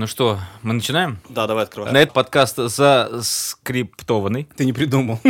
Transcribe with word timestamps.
Ну 0.00 0.06
что, 0.06 0.38
мы 0.62 0.72
начинаем? 0.72 1.18
Да, 1.28 1.46
давай 1.46 1.64
открывай. 1.64 1.92
На 1.92 1.98
этот 1.98 2.14
подкаст 2.14 2.56
заскриптованный. 2.56 4.48
Ты 4.56 4.64
не 4.64 4.72
придумал. 4.72 5.20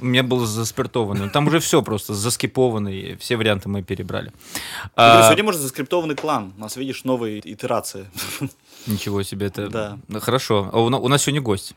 У 0.00 0.04
меня 0.04 0.24
был 0.24 0.44
заспиртованный. 0.44 1.30
Там 1.30 1.46
уже 1.46 1.60
все 1.60 1.80
просто 1.80 2.12
заскипованный. 2.12 3.16
Все 3.20 3.36
варианты 3.36 3.68
мы 3.68 3.84
перебрали. 3.84 4.32
А, 4.96 5.22
Сегодня, 5.26 5.44
может, 5.44 5.60
заскриптованный 5.60 6.16
клан. 6.16 6.54
У 6.58 6.60
нас, 6.60 6.74
видишь, 6.76 7.04
новые 7.04 7.38
итерации. 7.38 8.06
Ничего 8.88 9.22
себе 9.22 9.46
это. 9.46 9.68
Да. 9.68 9.98
Ну, 10.08 10.18
Хорошо. 10.18 10.70
А 10.72 10.80
У 10.80 10.88
на- 10.88 10.98
у 10.98 11.06
нас 11.06 11.22
сегодня 11.22 11.40
гость. 11.40 11.76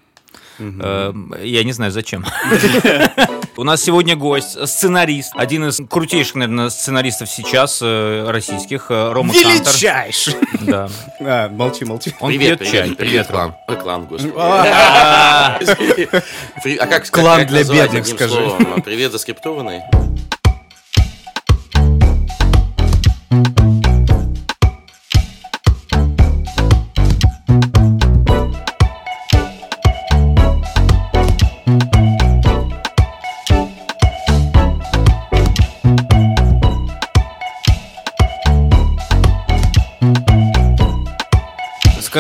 Э, 0.58 1.14
Я 1.44 1.64
не 1.64 1.72
знаю, 1.72 1.92
зачем. 1.92 2.26
У 3.58 3.64
нас 3.64 3.84
сегодня 3.84 4.16
гость, 4.16 4.58
сценарист, 4.68 5.34
один 5.36 5.68
из 5.68 5.82
крутейших, 5.90 6.36
наверное, 6.36 6.70
сценаристов 6.70 7.30
сейчас 7.30 7.80
э, 7.82 8.26
российских, 8.30 8.86
э, 8.90 9.12
Рома. 9.12 9.34
Величайший! 9.34 10.36
Да. 10.62 10.88
А, 11.20 11.50
молчи, 11.50 11.84
молчи. 11.84 12.14
Он 12.22 12.30
Привет, 12.30 12.60
пьет 12.60 12.70
привет, 12.70 12.86
чай. 12.88 12.96
привет, 12.96 13.30
Ром. 13.30 13.40
клан. 13.40 13.56
Ой, 13.68 13.76
клан, 13.76 14.06
господи. 14.06 14.34
А, 14.38 15.60
А 16.80 16.88
как 16.88 17.10
Клан 17.10 17.46
для 17.46 17.64
бедных, 17.64 18.08
скажи. 18.08 18.52
Привет, 18.86 19.12
заскриптованный. 19.12 19.82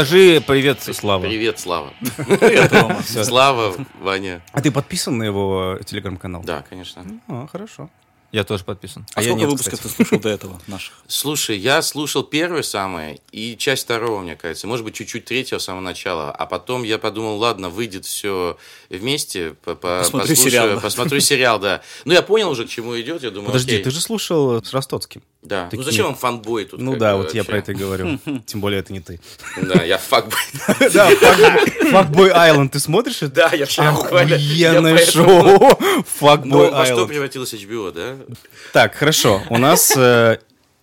Скажи 0.05 0.41
привет, 0.47 0.81
Слава. 0.81 1.21
Привет, 1.21 1.59
Слава. 1.59 1.93
Слава, 3.05 3.75
Ваня. 3.99 4.41
А 4.52 4.59
ты 4.59 4.71
подписан 4.71 5.19
на 5.19 5.23
его 5.23 5.77
телеграм-канал? 5.85 6.41
Да, 6.43 6.66
конечно. 6.67 7.05
А, 7.27 7.45
хорошо. 7.45 7.88
Я 8.31 8.43
тоже 8.43 8.63
подписан. 8.63 9.05
А 9.13 9.21
я 9.21 9.27
сколько 9.27 9.41
нет, 9.41 9.49
выпусков 9.52 9.73
кстати. 9.80 9.93
ты 9.95 9.95
слушал 10.05 10.19
до 10.19 10.30
этого 10.30 10.59
наших? 10.67 10.95
Слушай, 11.08 11.59
я 11.59 11.83
слушал 11.83 12.23
первое 12.23 12.63
самое 12.63 13.19
и 13.31 13.55
часть 13.55 13.83
второго, 13.83 14.21
мне 14.21 14.35
кажется. 14.35 14.66
Может 14.66 14.83
быть, 14.85 14.95
чуть-чуть 14.95 15.25
третьего 15.25 15.59
с 15.59 15.66
самого 15.66 15.81
начала. 15.81 16.31
А 16.31 16.47
потом 16.47 16.81
я 16.81 16.97
подумал, 16.97 17.38
ладно, 17.38 17.69
выйдет 17.69 18.05
все 18.05 18.58
вместе. 18.89 19.53
по- 19.63 19.75
по- 19.75 19.99
Посмотрю 19.99 20.33
сериал. 20.36 20.80
Посмотрю 20.80 21.19
сериал, 21.19 21.59
да. 21.59 21.81
Ну, 22.05 22.13
я 22.13 22.23
понял 22.23 22.49
уже, 22.49 22.65
к 22.65 22.69
чему 22.69 22.99
идет. 22.99 23.21
Я 23.21 23.30
думаю, 23.30 23.47
Подожди, 23.52 23.77
ты 23.77 23.91
же 23.91 24.02
слушал 24.02 24.63
с 24.63 24.73
Ростоцким. 24.73 25.21
Да. 25.42 25.66
Такие- 25.66 25.80
Ну, 25.80 25.84
зачем 25.84 26.06
вам 26.06 26.16
фанбой 26.16 26.66
тут? 26.66 26.80
Ну 26.80 26.95
да, 26.95 27.16
вот 27.16 27.34
я 27.34 27.39
вообще? 27.42 27.44
про 27.52 27.58
это 27.58 27.72
и 27.72 27.75
говорю. 27.75 28.20
Тем 28.45 28.61
более 28.61 28.80
это 28.80 28.94
не 28.94 29.00
ты. 29.00 29.20
Да, 29.61 29.83
я 29.83 29.98
факбой. 29.98 30.38
Да, 30.94 31.09
Fuckboy 31.11 32.31
Island, 32.33 32.70
ты 32.70 32.80
смотришь 32.80 33.23
это? 33.23 33.33
Да, 33.36 33.50
я 33.53 33.66
прям 33.66 33.95
буквально- 33.95 34.36
Охуенное 34.36 34.92
я 34.94 34.98
поэтому- 35.06 35.28
шоу. 35.28 35.80
Ну, 36.45 36.72
во 36.72 36.86
что 36.86 36.94
Island. 36.95 37.08
превратилось 37.08 37.53
HBO, 37.53 37.92
да? 37.92 38.17
Так, 38.73 38.95
хорошо. 38.95 39.42
У 39.50 39.58
нас... 39.58 39.92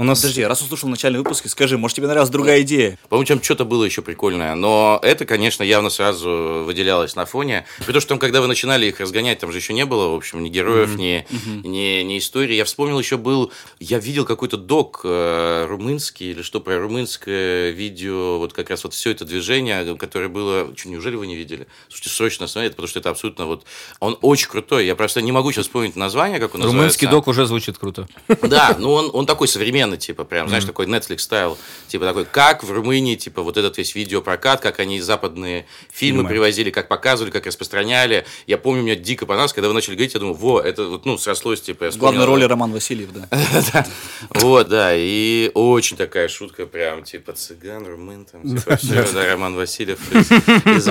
У 0.01 0.05
нас... 0.05 0.21
Подожди, 0.21 0.45
раз 0.45 0.63
услышал 0.63 0.89
начальный 0.89 1.19
выпуск, 1.19 1.49
скажи, 1.49 1.77
может, 1.77 1.97
тебе 1.97 2.07
нравилась 2.07 2.31
другая 2.31 2.63
идея? 2.63 2.97
По-моему, 3.09 3.27
там 3.27 3.43
что-то 3.43 3.65
было 3.65 3.83
еще 3.83 4.01
прикольное. 4.01 4.55
Но 4.55 5.01
это, 5.03 5.25
конечно, 5.25 5.65
явно 5.65 5.91
сразу 5.91 6.63
выделялось 6.65 7.17
на 7.17 7.27
фоне. 7.27 7.67
При 7.85 7.91
том, 7.91 8.01
что 8.01 8.11
там, 8.11 8.21
когда 8.21 8.41
вы 8.41 8.47
начинали 8.47 8.87
их 8.87 9.01
разгонять, 9.01 9.41
там 9.41 9.51
же 9.51 9.59
еще 9.59 9.73
не 9.73 9.85
было, 9.85 10.11
в 10.11 10.15
общем, 10.15 10.41
ни 10.45 10.51
героев, 10.51 10.95
ни, 10.95 11.27
ни, 11.67 12.03
ни 12.03 12.19
истории. 12.19 12.55
Я 12.55 12.65
вспомнил, 12.65 12.97
еще 12.97 13.17
был... 13.17 13.51
Я 13.81 13.99
видел 13.99 14.25
какой-то 14.25 14.57
док 14.57 15.01
э, 15.03 15.67
румынский 15.69 16.31
или 16.31 16.43
что 16.43 16.61
про 16.61 16.79
румынское 16.79 17.71
видео, 17.71 18.39
вот 18.39 18.53
как 18.53 18.71
раз 18.71 18.85
вот 18.85 18.95
все 18.95 19.11
это 19.11 19.25
движение, 19.25 19.97
которое 19.97 20.29
было... 20.29 20.73
Что, 20.77 20.91
неужели 20.91 21.17
вы 21.17 21.27
не 21.27 21.35
видели? 21.35 21.67
Слушайте, 21.89 22.11
срочно 22.11 22.47
смотрите, 22.47 22.77
потому 22.77 22.87
что 22.87 23.01
это 23.01 23.11
абсолютно 23.11 23.47
вот... 23.47 23.65
Он 23.99 24.17
очень 24.23 24.49
крутой. 24.49 24.87
Я 24.87 24.95
просто 24.95 25.23
не 25.23 25.33
могу 25.33 25.51
сейчас 25.51 25.65
вспомнить 25.65 25.97
название, 25.97 26.39
как 26.39 26.55
он 26.55 26.63
Румынский 26.63 27.07
называется. 27.07 27.09
док 27.09 27.27
уже 27.27 27.47
звучит 27.47 27.79
круто. 27.79 28.07
Да, 28.43 28.77
ну 28.79 28.93
он, 28.93 29.11
он 29.13 29.27
такой 29.27 29.49
современный, 29.49 29.88
типа, 29.97 30.25
прям, 30.25 30.49
знаешь, 30.49 30.65
такой 30.65 30.87
Netflix 30.87 31.19
стайл. 31.19 31.57
Типа 31.89 32.05
такой, 32.05 32.25
как 32.25 32.63
в 32.65 32.71
Румынии, 32.71 33.17
типа, 33.17 33.43
вот 33.43 33.57
этот 33.57 33.79
весь 33.79 33.95
видеопрокат, 33.95 34.61
как 34.61 34.79
они 34.81 35.01
западные 35.01 35.67
фильмы 35.91 36.19
Фильмы. 36.19 36.29
привозили, 36.29 36.71
как 36.71 36.89
показывали, 36.89 37.31
как 37.31 37.47
распространяли. 37.47 38.25
Я 38.47 38.59
помню, 38.59 38.83
меня 38.83 38.97
дико 38.97 39.27
понравилось, 39.27 39.53
когда 39.53 39.69
вы 39.69 39.75
начали 39.75 39.95
говорить, 39.95 40.15
я 40.15 40.21
думаю, 40.21 40.35
во, 40.37 40.61
это 40.61 40.85
вот, 40.85 41.07
ну, 41.07 41.17
срослось, 41.19 41.61
типа, 41.61 41.85
я 41.85 41.91
В 41.91 41.97
главной 41.97 42.25
роли 42.25 42.45
Роман 42.45 42.73
Васильев, 42.73 43.09
да. 43.73 43.87
Вот, 44.31 44.69
да, 44.69 44.93
и 44.95 45.51
очень 45.55 45.97
такая 45.97 46.29
шутка, 46.29 46.67
прям, 46.67 47.03
типа, 47.05 47.33
цыган, 47.33 47.87
румын, 47.87 48.25
там, 48.25 48.43
типа, 48.57 48.77
все, 48.77 49.07
да, 49.13 49.27
Роман 49.33 49.55
Васильев 49.55 49.99
из, 50.15 50.31
из. 50.31 50.89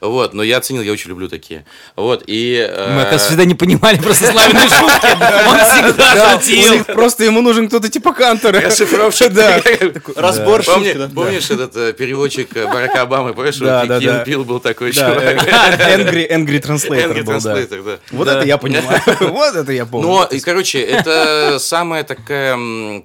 Вот, 0.00 0.34
но 0.34 0.42
я 0.42 0.58
оценил, 0.58 0.82
я 0.82 0.92
очень 0.92 1.10
люблю 1.10 1.28
такие. 1.28 1.64
Вот, 1.96 2.24
и... 2.26 2.56
э, 2.68 2.94
Мы, 2.94 3.00
оказывается, 3.02 3.28
всегда 3.28 3.44
не 3.44 3.54
понимали 3.54 3.98
просто 3.98 4.30
Славины 4.30 4.60
шутки. 4.60 5.06
Он 5.48 5.58
всегда 5.58 6.14
Да, 6.14 6.36
у 6.36 6.40
шутил. 6.40 6.72
них 6.72 6.86
просто 6.86 7.24
ему 7.24 7.40
нужен 7.40 7.68
кто-то 7.68 7.88
типа 7.88 8.09
Кантера. 8.12 8.60
Расшифровщик. 8.60 9.32
Да. 9.32 9.60
Разбор 10.16 10.62
Помни- 10.64 10.84
шутки, 10.92 10.98
да. 10.98 11.08
Помнишь 11.14 11.50
этот 11.50 11.76
э, 11.76 11.92
переводчик 11.92 12.56
э, 12.56 12.66
Барака 12.66 13.02
Обамы? 13.02 13.34
Помнишь, 13.34 13.56
Да, 13.58 13.80
вот 13.80 13.88
да, 13.88 13.98
Ким 14.00 14.08
да. 14.10 14.24
Пил 14.24 14.44
был 14.44 14.60
такой 14.60 14.92
Да, 14.92 15.10
чувак? 15.10 15.24
э, 15.24 15.96
Angry 15.96 16.30
Angry 16.30 16.60
Translator 16.62 17.12
Angry 17.12 17.22
был, 17.24 17.40
да. 17.40 17.56
Translator, 17.58 17.84
да. 17.84 17.98
Вот 18.10 18.28
это 18.28 18.44
я 18.46 18.58
понимаю. 18.58 19.00
Вот 19.20 19.54
это 19.56 19.72
я 19.72 19.86
помню. 19.86 20.08
Но, 20.08 20.24
и, 20.24 20.40
короче, 20.40 20.80
это 20.80 21.56
самая 21.58 22.04
такая 22.04 22.56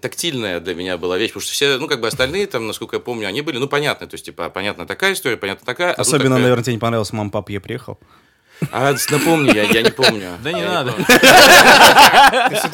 тактильная 0.02 0.60
для 0.60 0.76
меня 0.76 0.98
была 0.98 1.18
вещь, 1.18 1.30
потому 1.32 1.42
что 1.44 1.52
все, 1.54 1.78
ну, 1.78 1.88
как 1.88 2.02
бы 2.02 2.08
остальные, 2.08 2.48
там, 2.48 2.68
насколько 2.68 2.96
я 2.98 3.00
помню, 3.00 3.28
они 3.28 3.42
были, 3.42 3.58
ну, 3.58 3.68
понятны, 3.68 4.08
то 4.08 4.16
есть, 4.16 4.26
типа, 4.26 4.50
понятно 4.50 4.86
такая 4.86 5.14
история, 5.14 5.38
понятно 5.38 5.66
такая. 5.66 5.92
а 5.94 6.02
Особенно, 6.02 6.30
такая- 6.36 6.42
наверное, 6.44 6.64
тебе 6.64 6.74
не 6.74 6.80
понравилось 6.80 7.12
«Мам, 7.14 7.30
пап, 7.32 7.50
я 7.50 7.60
приехал». 7.62 8.00
А, 8.72 8.96
напомни, 9.12 9.54
я, 9.54 9.64
я 9.64 9.82
не 9.82 9.92
помню. 9.92 10.38
Да 10.44 10.52
не 10.52 10.64
надо. 10.64 10.94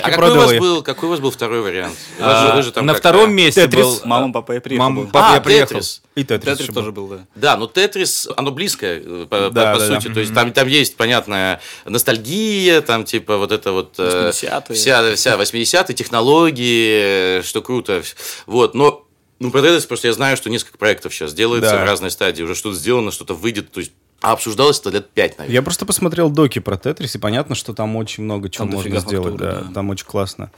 А 0.01 0.09
какой 0.11 0.31
у, 0.31 0.35
вас 0.35 0.53
был, 0.53 0.81
какой 0.81 1.07
у 1.07 1.11
вас 1.11 1.19
был 1.19 1.31
второй 1.31 1.61
вариант? 1.61 1.95
А, 2.19 2.61
На 2.81 2.93
втором 2.93 3.33
месте 3.33 3.67
был... 3.67 3.99
Мама, 4.05 4.31
папа, 4.33 4.53
я 4.53 4.61
приехал. 4.61 4.83
Мама, 4.89 5.01
был. 5.03 5.11
папа, 5.11 5.31
А, 5.31 5.35
я 5.35 5.41
приехал. 5.41 5.79
И 6.15 6.23
Тетрис 6.23 6.57
Тетрис 6.57 6.73
тоже 6.73 6.91
был. 6.91 7.07
был, 7.07 7.17
да. 7.17 7.25
Да, 7.35 7.57
но 7.57 7.67
Тетрис, 7.67 8.27
оно 8.35 8.51
близкое, 8.51 9.01
э, 9.03 9.27
по, 9.29 9.49
Да, 9.49 9.73
по 9.73 9.79
да, 9.79 9.87
да. 9.87 10.01
сути. 10.01 10.13
То 10.13 10.19
есть 10.19 10.33
там, 10.33 10.51
там 10.51 10.67
есть, 10.67 10.97
понятная 10.97 11.61
ностальгия, 11.85 12.81
там 12.81 13.05
типа 13.05 13.37
вот 13.37 13.51
это 13.51 13.71
вот... 13.71 13.95
э, 13.97 14.29
80-е. 14.29 14.75
Вся, 14.75 15.15
вся 15.15 15.35
80-е, 15.35 15.93
технологии, 15.95 17.39
э, 17.39 17.41
что 17.43 17.61
круто. 17.61 18.03
Вот, 18.45 18.73
но... 18.75 19.05
Ну, 19.39 19.49
про 19.49 19.61
Тетрис 19.63 19.87
просто 19.87 20.07
я 20.07 20.13
знаю, 20.13 20.37
что 20.37 20.51
несколько 20.51 20.77
проектов 20.77 21.15
сейчас 21.15 21.33
делается 21.33 21.71
Да. 21.71 21.81
в 21.81 21.85
разной 21.85 22.11
стадии. 22.11 22.43
Уже 22.43 22.53
что-то 22.53 22.75
сделано, 22.75 23.09
что-то 23.09 23.33
выйдет. 23.33 23.71
То 23.71 23.79
есть, 23.79 23.91
а 24.21 24.33
обсуждалось 24.33 24.79
это 24.79 24.89
лет 24.91 25.09
пять, 25.09 25.37
наверное. 25.37 25.53
Я 25.55 25.61
просто 25.61 25.85
посмотрел 25.85 26.29
доки 26.29 26.59
про 26.59 26.77
Тетрис, 26.77 27.15
и 27.15 27.19
понятно, 27.19 27.55
что 27.55 27.73
там 27.73 27.95
очень 27.95 28.23
много 28.23 28.49
чего 28.49 28.65
Там 28.65 28.73
можно 28.75 28.99
сделать. 28.99 29.27
фактуры, 29.33 29.37
да, 29.37 29.61
да. 29.61 29.73
Там 29.73 29.89
очень 29.89 30.05
классно. 30.05 30.51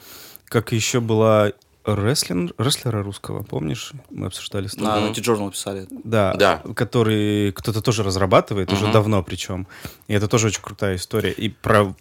Как 0.46 0.72
еще 0.72 1.00
была 1.00 1.52
рестлер, 1.86 2.54
рестлера 2.58 3.04
русского, 3.04 3.44
помнишь? 3.44 3.92
Мы 4.10 4.28
обсуждали 4.28 4.68
с 4.68 4.72
тобой. 4.76 4.88
На 5.02 5.08
Naughty 5.08 5.16
Journal 5.22 5.52
писали. 5.52 5.88
Да, 6.04 6.34
Да. 6.36 6.62
который 6.76 7.52
кто-то 7.52 7.82
тоже 7.82 8.04
разрабатывает, 8.04 8.72
уже 8.72 8.92
давно 8.92 9.22
причем. 9.24 9.68
И 10.08 10.14
это 10.14 10.28
тоже 10.28 10.48
очень 10.48 10.62
крутая 10.62 10.98
история. 10.98 11.32
И 11.32 11.50
про, 11.50 11.96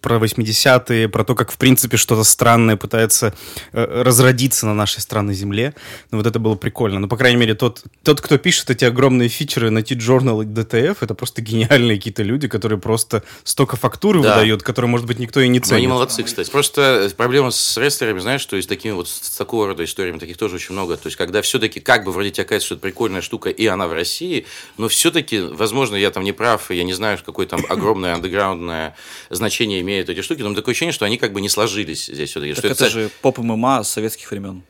про 0.00 0.16
80-е, 0.18 1.08
про 1.08 1.24
то, 1.24 1.34
как, 1.34 1.52
в 1.52 1.56
принципе, 1.56 1.96
что-то 1.96 2.24
странное 2.24 2.76
пытается 2.76 3.32
э, 3.72 4.02
разродиться 4.02 4.66
на 4.66 4.74
нашей 4.74 5.00
странной 5.00 5.34
земле. 5.34 5.74
Ну, 6.10 6.18
вот 6.18 6.26
это 6.26 6.38
было 6.38 6.56
прикольно. 6.56 6.98
Ну, 6.98 7.08
по 7.08 7.16
крайней 7.16 7.36
мере, 7.38 7.54
тот, 7.54 7.82
тот 8.02 8.20
кто 8.20 8.38
пишет 8.38 8.70
эти 8.70 8.84
огромные 8.84 9.28
фичеры 9.28 9.70
на 9.70 9.82
T-Journal 9.82 10.42
и 10.42 10.46
DTF, 10.46 10.98
это 11.00 11.14
просто 11.14 11.42
гениальные 11.42 11.96
какие-то 11.96 12.22
люди, 12.24 12.48
которые 12.48 12.78
просто 12.80 13.22
столько 13.44 13.76
фактуры 13.76 14.20
Да. 14.20 14.30
выдают, 14.34 14.62
которые, 14.62 14.90
может 14.90 15.06
быть, 15.06 15.18
никто 15.18 15.40
и 15.40 15.48
не 15.48 15.60
Ну, 15.60 15.64
ценит. 15.64 15.78
они 15.78 15.86
молодцы, 15.86 16.22
кстати. 16.24 16.50
Просто 16.50 17.10
проблема 17.16 17.50
с 17.52 17.76
рестлерами, 17.76 18.18
знаешь, 18.18 18.40
что 18.40 18.56
и 18.56 18.62
с 18.62 18.66
такими 18.66 18.92
вот 18.92 19.08
с 19.08 19.30
такого 19.30 19.68
рода 19.68 19.84
историями 19.84 20.18
таких 20.18 20.36
тоже 20.38 20.56
очень 20.56 20.72
много. 20.72 20.96
То 20.96 21.06
есть, 21.06 21.16
когда 21.16 21.40
все-таки 21.42 21.78
как 21.80 22.04
бы 22.04 22.10
вроде 22.12 22.30
тебе 22.30 22.44
кажется, 22.44 22.66
что 22.66 22.74
это 22.74 22.82
прикольная 22.82 23.20
штука, 23.20 23.48
и 23.50 23.66
она 23.66 23.86
в 23.86 23.92
России, 23.92 24.46
но 24.76 24.88
все-таки, 24.88 25.40
возможно, 25.40 25.94
я 25.96 26.10
там 26.10 26.24
не 26.24 26.32
прав, 26.32 26.70
и 26.70 26.76
я 26.76 26.82
не 26.84 26.92
знаю, 26.94 27.18
какое 27.24 27.46
там 27.46 27.53
огромное 27.68 28.14
андеграундное 28.14 28.96
значение 29.30 29.80
имеют 29.80 30.08
эти 30.08 30.22
штуки, 30.22 30.42
но 30.42 30.54
такое 30.54 30.72
ощущение, 30.72 30.92
что 30.92 31.04
они 31.04 31.18
как 31.18 31.32
бы 31.32 31.40
не 31.40 31.48
сложились 31.48 32.06
здесь. 32.06 32.32
Так 32.32 32.56
Что 32.56 32.68
это 32.68 32.90
же 32.90 33.10
поп 33.22 33.38
ММА 33.38 33.84
советских 33.84 34.30
времен. 34.30 34.62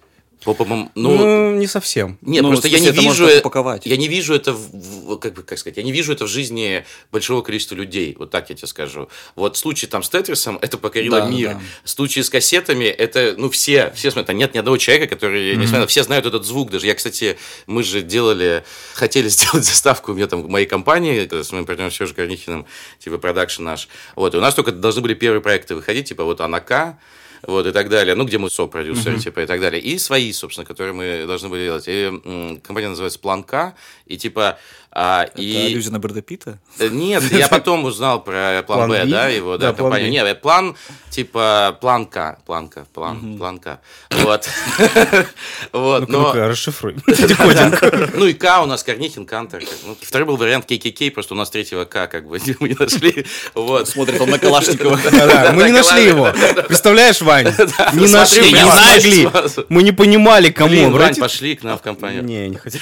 По-моему, 0.44 0.90
Ну, 0.94 1.16
ну, 1.16 1.56
не 1.56 1.66
совсем. 1.66 2.18
нет, 2.20 2.42
Ну, 2.42 2.50
просто 2.50 2.68
я 2.68 2.78
не 2.78 2.90
вижу, 2.90 3.26
упаковать. 3.38 3.86
я 3.86 3.96
не 3.96 4.08
вижу 4.08 4.34
это, 4.34 4.52
в, 4.52 5.16
как 5.18 5.34
бы, 5.34 5.42
как 5.42 5.58
сказать, 5.58 5.76
я 5.78 5.82
не 5.82 5.92
вижу 5.92 6.12
это 6.12 6.26
в 6.26 6.28
жизни 6.28 6.84
большого 7.10 7.40
количества 7.42 7.74
людей, 7.74 8.14
вот 8.18 8.30
так 8.30 8.50
я 8.50 8.56
тебе 8.56 8.68
скажу. 8.68 9.08
Вот 9.36 9.56
случай 9.56 9.86
там 9.86 10.02
с 10.02 10.08
Тетрисом, 10.10 10.58
это 10.60 10.76
покорило 10.78 11.20
Да, 11.20 11.26
мир. 11.28 11.50
да. 11.54 11.60
Случай 11.84 12.22
с 12.22 12.28
кассетами, 12.30 12.84
это, 12.84 13.34
ну, 13.38 13.48
все, 13.48 13.90
все 13.94 14.10
смотрят, 14.10 14.26
там 14.28 14.36
нет 14.36 14.54
ни 14.54 14.58
одного 14.58 14.76
человека, 14.76 15.14
который, 15.14 15.56
несмотря 15.56 15.80
на 15.80 15.86
все 15.86 16.02
знают 16.02 16.26
этот 16.26 16.44
звук 16.44 16.70
даже. 16.70 16.86
Я, 16.86 16.94
кстати, 16.94 17.38
мы 17.66 17.82
же 17.82 18.02
делали, 18.02 18.64
хотели 18.94 19.28
сделать 19.30 19.64
заставку 19.64 20.12
у 20.12 20.14
меня 20.14 20.26
там 20.26 20.42
в 20.42 20.48
моей 20.48 20.66
компании 20.66 21.26
с 21.30 21.52
моим 21.52 21.64
партнером 21.66 21.90
Сережей 21.90 22.14
Корнихиным, 22.14 22.66
типа 22.98 23.18
продакшн 23.18 23.62
наш. 23.64 23.88
Вот, 24.16 24.34
и 24.34 24.36
у 24.36 24.40
нас 24.40 24.54
только 24.54 24.72
должны 24.72 25.00
были 25.00 25.14
первые 25.14 25.40
проекты 25.40 25.74
выходить, 25.74 26.08
типа 26.08 26.24
вот 26.24 26.40
Анака, 26.40 26.98
вот, 27.46 27.66
и 27.66 27.72
так 27.72 27.88
далее, 27.88 28.14
ну, 28.14 28.24
где 28.24 28.38
мы 28.38 28.50
со-продюсеры, 28.50 29.18
типа, 29.18 29.40
и 29.40 29.46
так 29.46 29.60
далее, 29.60 29.80
и 29.80 29.98
свои, 29.98 30.32
собственно, 30.32 30.64
которые 30.64 30.94
мы 30.94 31.26
должны 31.26 31.48
были 31.48 31.64
делать. 31.64 31.84
И 31.86 32.60
компания 32.62 32.88
называется 32.88 33.18
Планка, 33.18 33.74
и, 34.06 34.16
типа, 34.16 34.58
а, 34.96 35.24
Это 35.24 35.42
и... 35.42 35.66
аллюзия 35.66 35.90
на 35.90 35.98
Брэда 35.98 36.22
Питта? 36.22 36.58
Э, 36.78 36.88
Нет, 36.88 37.24
я 37.32 37.48
потом 37.50 37.84
узнал 37.84 38.22
про 38.22 38.62
план, 38.64 38.88
План 38.88 38.90
Б, 38.90 39.04
да, 39.06 39.26
его, 39.26 39.58
да, 39.58 39.66
Да, 39.68 39.72
план 39.72 39.90
компанию. 39.90 40.10
Нет, 40.12 40.40
план, 40.40 40.76
типа, 41.10 41.76
планка, 41.80 42.38
планка, 42.46 42.86
план, 42.94 43.36
планка. 43.36 43.80
Вот. 44.10 44.48
Вот, 45.72 46.08
Ну-ка, 46.08 46.38
но... 46.38 46.48
расшифруй. 46.48 46.96
Ну 48.14 48.26
и 48.26 48.34
К 48.34 48.62
у 48.62 48.66
нас 48.66 48.84
Карнихин, 48.84 49.26
Кантер. 49.26 49.64
ну, 49.84 49.96
Второй 50.00 50.26
был 50.26 50.36
вариант 50.36 50.66
ККК, 50.66 51.10
просто 51.12 51.34
у 51.34 51.36
нас 51.36 51.50
третьего 51.50 51.84
К 51.84 52.06
как 52.06 52.28
бы 52.28 52.38
мы 52.60 52.68
не 52.68 52.76
нашли. 52.78 53.26
Вот. 53.54 53.88
Смотрит 53.88 54.20
он 54.20 54.30
на 54.30 54.38
Калашникова. 54.38 54.98
Мы 55.52 55.64
не 55.64 55.72
нашли 55.72 56.06
его. 56.06 56.32
Представляешь, 56.68 57.20
Вань? 57.20 57.46
Не 57.94 58.06
нашли, 58.12 58.52
не 58.52 58.60
смогли. 58.60 59.26
сразу. 59.28 59.66
Мы 59.68 59.82
не 59.82 59.92
понимали, 59.92 60.50
кому 60.50 60.90
Вань, 60.90 61.16
пошли 61.16 61.56
к 61.56 61.64
нам 61.64 61.78
в 61.78 61.82
компанию. 61.82 62.22
Не, 62.22 62.48
не 62.48 62.56
хотел. 62.56 62.80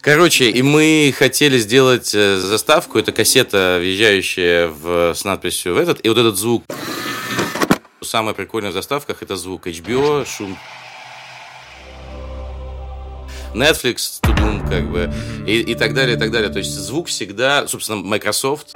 Короче, 0.00 0.50
и 0.50 0.62
мы 0.62 0.93
хотели 1.16 1.58
сделать 1.58 2.14
э, 2.14 2.36
заставку, 2.36 2.98
это 2.98 3.12
кассета, 3.12 3.78
въезжающая 3.80 4.68
в, 4.68 5.14
с 5.14 5.24
надписью 5.24 5.74
в 5.74 5.78
этот, 5.78 6.04
и 6.04 6.08
вот 6.08 6.18
этот 6.18 6.36
звук. 6.36 6.64
Самое 8.02 8.34
прикольное 8.34 8.70
в 8.70 8.74
заставках 8.74 9.22
это 9.22 9.36
звук 9.36 9.66
HBO, 9.66 10.26
шум 10.26 10.58
Netflix, 13.54 14.18
тудум, 14.20 14.66
как 14.68 14.90
бы, 14.90 15.12
и, 15.46 15.60
и 15.60 15.74
так 15.74 15.94
далее, 15.94 16.16
и 16.16 16.18
так 16.18 16.30
далее. 16.30 16.50
То 16.50 16.58
есть 16.58 16.72
звук 16.72 17.08
всегда, 17.08 17.66
собственно, 17.68 18.02
Microsoft. 18.02 18.72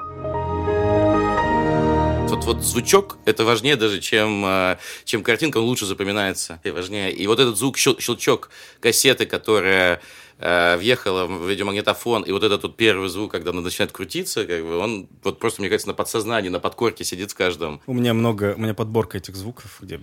Вот, 2.28 2.44
вот 2.44 2.62
звучок 2.62 3.18
это 3.24 3.44
важнее 3.44 3.76
даже, 3.76 4.00
чем, 4.00 4.44
э, 4.44 4.76
чем 5.04 5.22
картинка, 5.22 5.58
он 5.58 5.64
лучше 5.64 5.86
запоминается 5.86 6.60
и 6.62 6.70
важнее. 6.70 7.10
И 7.10 7.26
вот 7.26 7.40
этот 7.40 7.56
звук, 7.56 7.76
щел- 7.76 7.98
щелчок 7.98 8.50
кассеты, 8.80 9.26
которая 9.26 10.00
въехала 10.38 11.26
в 11.26 11.48
видеомагнитофон, 11.48 12.22
и 12.22 12.32
вот 12.32 12.44
этот 12.44 12.62
вот 12.62 12.76
первый 12.76 13.08
звук, 13.08 13.32
когда 13.32 13.50
она 13.50 13.60
начинает 13.60 13.92
крутиться, 13.92 14.46
как 14.46 14.62
бы, 14.62 14.78
он 14.78 15.08
вот 15.22 15.38
просто, 15.38 15.60
мне 15.60 15.68
кажется, 15.68 15.88
на 15.88 15.94
подсознании, 15.94 16.48
на 16.48 16.60
подкорке 16.60 17.04
сидит 17.04 17.32
в 17.32 17.34
каждом. 17.34 17.80
У 17.86 17.94
меня 17.94 18.14
много, 18.14 18.54
у 18.56 18.60
меня 18.60 18.74
подборка 18.74 19.18
этих 19.18 19.34
звуков, 19.36 19.78
где 19.80 19.98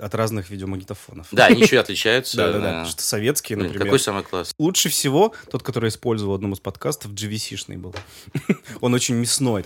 от 0.00 0.14
разных 0.14 0.50
видеомагнитофонов. 0.50 1.28
Да, 1.32 1.46
они 1.46 1.62
еще 1.62 1.76
и 1.76 1.78
отличаются. 1.78 2.36
Да, 2.36 2.52
да, 2.52 2.58
да. 2.58 2.84
Что 2.84 3.02
советские, 3.02 3.58
например. 3.58 3.84
какой 3.84 3.98
самый 3.98 4.22
класс? 4.22 4.54
Лучше 4.58 4.88
всего 4.88 5.34
тот, 5.50 5.62
который 5.62 5.86
я 5.86 5.88
использовал 5.88 6.32
в 6.32 6.36
одном 6.36 6.52
из 6.52 6.60
подкастов, 6.60 7.12
GVC-шный 7.12 7.76
был. 7.76 7.94
Он 8.80 8.94
очень 8.94 9.14
мясной. 9.14 9.64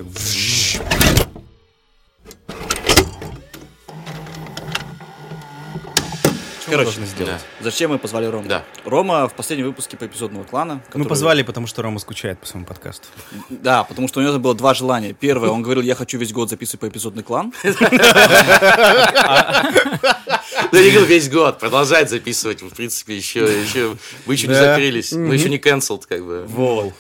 Что 6.69 6.77
мы 6.77 6.85
Короче, 6.85 6.99
должны 7.01 7.07
сделать? 7.07 7.41
Зачем 7.61 7.91
мы 7.91 7.99
позвали 7.99 8.27
Рому? 8.27 8.49
Да. 8.49 8.63
Рома 8.85 9.27
в 9.29 9.35
последнем 9.35 9.67
выпуске 9.67 9.97
по 9.97 10.05
эпизодного 10.07 10.45
клана. 10.45 10.75
Мы 10.75 10.81
который- 10.91 11.09
позвали, 11.09 11.43
потому 11.43 11.67
что 11.67 11.83
Рома 11.83 11.99
скучает 11.99 12.39
по 12.39 12.47
своему 12.47 12.67
подкасту. 12.67 13.09
Да, 13.49 13.85
потому 13.85 14.07
что 14.09 14.21
у 14.21 14.23
него 14.23 14.39
было 14.39 14.55
два 14.55 14.75
желания. 14.75 15.13
Первое, 15.15 15.51
он 15.51 15.63
говорил, 15.63 15.83
я 15.83 15.95
хочу 15.95 16.19
весь 16.19 16.33
год 16.33 16.51
записывать 16.51 16.81
по 16.81 16.89
эпизодный 16.89 17.23
клан. 17.23 17.53
Да, 20.73 20.79
я 20.81 20.91
говорил, 20.91 21.05
весь 21.05 21.31
год. 21.31 21.59
Продолжать 21.59 22.11
записывать. 22.11 22.63
В 22.63 22.75
принципе, 22.75 23.17
еще, 23.17 23.41
еще 23.41 23.97
мы 24.27 24.35
еще 24.35 24.49
не 24.49 24.55
Да. 24.55 24.65
закрылись. 24.75 25.13
Мы 25.13 25.35
еще 25.35 25.49
не 25.49 25.59
cancelled, 25.59 26.03
как 26.09 26.25
бы. 26.25 26.45
Вот. 26.49 26.93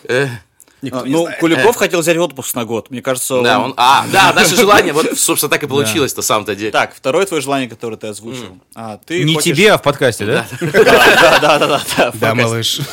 Э, 0.80 0.86
Никто 0.86 1.00
А, 1.00 1.06
не 1.06 1.12
Ну, 1.12 1.22
знает. 1.22 1.40
Куликов 1.40 1.76
хотел 1.76 2.00
взять 2.00 2.16
отпуск 2.16 2.54
на 2.54 2.64
год. 2.64 2.90
Мне 2.90 3.02
кажется, 3.02 3.42
Да, 3.42 3.58
он- 3.58 3.64
он... 3.70 3.75
А, 3.76 4.06
да, 4.12 4.32
наше 4.32 4.54
желание, 4.56 4.92
вот, 4.92 5.19
собственно, 5.19 5.50
так 5.50 5.62
и 5.62 5.66
получилось 5.66 6.16
на 6.16 6.22
самом-то 6.22 6.54
деле. 6.54 6.70
Так, 6.70 6.94
второе 6.94 7.26
твое 7.26 7.42
желание, 7.42 7.69
которое 7.69 7.96
ты 7.96 8.06
озвучил. 8.06 8.58
А, 8.75 8.98
ты 8.98 9.25
Не 9.25 9.34
хочешь- 9.34 9.56
тебе, 9.56 9.72
а 9.72 9.78
в 9.78 9.82
подкасте, 9.82 10.25
да? 10.26 10.46
Да, 10.60 10.69
да, 10.82 11.38
да, 11.40 11.58
да, 11.58 11.80
да. 11.96 12.12
Да, 12.14 12.34
малыш. 12.34 12.80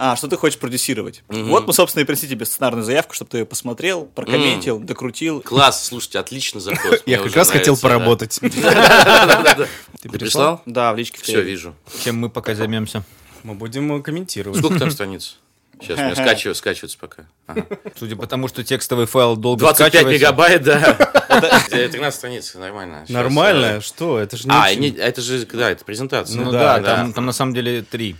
А, 0.00 0.14
что 0.14 0.28
ты 0.28 0.36
хочешь 0.36 0.60
продюсировать? 0.60 1.24
Вот 1.28 1.66
мы, 1.66 1.72
собственно, 1.72 2.02
и 2.02 2.04
принесли 2.04 2.28
тебе 2.28 2.46
сценарную 2.46 2.84
заявку, 2.84 3.14
чтобы 3.14 3.32
ты 3.32 3.38
ее 3.38 3.44
посмотрел, 3.44 4.04
прокомментил, 4.04 4.78
докрутил. 4.78 5.40
Класс, 5.40 5.86
слушайте, 5.86 6.20
отличный 6.20 6.60
заход. 6.60 7.02
Я 7.04 7.18
как 7.18 7.34
раз 7.34 7.50
хотел 7.50 7.76
поработать. 7.76 8.38
Ты 8.40 10.08
прислал? 10.08 10.62
Да, 10.66 10.92
в 10.92 10.96
личке 10.96 11.20
Все, 11.20 11.42
вижу. 11.42 11.74
Чем 12.04 12.18
мы 12.18 12.30
пока 12.30 12.54
займемся? 12.54 13.02
Мы 13.42 13.54
будем 13.54 13.92
э, 13.96 14.02
комментировать. 14.02 14.58
Сколько 14.58 14.78
там 14.78 14.90
страниц? 14.90 15.38
Сейчас 15.80 15.98
у 15.98 16.02
меня 16.02 16.14
скачиваю, 16.14 16.54
скачивается 16.54 16.98
пока. 16.98 17.24
Ага. 17.46 17.66
Судя 17.96 18.16
по 18.16 18.26
тому, 18.26 18.48
что 18.48 18.64
текстовый 18.64 19.06
файл 19.06 19.36
долго 19.36 19.60
25 19.60 19.92
скачивается. 19.92 20.24
мегабайт, 20.26 20.62
да. 20.62 20.96
Это 21.28 21.88
13 21.88 22.14
страниц, 22.18 22.54
нормально. 22.54 23.04
Сейчас, 23.06 23.14
Нормально? 23.14 23.66
э, 23.76 23.80
Что? 23.80 24.18
Это 24.18 24.36
же 24.36 24.48
не 24.48 24.54
А, 24.54 24.64
очень- 24.66 24.80
не- 24.80 24.90
это 24.90 25.20
же, 25.20 25.46
да, 25.46 25.70
это 25.70 25.84
презентация. 25.84 26.40
Ну 26.40 26.50
да, 26.50 26.78
да, 26.80 26.96
Там, 26.96 27.12
там 27.12 27.26
на 27.26 27.32
самом 27.32 27.54
деле 27.54 27.82
три. 27.82 28.16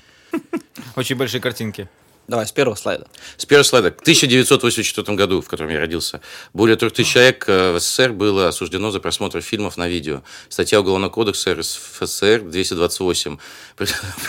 Очень 0.97 1.17
большие 1.17 1.41
картинки. 1.41 1.89
Давай, 2.29 2.47
с 2.47 2.53
первого 2.53 2.75
слайда. 2.75 3.07
С 3.39 3.47
первого 3.47 3.63
слайда. 3.65 3.89
В 3.91 4.01
1984 4.03 5.17
году, 5.17 5.41
в 5.41 5.49
котором 5.49 5.71
я 5.71 5.79
родился, 5.81 6.21
более 6.53 6.77
трех 6.77 6.93
тысяч 6.93 7.13
человек 7.15 7.45
э, 7.49 7.73
в 7.73 7.81
СССР 7.81 8.13
было 8.13 8.49
осуждено 8.49 8.91
за 8.91 9.01
просмотр 9.01 9.41
фильмов 9.41 9.79
на 9.79 9.89
видео. 9.89 10.21
Статья 10.51 10.81
Уголовного 10.81 11.11
кодекса 11.11 11.55
РСФСР 11.55 12.43
228 12.43 13.39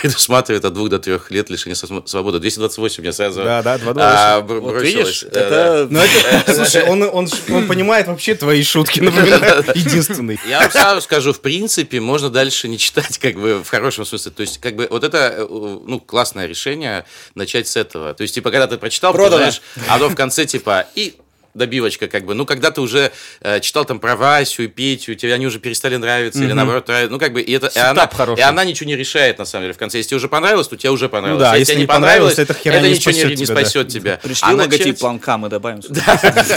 предусматривает 0.01 0.63
от 0.63 0.73
двух 0.73 0.87
до 0.87 0.99
трех 0.99 1.29
лет 1.29 1.49
лишения 1.49 1.75
свободы. 1.75 2.39
228 2.39 3.03
мне 3.03 3.11
сразу 3.11 3.43
Да, 3.43 3.61
да, 3.61 3.77
228. 3.77 4.01
а, 4.01 4.41
бр- 4.41 4.59
Вот 4.61 4.71
бросилось. 4.75 5.23
видишь, 5.23 5.25
Да, 5.33 5.49
да. 5.49 5.75
это... 5.81 5.87
Ну, 5.91 5.99
это, 5.99 6.53
слушай, 6.55 6.83
он, 6.85 7.03
он 7.03 7.27
понимает 7.67 8.07
вообще 8.07 8.33
твои 8.35 8.63
шутки, 8.63 9.01
например, 9.01 9.65
единственный. 9.75 10.39
Я 10.47 10.61
вам 10.61 10.71
сразу 10.71 11.01
скажу, 11.01 11.33
в 11.33 11.41
принципе, 11.41 11.99
можно 11.99 12.29
дальше 12.29 12.69
не 12.69 12.77
читать, 12.77 13.17
как 13.17 13.35
бы, 13.35 13.61
в 13.61 13.67
хорошем 13.69 14.05
смысле. 14.05 14.31
То 14.31 14.41
есть, 14.41 14.59
как 14.59 14.77
бы, 14.77 14.87
вот 14.89 15.03
это, 15.03 15.17
э, 15.37 15.45
ну, 15.49 15.99
классное 15.99 16.45
решение 16.45 17.05
начать 17.35 17.67
с 17.67 17.75
этого. 17.75 17.88
То 17.91 18.15
есть, 18.19 18.35
типа, 18.35 18.51
когда 18.51 18.67
ты 18.67 18.77
прочитал, 18.77 19.11
ты 19.11 19.17
Продано. 19.17 19.37
знаешь, 19.37 19.61
оно 19.89 20.09
в 20.09 20.15
конце, 20.15 20.45
типа, 20.45 20.87
и 20.95 21.15
добивочка, 21.59 22.07
как 22.07 22.25
бы. 22.25 22.33
Ну, 22.33 22.45
когда 22.47 22.71
ты 22.71 22.81
уже 22.81 23.11
э, 23.41 23.59
читал 23.59 23.85
там 23.85 23.99
про 23.99 24.15
Васю 24.15 24.63
и 24.63 24.67
Петю, 24.67 25.13
тебе 25.13 25.35
они 25.35 25.45
уже 25.45 25.59
перестали 25.59 25.97
нравиться, 25.97 26.43
или 26.43 26.53
наоборот, 26.53 26.87
нравятся. 26.87 27.11
Ну, 27.11 27.19
как 27.19 27.33
бы, 27.33 27.41
и, 27.41 27.53
это, 27.53 27.67
и, 27.67 27.77
она, 27.77 28.07
хороший. 28.07 28.39
и 28.39 28.43
она 28.43 28.63
ничего 28.65 28.87
не 28.87 28.95
решает, 28.95 29.37
на 29.37 29.45
самом 29.45 29.65
деле, 29.65 29.73
в 29.73 29.77
конце. 29.77 29.97
Если 29.99 30.09
тебе 30.09 30.17
уже 30.17 30.27
понравилось, 30.29 30.67
то 30.67 30.75
тебе 30.75 30.89
уже 30.89 31.07
понравилось. 31.09 31.41
да, 31.43 31.55
если, 31.55 31.59
если 31.59 31.73
тебе 31.73 31.77
не 31.77 31.83
не 31.83 31.87
понравилось, 31.87 32.35
херня 32.35 32.79
это 32.79 32.87
не 32.87 32.93
ничего 32.95 33.11
не, 33.11 33.19
спасет 33.19 33.29
не 33.29 33.45
тебя, 33.45 33.55
да. 33.55 33.61
спасет 33.61 33.87
тебя. 33.89 34.19
Пришли 34.23 34.47
А 34.47 34.55
логотип 34.55 34.85
начать- 34.87 34.99
планка, 34.99 35.37
мы 35.37 35.49
добавим 35.49 35.81
сюда. 35.83 36.01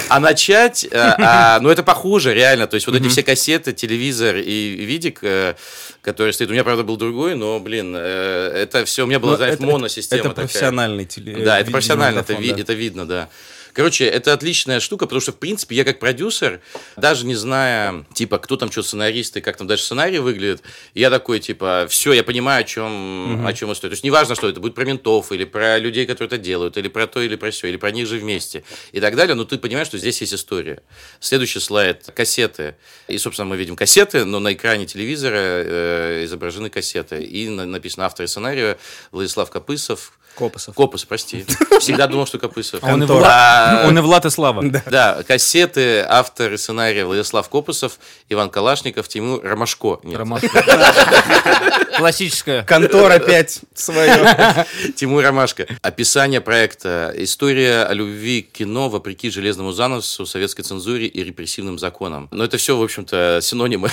а 0.08 0.20
начать, 0.20 0.84
э, 0.84 0.88
а, 0.93 1.58
ну 1.60 1.69
это 1.69 1.82
похоже, 1.82 2.32
реально. 2.32 2.66
То 2.66 2.76
есть 2.76 2.87
вот 2.87 2.96
эти 2.96 3.08
все 3.08 3.22
кассеты, 3.22 3.72
телевизор 3.72 4.37
и 4.37 4.84
видик, 4.87 5.19
э, 5.22 5.54
который 6.00 6.32
стоит. 6.32 6.50
У 6.50 6.52
меня, 6.52 6.64
правда, 6.64 6.82
был 6.84 6.96
другой, 6.96 7.34
но, 7.34 7.58
блин, 7.60 7.94
э, 7.96 8.52
это 8.54 8.84
все, 8.84 9.04
у 9.04 9.06
меня 9.06 9.19
была, 9.19 9.32
Ну, 9.32 9.37
знаешь, 9.38 9.54
это- 9.54 9.62
моносистема 9.64 10.20
Это 10.20 10.31
профессиональный 10.31 11.04
теле... 11.04 11.44
Да, 11.44 11.60
это 11.60 11.70
профессионально, 11.70 12.20
это, 12.20 12.34
да. 12.34 12.60
это 12.60 12.73
видно, 12.73 13.06
да. 13.06 13.28
Короче, 13.73 14.05
это 14.05 14.33
отличная 14.33 14.81
штука, 14.81 15.07
потому 15.07 15.21
что, 15.21 15.33
в 15.33 15.37
принципе, 15.38 15.75
я 15.76 15.85
как 15.85 15.99
продюсер, 15.99 16.61
даже 16.97 17.25
не 17.26 17.35
зная, 17.35 18.05
типа, 18.14 18.38
кто 18.38 18.57
там 18.57 18.71
что 18.71 18.83
сценарист 18.83 19.37
и 19.37 19.41
как 19.41 19.57
там 19.57 19.67
дальше 19.67 19.85
сценарий 19.85 20.19
выглядит, 20.19 20.62
я 20.95 21.11
такой, 21.11 21.41
типа, 21.41 21.87
все, 21.88 22.12
я 22.12 22.23
понимаю, 22.23 22.61
о 22.61 22.64
чем, 22.64 23.47
о 23.47 23.52
чем 23.52 23.73
история. 23.73 23.91
То 23.91 23.95
есть, 23.95 24.05
неважно, 24.05 24.35
что 24.35 24.49
это 24.49 24.61
будет 24.61 24.75
про 24.75 24.85
ментов, 24.85 25.33
или 25.33 25.45
про 25.45 25.79
людей, 25.79 26.07
которые 26.07 26.26
это 26.26 26.38
делают, 26.38 26.76
или 26.76 26.88
про 26.88 27.07
то, 27.07 27.21
или 27.23 27.37
про 27.37 27.50
все, 27.50 27.69
или 27.69 27.76
про 27.76 27.91
них 27.91 28.07
же 28.07 28.19
вместе, 28.19 28.62
и 28.93 29.00
так 29.00 29.17
далее, 29.17 29.35
но 29.35 29.45
ты 29.45 29.59
понимаешь, 29.59 29.87
что 29.88 29.99
здесь 29.99 30.21
есть 30.21 30.35
история. 30.35 30.83
Следующий 31.21 31.61
слайд– 31.61 32.11
кассеты. 32.14 32.76
И, 33.09 33.17
собственно, 33.19 33.49
мы 33.49 33.57
видим 33.57 33.76
кассеты, 33.76 34.25
но 34.25 34.38
на 34.38 34.52
экране 34.52 34.87
телевизора 34.87 35.37
э, 35.37 36.25
изображены 36.25 36.69
кассеты. 36.71 37.23
И 37.23 37.49
на- 37.49 37.67
написано 37.67 38.07
автор 38.07 38.26
сценария 38.29 38.79
Владислав 39.12 39.50
Копысов, 39.50 40.19
Копосов. 40.35 40.75
Копыс, 40.75 41.05
прости. 41.05 41.45
Всегда 41.81 42.07
думал, 42.07 42.27
что 42.27 42.39
Копысов. 42.39 42.83
Он, 42.83 43.03
и. 43.03 43.07
Влад, 43.07 43.25
А, 43.25 43.85
он 43.87 43.99
и 43.99 44.01
Влад 44.01 44.25
и 44.27 44.31
Слава. 44.31 44.62
Да, 44.91 45.23
кассеты, 45.27 46.01
автор 46.09 46.53
и 46.53 46.57
сценария 46.57 47.05
Владислав 47.05 47.49
Копысов, 47.49 47.99
Иван 48.29 48.51
Калашников, 48.51 49.09
Тимур 49.09 49.43
Ромашко. 49.43 49.99
Классическая. 51.97 52.62
Контора 52.65 53.15
опять 53.15 53.61
свое. 53.75 54.67
Тимур 54.97 55.23
Ромашко. 55.23 55.67
Описание 55.83 56.41
проекта. 56.41 57.12
История 57.17 57.85
о 57.85 57.93
любви 57.93 58.43
к 58.43 58.53
кино 58.53 58.89
вопреки 58.89 59.31
железному 59.31 59.73
заносу, 59.73 60.27
советской 60.27 60.62
цензуре 60.62 61.07
и 61.07 61.23
репрессивным 61.23 61.79
законам. 61.79 62.29
Но 62.31 62.45
это 62.45 62.57
все, 62.57 62.77
в 62.77 62.83
общем-то, 62.83 63.41
синонимы. 63.43 63.91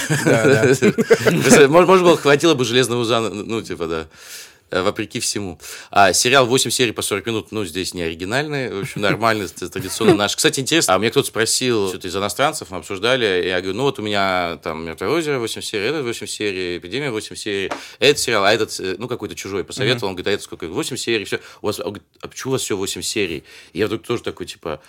Может, 1.70 1.70
может, 1.70 2.04
было, 2.04 2.18
хватило 2.18 2.54
бы 2.54 2.66
железного 2.66 3.06
заносу, 3.06 3.36
ну, 3.36 3.62
типа, 3.62 3.88
да. 3.88 4.06
Э, 4.72 4.82
вопреки 4.82 5.20
всему. 5.20 5.60
А 5.92 6.14
сериал 6.14 6.46
8 6.46 6.70
серий 6.72 6.92
по 6.92 7.02
40 7.02 7.26
минут, 7.26 7.52
ну, 7.52 7.66
здесь 7.66 7.94
не 7.94 8.04
оригинальный, 8.04 8.74
в 8.74 8.82
общем, 8.82 9.02
нормальный, 9.02 9.48
традиционно 9.48 10.16
наш. 10.16 10.36
Кстати, 10.36 10.60
интересно, 10.60 10.96
а 10.96 11.00
мне 11.00 11.10
кто-то 11.10 11.28
спросил, 11.28 11.90
что-то 11.90 12.08
из 12.08 12.16
иностранцев, 12.16 12.70
мы 12.72 12.78
обсуждали, 12.78 13.48
я 13.48 13.62
говорю, 13.62 13.78
ну, 13.78 13.84
вот 13.84 14.00
у 14.00 14.02
меня 14.02 14.60
там 14.64 14.86
«Мертвое 14.86 15.10
озеро» 15.10 15.40
8 15.40 15.62
серий, 15.62 15.88
этот 15.88 16.04
8 16.04 16.28
серий, 16.28 16.78
«Эпидемия» 16.78 17.12
8 17.12 17.36
серий, 17.36 17.72
этот 18.00 18.20
сериал, 18.20 18.46
а 18.46 18.54
этот, 18.54 18.80
э, 18.80 18.96
ну, 18.98 19.08
какой-то 19.08 19.36
чужой 19.36 19.64
посоветовал, 19.64 20.10
он 20.10 20.16
говорит, 20.16 20.28
а 20.28 20.32
это 20.32 20.44
сколько? 20.44 20.68
8 20.68 20.98
серий, 20.98 21.26
все. 21.26 21.40
У 21.62 21.68
вас, 21.68 21.80
говорит, 21.80 22.04
а 22.22 22.28
почему 22.28 22.52
у 22.52 22.54
вас 22.54 22.62
все 22.62 22.76
8 22.76 23.02
серий? 23.02 23.44
И 23.74 23.80
я 23.80 23.88
вдруг 23.88 24.04
тоже 24.04 24.24
такой, 24.24 24.46
типа, 24.46 24.82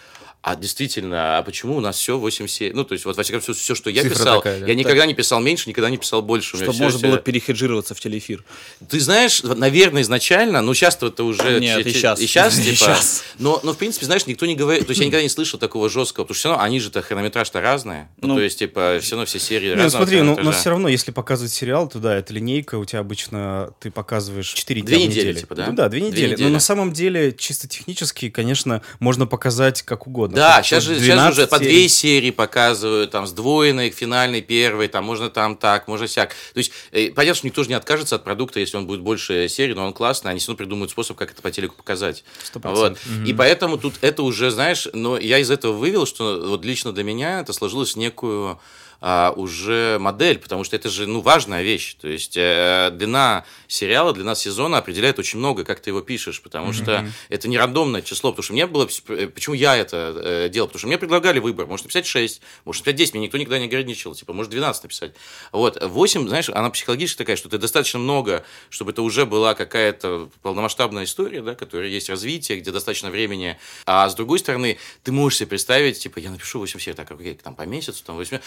а 0.43 0.57
действительно, 0.57 1.39
а 1.39 1.43
почему 1.43 1.77
у 1.77 1.81
нас 1.81 1.99
все 1.99 2.19
8 2.19 2.47
серий? 2.47 2.73
Ну, 2.73 2.85
то 2.85 2.95
есть, 2.95 3.05
вот, 3.05 3.17
во 3.17 3.23
всяком 3.23 3.43
случае, 3.43 3.63
все, 3.63 3.75
что 3.75 3.91
я 3.91 4.03
Цифра 4.03 4.17
писал, 4.19 4.37
такая, 4.39 4.61
да. 4.61 4.67
я 4.67 4.75
никогда 4.75 5.05
не 5.05 5.13
писал 5.15 5.41
меньше, 5.41 5.69
никогда 5.69 5.91
не 5.91 5.99
писал 5.99 6.23
больше. 6.23 6.57
Чтобы 6.57 6.73
можно 6.79 6.99
всё- 6.99 7.09
было 7.09 7.19
перехеджироваться 7.19 7.95
в 7.95 8.01
телеэфир. 8.01 8.43
ты 8.89 9.01
знаешь, 9.01 9.43
наверное, 9.43 10.03
изначально, 10.03 10.63
ну, 10.63 10.73
сейчас 10.73 10.97
это 11.03 11.25
уже... 11.25 11.61
Нет, 11.61 11.87
и 11.87 11.93
щас. 11.93 12.21
И 12.21 12.27
сейчас, 12.27 12.59
И 12.59 12.63
типа. 12.65 12.77
щас. 12.77 13.23
Но, 13.39 13.61
но, 13.63 13.73
в 13.75 13.77
принципе, 13.77 14.07
знаешь, 14.07 14.27
никто 14.27 14.47
не 14.47 14.55
говорит... 14.57 14.87
То 14.87 14.93
есть 14.93 15.01
я 15.01 15.07
никогда 15.07 15.23
не 15.23 15.29
слышал 15.29 15.59
такого 15.59 15.91
жесткого, 15.91 16.25
потому 16.25 16.35
что 16.35 16.41
все 16.41 16.49
равно 16.51 16.65
они 16.65 16.81
же-то 16.81 17.03
хронометраж-то 17.03 17.61
разные. 17.61 18.09
Ну, 18.23 18.29
Ну. 18.29 18.35
то 18.37 18.41
есть, 18.43 18.59
типа, 18.59 18.99
все 19.03 19.17
равно 19.17 19.27
все 19.27 19.39
серии 19.39 19.69
Не, 19.75 19.83
ну 19.83 19.91
смотри, 19.91 20.23
ну, 20.23 20.39
но 20.41 20.53
все 20.53 20.71
равно, 20.71 20.89
если 20.89 21.11
показывать 21.11 21.53
сериал, 21.53 21.87
то 21.89 21.99
да, 21.99 22.17
это 22.17 22.33
линейка, 22.33 22.77
у 22.79 22.85
тебя 22.87 23.01
обычно 23.01 23.73
ты 23.81 23.91
показываешь 23.91 24.49
4 24.53 24.83
Две 24.83 24.97
недели, 25.07 25.21
неделю. 25.29 25.41
типа, 25.41 25.55
да? 25.55 25.67
Ну, 25.67 25.73
да, 25.75 25.89
две 25.89 26.01
Две 26.01 26.09
недели. 26.11 26.31
недели. 26.33 26.43
Но 26.45 26.49
на 26.55 26.61
самом 26.61 26.93
деле, 26.93 27.33
чисто 27.33 27.69
технически, 27.69 28.31
конечно, 28.31 28.81
можно 29.01 29.27
показать 29.27 29.83
как 29.83 30.07
угодно. 30.07 30.30
Да, 30.35 30.57
Хоть- 30.57 30.67
сейчас 30.67 30.85
же, 30.85 30.95
сейчас 30.95 31.05
12 31.07 31.39
уже 31.39 31.47
по 31.47 31.59
две 31.59 31.89
серии 31.89 32.31
показывают, 32.31 33.11
там, 33.11 33.27
сдвоенной, 33.27 33.91
финальной, 33.91 34.41
первой, 34.43 34.89
там, 34.89 35.05
можно 35.05 35.31
там 35.31 35.57
так, 35.57 35.89
можно 35.89 36.07
сяк. 36.09 36.31
То 36.55 36.59
есть, 36.59 36.73
э, 36.93 37.11
понятно, 37.11 37.37
что 37.39 37.47
никто 37.47 37.63
же 37.63 37.69
не 37.69 37.75
откажется 37.75 38.17
от 38.17 38.25
продукта, 38.25 38.61
если 38.61 38.77
он 38.77 38.87
будет 38.87 39.01
больше 39.01 39.49
серий, 39.49 39.75
но 39.75 39.87
он 39.87 39.93
классный, 39.93 40.31
они 40.31 40.41
все 40.41 40.49
равно 40.49 40.59
придумают 40.59 40.91
способ, 40.91 41.17
как 41.17 41.33
это 41.33 41.43
по 41.43 41.51
телеку 41.51 41.75
показать. 41.77 42.25
Сто 42.43 42.59
Вот. 42.61 42.63
процентов. 42.95 43.03
И 43.27 43.33
поэтому 43.35 43.79
тут 43.79 43.95
это 44.01 44.23
уже, 44.23 44.51
знаешь, 44.51 44.89
но 44.93 45.19
я 45.19 45.39
из 45.39 45.51
этого 45.51 45.73
вывел, 45.73 46.07
что 46.07 46.43
вот 46.49 46.65
лично 46.65 46.93
для 46.93 47.05
меня 47.05 47.41
это 47.41 47.53
сложилось 47.53 47.97
некую 47.97 48.59
а, 49.01 49.33
уже 49.37 49.99
модель, 49.99 50.39
потому 50.39 50.65
что 50.65 50.77
это 50.77 50.89
же, 50.89 51.07
ну, 51.07 51.21
важная 51.21 51.63
вещь. 51.63 51.95
То 52.01 52.09
есть 52.09 52.37
э, 52.37 52.91
длина 52.93 53.45
сериала, 53.67 54.13
длина 54.13 54.35
сезона 54.35 54.79
определяет 54.79 55.19
очень 55.19 55.39
много, 55.39 55.65
как 55.65 55.81
ты 55.81 55.91
его 55.91 56.01
пишешь, 56.01 56.43
потому 56.43 56.73
что 56.73 57.07
это 57.29 57.49
не 57.49 57.59
рандомное 57.59 58.03
число, 58.03 58.31
потому 58.31 58.43
что 58.43 58.53
мне 58.53 58.67
было... 58.67 58.89
э, 59.09 59.27
Почему 59.29 59.55
я 59.55 59.77
это 59.77 60.15
э, 60.17 60.49
делал? 60.51 60.69
Потому 60.69 60.81
что 60.81 60.87
мне 60.89 60.99
предлагали 60.99 61.39
выбор. 61.39 61.67
Может 61.67 61.87
написать 61.87 62.07
6, 62.07 62.41
может 62.65 62.83
написать 62.83 62.97
10, 62.97 63.15
мне 63.15 63.23
никто 63.25 63.39
никогда 63.39 63.59
не 63.59 63.67
ограничивал, 63.67 64.15
типа, 64.15 64.33
может 64.33 64.51
12 64.51 64.83
написать. 64.85 65.13
Вот, 65.53 65.83
8, 65.83 66.29
знаешь, 66.29 66.49
она 66.49 66.71
психологически 66.71 67.19
такая, 67.19 67.37
что 67.37 67.49
ты 67.49 67.59
достаточно 67.59 67.99
много, 67.99 68.45
чтобы 68.69 68.93
это 68.93 69.03
уже 69.03 69.27
была 69.27 69.55
какая-то 69.55 70.29
полномасштабная 70.43 71.05
история, 71.05 71.43
да, 71.43 71.55
которая 71.55 71.89
есть 71.89 72.09
развитие, 72.11 72.59
где 72.59 72.71
достаточно 72.71 73.11
времени. 73.11 73.59
А 73.87 74.09
с 74.09 74.15
другой 74.15 74.39
стороны, 74.39 74.79
ты 75.03 75.13
можешь 75.13 75.39
себе 75.39 75.49
представить, 75.49 75.99
типа, 75.99 76.19
я 76.19 76.31
напишу 76.31 76.59
8 76.59 76.79
серий, 76.81 76.97
так, 76.97 77.11
окей, 77.11 77.35
там 77.35 77.55
по 77.55 77.63
месяцу, 77.63 78.03
там 78.05 78.17
8, 78.17 78.39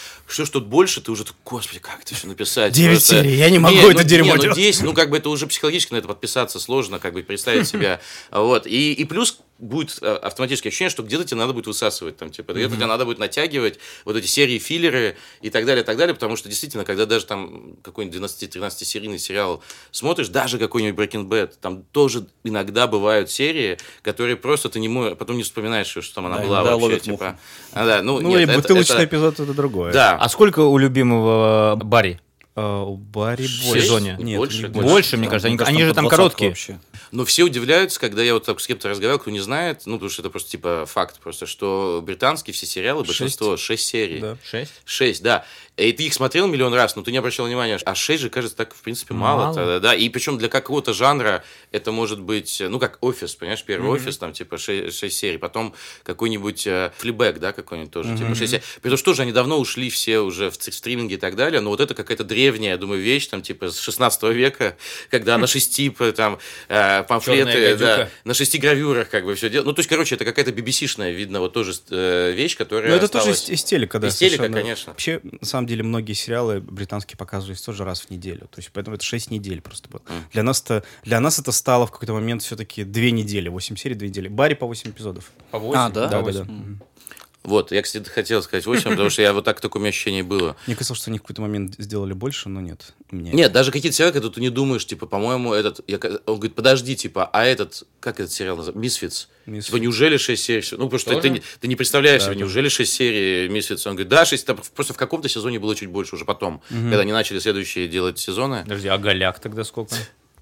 все, 0.44 0.46
что 0.46 0.62
больше, 0.62 1.02
ты 1.02 1.12
уже, 1.12 1.24
так, 1.24 1.36
господи, 1.46 1.80
как 1.80 2.02
это 2.02 2.16
все 2.16 2.28
написать? 2.28 2.74
Девять 2.74 2.98
Просто- 2.98 3.16
серий, 3.16 3.36
я 3.36 3.50
не 3.50 3.60
могу 3.60 3.76
Не, 3.76 3.82
это 3.84 3.94
ну, 3.94 4.04
дерьмо 4.04 4.32
не, 4.32 4.36
ну, 4.36 4.42
делать. 4.42 4.58
10, 4.58 4.84
ну, 4.84 4.94
как 4.94 5.10
бы 5.10 5.18
это 5.18 5.30
уже 5.30 5.48
психологически 5.48 5.94
на 5.94 5.98
это 5.98 6.08
подписаться 6.08 6.60
сложно, 6.60 7.00
как 7.00 7.14
бы 7.14 7.24
представить 7.24 7.68
себя. 7.70 8.02
Вот. 8.32 8.68
И, 8.68 8.94
и 8.94 9.06
плюс 9.06 9.40
будет 9.64 9.98
э, 10.02 10.14
автоматическое 10.16 10.70
ощущение, 10.70 10.90
что 10.90 11.04
где-то 11.04 11.24
тебе 11.24 11.38
надо 11.38 11.54
будет 11.54 11.68
высасывать, 11.68 12.18
там, 12.18 12.30
типа, 12.30 12.52
где-то 12.54 12.76
тебе 12.76 12.86
надо 12.86 13.06
будет 13.06 13.20
натягивать 13.20 13.80
вот 14.06 14.16
эти 14.16 14.28
серии, 14.28 14.60
филлеры 14.60 15.16
и 15.42 15.50
так 15.50 15.66
далее, 15.66 15.84
и 15.84 15.86
так 15.86 15.98
далее, 15.98 16.14
потому 16.14 16.36
что 16.36 16.50
действительно, 16.50 16.86
когда 16.86 17.06
даже 17.06 17.26
там 17.26 17.76
какой-нибудь 17.82 18.20
12-13 18.20 18.84
серийный 18.84 19.20
сериал 19.20 19.64
смотришь, 19.92 20.28
даже 20.28 20.58
какой-нибудь 20.60 21.00
Breaking 21.00 21.28
Bad, 21.28 21.54
там 21.62 21.84
тоже 21.92 22.28
иногда 22.44 22.88
бывают 22.88 23.32
серии, 23.32 23.78
которые 24.02 24.36
просто 24.36 24.70
ты 24.70 24.80
не 24.80 24.88
можешь, 24.90 25.18
потом 25.18 25.38
не 25.38 25.44
вспоминаешь, 25.44 25.88
что 25.88 26.14
там 26.16 26.26
она 26.26 26.38
Да, 26.40 26.44
была 26.44 26.64
вообще, 26.64 27.00
типа. 27.00 27.40
А, 27.72 27.86
да, 27.86 28.02
ну, 28.04 28.20
Ну, 28.20 28.30
нет, 28.30 28.42
и 28.42 28.44
это- 28.44 28.54
бутылочный 28.62 28.96
это- 28.98 29.06
эпизод 29.06 29.40
это 29.40 29.54
другое. 29.54 29.94
Да, 29.94 30.18
А 30.20 30.30
сколько 30.30 30.60
у 30.60 30.78
любимого 30.78 31.80
Барри? 31.84 32.20
А, 32.56 32.84
у 32.84 32.98
Барри 32.98 33.48
В 33.48 33.66
больше. 33.66 33.82
сезоне? 33.82 34.16
Нет, 34.20 34.38
Больше? 34.38 34.68
Больше? 34.68 34.90
Больше, 34.90 35.18
мне 35.18 35.28
кажется. 35.28 35.48
Они, 35.48 35.56
Мне 35.56 35.58
кажется, 35.60 35.78
они 35.80 35.88
же 35.88 35.94
там 35.96 36.08
короткие. 36.08 36.50
вообще. 36.52 36.80
Но 37.12 37.26
все 37.26 37.44
удивляются, 37.44 38.00
когда 38.00 38.22
я 38.22 38.34
вот 38.36 38.46
так 38.46 38.60
с 38.60 38.68
кем-то 38.68 38.90
разговаривал, 38.90 39.20
кто 39.20 39.32
не 39.32 39.40
знает, 39.40 39.82
ну, 39.86 39.96
потому 39.96 40.10
что 40.12 40.22
это 40.22 40.30
просто 40.30 40.52
типа 40.52 40.86
факт, 40.88 41.20
просто, 41.20 41.46
что 41.48 42.02
британские 42.04 42.54
все 42.54 42.66
сериалы, 42.66 43.04
большинство, 43.04 43.58
6 43.58 43.84
серий. 43.88 44.20
Да. 44.20 44.38
Шесть? 44.44 44.72
6, 44.86 45.24
да. 45.24 45.46
И 45.76 45.92
ты 45.92 46.04
их 46.04 46.14
смотрел 46.14 46.48
миллион 46.48 46.74
раз, 46.74 46.96
но 46.96 47.02
ты 47.02 47.12
не 47.12 47.18
обращал 47.18 47.48
внимания. 47.48 47.80
А 47.84 47.96
6 47.96 48.22
же, 48.22 48.30
кажется, 48.30 48.56
так, 48.56 48.76
в 48.76 48.82
принципе, 48.82 49.16
мало. 49.16 49.46
Мало. 49.46 49.56
тогда, 49.56 49.80
да. 49.80 49.96
И 49.96 50.08
причем 50.10 50.38
для 50.38 50.48
какого-то 50.48 50.94
жанра 50.94 51.44
это 51.72 51.92
может 51.92 52.20
быть, 52.22 52.62
ну, 52.68 52.80
как 52.80 53.00
офис, 53.02 53.34
понимаешь, 53.36 53.64
первый 53.64 53.90
офис, 53.90 54.18
там, 54.18 54.34
типа, 54.34 54.58
6, 54.58 55.12
серий. 55.12 55.38
Потом 55.38 55.74
какой-нибудь 56.04 56.68
э, 56.68 56.92
флибэк, 56.98 57.40
да, 57.40 57.54
какой-нибудь 57.54 57.92
тоже, 57.92 58.16
типа, 58.16 58.36
6 58.36 58.52
серий. 58.52 58.64
При 58.82 58.90
том, 58.90 58.98
что 58.98 59.06
тоже 59.06 59.24
они 59.24 59.32
давно 59.32 59.58
ушли 59.58 59.90
все 59.90 60.20
уже 60.20 60.52
в, 60.52 60.56
стриминге 60.56 61.16
и 61.16 61.18
так 61.18 61.36
далее, 61.36 61.60
но 61.60 61.70
вот 61.70 61.80
это 61.80 61.96
какая-то 61.96 62.24
древняя, 62.24 62.74
я 62.74 62.78
думаю, 62.78 63.02
вещь, 63.02 63.28
там, 63.28 63.42
типа, 63.42 63.72
с 63.72 63.80
16 63.80 64.24
века, 64.24 64.78
когда 65.10 65.38
на 65.38 65.48
шести, 65.48 65.90
там, 66.16 66.38
э, 66.70 67.04
памфлеты, 67.04 67.78
да, 67.78 68.10
на 68.26 68.34
шести 68.36 68.60
гравюрах, 68.60 69.10
как 69.10 69.26
бы, 69.26 69.34
все 69.34 69.50
дело. 69.50 69.66
Ну, 69.66 69.74
то 69.74 69.80
есть, 69.80 69.90
короче, 69.90 70.16
это 70.16 70.26
какая-то 70.26 70.52
BBC-шная, 70.52 71.12
видно, 71.12 71.40
вот 71.40 71.54
тоже 71.54 71.74
э, 71.90 72.32
вещь, 72.32 72.56
которая 72.56 72.92
Ну, 72.92 72.96
это 72.96 73.08
тоже 73.08 73.32
осталась. 73.32 73.50
из, 73.50 73.62
из 73.62 73.64
телека, 73.64 74.00
да. 74.00 74.08
Из 74.08 74.16
телека, 74.16 74.50
конечно. 74.50 74.94
Вообще, 74.94 75.20
на 75.24 75.46
самом 75.48 75.63
деле, 75.68 75.84
многие 75.84 76.14
сериалы 76.14 76.60
британские 76.62 77.18
показывались 77.18 77.62
тоже 77.62 77.84
раз 77.84 78.02
в 78.02 78.10
неделю. 78.10 78.42
То 78.52 78.60
есть, 78.60 78.72
поэтому 78.74 78.96
это 78.96 79.04
6 79.06 79.32
недель 79.32 79.62
просто 79.62 79.90
было. 79.90 80.02
Для 80.32 80.44
нас-то, 80.44 80.84
для 81.04 81.20
нас 81.20 81.40
это 81.40 81.52
стало 81.52 81.88
в 81.88 81.92
какой-то 81.92 82.14
момент 82.14 82.42
все-таки 82.42 82.84
2 82.84 83.02
недели. 83.12 83.50
8 83.50 83.76
серий, 83.76 83.96
2 83.96 84.08
недели. 84.08 84.28
Барри 84.28 84.54
по 84.54 84.66
8 84.68 84.92
эпизодов. 84.92 85.32
По 85.52 85.60
восемь? 85.60 85.80
А, 85.80 85.90
да? 85.90 86.08
Да, 86.08 86.20
По 86.22 86.32
да, 86.32 86.40
восемь. 86.40 86.46
да. 86.46 86.52
Мгм. 86.52 86.82
Вот, 87.44 87.72
я, 87.74 87.82
кстати, 87.82 88.08
хотел 88.08 88.42
сказать 88.42 88.66
8, 88.66 88.92
потому 88.92 89.10
что 89.10 89.22
я 89.22 89.34
вот 89.34 89.44
так 89.44 89.60
такое 89.60 89.80
у 89.80 89.84
меня 89.84 89.90
ощущение 89.90 90.24
было. 90.24 90.56
Мне 90.66 90.76
казалось, 90.78 91.02
что 91.02 91.12
они 91.12 91.20
в 91.20 91.24
какой-то 91.24 91.42
момент 91.42 91.76
сделали 91.78 92.14
больше, 92.14 92.48
но 92.48 92.62
нет. 92.62 92.94
Мне. 93.12 93.32
Нет, 93.32 93.52
даже 93.52 93.72
какие-то 93.72 93.96
сериалы, 93.96 94.14
когда 94.14 94.30
ты 94.30 94.40
не 94.40 94.50
думаешь, 94.50 94.86
типа, 94.86 95.06
по-моему, 95.08 95.54
этот... 95.54 95.82
я 95.88 96.00
он 96.26 96.36
говорит, 96.36 96.56
подожди, 96.56 96.96
типа, 96.96 97.30
а 97.34 97.44
этот... 97.46 97.84
Как 98.00 98.20
этот 98.20 98.32
сериал 98.32 98.56
называется? 98.56 98.80
Misfits. 98.80 99.30
Типа, 99.46 99.76
неужели 99.78 100.16
6 100.18 100.42
серий? 100.42 100.64
Ну, 100.72 100.90
потому 100.90 101.00
что 101.00 101.20
ты, 101.20 101.30
не- 101.30 101.42
ты 101.60 101.68
не 101.68 101.76
представляешь 101.76 102.22
Да, 102.24 102.30
себе, 102.30 102.38
неужели 102.40 102.70
6 102.70 102.94
серий 102.94 103.50
Misfits? 103.50 103.86
Он 103.88 103.94
говорит, 103.96 104.10
да, 104.10 104.24
6, 104.26 104.46
там 104.46 104.58
просто 104.74 104.94
в 104.94 104.98
каком-то 104.98 105.28
сезоне 105.28 105.60
было 105.60 105.76
чуть 105.76 105.90
больше 105.90 106.16
уже 106.16 106.24
потом, 106.26 106.62
когда 106.70 107.00
они 107.00 107.12
начали 107.12 107.40
следующие 107.40 107.88
делать 107.90 108.20
сезоны. 108.20 108.64
Подожди, 108.64 108.88
а 108.88 108.98
голяк 108.98 109.40
тогда 109.40 109.64
сколько? 109.64 109.96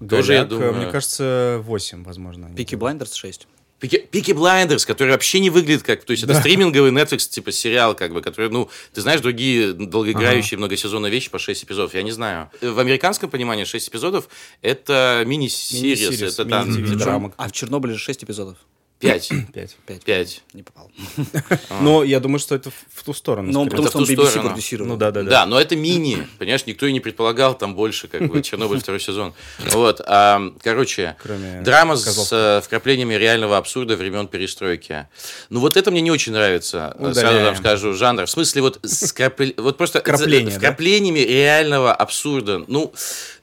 Тоже, 0.08 0.34
я 0.34 0.44
Голяк, 0.44 0.48
думаю. 0.48 0.74
Мне 0.74 0.86
кажется, 0.86 1.60
8, 1.62 2.04
возможно. 2.04 2.50
Peaky. 2.54 2.74
Blinders 2.74 3.14
6. 3.14 3.46
Peaky, 3.82 4.06
Peaky 4.12 4.30
Blinders, 4.30 4.86
который 4.86 5.10
вообще 5.10 5.40
не 5.40 5.50
выглядит 5.50 5.82
как... 5.82 6.04
То 6.04 6.12
есть 6.12 6.22
это 6.22 6.34
стриминговый 6.38 6.92
Netflix, 6.92 7.28
типа 7.28 7.50
сериал, 7.50 7.96
как 7.96 8.12
бы, 8.12 8.22
который, 8.22 8.48
ну, 8.48 8.70
ты 8.94 9.00
знаешь, 9.00 9.20
другие 9.20 9.72
долгоиграющие 9.72 10.56
многосезонные 10.56 11.10
вещи 11.10 11.28
по 11.30 11.40
6 11.40 11.64
эпизодов, 11.64 11.92
я 11.92 12.04
не 12.04 12.12
знаю. 12.12 12.48
В 12.60 12.78
американском 12.78 13.28
понимании 13.28 13.64
6 13.64 13.88
эпизодов 13.88 14.28
это 14.60 15.24
mini-series, 15.26 15.98
Mini-series, 15.98 16.34
это 16.34 16.44
там... 16.44 16.72
мини-ТВ 16.72 16.96
драма. 16.96 17.32
А 17.36 17.48
в 17.48 17.52
Чернобыле 17.52 17.94
же 17.94 17.98
6 17.98 18.22
эпизодов. 18.22 18.56
5. 19.02 19.32
5. 19.52 19.76
5. 19.86 20.04
5. 20.04 20.42
Не 20.54 20.62
попал. 20.62 20.90
Но 21.80 22.04
я 22.04 22.20
думаю, 22.20 22.38
что 22.38 22.54
это 22.54 22.70
в, 22.70 23.02
ту 23.02 23.12
сторону. 23.12 23.50
Но 23.52 23.64
скорее. 23.64 23.70
потому 23.70 23.88
что 23.88 23.98
он 23.98 24.04
BBC 24.04 24.40
продюсировал. 24.40 24.88
Ну 24.90 24.96
да, 24.96 25.10
да, 25.10 25.22
да. 25.22 25.30
Да, 25.30 25.46
но 25.46 25.60
это 25.60 25.74
мини, 25.74 26.26
понимаешь, 26.38 26.66
никто 26.66 26.86
и 26.86 26.92
не 26.92 27.00
предполагал 27.00 27.58
там 27.58 27.74
больше, 27.74 28.06
как 28.06 28.28
бы, 28.28 28.42
Чернобыль 28.42 28.80
второй 28.80 29.00
сезон. 29.00 29.34
Вот, 29.70 30.00
а, 30.06 30.52
короче, 30.62 31.16
драма 31.62 31.96
с 31.96 32.32
э, 32.32 32.60
вкраплениями 32.64 33.14
реального 33.14 33.56
абсурда 33.56 33.96
времен 33.96 34.28
перестройки. 34.28 35.08
Ну 35.50 35.60
вот 35.60 35.76
это 35.76 35.90
мне 35.90 36.00
не 36.00 36.10
очень 36.10 36.32
нравится, 36.32 36.96
сразу 37.12 37.40
вам 37.40 37.56
скажу, 37.56 37.94
жанр. 37.94 38.26
В 38.26 38.30
смысле 38.30 38.62
вот 38.62 38.80
вот 39.56 39.76
просто 39.76 40.00
вкраплениями 40.00 41.20
реального 41.20 41.92
абсурда. 41.92 42.64
Ну, 42.68 42.92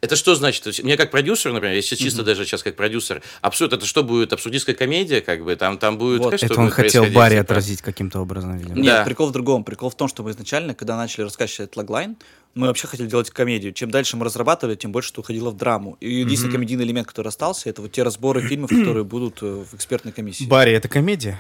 это 0.02 0.16
что 0.16 0.36
значит? 0.36 0.84
Мне 0.84 0.96
как 0.96 1.12
продюсер, 1.12 1.52
например, 1.52 1.76
если 1.76 1.96
чисто 1.96 2.24
даже 2.24 2.46
сейчас 2.46 2.64
как 2.64 2.76
продюсер, 2.76 3.22
абсурд, 3.42 3.74
это 3.74 3.86
что 3.86 4.04
будет? 4.04 4.32
Абсурдистская 4.34 4.76
комедия, 4.76 5.22
как 5.22 5.44
бы, 5.44 5.49
там, 5.56 5.78
там 5.78 5.98
будет... 5.98 6.20
Вот. 6.22 6.36
что 6.38 6.46
Это 6.46 6.56
он 6.60 6.66
будет 6.66 6.74
хотел 6.74 7.06
Барри 7.08 7.36
типа? 7.36 7.42
отразить 7.42 7.82
каким-то 7.82 8.20
образом, 8.20 8.58
видимо. 8.58 8.76
Нет, 8.76 8.86
Да. 8.86 9.04
прикол 9.06 9.28
в 9.28 9.32
другом. 9.32 9.64
Прикол 9.64 9.90
в 9.90 9.96
том, 9.96 10.08
что 10.08 10.24
мы 10.24 10.32
изначально, 10.32 10.74
когда 10.74 10.98
начали 10.98 11.24
рассказывать 11.24 11.60
этот 11.60 11.78
лаглайн, 11.78 12.18
мы 12.56 12.68
вообще 12.68 12.88
хотели 12.88 13.08
делать 13.08 13.30
комедию. 13.30 13.74
Чем 13.74 13.92
дальше 13.92 14.18
мы 14.18 14.26
разрабатывали, 14.26 14.76
тем 14.76 14.92
больше 14.92 15.12
это 15.12 15.22
уходило 15.22 15.52
в 15.52 15.58
драму. 15.58 15.98
И 16.00 16.12
единственный 16.14 16.52
комедийный 16.54 16.84
элемент, 16.86 17.08
который 17.08 17.28
остался, 17.28 17.70
это 17.70 17.82
вот 17.82 17.92
те 17.92 18.04
разборы 18.04 18.42
фильмов, 18.42 18.70
которые 18.78 19.04
будут 19.04 19.42
э, 19.44 19.64
в 19.70 19.74
экспертной 19.76 20.12
комиссии. 20.12 20.46
Барри 20.46 20.72
это 20.74 20.88
комедия? 20.88 21.40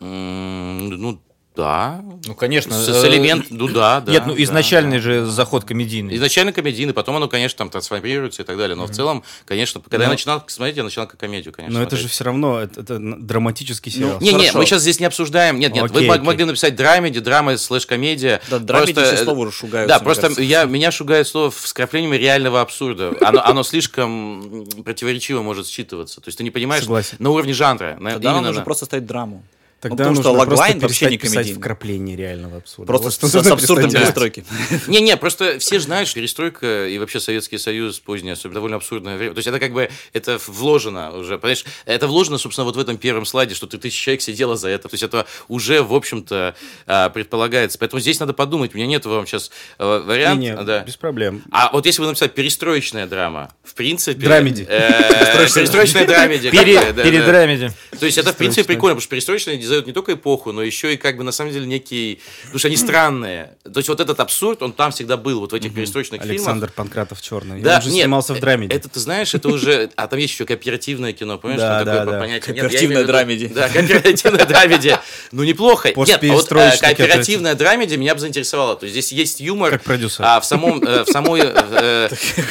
М, 0.00 0.88
Ну, 0.90 1.20
Да. 1.54 2.02
Ну, 2.24 2.34
конечно. 2.34 2.72
С, 2.74 2.88
э, 2.88 2.94
с 2.94 3.04
элемент, 3.04 3.46
ну 3.50 3.68
да, 3.68 4.00
да. 4.00 4.10
Нет, 4.10 4.22
ну 4.26 4.34
изначальный 4.38 4.96
да. 4.96 5.02
же 5.02 5.24
заход 5.26 5.64
комедийный. 5.64 6.16
Изначально 6.16 6.50
комедийный, 6.52 6.94
потом 6.94 7.16
оно, 7.16 7.28
конечно, 7.28 7.58
там 7.58 7.68
трансформируется 7.68 8.40
и 8.42 8.44
так 8.46 8.56
далее. 8.56 8.74
Но 8.74 8.86
в 8.86 8.90
целом, 8.90 9.22
конечно, 9.44 9.82
когда 9.82 10.04
я 10.04 10.08
Но- 10.08 10.14
начинал 10.14 10.42
смотреть, 10.46 10.78
я 10.78 10.82
начинал 10.84 11.06
как 11.08 11.20
комедию, 11.20 11.52
конечно. 11.52 11.78
Но 11.78 11.82
это 11.84 11.96
же 11.96 12.02
смотреть. 12.02 12.12
все 12.14 12.24
равно 12.24 12.58
это, 12.58 12.80
это 12.80 12.98
драматический 12.98 13.92
сериал. 13.92 14.18
Не, 14.20 14.32
не, 14.32 14.38
Хорошо. 14.46 14.58
мы 14.58 14.64
сейчас 14.64 14.80
здесь 14.82 14.98
не 14.98 15.04
обсуждаем. 15.04 15.58
Нет, 15.58 15.74
нет, 15.74 15.82
вы 15.90 15.96
Окей, 15.98 16.06
мог- 16.06 16.16
окей. 16.16 16.26
могли 16.26 16.44
написать 16.46 16.74
драмеди, 16.74 17.20
драма 17.20 17.58
слэш 17.58 17.84
комедия. 17.84 18.40
Да, 18.48 18.58
драмеди 18.58 18.94
Просто, 18.94 19.12
все 19.14 19.22
э, 19.22 19.24
слова 19.24 19.38
уже 19.40 19.52
шугаются, 19.52 19.98
Да, 19.98 20.02
просто 20.02 20.22
кажется. 20.22 20.42
я, 20.42 20.64
меня 20.64 20.90
шугает 20.90 21.28
слово 21.28 21.50
с 21.54 21.72
краплениями 21.74 22.16
реального 22.16 22.62
абсурда. 22.62 23.12
Оно, 23.20 23.44
оно 23.44 23.62
слишком 23.62 24.64
противоречиво 24.84 25.42
может 25.42 25.66
считываться. 25.66 26.16
То 26.22 26.28
есть 26.28 26.38
ты 26.38 26.44
не 26.44 26.50
понимаешь 26.50 26.84
Согласен. 26.84 27.16
на 27.18 27.28
уровне 27.28 27.52
жанра. 27.52 27.98
на- 28.00 28.12
Тогда 28.12 28.30
нам 28.30 28.38
именно 28.38 28.48
нужно 28.48 28.60
на- 28.60 28.64
просто 28.64 28.86
ставить 28.86 29.04
драму. 29.06 29.44
Тогда 29.82 30.04
Ну, 30.04 30.14
потому 30.14 30.14
что 30.14 30.22
просто 30.22 30.38
логлайн 30.50 30.78
вообще 30.78 31.06
не 31.10 31.18
комедийный. 31.18 31.58
вкрапление 31.58 32.16
реального 32.16 32.58
абсурда. 32.58 32.86
Просто 32.86 33.06
Вот 33.20 33.30
с, 33.32 33.42
с 33.42 33.50
абсурдом 33.50 33.90
перестройки. 33.90 34.44
Не-не, 34.86 35.16
просто 35.16 35.58
все 35.58 35.80
знают, 35.80 36.08
что 36.08 36.20
перестройка 36.20 36.86
и 36.86 36.98
вообще 36.98 37.18
Советский 37.18 37.58
Союз 37.58 37.98
позднее, 37.98 38.34
особенно 38.34 38.54
довольно 38.54 38.76
абсурдное 38.76 39.16
время. 39.16 39.34
То 39.34 39.38
есть 39.38 39.48
это 39.48 39.58
как 39.58 39.72
бы, 39.72 39.90
это 40.12 40.38
вложено 40.46 41.10
уже, 41.18 41.36
понимаешь? 41.36 41.64
Это 41.84 42.06
вложено, 42.06 42.38
собственно, 42.38 42.64
вот 42.64 42.76
в 42.76 42.78
этом 42.78 42.96
первом 42.96 43.26
слайде, 43.26 43.56
что 43.56 43.66
ты 43.66 43.76
тысяча 43.76 44.00
человек 44.04 44.22
сидело 44.22 44.56
за 44.56 44.68
это. 44.68 44.88
То 44.88 44.94
есть 44.94 45.02
это 45.02 45.26
уже, 45.48 45.82
в 45.82 45.92
общем-то, 45.94 46.54
а, 46.86 47.08
предполагается. 47.10 47.76
Поэтому 47.78 47.98
здесь 47.98 48.20
надо 48.20 48.34
подумать. 48.34 48.74
У 48.74 48.76
меня 48.78 48.86
нет 48.86 49.04
вам 49.04 49.26
сейчас 49.26 49.50
варианта. 49.78 50.40
Не-не, 50.40 50.62
да. 50.62 50.80
без 50.84 50.96
проблем. 50.96 51.42
А 51.50 51.70
вот 51.72 51.86
если 51.86 52.00
вы 52.02 52.06
написать 52.06 52.34
перестроечная 52.34 53.06
драма, 53.08 53.52
в 53.64 53.74
принципе... 53.74 54.20
Драмеди. 54.20 54.64
э, 54.68 55.48
Перестроечная 55.54 56.06
драмеди. 56.06 56.50
Пере- 56.50 56.78
как 56.78 56.86
бы, 56.88 56.92
да, 56.94 57.02
Перед 57.02 57.20
да. 57.20 57.26
драмеди. 57.26 57.72
То 57.98 58.06
есть 58.06 58.18
это, 58.18 58.32
в 58.32 58.36
принципе, 58.36 58.62
Перестроечная. 58.62 58.64
прикольно, 58.64 58.94
потому 58.94 59.00
что 59.00 59.10
перестроечные 59.10 59.56
дизайнуют 59.72 59.86
не 59.86 59.92
только 59.92 60.12
эпоху, 60.14 60.52
но 60.52 60.62
еще 60.62 60.94
и 60.94 60.96
как 60.96 61.16
бы 61.16 61.24
на 61.24 61.32
самом 61.32 61.52
деле 61.52 61.66
некий... 61.66 62.20
Потому 62.42 62.58
что 62.58 62.68
они 62.68 62.76
странные. 62.76 63.56
То 63.64 63.78
есть 63.78 63.88
вот 63.88 64.00
этот 64.00 64.20
абсурд, 64.20 64.62
он 64.62 64.72
там 64.72 64.92
всегда 64.92 65.16
был, 65.16 65.40
вот 65.40 65.52
в 65.52 65.54
этих 65.54 65.74
перестроечных 65.74 66.20
Александр 66.22 66.66
фильмах. 66.68 66.74
Панкратов 66.74 67.20
черный. 67.22 67.60
Да, 67.60 67.76
Он 67.76 67.82
же 67.82 67.90
нет, 67.90 68.04
снимался 68.04 68.34
в 68.34 68.38
э, 68.38 68.40
драмеде. 68.40 68.74
Это, 68.74 68.88
ты 68.88 69.00
знаешь, 69.00 69.34
это 69.34 69.48
уже... 69.48 69.90
А 69.96 70.06
там 70.06 70.18
есть 70.18 70.34
еще 70.34 70.44
кооперативное 70.44 71.12
кино, 71.12 71.38
понимаешь? 71.38 71.60
Да, 71.60 71.78
Там 71.78 71.86
такое 71.86 72.04
да, 72.04 72.12
да. 72.12 72.18
понятие. 72.20 72.54
Кооперативное 72.54 73.04
драмеди. 73.04 73.46
Да, 73.48 73.68
кооперативное 73.68 74.44
драмеди. 74.46 74.96
Ну, 75.32 75.44
неплохо. 75.44 75.88
Нет, 75.96 76.22
а 76.22 76.26
вот 76.32 76.52
э, 76.52 76.76
кооперативное 76.78 77.54
драмеди 77.54 77.96
меня 77.96 78.14
бы 78.14 78.20
заинтересовало. 78.20 78.76
То 78.76 78.86
есть 78.86 78.94
здесь 78.94 79.12
есть 79.12 79.40
юмор. 79.40 79.70
Как 79.70 79.82
продюсер. 79.82 80.24
А 80.26 80.40
в 80.40 80.44
самом... 80.44 80.82
э, 80.82 81.04
В 81.04 81.08
самой... 81.08 81.42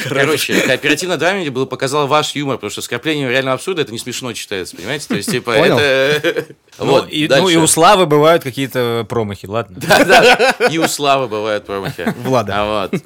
Короче, 0.08 0.60
кооперативное 0.60 1.16
драмеди 1.16 1.48
было 1.48 1.66
показало 1.66 2.06
ваш 2.06 2.34
юмор, 2.34 2.56
потому 2.56 2.70
что 2.70 2.82
скопление 2.82 3.28
реального 3.30 3.54
абсурда 3.54 3.82
это 3.82 3.92
не 3.92 3.98
смешно 3.98 4.32
читается, 4.32 4.76
понимаете? 4.76 5.06
То 5.08 5.14
есть, 5.14 5.30
типа, 5.30 5.54
Понял. 5.54 5.78
это... 5.78 6.46
Ну, 6.78 6.86
Вот, 6.86 7.08
и, 7.10 7.28
ну, 7.28 7.48
и 7.48 7.56
у 7.56 7.66
Славы 7.66 8.06
бывают 8.06 8.42
какие-то 8.42 9.06
промахи, 9.08 9.46
ладно. 9.46 9.76
Да, 9.80 10.04
да. 10.04 10.68
И 10.70 10.78
у 10.78 10.88
Славы 10.88 11.28
бывают 11.28 11.66
промахи. 11.66 12.14
Влада. 12.24 12.52
А 12.56 12.88
вот. 12.90 13.02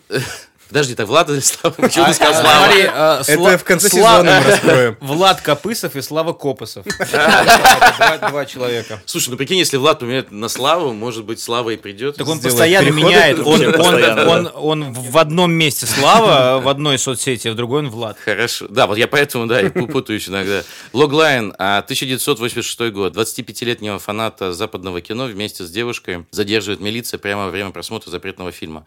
Подожди, 0.69 0.95
так 0.95 1.07
Влада 1.07 1.33
или 1.33 1.41
Слава? 1.41 1.75
Почему 1.77 2.05
А, 2.05 2.09
ты 2.09 2.15
сказал 2.15 2.35
а, 2.35 2.41
Слава? 2.41 2.73
а, 2.75 3.23
Это 3.27 3.59
в 3.59 3.65
конце 3.65 3.89
сезона 3.89 4.41
мы 4.45 4.51
раскроем. 4.51 4.97
Влад 5.01 5.41
Копысов 5.41 5.95
и 5.95 6.03
Слава 6.03 6.33
Копысов. 6.33 6.85
Два 8.31 8.47
человека. 8.47 9.01
Слушай, 9.07 9.31
ну 9.31 9.37
прикинь, 9.37 9.59
если 9.59 9.77
Влад 9.77 10.01
поменяет 10.01 10.33
на 10.33 10.49
Славу, 10.49 10.93
может 10.93 11.25
быть, 11.25 11.41
Слава 11.41 11.71
и 11.71 11.77
придет. 11.77 12.17
Так 12.17 12.27
он 12.27 12.41
постоянно 12.41 12.91
меняет. 12.91 13.39
Он, 14.57 14.93
в 14.93 15.19
одном 15.19 15.53
месте 15.53 15.87
Слава, 15.87 16.61
в 16.61 16.69
одной 16.69 16.99
соцсети, 16.99 17.49
а 17.49 17.53
в 17.53 17.55
другой 17.55 17.81
он 17.81 17.91
Влад. 17.91 18.19
Хорошо. 18.25 18.67
Да, 18.69 18.87
вот 18.87 18.99
я 18.99 19.07
поэтому, 19.07 19.47
да, 19.47 19.61
и 19.61 19.67
пу- 19.67 19.91
путаюсь 19.91 20.29
иногда. 20.29 20.63
Логлайн, 20.93 21.55
а, 21.59 21.79
1986 21.83 22.91
год. 22.91 23.17
25-летнего 23.17 23.99
фаната 23.99 24.53
западного 24.53 25.01
кино 25.01 25.27
вместе 25.27 25.65
с 25.65 25.71
девушкой 25.71 26.27
задерживает 26.31 26.81
милиция 26.81 27.19
прямо 27.19 27.45
во 27.47 27.51
время 27.51 27.71
просмотра 27.71 28.11
запретного 28.11 28.51
фильма. 28.53 28.85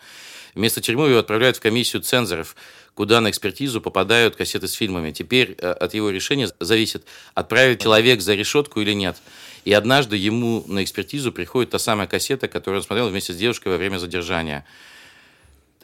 Вместо 0.55 0.81
тюрьмы 0.81 1.09
его 1.09 1.19
отправляют 1.19 1.57
в 1.57 1.61
комиссию 1.61 2.01
цензоров, 2.01 2.55
куда 2.93 3.21
на 3.21 3.29
экспертизу 3.29 3.81
попадают 3.81 4.35
кассеты 4.35 4.67
с 4.67 4.73
фильмами. 4.73 5.11
Теперь 5.11 5.55
э, 5.57 5.71
от 5.71 5.93
его 5.93 6.09
решения 6.09 6.49
зависит, 6.59 7.05
отправить 7.33 7.81
человек 7.81 8.21
за 8.21 8.35
решетку 8.35 8.81
или 8.81 8.93
нет. 8.93 9.17
И 9.65 9.73
однажды 9.73 10.17
ему 10.17 10.63
на 10.67 10.83
экспертизу 10.83 11.31
приходит 11.31 11.71
та 11.71 11.79
самая 11.79 12.07
кассета, 12.07 12.47
которую 12.47 12.79
он 12.79 12.85
смотрел 12.85 13.09
вместе 13.09 13.33
с 13.33 13.37
девушкой 13.37 13.69
во 13.69 13.77
время 13.77 13.97
задержания 13.97 14.65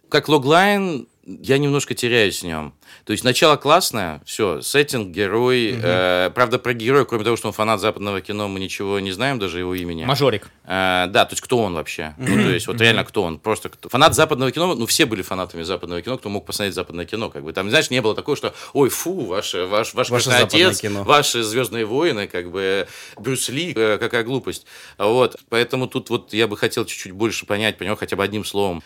как 0.10 0.30
логлайн 0.30 1.08
я 1.26 1.58
немножко 1.58 1.96
теряюсь 1.96 2.42
в 2.42 2.46
нем. 2.46 2.74
То 3.04 3.12
есть 3.12 3.24
начало 3.24 3.56
классное, 3.56 4.22
все, 4.26 4.62
сеттинг, 4.62 5.10
герой. 5.10 5.76
э, 5.82 6.30
правда, 6.36 6.60
про 6.60 6.74
героя, 6.74 7.04
кроме 7.04 7.24
того, 7.24 7.36
что 7.36 7.48
он 7.48 7.54
фанат 7.54 7.80
западного 7.80 8.22
кино, 8.22 8.48
мы 8.48 8.60
ничего 8.60 9.00
не 9.00 9.12
знаем, 9.12 9.40
даже 9.40 9.60
его 9.60 9.74
имени. 9.74 10.06
Мажорик. 10.06 10.50
Э, 10.66 11.08
да, 11.10 11.26
то 11.26 11.34
есть 11.34 11.42
кто 11.42 11.58
он 11.58 11.74
вообще? 11.74 12.14
Ну, 12.18 12.36
то 12.36 12.54
есть 12.54 12.68
вот 12.68 12.80
реально 12.80 13.04
кто 13.04 13.24
он? 13.24 13.40
Просто 13.40 13.70
кто? 13.70 13.90
Фанат 13.90 14.14
западного 14.14 14.52
кино, 14.52 14.76
ну, 14.76 14.86
все 14.86 15.06
были 15.06 15.24
фанатами 15.24 15.64
западного 15.64 16.02
кино, 16.02 16.18
кто 16.18 16.30
мог 16.30 16.46
посмотреть 16.46 16.76
западное 16.76 17.06
кино, 17.06 17.30
как 17.30 17.44
бы. 17.44 17.54
Там, 17.54 17.70
знаешь, 17.70 17.90
не 17.90 18.02
было 18.02 18.14
такого, 18.14 18.38
что, 18.38 18.54
ой, 18.74 18.90
фу, 18.90 19.26
ваш, 19.26 19.54
ваш, 19.56 19.94
ваш 19.94 20.10
Ваше 20.10 20.30
отец, 20.30 20.80
кино. 20.80 21.04
ваши 21.04 21.44
«Звездные 21.44 21.86
войны», 21.86 22.28
как 22.28 22.52
бы, 22.52 22.88
Брюс 23.18 23.50
Ли, 23.50 23.74
э, 23.76 23.98
какая 24.00 24.24
глупость. 24.24 24.66
Вот, 24.98 25.38
поэтому 25.50 25.88
тут 25.88 26.10
вот 26.10 26.34
я 26.34 26.48
бы 26.48 26.56
хотел 26.56 26.86
чуть-чуть 26.86 27.14
больше 27.14 27.46
понять, 27.46 27.78
понял, 27.78 27.96
хотя 27.96 28.16
бы 28.16 28.24
одним 28.24 28.46
словом. 28.46 28.84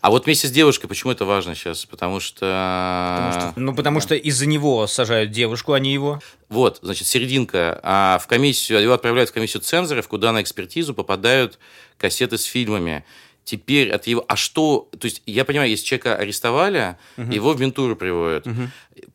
А 0.00 0.10
вот 0.10 0.26
вместе 0.26 0.46
с 0.46 0.50
девушкой, 0.50 0.86
почему 0.86 1.12
это 1.12 1.24
важно 1.24 1.54
сейчас? 1.54 1.84
Потому 1.84 2.20
что... 2.20 3.52
Ну, 3.56 3.74
потому 3.74 4.00
что 4.00 4.14
из-за 4.14 4.46
него 4.46 4.86
сажают 4.86 5.30
девушку, 5.30 5.72
а 5.72 5.80
не 5.80 5.92
его. 5.92 6.20
Вот, 6.48 6.78
значит, 6.82 7.06
серединка. 7.06 7.80
А 7.82 8.18
в 8.18 8.26
комиссию, 8.26 8.80
его 8.80 8.94
отправляют 8.94 9.30
в 9.30 9.32
комиссию 9.32 9.62
цензоров, 9.62 10.06
куда 10.08 10.32
на 10.32 10.42
экспертизу 10.42 10.94
попадают 10.94 11.58
кассеты 11.96 12.38
с 12.38 12.44
фильмами. 12.44 13.04
Теперь 13.44 13.90
от 13.90 14.06
его... 14.06 14.24
А 14.28 14.36
что... 14.36 14.88
То 14.98 15.06
есть, 15.06 15.22
я 15.26 15.44
понимаю, 15.44 15.70
если 15.70 15.84
человека 15.84 16.16
арестовали, 16.16 16.96
его 17.16 17.52
в 17.52 17.60
ментуру 17.60 17.96
приводят. 17.96 18.46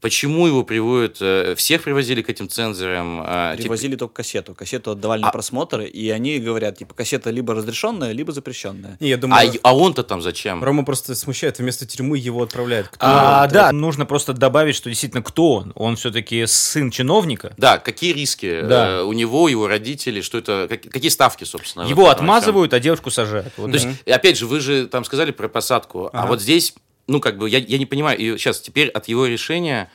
Почему 0.02 0.48
его 0.48 0.63
приводят? 0.63 1.17
э, 1.22 1.56
Всех 1.56 1.84
привозили 1.84 2.22
к 2.22 2.30
этим 2.30 2.50
цензорам? 2.50 3.22
а, 3.26 3.52
типа- 3.54 3.63
Привозили 3.63 3.96
только 3.96 4.15
кассету. 4.15 4.54
Кассету 4.56 4.91
отдавали 4.91 5.22
на 5.22 5.30
А- 5.30 5.32
просмотр, 5.32 5.82
и 5.82 6.10
они 6.10 6.39
говорят, 6.39 6.78
типа, 6.78 6.93
кассета 6.93 7.30
либо 7.30 7.54
разрешенная, 7.54 8.12
либо 8.12 8.32
запрещенная. 8.32 8.98
Не, 9.00 9.10
я 9.10 9.15
А, 9.15 9.17
думаю, 9.19 9.52
а 9.63 9.76
он-то 9.76 10.04
там 10.04 10.22
зачем? 10.22 10.63
Рома 10.63 10.84
просто 10.86 11.15
смущает, 11.15 11.60
вместо 11.60 11.86
тюрьмы 11.86 12.17
его 12.17 12.43
отправляют. 12.43 12.88
Кто 12.88 13.06
А, 13.06 13.48
да, 13.48 13.72
нужно 13.72 14.06
просто 14.06 14.34
добавить, 14.34 14.76
что 14.76 14.89
действительно 14.89 15.22
кто 15.24 15.54
он. 15.54 15.72
Он 15.76 15.96
все-таки 15.96 16.46
сын 16.48 16.91
чиновника. 16.91 17.54
Да, 17.58 17.78
какие 17.78 18.13
риски 18.13 18.62
Да. 18.62 18.88
э, 19.00 19.02
у 19.04 19.13
него, 19.13 19.50
его 19.50 19.67
родителей, 19.67 20.22
что 20.22 20.38
это, 20.38 20.67
как- 20.69 20.84
какие 20.91 21.10
ставки, 21.10 21.43
собственно? 21.43 21.84
Его 21.84 22.10
отмазывают, 22.10 22.74
а 22.74 22.80
девушку 22.80 23.12
сажают. 23.12 23.54
Вот. 23.58 23.72
То 23.72 23.78
есть, 23.78 23.88
опять 24.06 24.38
же, 24.38 24.46
вы 24.48 24.60
же 24.60 24.88
там 24.88 25.06
сказали 25.06 25.32
про 25.32 25.48
посадку, 25.48 26.06
а 26.13 26.19
Ага. 26.19 26.28
вот 26.28 26.41
здесь, 26.41 26.74
ну, 27.08 27.20
как 27.20 27.38
бы, 27.38 27.50
я, 27.50 27.60
я 27.60 27.78
не 27.78 27.86
понимаю, 27.86 28.18
и 28.18 28.38
сейчас 28.38 28.60
теперь 28.60 28.89
от 28.89 29.08
его 29.08 29.26
решения, 29.26 29.92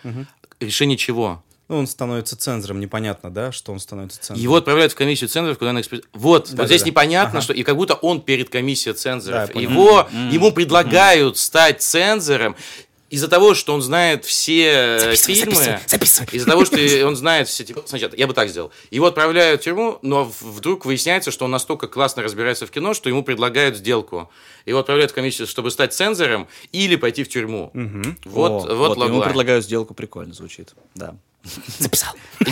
решение 0.61 0.97
чего? 0.97 1.43
Ну, 1.69 1.77
он 1.77 1.87
становится 1.87 2.35
цензором, 2.35 2.81
непонятно, 2.81 3.31
да, 3.31 3.53
что 3.53 3.73
он 3.73 3.79
становится 3.79 4.19
цензором. 4.21 4.43
Его 4.43 4.57
отправляют 4.57 4.93
в 4.93 4.97
комиссию 4.97 5.29
цензоров, 5.29 5.59
куда 5.59 5.75
на 5.75 5.81
эксперт... 5.81 6.05
Вот, 6.15 6.51
Да, 6.51 6.63
вот 6.63 6.67
здесь 6.67 6.81
да, 6.81 6.87
непонятно, 6.89 7.41
что 7.43 7.53
и 7.53 7.63
как 7.63 7.77
будто 7.77 7.95
он 7.95 8.23
перед 8.23 8.49
комиссией 8.49 8.95
цензоров. 8.95 9.51
Да. 9.53 9.61
Его, 9.61 10.09
ему 10.31 10.51
предлагают 10.53 11.37
стать 11.37 11.83
цензором 11.83 12.57
из-за 13.11 13.29
того, 13.29 13.55
что 13.55 13.75
он 13.75 13.81
знает 13.81 14.25
все 14.25 14.65
э, 15.01 15.17
фильмы. 15.17 15.81
Из-за 16.33 16.47
того, 16.47 16.65
что 16.65 16.77
он 17.07 17.17
знает 17.17 17.49
все... 17.49 17.65
Типа, 17.65 17.83
сначала, 17.87 18.13
я 18.15 18.27
бы 18.27 18.35
так 18.35 18.51
сделал. 18.51 18.71
Его 18.91 19.07
отправляют 19.07 19.63
в 19.63 19.65
тюрьму, 19.65 19.99
но 20.03 20.31
вдруг 20.41 20.85
выясняется, 20.85 21.31
что 21.31 21.47
он 21.47 21.51
настолько 21.51 21.89
классно 21.89 22.23
разбирается 22.23 22.67
в 22.67 22.71
кино, 22.71 22.95
что 22.95 23.09
ему 23.09 23.23
предлагают 23.23 23.77
сделку. 23.77 24.31
Его 24.67 24.81
отправляют 24.81 25.13
в 25.13 25.15
комиссию, 25.15 25.47
чтобы 25.47 25.71
стать 25.71 25.95
цензором 25.95 26.49
или 26.73 26.97
пойти 26.97 27.25
в 27.25 27.29
тюрьму. 27.29 27.71
Вот, 28.25 28.69
О, 28.69 28.75
вот, 28.75 28.97
ему 28.97 29.05
логлайн. 29.05 29.23
предлагают 29.23 29.65
сделку, 29.65 29.95
прикольно 29.95 30.35
звучит. 30.35 30.75
Да. 30.95 31.17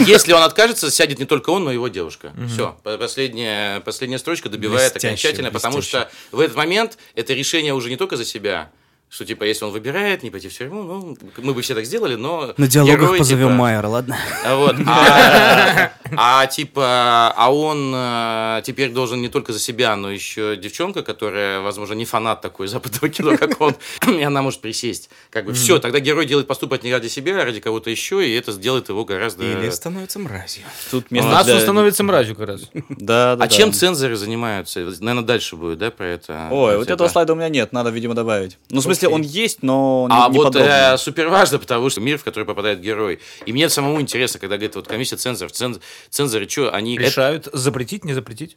Если 0.07 0.33
он 0.33 0.43
откажется, 0.43 0.91
сядет 0.91 1.19
не 1.19 1.27
только 1.27 1.51
он, 1.51 1.65
но 1.65 1.71
и 1.71 1.75
его 1.75 1.89
девушка. 1.89 2.33
Все. 2.49 2.79
Последняя, 2.83 3.81
последняя 3.81 4.19
строчка 4.19 4.49
добивает 4.49 4.93
Блестяще, 4.93 5.09
окончательно, 5.09 5.51
потому 5.51 5.79
блестяще. 5.79 6.09
что 6.31 6.37
в 6.37 6.41
этот 6.41 6.57
момент 6.57 6.97
это 7.15 7.35
решение 7.35 7.75
уже 7.75 7.91
не 7.91 7.97
только 7.97 8.17
за 8.17 8.25
себя, 8.25 8.71
что 9.09 9.25
типа 9.25 9.45
если 9.45 9.65
он 9.65 9.71
выбирает 9.73 10.23
не 10.23 10.31
пойти 10.31 10.49
в 10.49 10.55
тюрьму, 10.57 10.83
ну 10.83 11.17
мы 11.39 11.55
бы 11.55 11.63
все 11.63 11.75
так 11.75 11.85
сделали, 11.87 12.17
но 12.17 12.53
На 12.57 12.67
диалогах 12.67 13.01
герой, 13.01 13.19
позовем 13.19 13.49
типа, 13.49 13.55
Майера, 13.59 13.87
ладно? 13.89 14.17
а 14.45 14.57
Вот. 14.57 14.77
А, 14.87 15.91
а, 16.17 16.47
типа, 16.47 17.33
а 17.37 17.53
он 17.55 17.93
э, 17.95 18.63
теперь 18.65 18.91
должен 18.91 19.21
не 19.23 19.29
только 19.29 19.53
за 19.53 19.59
себя, 19.61 19.95
но 19.97 20.11
еще 20.11 20.57
девчонка, 20.57 21.03
которая, 21.03 21.61
возможно, 21.61 21.95
не 21.95 22.05
фанат 22.05 22.41
такой 22.41 22.67
западного 22.69 23.09
кино, 23.09 23.37
как 23.39 23.61
он, 23.61 23.77
и 24.09 24.23
она 24.23 24.43
может 24.43 24.61
присесть. 24.61 25.09
Как 25.31 25.47
бы 25.47 25.53
все, 25.53 25.79
тогда 25.79 26.01
герой 26.01 26.27
делает 26.27 26.47
поступок 26.47 26.83
не 26.83 26.93
ради 26.93 27.09
себя, 27.09 27.41
а 27.41 27.45
ради 27.45 27.61
кого-то 27.61 27.91
еще, 27.91 28.27
и 28.29 28.35
это 28.35 28.53
сделает 28.53 28.89
его 28.89 29.05
гораздо. 29.05 29.45
Или 29.45 29.71
становится 29.71 30.19
мразью. 30.19 30.65
Тут 30.91 31.07
У 31.11 31.15
место 31.15 31.31
нас 31.31 31.47
для- 31.47 31.55
он 31.57 31.61
становится 31.61 32.03
мразью 32.05 32.35
как 32.37 32.49
раз. 32.49 32.63
Да, 32.89 32.89
да, 32.89 33.33
А 33.33 33.37
да. 33.37 33.49
чем 33.49 33.73
цензоры 33.73 34.17
занимаются? 34.17 34.81
Наверное, 34.81 35.23
дальше 35.23 35.57
будет, 35.57 35.79
да, 35.79 35.91
про 35.91 36.07
это? 36.07 36.49
Ой, 36.51 36.77
вот 36.77 36.85
Типа. 36.85 36.95
этого 36.95 37.09
слайда 37.09 37.33
у 37.33 37.37
меня 37.37 37.49
нет, 37.49 37.73
надо, 37.73 37.91
видимо, 37.91 38.15
добавить. 38.15 38.59
Ну, 38.71 38.81
в 38.81 38.87
смысле, 38.97 39.15
он 39.15 39.23
есть, 39.23 39.63
но 39.63 40.07
не, 40.11 40.17
А 40.17 40.29
не 40.29 40.37
вот 40.39 40.45
подробно. 40.45 40.69
э, 40.95 40.99
супер 40.99 41.29
важно, 41.29 41.59
потому 41.59 41.89
что 41.91 42.01
мир, 42.01 42.19
в 42.19 42.25
который 42.25 42.45
попадает 42.45 42.81
герой. 42.81 43.21
И 43.47 43.53
мне 43.53 43.69
самому 43.69 44.01
интересно, 44.01 44.41
когда 44.41 44.57
говорит, 44.57 44.75
вот 44.77 44.87
комиссия 44.89 45.17
цензоров, 45.17 45.53
цен- 45.53 45.81
цензоры, 46.11 46.49
что, 46.49 46.73
они... 46.75 46.97
это- 46.97 47.05
Решают 47.07 47.49
запретить, 47.53 48.05
не 48.05 48.13
запретить. 48.15 48.57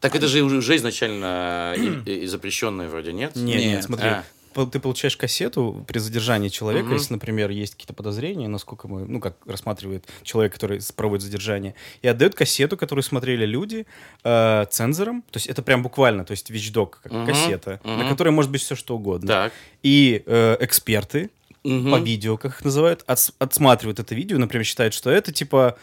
Так 0.00 0.14
это 0.14 0.28
же 0.28 0.42
уже 0.42 0.76
изначально 0.76 1.74
и- 1.76 2.10
и 2.22 2.26
запрещенное 2.26 2.88
вроде, 2.88 3.12
нет? 3.12 3.34
Нет, 3.34 3.56
Нет. 3.60 3.66
нет, 3.66 3.84
смотри. 3.84 4.08
А. 4.08 4.24
Ты 4.66 4.80
получаешь 4.80 5.16
кассету 5.16 5.84
при 5.86 5.98
задержании 5.98 6.48
человека, 6.48 6.86
Мгм. 6.86 6.94
если, 6.96 7.12
например, 7.14 7.50
есть 7.50 7.74
какие-то 7.74 7.94
подозрения, 7.94 8.48
насколько 8.48 8.88
мы, 8.88 9.04
ну, 9.06 9.20
как 9.20 9.36
рассматривает 9.46 10.04
человек, 10.22 10.52
который 10.54 10.80
проводит 10.96 11.22
задержание, 11.24 11.74
и 12.02 12.08
отдает 12.08 12.34
кассету, 12.34 12.76
которую 12.76 13.02
смотрели 13.02 13.44
люди, 13.46 13.86
э, 14.24 14.66
цензорам. 14.70 15.22
То 15.30 15.36
есть 15.36 15.46
это 15.46 15.62
прям 15.62 15.82
буквально, 15.82 16.24
то 16.24 16.32
есть 16.32 16.50
вещдок, 16.50 17.00
как 17.02 17.12
Мгм. 17.12 17.26
кассета, 17.26 17.80
на 17.84 17.96
Мгм. 17.98 18.08
которой 18.08 18.30
может 18.30 18.50
быть 18.50 18.62
все 18.62 18.74
что 18.74 18.96
угодно. 18.96 19.28
Так. 19.28 19.52
И 19.82 20.22
э, 20.26 20.56
эксперты 20.60 21.30
Мгм. 21.64 21.90
по 21.92 21.96
видео, 21.98 22.36
как 22.36 22.52
их 22.54 22.64
называют, 22.64 23.04
отс- 23.06 23.32
отсматривают 23.38 23.98
это 24.00 24.14
видео, 24.14 24.38
например, 24.38 24.64
считают, 24.64 24.94
что 24.94 25.10
это 25.10 25.32
типа 25.32 25.76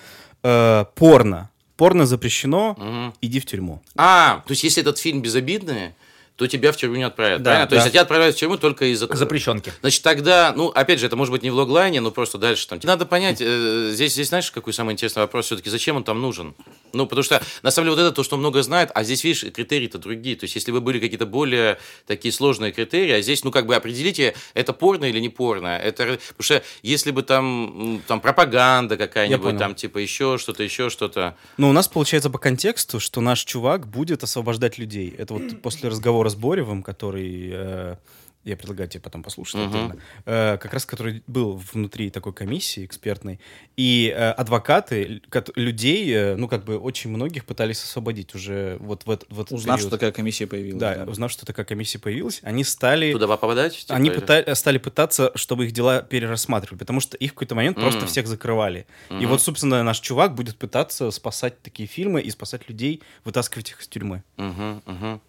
э, 0.43 0.85
порно. 0.95 1.49
Порно 1.77 2.05
запрещено, 2.05 2.75
Мгм. 2.79 3.13
иди 3.21 3.39
в 3.39 3.45
тюрьму. 3.45 3.81
А, 3.97 4.43
то 4.47 4.51
есть 4.51 4.63
если 4.63 4.81
этот 4.81 4.97
фильм 4.97 5.21
безобидный, 5.21 5.93
то 6.35 6.47
тебя 6.47 6.71
в 6.71 6.77
тюрьму 6.77 6.97
не 6.97 7.03
отправят, 7.03 7.41
Да, 7.41 7.51
правильно? 7.51 7.67
То 7.67 7.75
есть 7.75 7.85
да. 7.87 7.91
тебя 7.91 8.01
отправляют 8.01 8.35
в 8.35 8.39
тюрьму 8.39 8.57
только 8.57 8.85
из-за... 8.91 9.07
Запрещенки. 9.15 9.71
Значит, 9.81 10.03
тогда, 10.03 10.53
ну, 10.55 10.67
опять 10.67 10.99
же, 10.99 11.05
это 11.05 11.15
может 11.15 11.31
быть 11.31 11.43
не 11.43 11.49
в 11.49 11.55
логлайне, 11.55 12.01
но 12.01 12.11
просто 12.11 12.37
дальше 12.37 12.67
там. 12.67 12.79
Надо 12.83 13.05
понять, 13.05 13.37
э, 13.39 13.91
здесь, 13.93 14.13
здесь 14.13 14.29
знаешь, 14.29 14.51
какой 14.51 14.73
самый 14.73 14.93
интересный 14.93 15.21
вопрос 15.21 15.45
все-таки, 15.45 15.69
зачем 15.69 15.95
он 15.95 16.03
там 16.03 16.21
нужен? 16.21 16.53
Ну, 16.91 17.05
потому 17.07 17.23
что, 17.23 17.41
на 17.63 17.71
самом 17.71 17.87
деле, 17.87 17.95
вот 17.95 18.07
это 18.07 18.15
то, 18.15 18.23
что 18.23 18.35
много 18.35 18.61
знает, 18.63 18.91
а 18.93 19.03
здесь, 19.03 19.23
видишь, 19.23 19.45
критерии-то 19.53 19.97
другие. 19.97 20.35
То 20.35 20.43
есть, 20.43 20.55
если 20.55 20.71
бы 20.71 20.81
были 20.81 20.99
какие-то 20.99 21.25
более 21.25 21.77
такие 22.05 22.33
сложные 22.33 22.73
критерии, 22.73 23.13
а 23.13 23.21
здесь, 23.21 23.43
ну, 23.45 23.51
как 23.51 23.65
бы 23.65 23.75
определите, 23.75 24.35
это 24.53 24.73
порно 24.73 25.05
или 25.05 25.19
не 25.19 25.29
порно. 25.29 25.77
Это, 25.77 26.19
потому 26.37 26.43
что, 26.43 26.63
если 26.83 27.11
бы 27.11 27.23
там, 27.23 28.01
там 28.07 28.19
пропаганда 28.19 28.97
какая-нибудь, 28.97 29.57
там, 29.57 29.73
типа, 29.73 29.99
еще 29.99 30.37
что-то, 30.37 30.63
еще 30.63 30.89
что-то. 30.89 31.35
Но 31.57 31.69
у 31.69 31.71
нас 31.71 31.87
получается 31.87 32.29
по 32.29 32.39
контексту, 32.39 32.99
что 32.99 33.21
наш 33.21 33.43
чувак 33.45 33.87
будет 33.87 34.23
освобождать 34.23 34.77
людей. 34.77 35.15
Это 35.17 35.33
вот 35.33 35.43
после 35.61 35.89
разговора 35.89 36.24
с 36.29 36.35
Боревым, 36.35 36.83
который... 36.83 37.49
э, 37.53 37.95
я 38.43 38.55
предлагаю 38.55 38.87
тебе 38.87 39.01
потом 39.01 39.23
послушать 39.23 39.55
Мгм. 39.55 39.65
отдельно, 39.69 39.97
э, 40.27 40.57
как 40.59 40.71
раз 40.71 40.85
который 40.85 41.23
был 41.25 41.59
внутри 41.73 42.11
такой 42.11 42.31
комиссии 42.31 42.85
экспертной, 42.85 43.39
и 43.75 44.13
э, 44.15 44.29
адвокаты 44.33 45.19
людей, 45.55 46.13
э, 46.13 46.35
ну 46.35 46.47
как 46.47 46.63
бы 46.63 46.77
очень 46.77 47.09
многих 47.09 47.45
пытались 47.45 47.81
освободить 47.83 48.35
уже 48.35 48.77
вот 48.81 49.07
в 49.07 49.09
этот, 49.09 49.27
в 49.31 49.39
этот 49.41 49.51
Узнав, 49.53 49.79
что 49.79 49.87
период. 49.87 49.99
такая 49.99 50.11
комиссия 50.11 50.45
появилась. 50.45 50.79
Да, 50.79 51.05
узнав, 51.07 51.31
что 51.31 51.43
такая 51.47 51.65
комиссия 51.65 51.97
появилась, 51.97 52.39
они 52.43 52.63
стали... 52.63 53.13
Туда 53.13 53.25
попадать? 53.27 53.77
типа, 53.79 53.95
Они 53.95 54.09
или- 54.11 54.19
пыта- 54.19 54.53
стали 54.53 54.77
пытаться, 54.77 55.31
чтобы 55.33 55.65
их 55.65 55.71
дела 55.71 56.03
перерассматривали, 56.03 56.77
потому 56.77 56.99
что 56.99 57.17
их 57.17 57.31
в 57.31 57.33
какой-то 57.33 57.55
момент 57.55 57.77
просто 57.77 58.01
Мгм. 58.01 58.07
всех 58.09 58.27
закрывали. 58.27 58.85
И 59.09 59.13
Мгм. 59.15 59.27
вот, 59.29 59.41
собственно, 59.41 59.81
наш 59.81 59.99
чувак 60.01 60.35
будет 60.35 60.55
пытаться 60.55 61.09
спасать 61.09 61.59
такие 61.63 61.87
фильмы 61.87 62.21
и 62.21 62.29
спасать 62.29 62.69
людей, 62.69 63.01
вытаскивать 63.23 63.71
их 63.71 63.81
из 63.81 63.87
тюрьмы. 63.87 64.21
Мгм, 64.37 64.83
мгм. 64.85 65.21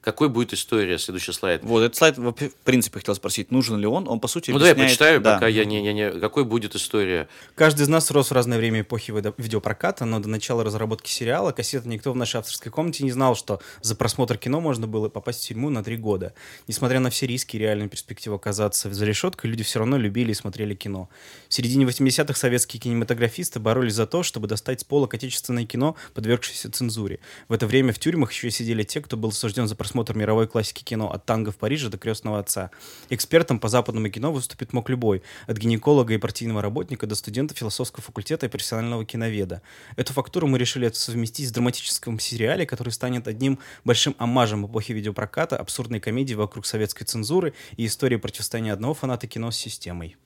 Какой 0.00 0.30
будет 0.30 0.54
история? 0.54 0.98
Следующий 0.98 1.32
слайд. 1.32 1.62
Вот, 1.62 1.82
этот 1.82 1.96
слайд, 1.96 2.16
в 2.16 2.32
принципе, 2.64 3.00
хотел 3.00 3.14
спросить, 3.14 3.50
нужен 3.50 3.78
ли 3.78 3.86
он? 3.86 4.08
Он, 4.08 4.18
по 4.18 4.28
сути, 4.28 4.50
Ну, 4.50 4.58
давай 4.58 4.74
я 4.74 4.82
почитаю, 4.84 5.20
Да. 5.20 5.34
пока 5.34 5.46
я 5.46 5.66
не, 5.66 5.82
не, 5.82 5.92
не... 5.92 6.10
Какой 6.10 6.44
будет 6.44 6.74
история? 6.74 7.28
Каждый 7.54 7.82
из 7.82 7.88
нас 7.88 8.10
рос 8.10 8.30
в 8.30 8.32
разное 8.32 8.56
время 8.56 8.80
эпохи 8.80 9.12
видеопроката, 9.36 10.06
но 10.06 10.18
до 10.18 10.28
начала 10.30 10.64
разработки 10.64 11.10
сериала 11.10 11.52
кассеты 11.52 11.86
никто 11.86 12.12
в 12.12 12.16
нашей 12.16 12.36
авторской 12.38 12.72
комнате 12.72 13.04
не 13.04 13.10
знал, 13.12 13.36
что 13.36 13.60
за 13.82 13.94
просмотр 13.94 14.38
кино 14.38 14.60
можно 14.62 14.86
было 14.86 15.10
попасть 15.10 15.44
в 15.44 15.48
тюрьму 15.48 15.68
на 15.68 15.84
три 15.84 15.98
года. 15.98 16.32
Несмотря 16.66 16.98
на 17.00 17.10
все 17.10 17.26
риски 17.26 17.56
и 17.56 17.58
реальную 17.58 17.90
перспективу 17.90 18.36
оказаться 18.36 18.90
за 18.90 19.04
решеткой, 19.04 19.50
люди 19.50 19.64
все 19.64 19.80
равно 19.80 19.98
любили 19.98 20.30
и 20.30 20.34
смотрели 20.34 20.74
кино. 20.74 21.10
В 21.50 21.52
середине 21.54 21.84
80-х 21.84 22.38
советские 22.38 22.80
кинематографисты 22.80 23.60
боролись 23.60 23.94
за 23.94 24.06
то, 24.06 24.22
чтобы 24.22 24.48
достать 24.48 24.80
с 24.80 24.84
полок 24.84 25.12
отечественное 25.12 25.66
кино, 25.66 25.94
подвергшееся 26.14 26.72
цензуре. 26.72 27.20
В 27.48 27.52
это 27.52 27.66
время 27.66 27.92
в 27.92 27.98
тюрьмах 27.98 28.32
еще 28.32 28.50
сидели 28.50 28.82
те, 28.82 29.02
кто 29.02 29.18
был 29.18 29.28
осужден 29.28 29.68
за 29.68 29.76
просмотр 29.76 29.89
мировой 29.94 30.46
классики 30.46 30.82
кино 30.82 31.12
от 31.12 31.24
танго 31.24 31.50
в 31.50 31.56
Париже 31.56 31.88
до 31.88 31.98
крестного 31.98 32.38
отца. 32.38 32.70
Экспертом 33.08 33.58
по 33.58 33.68
западному 33.68 34.08
кино 34.08 34.32
выступит 34.32 34.72
мог 34.72 34.88
любой, 34.88 35.22
от 35.46 35.56
гинеколога 35.56 36.14
и 36.14 36.18
партийного 36.18 36.62
работника 36.62 37.06
до 37.06 37.14
студента 37.14 37.54
философского 37.54 38.02
факультета 38.02 38.46
и 38.46 38.48
профессионального 38.48 39.04
киноведа. 39.04 39.62
Эту 39.96 40.12
фактуру 40.12 40.46
мы 40.46 40.58
решили 40.58 40.88
совместить 40.90 41.48
в 41.48 41.52
драматическом 41.52 42.18
сериале, 42.18 42.66
который 42.66 42.90
станет 42.90 43.28
одним 43.28 43.58
большим 43.84 44.14
омажем 44.18 44.66
эпохи 44.66 44.92
видеопроката, 44.92 45.56
абсурдной 45.56 46.00
комедии 46.00 46.34
вокруг 46.34 46.66
советской 46.66 47.04
цензуры 47.04 47.54
и 47.76 47.86
истории 47.86 48.16
противостояния 48.16 48.72
одного 48.72 48.94
фаната 48.94 49.26
кино 49.26 49.50
с 49.50 49.56
системой. 49.56 50.16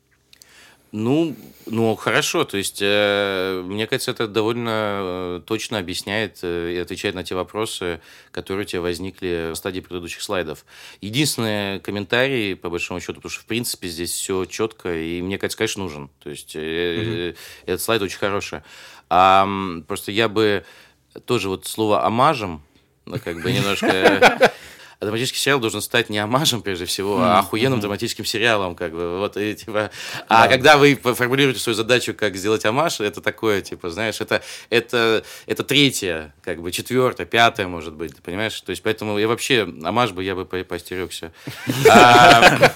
Ну, 0.97 1.35
ну, 1.67 1.97
хорошо. 1.97 2.45
То 2.45 2.57
есть, 2.57 2.79
э, 2.81 3.63
мне 3.65 3.89
кажется, 3.89 4.13
это 4.13 4.29
довольно 4.29 4.71
э, 4.71 5.41
точно 5.45 5.79
объясняет 5.79 6.39
э, 6.43 6.73
и 6.73 6.77
отвечает 6.77 7.17
на 7.17 7.25
те 7.25 7.35
вопросы, 7.35 8.01
которые 8.31 8.65
у 8.65 8.69
тебя 8.69 8.81
возникли 8.81 9.51
в 9.51 9.57
стадии 9.57 9.81
предыдущих 9.81 10.23
слайдов. 10.23 10.65
Единственный 11.01 11.81
комментарий, 11.81 12.55
по 12.55 12.71
большому 12.71 13.01
счету, 13.01 13.15
потому 13.15 13.31
что, 13.31 13.43
в 13.43 13.47
принципе, 13.47 13.89
здесь 13.89 14.13
все 14.13 14.45
четко, 14.45 14.95
и 14.95 15.21
мне 15.21 15.37
кажется, 15.37 15.59
конечно, 15.59 15.83
нужен. 15.83 16.11
То 16.23 16.31
есть, 16.31 16.55
э, 16.55 16.61
э, 16.61 17.35
этот 17.67 17.83
слайд 17.83 18.01
очень 18.01 18.19
хороший. 18.19 18.61
А, 19.11 19.49
просто 19.89 20.13
я 20.13 20.29
бы 20.29 20.65
тоже 21.27 21.49
вот 21.49 21.67
слово 21.67 22.07
«омажем», 22.07 22.63
ну, 23.05 23.19
как 23.19 23.43
бы 23.43 23.51
немножко... 23.51 24.53
А 25.01 25.05
драматический 25.05 25.39
сериал 25.39 25.61
должен 25.61 25.81
стать 25.81 26.11
не 26.11 26.19
омажем, 26.19 26.63
прежде 26.63 26.85
всего, 26.85 27.21
а 27.21 27.39
охуенным 27.41 27.81
драматическим 27.81 28.25
сериалом, 28.25 28.75
как 28.75 28.93
бы, 28.93 29.19
вот, 29.19 29.37
и, 29.37 29.55
типа, 29.55 29.91
а 30.29 30.49
когда 30.49 30.77
вы 30.77 30.97
формулируете 30.97 31.61
свою 31.61 31.75
задачу, 31.77 32.15
как 32.15 32.37
сделать 32.37 32.65
омаж, 32.65 33.01
это 33.01 33.21
такое, 33.21 33.61
типа, 33.61 33.91
знаешь, 33.91 34.21
это, 34.21 34.43
это, 34.71 35.25
это 35.47 35.65
третье, 35.65 36.35
как 36.43 36.63
бы, 36.63 36.71
четвертое, 36.73 37.27
пятое, 37.27 37.67
может 37.67 37.95
быть, 37.95 38.23
понимаешь, 38.23 38.61
то 38.61 38.71
есть, 38.71 38.83
поэтому 38.83 39.19
я 39.19 39.29
вообще, 39.29 39.63
омаж 39.83 40.13
бы 40.13 40.23
я 40.23 40.35
бы 40.35 40.45
по- 40.45 40.65
поостерегся. 40.65 41.33
А, 41.91 42.73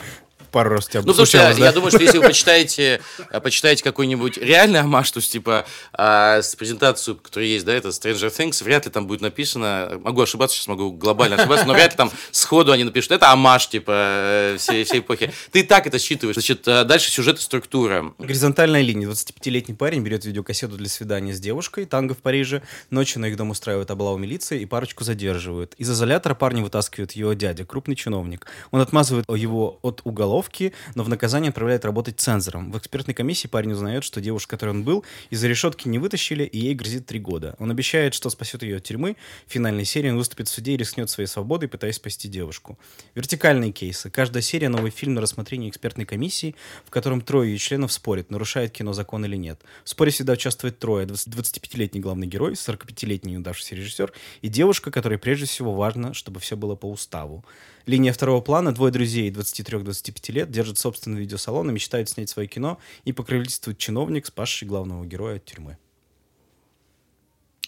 Пару 0.50 0.70
раз 0.70 0.86
тебя 0.88 1.00
ну, 1.00 1.08
потому 1.08 1.26
что 1.26 1.38
я, 1.38 1.44
случалось, 1.44 1.58
да? 1.58 1.66
я 1.66 1.72
думаю, 1.72 1.90
что 1.90 2.02
если 2.02 2.18
вы 2.18 2.24
почитаете, 2.28 3.00
э, 3.30 3.40
почитаете 3.40 3.84
какой-нибудь 3.84 4.38
реальный 4.38 4.80
амаш, 4.80 5.10
то 5.10 5.18
есть, 5.18 5.32
типа, 5.32 5.66
а, 5.92 6.42
с 6.42 6.54
презентацию, 6.56 7.16
которая 7.16 7.48
есть, 7.48 7.64
да, 7.64 7.72
это 7.72 7.88
Stranger 7.88 8.34
Things, 8.34 8.62
вряд 8.64 8.86
ли 8.86 8.92
там 8.92 9.06
будет 9.06 9.20
написано, 9.20 10.00
могу 10.02 10.22
ошибаться, 10.22 10.56
сейчас 10.56 10.68
могу 10.68 10.92
глобально 10.92 11.36
ошибаться, 11.36 11.66
но 11.66 11.74
вряд 11.74 11.92
ли 11.92 11.96
там 11.96 12.10
сходу 12.30 12.72
они 12.72 12.84
напишут, 12.84 13.12
это 13.12 13.30
амаш, 13.30 13.68
типа, 13.68 13.92
э, 13.94 14.56
всей, 14.58 14.84
всей 14.84 15.00
эпохи. 15.00 15.32
Ты 15.52 15.64
так 15.64 15.86
это 15.86 15.98
считываешь. 15.98 16.34
Значит, 16.34 16.66
э, 16.66 16.84
дальше 16.84 17.10
сюжет 17.10 17.38
и 17.38 17.42
структура. 17.42 18.14
Горизонтальная 18.18 18.82
линия. 18.82 19.08
25-летний 19.08 19.74
парень 19.74 20.02
берет 20.02 20.24
видеокассету 20.24 20.76
для 20.76 20.88
свидания 20.88 21.34
с 21.34 21.40
девушкой, 21.40 21.84
танго 21.84 22.14
в 22.14 22.18
Париже. 22.18 22.62
Ночью 22.90 23.20
на 23.20 23.26
их 23.26 23.36
дом 23.36 23.50
устраивают 23.50 23.90
облаву 23.90 24.18
милиции 24.18 24.60
и 24.60 24.66
парочку 24.66 25.04
задерживают. 25.04 25.74
Из 25.78 25.90
изолятора 25.90 26.34
парня 26.34 26.62
вытаскивает 26.62 27.12
его 27.12 27.32
дядя, 27.32 27.64
крупный 27.64 27.96
чиновник. 27.96 28.46
Он 28.70 28.80
отмазывает 28.80 29.26
его 29.28 29.78
от 29.82 30.00
уголовки, 30.38 30.72
но 30.94 31.02
в 31.02 31.08
наказание 31.08 31.50
отправляет 31.50 31.84
работать 31.84 32.20
цензором. 32.20 32.70
В 32.70 32.78
экспертной 32.78 33.14
комиссии 33.14 33.48
парень 33.48 33.72
узнает, 33.72 34.04
что 34.04 34.20
девушка, 34.20 34.50
которой 34.50 34.70
он 34.70 34.84
был, 34.84 35.04
из-за 35.30 35.48
решетки 35.48 35.88
не 35.88 35.98
вытащили, 35.98 36.44
и 36.44 36.58
ей 36.58 36.74
грозит 36.74 37.06
три 37.06 37.18
года. 37.18 37.56
Он 37.58 37.70
обещает, 37.70 38.14
что 38.14 38.30
спасет 38.30 38.62
ее 38.62 38.76
от 38.76 38.84
тюрьмы. 38.84 39.16
В 39.46 39.52
финальной 39.52 39.84
серии 39.84 40.10
он 40.10 40.16
выступит 40.16 40.48
в 40.48 40.50
суде 40.50 40.72
и 40.72 40.76
рискнет 40.76 41.10
своей 41.10 41.28
свободой, 41.28 41.68
пытаясь 41.68 41.96
спасти 41.96 42.28
девушку. 42.28 42.78
Вертикальные 43.14 43.72
кейсы. 43.72 44.10
Каждая 44.10 44.42
серия 44.42 44.68
новый 44.68 44.90
фильм 44.90 45.14
на 45.14 45.20
рассмотрение 45.20 45.70
экспертной 45.70 46.04
комиссии, 46.04 46.54
в 46.84 46.90
котором 46.90 47.20
трое 47.20 47.50
ее 47.50 47.58
членов 47.58 47.92
спорят, 47.92 48.30
нарушает 48.30 48.70
кино 48.70 48.92
закон 48.92 49.24
или 49.24 49.36
нет. 49.36 49.60
В 49.84 49.88
споре 49.88 50.10
всегда 50.10 50.34
участвует 50.34 50.78
трое. 50.78 51.06
25-летний 51.06 52.00
главный 52.00 52.26
герой, 52.26 52.52
45-летний 52.52 53.32
неудавшийся 53.32 53.74
режиссер 53.74 54.12
и 54.42 54.48
девушка, 54.48 54.90
которой 54.90 55.18
прежде 55.18 55.46
всего 55.46 55.74
важно, 55.74 56.14
чтобы 56.14 56.40
все 56.40 56.56
было 56.56 56.76
по 56.76 56.90
уставу. 56.90 57.44
Линия 57.88 58.12
второго 58.12 58.42
плана. 58.42 58.74
Двое 58.74 58.92
друзей 58.92 59.30
23-25 59.30 60.27
лет 60.32 60.50
держат 60.50 60.78
собственный 60.78 61.20
видеосалон 61.20 61.70
и 61.70 61.72
мечтают 61.72 62.08
снять 62.08 62.28
свое 62.28 62.48
кино 62.48 62.78
и 63.04 63.12
покровительствует 63.12 63.78
чиновник, 63.78 64.26
спасший 64.26 64.66
главного 64.68 65.04
героя 65.04 65.36
от 65.36 65.44
тюрьмы. 65.44 65.78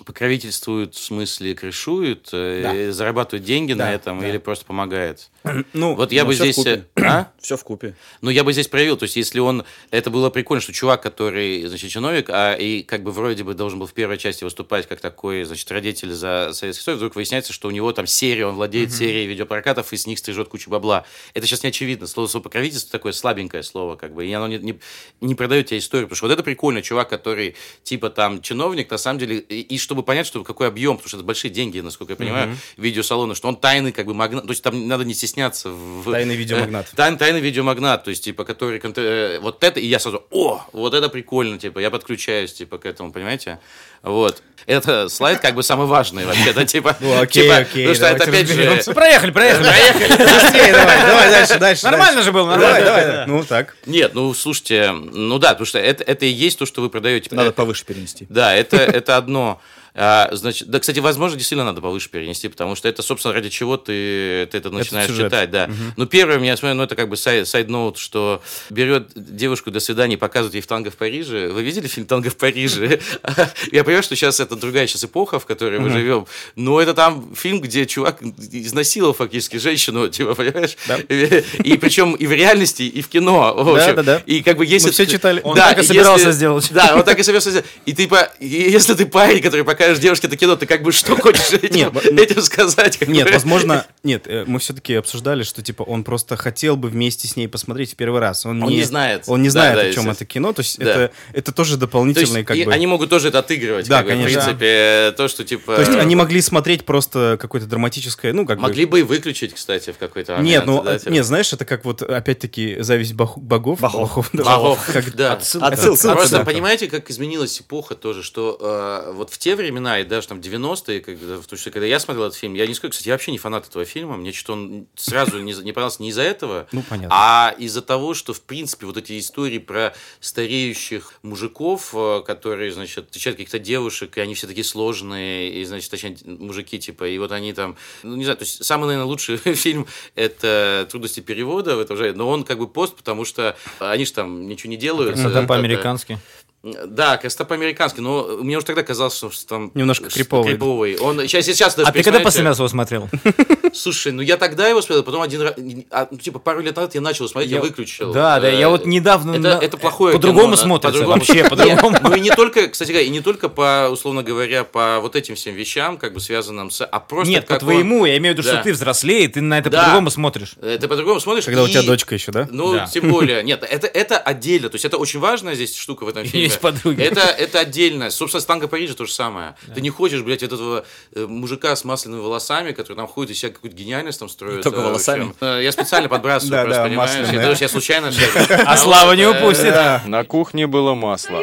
Покровительствуют, 0.05 0.95
в 0.95 1.03
смысле, 1.03 1.55
крышуют, 1.55 2.29
э, 2.33 2.91
зарабатывают 2.93 3.45
деньги 3.45 3.73
на 3.73 3.85
Да, 3.85 3.93
этом 3.93 4.21
да. 4.21 4.29
или 4.29 4.39
просто 4.39 4.65
помогает? 4.65 5.31
Ну, 5.73 5.95
Вот 5.95 6.13
я 6.13 6.23
ну, 6.23 6.29
бы 6.29 6.35
всё 6.35 6.45
здесь... 6.45 6.57
вкупе. 6.57 6.85
э, 6.97 7.03
А? 7.03 7.33
Все 7.41 7.57
в 7.57 7.65
купе. 7.65 7.95
Ну, 8.21 8.31
я 8.31 8.45
бы 8.45 8.53
здесь 8.53 8.69
проявил, 8.69 8.97
то 8.97 9.05
есть, 9.05 9.17
если 9.17 9.41
он... 9.41 9.65
Это 9.91 10.11
было 10.11 10.31
прикольно, 10.31 10.61
что 10.61 10.73
чувак, 10.73 11.03
который, 11.03 11.65
значит, 11.67 11.91
чиновник, 11.91 12.29
а 12.31 12.55
и 12.55 12.83
как 12.83 13.03
бы 13.03 13.11
вроде 13.13 13.45
бы 13.45 13.55
должен 13.55 13.79
был 13.79 13.87
в 13.87 13.93
первой 13.95 14.19
части 14.19 14.45
выступать 14.45 14.87
как 14.87 15.01
такой, 15.01 15.45
значит, 15.45 15.71
родитель 15.71 16.13
за 16.13 16.51
Советский 16.53 16.85
Союз, 16.85 16.99
вдруг 16.99 17.15
выясняется, 17.17 17.53
что 17.53 17.69
у 17.69 17.71
него 17.71 17.93
там 17.93 18.07
серия, 18.07 18.47
он 18.47 18.55
владеет 18.57 18.93
серией 18.93 19.27
видеопрокатов 19.27 19.93
и 19.93 19.97
с 19.97 20.07
них 20.07 20.19
стрижет 20.19 20.49
кучу 20.49 20.71
бабла. 20.71 21.05
Это 21.35 21.47
сейчас 21.47 21.63
не 21.63 21.69
очевидно. 21.71 22.07
Слово, 22.07 22.27
слово 22.27 22.45
покровительство 22.45 22.91
такое 22.93 23.13
слабенькое 23.13 23.63
слово, 23.63 23.97
как 23.97 24.13
бы, 24.15 24.27
и 24.27 24.33
оно 24.33 24.49
не, 24.49 24.59
не, 24.59 24.79
не 25.21 25.35
продает 25.35 25.67
тебе 25.67 25.79
историю, 25.79 26.07
потому 26.09 26.17
что 26.17 26.27
вот 26.27 26.33
это 26.33 26.43
прикольно, 26.43 26.83
чувак, 26.83 27.09
который 27.09 27.57
типа 27.83 28.11
там 28.11 28.43
чиновник, 28.43 28.91
на 28.91 28.99
самом 28.99 29.19
деле, 29.19 29.39
и, 29.39 29.61
и 29.61 29.79
чтобы 29.91 30.05
понять, 30.05 30.25
что 30.25 30.45
какой 30.45 30.69
объем, 30.69 30.97
потому 30.99 31.09
что 31.09 31.17
это 31.17 31.27
большие 31.27 31.51
деньги, 31.51 31.81
насколько 31.81 32.13
я 32.13 32.17
понимаю, 32.17 32.57
видеосалоны, 32.77 33.35
что 33.35 33.49
он 33.49 33.57
тайный 33.57 33.91
как 33.91 34.07
бы 34.07 34.15
магнат, 34.15 34.45
то 34.45 34.51
есть 34.51 34.63
там 34.63 34.87
надо 34.87 35.05
не 35.05 35.15
стесняться 35.15 35.69
в... 35.69 36.09
Тайный 36.09 36.37
видеомагнат. 36.37 36.87
Э, 36.93 36.97
Тайн, 36.97 37.19
тайный 37.19 37.41
видеомагнат, 37.41 38.05
то 38.05 38.11
есть, 38.11 38.23
типа, 38.23 38.45
который... 38.45 38.81
э, 38.81 39.41
Вот 39.41 39.65
это, 39.65 39.81
и 39.81 39.87
я 39.87 39.99
сразу, 39.99 40.23
о, 40.31 40.63
вот 40.73 40.95
это 40.95 41.09
прикольно, 41.09 41.59
типа, 41.59 41.81
я 41.81 41.91
подключаюсь, 41.91 42.53
типа, 42.53 42.79
к 42.79 42.87
этому, 42.87 43.11
понимаете? 43.13 43.59
Вот. 44.03 44.43
Это 44.67 45.09
слайд 45.09 45.41
как 45.41 45.55
бы 45.55 45.63
самый 45.63 45.87
важный 45.87 46.25
вообще, 46.25 46.53
да, 46.53 46.65
типа... 46.65 46.97
Ну, 47.01 47.21
окей, 47.21 47.43
типа, 47.43 47.57
окей, 47.57 47.87
Потому 47.89 47.95
что 47.97 48.07
это 48.07 48.25
опять 48.31 48.47
же... 48.47 48.55
разберемся. 48.57 48.93
Проехали, 48.95 49.31
проехали. 49.33 49.67
Быстрее 50.09 50.73
давай, 50.73 51.01
давай 51.01 51.31
дальше, 51.31 51.59
дальше. 51.59 51.85
Нормально 51.87 52.23
же 52.23 52.31
было, 52.31 52.51
Давай, 52.53 52.83
нормально. 52.85 53.13
давай. 53.13 53.27
Ну, 53.27 53.45
так. 53.45 53.75
Нет, 53.87 54.15
ну, 54.15 54.33
слушайте, 54.35 54.93
ну 54.93 55.39
да, 55.39 55.51
потому 55.51 55.67
что 55.67 55.79
это, 55.79 56.05
это 56.05 56.27
и 56.27 56.29
есть 56.29 56.59
то, 56.59 56.67
что 56.67 56.83
вы 56.83 56.91
продаете. 56.91 57.35
Надо 57.35 57.53
повыше 57.53 57.85
перенести. 57.85 58.27
Да, 58.29 58.55
это, 58.55 58.77
это 58.77 59.17
одно. 59.17 59.61
А, 60.03 60.31
значит, 60.33 60.69
да, 60.69 60.81
кстати, 60.81 60.99
возможно, 60.99 61.37
действительно 61.37 61.67
надо 61.67 61.83
повыше 61.83 62.09
перенести, 62.09 62.49
потому 62.49 62.75
что 62.75 62.89
это, 62.89 63.03
собственно, 63.03 63.35
ради 63.35 63.51
чего 63.51 63.77
ты, 63.77 64.49
ты 64.51 64.57
это 64.57 64.71
начинаешь 64.71 65.11
сюжет. 65.11 65.27
читать, 65.27 65.51
да. 65.51 65.69
Ну, 65.99 66.07
первое, 66.07 66.39
меня 66.39 66.57
смотрю, 66.57 66.77
ну, 66.77 66.85
это 66.85 66.97
как 66.97 67.11
бы 67.11 67.17
сай- 67.17 67.45
сайд-ноут, 67.45 67.99
что 67.99 68.41
берет 68.71 69.11
девушку 69.15 69.71
до 69.71 69.79
свидания 69.79 70.15
и 70.15 70.17
показывает 70.17 70.55
ей 70.55 70.63
в 70.63 70.67
танго 70.67 70.91
в 70.91 70.97
Париже. 70.97 71.51
Вы 71.51 71.63
видели 71.63 71.87
фильм 71.87 72.07
«Танго 72.07 72.31
в 72.31 72.37
Париже»? 72.37 72.99
Я 73.73 73.85
понимаю, 73.85 74.03
что 74.03 74.17
сейчас 74.17 74.41
это 74.41 74.57
другая 74.57 74.87
сейчас 74.87 75.05
эпоха, 75.05 75.39
в 75.39 75.45
которой 75.45 75.81
мы 75.81 75.91
живем, 75.91 76.27
но 76.57 76.81
это 76.81 76.95
там 76.95 77.35
фильм, 77.35 77.61
где 77.61 77.85
чувак 77.85 78.23
изнасиловал 78.23 79.13
фактически 79.13 79.59
женщину, 79.59 80.09
типа, 80.17 80.35
понимаешь? 80.35 80.77
И, 81.63 81.77
причем 81.77 82.15
и 82.15 82.27
в 82.27 82.33
реальности, 82.33 82.83
и 82.85 83.03
в 83.03 83.09
кино. 83.09 83.55
в 83.55 83.69
общем. 83.69 83.97
Да-да-да. 83.97 84.23
И 84.25 84.43
как 84.43 84.57
бы 84.57 84.65
если... 84.65 84.89
Мы 84.89 84.93
все 84.93 85.07
читали. 85.07 85.43
Он 85.45 85.55
так 85.55 85.79
и 85.79 85.83
собирался 85.83 86.33
сделать. 86.33 86.71
Да, 86.73 86.95
он 86.97 87.03
так 87.03 87.19
и 87.19 87.23
собирался 87.23 87.51
сделать. 87.51 87.67
И 87.85 87.93
и 88.41 88.47
если 88.71 88.95
ты 88.95 89.07
парень, 89.07 89.43
который 89.43 89.65
покажешь 89.91 90.03
девушке 90.03 90.27
это 90.27 90.37
кино, 90.37 90.57
ты 90.57 90.67
как 90.67 90.83
бы 90.83 90.93
что 90.93 91.17
хочешь 91.17 91.53
этим, 91.63 92.43
сказать? 92.43 93.01
Нет, 93.07 93.31
возможно, 93.31 93.87
нет, 94.03 94.25
э, 94.27 94.45
мы 94.47 94.59
все-таки 94.59 94.95
обсуждали, 94.95 95.43
что 95.43 95.63
типа 95.63 95.83
он 95.83 96.05
просто 96.05 96.37
хотел 96.37 96.77
бы 96.77 96.89
вместе 96.89 97.29
с 97.29 97.37
ней 97.37 97.49
посмотреть 97.49 97.93
в 97.93 97.97
первый 97.97 98.21
раз. 98.21 98.47
Он, 98.47 98.63
Он 98.63 98.71
не 98.71 98.83
знает. 98.83 99.25
Он 99.27 99.43
не 99.43 99.49
знает, 99.49 99.77
да, 99.77 99.83
о 99.83 99.93
чем 99.93 100.11
это 100.11 100.25
кино. 100.25 100.53
То 100.53 100.61
есть 100.61 100.79
Да. 100.79 100.91
это, 100.91 101.13
это 101.33 101.53
тоже 101.53 101.75
То 101.75 101.81
дополнительный 101.81 102.45
как 102.45 102.57
бы. 102.57 102.73
они 102.73 102.87
могут 102.87 103.11
тоже 103.11 103.29
это 103.29 103.41
отыгрывать. 103.41 103.89
Да, 103.89 103.99
как 103.99 104.07
бы, 104.07 104.11
конечно. 104.13 104.41
В 104.41 104.45
принципе, 104.45 105.15
то, 105.17 105.29
что 105.29 105.45
типа... 105.45 105.77
То 105.77 105.83
есть 105.83 105.95
они 105.95 106.15
могли 106.17 106.41
смотреть 106.41 106.85
просто 106.85 107.39
какое-то 107.41 107.67
драматическое, 107.67 108.33
ну 108.33 108.47
как 108.47 108.59
бы. 108.59 108.63
Могли 108.63 108.85
бы 108.85 109.01
и 109.01 109.03
выключить, 109.03 109.55
кстати, 109.55 109.91
в 109.91 109.99
какой-то 109.99 110.33
момент. 110.33 110.49
Нет, 110.49 110.67
ну, 110.67 110.85
э, 110.87 110.99
типа. 110.99 111.11
нет, 111.11 111.25
знаешь, 111.25 111.53
это 111.53 111.65
как 111.65 111.85
вот, 111.85 112.03
опять-таки, 112.03 112.77
зависть 112.81 113.15
богов. 113.15 113.81
Богов. 113.81 114.31
да. 114.33 114.45
Богов, 114.45 114.91
да. 115.15 115.33
Отсылка. 115.35 116.15
Просто 116.15 116.45
понимаете, 116.45 116.89
как 116.89 117.11
изменилась 117.11 117.61
эпоха 117.61 117.95
тоже, 117.95 118.23
что 118.23 118.57
э, 118.61 119.13
вот 119.13 119.31
в 119.31 119.39
те 119.39 119.57
времена, 119.57 119.70
и 119.79 120.05
даже 120.05 120.29
там 120.29 120.41
90-е, 120.41 121.01
когда, 121.01 121.37
потому 121.39 121.59
что 121.59 121.71
когда 121.71 121.87
я 121.87 121.99
смотрел 121.99 122.27
этот 122.27 122.39
фильм, 122.39 122.55
я 122.55 122.67
не 122.67 122.75
скажу, 122.75 122.91
кстати, 122.93 123.09
я 123.09 123.15
вообще 123.15 123.33
не 123.33 123.39
фанат 123.39 123.67
этого 123.69 123.85
фильма, 123.85 124.17
мне 124.17 124.33
что-то 124.33 124.53
он 124.55 124.87
сразу 124.97 125.39
не, 125.41 125.53
не 125.53 125.73
понравился 125.73 126.03
не 126.03 126.11
из-за 126.11 126.23
этого, 126.23 126.67
Ну, 126.73 126.83
понятно. 126.89 127.09
а 127.13 127.55
из-за 127.59 127.83
того, 127.83 128.15
что, 128.15 128.33
в 128.33 128.43
принципе, 128.43 128.87
вот 128.87 128.97
эти 128.97 129.19
истории 129.19 129.59
про 129.59 129.95
стареющих 130.21 131.15
мужиков, 131.23 131.91
э, 131.95 132.23
которые, 132.27 132.73
значит, 132.73 133.07
встречают 133.07 133.37
каких-то 133.37 133.59
девушек, 133.59 134.17
и 134.17 134.21
они 134.21 134.35
все 134.35 134.47
такие 134.47 134.65
сложные, 134.65 135.53
и, 135.53 135.65
значит, 135.65 135.91
точнее, 135.91 136.17
мужики, 136.25 136.79
типа, 136.79 137.09
и 137.09 137.19
вот 137.19 137.33
они 137.33 137.53
там, 137.53 137.77
ну, 138.03 138.17
не 138.17 138.25
знаю, 138.25 138.39
то 138.39 138.45
есть 138.45 138.65
самый, 138.65 138.87
наверное, 138.87 139.07
лучший 139.07 139.37
фильм– 139.55 139.87
это 140.15 140.87
«Трудности 140.91 141.21
перевода» 141.21 141.77
в 141.77 141.81
этом 141.81 141.97
жанре, 141.97 142.13
но 142.13 142.29
он 142.29 142.45
как 142.45 142.59
бы 142.59 142.69
пост, 142.69 142.97
потому 142.97 143.25
что 143.25 143.57
они 143.79 144.05
же 144.05 144.13
там 144.13 144.47
ничего 144.49 144.71
не 144.71 144.77
делают. 144.77 145.17
Ну, 145.17 145.23
э, 145.23 145.33
там 145.33 145.45
это- 145.45 145.49
по-американски. 145.49 146.19
Да, 146.63 147.17
красота 147.17 147.45
по-американски, 147.47 148.01
но 148.01 148.37
мне 148.43 148.57
уже 148.59 148.67
тогда 148.67 148.83
казалось, 148.83 149.17
что 149.17 149.31
там... 149.49 149.71
Немножко 149.75 150.11
криповый. 150.11 150.49
криповый. 150.53 150.97
Он 150.99 151.19
сейчас, 151.21 151.47
сейчас 151.47 151.75
даже 151.75 151.89
А 151.89 151.93
ты 151.93 152.03
когда 152.03 152.21
последний 152.21 152.49
раз 152.49 152.59
его 152.59 152.69
смотрел? 152.69 153.09
Слушай, 153.73 154.13
ну 154.13 154.21
я 154.21 154.37
тогда 154.37 154.69
его 154.69 154.83
смотрел, 154.83 155.03
потом 155.03 155.23
один 155.23 155.41
раз... 155.41 155.55
а, 155.91 156.09
ну, 156.11 156.19
типа 156.19 156.39
пару 156.39 156.61
лет 156.61 156.77
назад 156.77 156.95
я 156.95 157.01
начал 157.01 157.29
смотреть, 157.29 157.51
я, 157.51 157.57
Я- 157.59 157.63
выключил. 157.63 158.13
Да, 158.13 158.41
да, 158.41 158.51
Э, 158.51 158.59
я 158.59 158.69
вот 158.69 158.85
недавно... 158.85 159.37
Это, 159.37 159.59
это 159.65 159.77
плохое 159.79 160.15
По-другому 160.17 160.57
смотрится, 160.57 160.89
по-другому. 161.01 161.19
вообще 161.21 161.45
по-другому. 161.49 161.97
Ну 162.03 162.15
и 162.17 162.21
не 162.21 162.31
только, 162.31 162.69
кстати 162.69 162.91
говоря, 162.91 163.07
и 163.07 163.11
не 163.11 163.21
только 163.21 163.49
по, 163.49 163.89
условно 163.91 164.23
говоря, 164.23 164.65
по 164.65 164.99
вот 165.01 165.17
этим 165.17 165.37
всем 165.37 165.55
вещам, 165.55 165.97
как 165.97 166.13
бы 166.13 166.21
связанным 166.21 166.71
с... 166.71 166.85
А 166.85 167.01
просто 167.01 167.31
Нет, 167.33 167.47
по 167.47 167.55
как 167.55 167.63
он- 167.63 167.69
твоему, 167.69 168.05
я 168.05 168.19
имею 168.19 168.35
в 168.35 168.39
виду, 168.39 168.47
что 168.47 168.63
ты 168.63 168.73
взрослее, 168.73 169.29
ты 169.29 169.41
на 169.41 169.59
это 169.61 169.71
по-другому 169.71 170.11
смотришь. 170.11 170.55
Э, 170.61 170.77
Ты 170.79 170.89
по-другому 170.89 171.21
смотришь. 171.21 171.45
Когда 171.47 171.63
у 171.63 171.69
тебя 171.69 171.83
дочка 171.83 172.15
еще, 172.15 172.33
да? 172.33 172.47
Ну, 172.51 172.79
тем 172.93 173.09
более. 173.11 173.43
Нет, 173.45 173.65
это, 173.69 173.87
это 173.87 174.19
отдельно. 174.19 174.69
То 174.69 174.75
есть 174.75 174.85
это 174.85 174.99
очень 174.99 175.21
важная 175.21 175.55
здесь 175.55 175.75
штука 175.77 176.05
в 176.05 176.09
этом 176.09 176.25
фильме. 176.27 176.50
Есть 176.51 176.61
подруги. 176.61 177.03
Это, 177.03 177.21
это 177.21 177.61
отдельно. 177.61 178.11
Собственно, 178.11 178.41
с 178.41 178.45
танго 178.47 178.69
Парижа 178.69 178.95
то 178.95 179.07
же 179.07 179.13
самое. 179.13 179.55
Ты 179.75 179.81
не 179.81 179.91
хочешь, 179.91 180.23
блядь, 180.23 180.43
этого 180.43 180.85
э, 181.15 181.27
мужика 181.27 181.75
с 181.75 181.85
масляными 181.85 182.21
волосами, 182.21 182.73
который 182.73 182.97
там 182.97 183.07
ходит 183.07 183.31
и 183.33 183.35
себя 183.35 183.53
какую-то 183.53 183.77
гениальность 183.77 184.19
там 184.19 184.29
строит. 184.29 184.63
только 184.63 184.81
э, 184.81 184.85
волосами. 184.85 185.31
общем. 185.31 185.37
Э, 185.41 185.61
Я 185.63 185.73
специально 185.73 186.09
подбрасываю, 186.09 186.51
Да, 186.53 186.63
просто, 186.65 186.83
да, 186.83 186.89
понимаешь? 186.89 187.11
масляные. 187.21 187.57
Я 187.61 187.69
случайно. 187.69 188.11
А 188.67 188.77
Слава 188.77 189.13
не 189.13 189.27
упустит. 189.27 189.75
На 190.07 190.25
кухне 190.25 190.67
было 190.67 190.95
масло. 190.95 191.43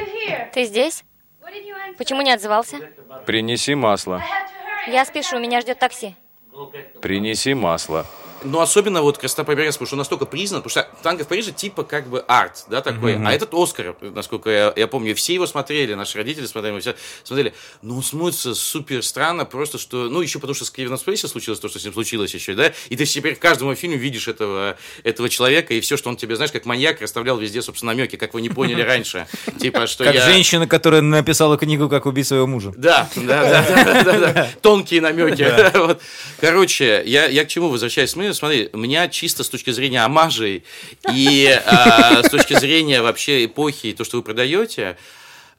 Ты 0.53 0.65
здесь? 0.65 1.03
Почему 1.97 2.21
не 2.21 2.31
отзывался? 2.31 2.77
Принеси 3.25 3.73
масло. 3.75 4.21
Я 4.87 5.03
спешу, 5.05 5.39
меня 5.39 5.61
ждет 5.61 5.79
такси. 5.79 6.15
Принеси 7.01 7.53
масло. 7.53 8.05
Но 8.47 8.61
особенно 8.61 9.01
вот 9.01 9.17
красота 9.17 9.43
по-американски, 9.43 9.79
потому 9.79 9.87
что 9.87 9.95
он 9.95 9.99
настолько 9.99 10.25
признан, 10.25 10.61
потому 10.61 10.71
что 10.71 10.87
танго 11.03 11.23
в 11.23 11.27
Париже 11.27 11.51
типа 11.51 11.83
как 11.83 12.07
бы 12.07 12.19
арт, 12.27 12.65
да, 12.69 12.81
такой. 12.81 13.15
А 13.15 13.31
этот 13.31 13.53
Оскар, 13.53 13.95
насколько 14.01 14.49
я, 14.49 14.73
я 14.75 14.87
помню, 14.87 15.15
все 15.15 15.33
его 15.33 15.47
смотрели, 15.47 15.93
наши 15.93 16.17
родители 16.17 16.45
смотрели, 16.45 16.75
мы 16.75 16.81
все 16.81 16.95
смотрели. 17.23 17.53
Но 17.81 17.97
он 17.97 18.03
смотрится 18.03 18.55
супер 18.55 19.03
странно, 19.03 19.45
просто 19.45 19.77
что, 19.77 20.09
ну, 20.09 20.21
еще 20.21 20.39
потому 20.39 20.55
что 20.55 20.65
с 20.65 20.71
Кевином 20.71 20.97
Спейси 20.97 21.27
случилось 21.27 21.59
то, 21.59 21.69
что 21.69 21.79
с 21.79 21.83
ним 21.83 21.93
случилось 21.93 22.33
еще, 22.33 22.53
да, 22.53 22.73
и 22.89 22.95
ты 22.95 23.05
теперь 23.05 23.35
в 23.35 23.39
каждом 23.39 23.75
фильме 23.75 23.97
видишь 23.97 24.27
этого, 24.27 24.77
этого 25.03 25.29
человека, 25.29 25.73
и 25.73 25.81
все, 25.81 25.97
что 25.97 26.09
он 26.09 26.17
тебе, 26.17 26.35
знаешь, 26.35 26.51
как 26.51 26.65
маньяк, 26.65 27.01
расставлял 27.01 27.37
везде, 27.37 27.61
собственно, 27.61 27.93
намеки, 27.93 28.15
как 28.15 28.33
вы 28.33 28.41
не 28.41 28.49
поняли 28.49 28.81
раньше. 28.87 29.27
Типа, 29.59 29.87
что 29.87 30.03
Как 30.03 30.15
женщина, 30.15 30.67
которая 30.67 31.01
написала 31.01 31.57
книгу 31.57 31.89
«Как 31.89 32.05
убить 32.05 32.27
своего 32.27 32.47
мужа». 32.47 32.73
Да, 32.77 33.09
да, 33.15 33.63
да, 34.03 34.19
да. 34.19 34.49
Тонкие 34.61 35.01
намеки. 35.01 35.47
Короче, 36.41 37.03
я, 37.05 37.45
к 37.45 37.47
чему 37.47 37.69
возвращаюсь? 37.69 38.11
Смотри, 38.11 38.33
смотри, 38.37 38.69
у 38.73 38.77
меня 38.77 39.07
чисто 39.09 39.43
с 39.43 39.49
точки 39.49 39.71
зрения 39.71 40.03
амажей 40.03 40.63
и 41.13 41.47
а, 41.65 42.23
с 42.23 42.29
точки 42.29 42.57
зрения 42.57 43.01
вообще 43.01 43.45
эпохи 43.45 43.87
и 43.87 43.93
то, 43.93 44.03
что 44.03 44.17
вы 44.17 44.23
продаете, 44.23 44.97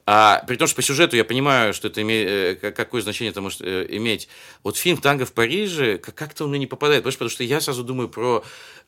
а, 0.05 0.43
при 0.47 0.55
том, 0.55 0.67
что 0.67 0.75
по 0.77 0.81
сюжету 0.81 1.15
я 1.15 1.23
понимаю, 1.23 1.73
что 1.73 1.87
это 1.87 2.01
имеет, 2.01 2.27
э, 2.29 2.55
как- 2.55 2.75
какое 2.75 3.01
значение 3.03 3.29
это 3.31 3.41
может 3.41 3.61
э, 3.61 3.85
иметь. 3.89 4.27
Вот 4.63 4.75
фильм 4.77 4.97
«Танго 4.97 5.25
в 5.25 5.33
Париже» 5.33 5.97
как- 5.99 6.15
как-то 6.15 6.45
он 6.45 6.49
мне 6.49 6.59
не 6.59 6.65
попадает, 6.67 7.03
понимаешь, 7.03 7.17
потому 7.17 7.29
что 7.29 7.43
я 7.43 7.61
сразу 7.61 7.83
думаю 7.83 8.09
про 8.09 8.43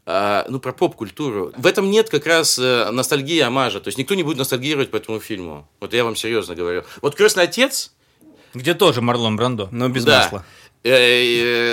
а, 0.08 0.46
ну, 0.50 0.60
про 0.60 0.74
поп-культуру. 0.74 1.54
В 1.56 1.68
этом 1.68 1.92
нет 1.92 2.10
как 2.10 2.26
раз 2.26 2.58
э, 2.58 2.90
ностальгии, 2.90 3.40
оммажа. 3.40 3.80
То 3.82 3.90
есть 3.90 4.00
никто 4.00 4.16
не 4.16 4.24
будет 4.24 4.38
ностальгировать 4.38 4.90
по 4.90 4.96
этому 4.96 5.20
фильму. 5.20 5.70
Вот 5.80 5.94
я 5.94 6.04
вам 6.04 6.16
серьезно 6.16 6.56
говорю. 6.56 6.84
Вот 7.04 7.14
«Крестный 7.16 7.44
отец», 7.44 7.92
Где 8.56 8.74
тоже 8.74 9.02
Марлон 9.02 9.36
Брандо. 9.36 9.70
Но 9.72 9.90
без 9.90 10.04
да. 10.04 10.24
масла. 10.24 10.46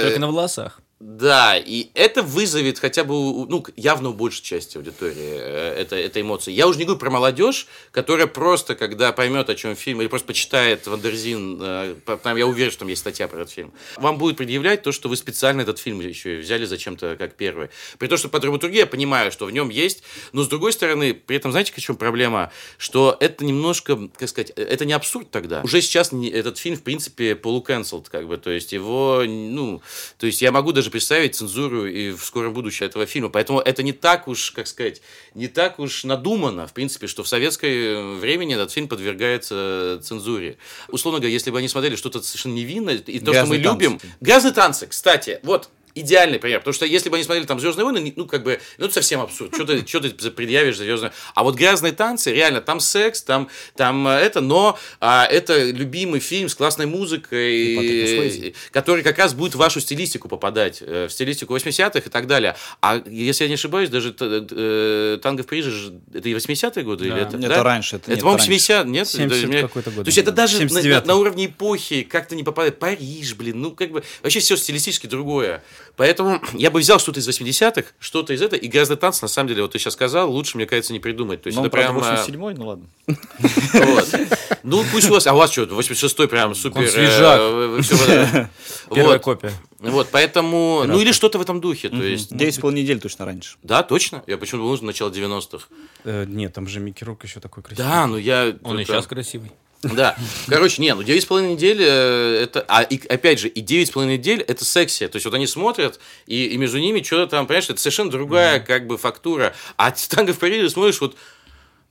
Только 0.04 0.20
на 0.20 0.26
волосах. 0.26 0.80
Да, 1.00 1.56
и 1.56 1.90
это 1.94 2.24
вызовет 2.24 2.80
хотя 2.80 3.04
бы, 3.04 3.14
ну, 3.46 3.64
явно 3.76 4.08
у 4.08 4.14
большей 4.14 4.42
части 4.42 4.76
аудитории 4.76 5.14
э, 5.16 5.74
это, 5.78 5.94
это 5.94 6.20
эмоции. 6.20 6.50
Я 6.50 6.66
уже 6.66 6.80
не 6.80 6.86
говорю 6.86 6.98
про 6.98 7.08
молодежь, 7.08 7.68
которая 7.92 8.26
просто, 8.26 8.74
когда 8.74 9.12
поймет, 9.12 9.48
о 9.48 9.54
чем 9.54 9.76
фильм, 9.76 10.00
или 10.00 10.08
просто 10.08 10.26
почитает 10.26 10.88
Wonderzine, 10.88 11.60
э, 11.62 11.94
там, 12.20 12.36
я 12.36 12.48
уверен, 12.48 12.72
что 12.72 12.80
там 12.80 12.88
есть 12.88 13.02
статья 13.02 13.28
про 13.28 13.42
этот 13.42 13.52
фильм, 13.52 13.72
вам 13.96 14.18
будет 14.18 14.36
предъявлять 14.36 14.82
то, 14.82 14.90
что 14.90 15.08
вы 15.08 15.16
специально 15.16 15.60
этот 15.60 15.78
фильм 15.78 16.00
еще 16.00 16.38
взяли 16.38 16.64
зачем-то 16.64 17.14
как 17.16 17.34
первый. 17.34 17.68
При 17.98 18.08
том, 18.08 18.18
что 18.18 18.28
по 18.28 18.40
драматургии 18.40 18.78
я 18.78 18.86
понимаю, 18.86 19.30
что 19.30 19.46
в 19.46 19.52
нем 19.52 19.68
есть, 19.68 20.02
но 20.32 20.42
с 20.42 20.48
другой 20.48 20.72
стороны, 20.72 21.14
при 21.14 21.36
этом, 21.36 21.52
знаете, 21.52 21.72
в 21.72 21.80
чем 21.80 21.94
проблема? 21.94 22.50
Что 22.76 23.16
это 23.20 23.44
немножко, 23.44 24.08
как 24.18 24.28
сказать, 24.28 24.50
э, 24.56 24.62
это 24.62 24.84
не 24.84 24.94
абсурд 24.94 25.30
тогда. 25.30 25.60
Уже 25.62 25.80
сейчас 25.80 26.12
этот 26.12 26.58
фильм, 26.58 26.76
в 26.76 26.82
принципе, 26.82 27.36
полукэнселд, 27.36 28.08
как 28.08 28.26
бы, 28.26 28.36
то 28.36 28.50
есть 28.50 28.72
его, 28.72 29.22
ну, 29.24 29.80
то 30.18 30.26
есть 30.26 30.42
я 30.42 30.50
могу 30.50 30.72
даже 30.72 30.87
представить 30.90 31.34
цензуру 31.34 31.86
и 31.86 32.10
в 32.10 32.24
скором 32.24 32.52
будущем 32.52 32.86
этого 32.86 33.06
фильма, 33.06 33.28
поэтому 33.28 33.60
это 33.60 33.82
не 33.82 33.92
так 33.92 34.28
уж, 34.28 34.50
как 34.50 34.66
сказать, 34.66 35.02
не 35.34 35.48
так 35.48 35.78
уж 35.78 36.04
надумано, 36.04 36.66
в 36.66 36.72
принципе, 36.72 37.06
что 37.06 37.22
в 37.22 37.28
советское 37.28 38.14
времени 38.16 38.54
этот 38.54 38.72
фильм 38.72 38.88
подвергается 38.88 40.00
цензуре. 40.02 40.58
Условно 40.88 41.20
говоря, 41.20 41.32
если 41.32 41.50
бы 41.50 41.58
они 41.58 41.68
смотрели 41.68 41.96
что-то 41.96 42.22
совершенно 42.22 42.54
невинное, 42.54 42.96
и 42.96 43.20
то, 43.20 43.32
что 43.32 43.46
мы 43.46 43.58
Грязные 43.58 43.62
танцы. 43.62 43.84
любим... 43.84 44.00
Грязные 44.20 44.52
танцы, 44.52 44.86
кстати, 44.86 45.40
вот, 45.42 45.70
идеальный 46.00 46.38
пример. 46.38 46.58
Потому 46.60 46.74
что 46.74 46.86
если 46.86 47.08
бы 47.08 47.16
они 47.16 47.24
смотрели 47.24 47.46
там 47.46 47.60
Звездные 47.60 47.84
войны, 47.84 48.12
ну, 48.16 48.26
как 48.26 48.42
бы, 48.42 48.60
ну, 48.78 48.84
это 48.86 48.94
совсем 48.94 49.20
абсурд. 49.20 49.54
Что 49.54 49.64
ты, 49.64 49.86
что 49.86 50.00
ты 50.00 50.30
предъявишь 50.30 50.76
за 50.76 50.84
Звездные 50.84 51.12
А 51.34 51.44
вот 51.44 51.54
грязные 51.56 51.92
танцы, 51.92 52.32
реально, 52.32 52.60
там 52.60 52.80
секс, 52.80 53.22
там, 53.22 53.48
там 53.76 54.06
э, 54.08 54.12
это, 54.12 54.40
но 54.40 54.78
а, 55.00 55.24
это 55.26 55.64
любимый 55.70 56.20
фильм 56.20 56.48
с 56.48 56.54
классной 56.54 56.86
музыкой, 56.86 57.74
Суэйзи. 58.06 58.54
который 58.70 59.02
как 59.02 59.18
раз 59.18 59.34
будет 59.34 59.54
в 59.54 59.58
вашу 59.58 59.80
стилистику 59.80 60.28
попадать, 60.28 60.78
э, 60.80 61.06
в 61.08 61.12
стилистику 61.12 61.56
80-х 61.56 61.98
и 62.00 62.10
так 62.10 62.26
далее. 62.26 62.56
А 62.80 63.02
если 63.06 63.44
я 63.44 63.48
не 63.48 63.54
ошибаюсь, 63.54 63.90
даже 63.90 64.14
э, 64.18 65.18
«Танго 65.22 65.42
в 65.42 65.46
Париже» 65.46 65.70
же- 65.70 65.92
это 66.14 66.28
и 66.28 66.34
80-е 66.34 66.84
годы? 66.84 67.06
Или 67.06 67.20
это, 67.22 67.36
Нет, 67.36 67.48
да? 67.48 67.54
это 67.56 67.62
раньше, 67.64 67.96
это- 67.96 68.12
Это, 68.12 68.20
по-моему, 68.20 68.38
это 68.42 68.48
раньше. 68.50 68.64
70 68.64 68.86
нет? 68.86 69.08
70 69.08 69.28
Даже 69.30 69.46
мне- 69.46 69.62
какой-то 69.62 69.90
год, 69.90 70.04
То 70.04 70.08
есть 70.08 70.18
это 70.18 70.30
да. 70.30 70.42
даже 70.42 70.58
на, 70.58 70.68
79-й. 70.68 71.06
на 71.06 71.14
уровне 71.16 71.46
эпохи 71.46 72.02
как-то 72.02 72.34
не 72.36 72.42
попадает. 72.44 72.78
Париж, 72.78 73.34
блин, 73.34 73.60
ну 73.60 73.72
как 73.72 73.90
бы 73.90 74.02
вообще 74.22 74.40
все 74.40 74.56
стилистически 74.56 75.06
другое. 75.06 75.62
Поэтому 75.96 76.40
я 76.54 76.70
бы 76.70 76.80
взял 76.80 76.98
что-то 76.98 77.20
из 77.20 77.28
80-х, 77.28 77.88
что-то 77.98 78.32
из 78.32 78.42
этого, 78.42 78.58
и 78.58 78.68
гораздо 78.68 78.96
танц, 78.96 79.20
на 79.22 79.28
самом 79.28 79.48
деле, 79.48 79.62
вот 79.62 79.72
ты 79.72 79.78
сейчас 79.78 79.94
сказал, 79.94 80.30
лучше, 80.30 80.56
мне 80.56 80.66
кажется, 80.66 80.92
не 80.92 81.00
придумать. 81.00 81.42
То 81.42 81.48
есть 81.48 81.58
Ну, 81.58 81.64
это 81.66 81.70
прям... 81.70 81.98
э, 81.98 82.00
87-й, 82.00 82.54
ну 82.54 82.66
ладно. 82.66 82.86
Ну, 84.62 84.84
пусть 84.92 85.08
у 85.08 85.14
вас, 85.14 85.26
а 85.26 85.34
у 85.34 85.38
вас 85.38 85.52
что, 85.52 85.62
86-й 85.62 86.28
прям 86.28 86.54
супер... 86.54 86.82
э, 86.82 86.88
свежак. 86.88 87.40
э, 87.40 87.80
это. 87.80 88.50
Первая 88.94 89.18
копия. 89.18 89.52
Вот, 89.78 90.08
поэтому, 90.10 90.82
ну 90.86 91.00
или 91.00 91.12
что-то 91.12 91.38
в 91.38 91.40
этом 91.40 91.60
духе, 91.60 91.88
то 91.88 92.02
есть, 92.02 92.34
Девять 92.36 92.56
с 92.56 92.58
половиной 92.58 92.82
недель 92.82 93.00
точно 93.00 93.24
раньше. 93.24 93.56
да, 93.62 93.82
точно, 93.82 94.24
я 94.26 94.36
почему 94.36 94.62
думал, 94.62 94.76
что 94.76 94.86
начало 94.86 95.10
90-х. 95.10 95.66
Э, 96.04 96.24
нет, 96.26 96.52
там 96.52 96.66
же 96.66 96.80
Микки 96.80 97.04
Рук 97.04 97.24
еще 97.24 97.40
такой 97.40 97.62
красивый. 97.62 97.88
Да, 97.88 98.06
ну 98.06 98.16
я... 98.16 98.56
Он 98.64 98.78
и 98.80 98.84
сейчас 98.84 99.06
красивый. 99.06 99.52
Да. 99.82 100.16
Короче, 100.48 100.82
не, 100.82 100.92
ну 100.94 101.02
9,5 101.02 101.52
недель 101.52 101.78
э, 101.80 102.42
это. 102.42 102.64
А 102.68 102.82
и, 102.82 103.00
опять 103.06 103.38
же, 103.38 103.48
и 103.48 103.62
9,5 103.62 104.06
недель 104.06 104.42
это 104.42 104.64
секси. 104.64 105.06
То 105.06 105.16
есть, 105.16 105.24
вот 105.24 105.34
они 105.34 105.46
смотрят, 105.46 106.00
и, 106.26 106.46
и 106.46 106.56
между 106.56 106.78
ними 106.78 107.02
что-то 107.02 107.30
там, 107.30 107.46
понимаешь, 107.46 107.70
это 107.70 107.80
совершенно 107.80 108.10
другая, 108.10 108.60
как 108.60 108.86
бы, 108.86 108.98
фактура. 108.98 109.54
А 109.76 109.92
танго 109.92 110.32
в 110.32 110.38
Париже 110.38 110.68
смотришь, 110.68 111.00
вот. 111.00 111.16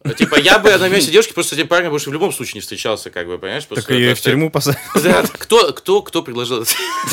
Э, 0.03 0.13
Типа, 0.13 0.35
я 0.35 0.59
бы 0.59 0.75
на 0.77 0.89
месте 0.89 1.11
девушки 1.11 1.33
просто 1.33 1.55
с 1.55 1.57
этим 1.57 1.67
парнем 1.67 1.91
больше 1.91 2.09
в 2.09 2.13
любом 2.13 2.31
случае 2.31 2.55
не 2.55 2.61
встречался, 2.61 3.09
как 3.09 3.27
бы, 3.27 3.37
понимаешь? 3.37 3.65
Так 3.65 3.77
после 3.77 3.99
ее 3.99 4.15
в 4.15 4.21
тюрьму 4.21 4.49
посадили. 4.49 4.81
Да, 5.03 5.23
кто, 5.23 5.73
кто, 5.73 6.01
кто 6.01 6.21
предложил. 6.23 6.63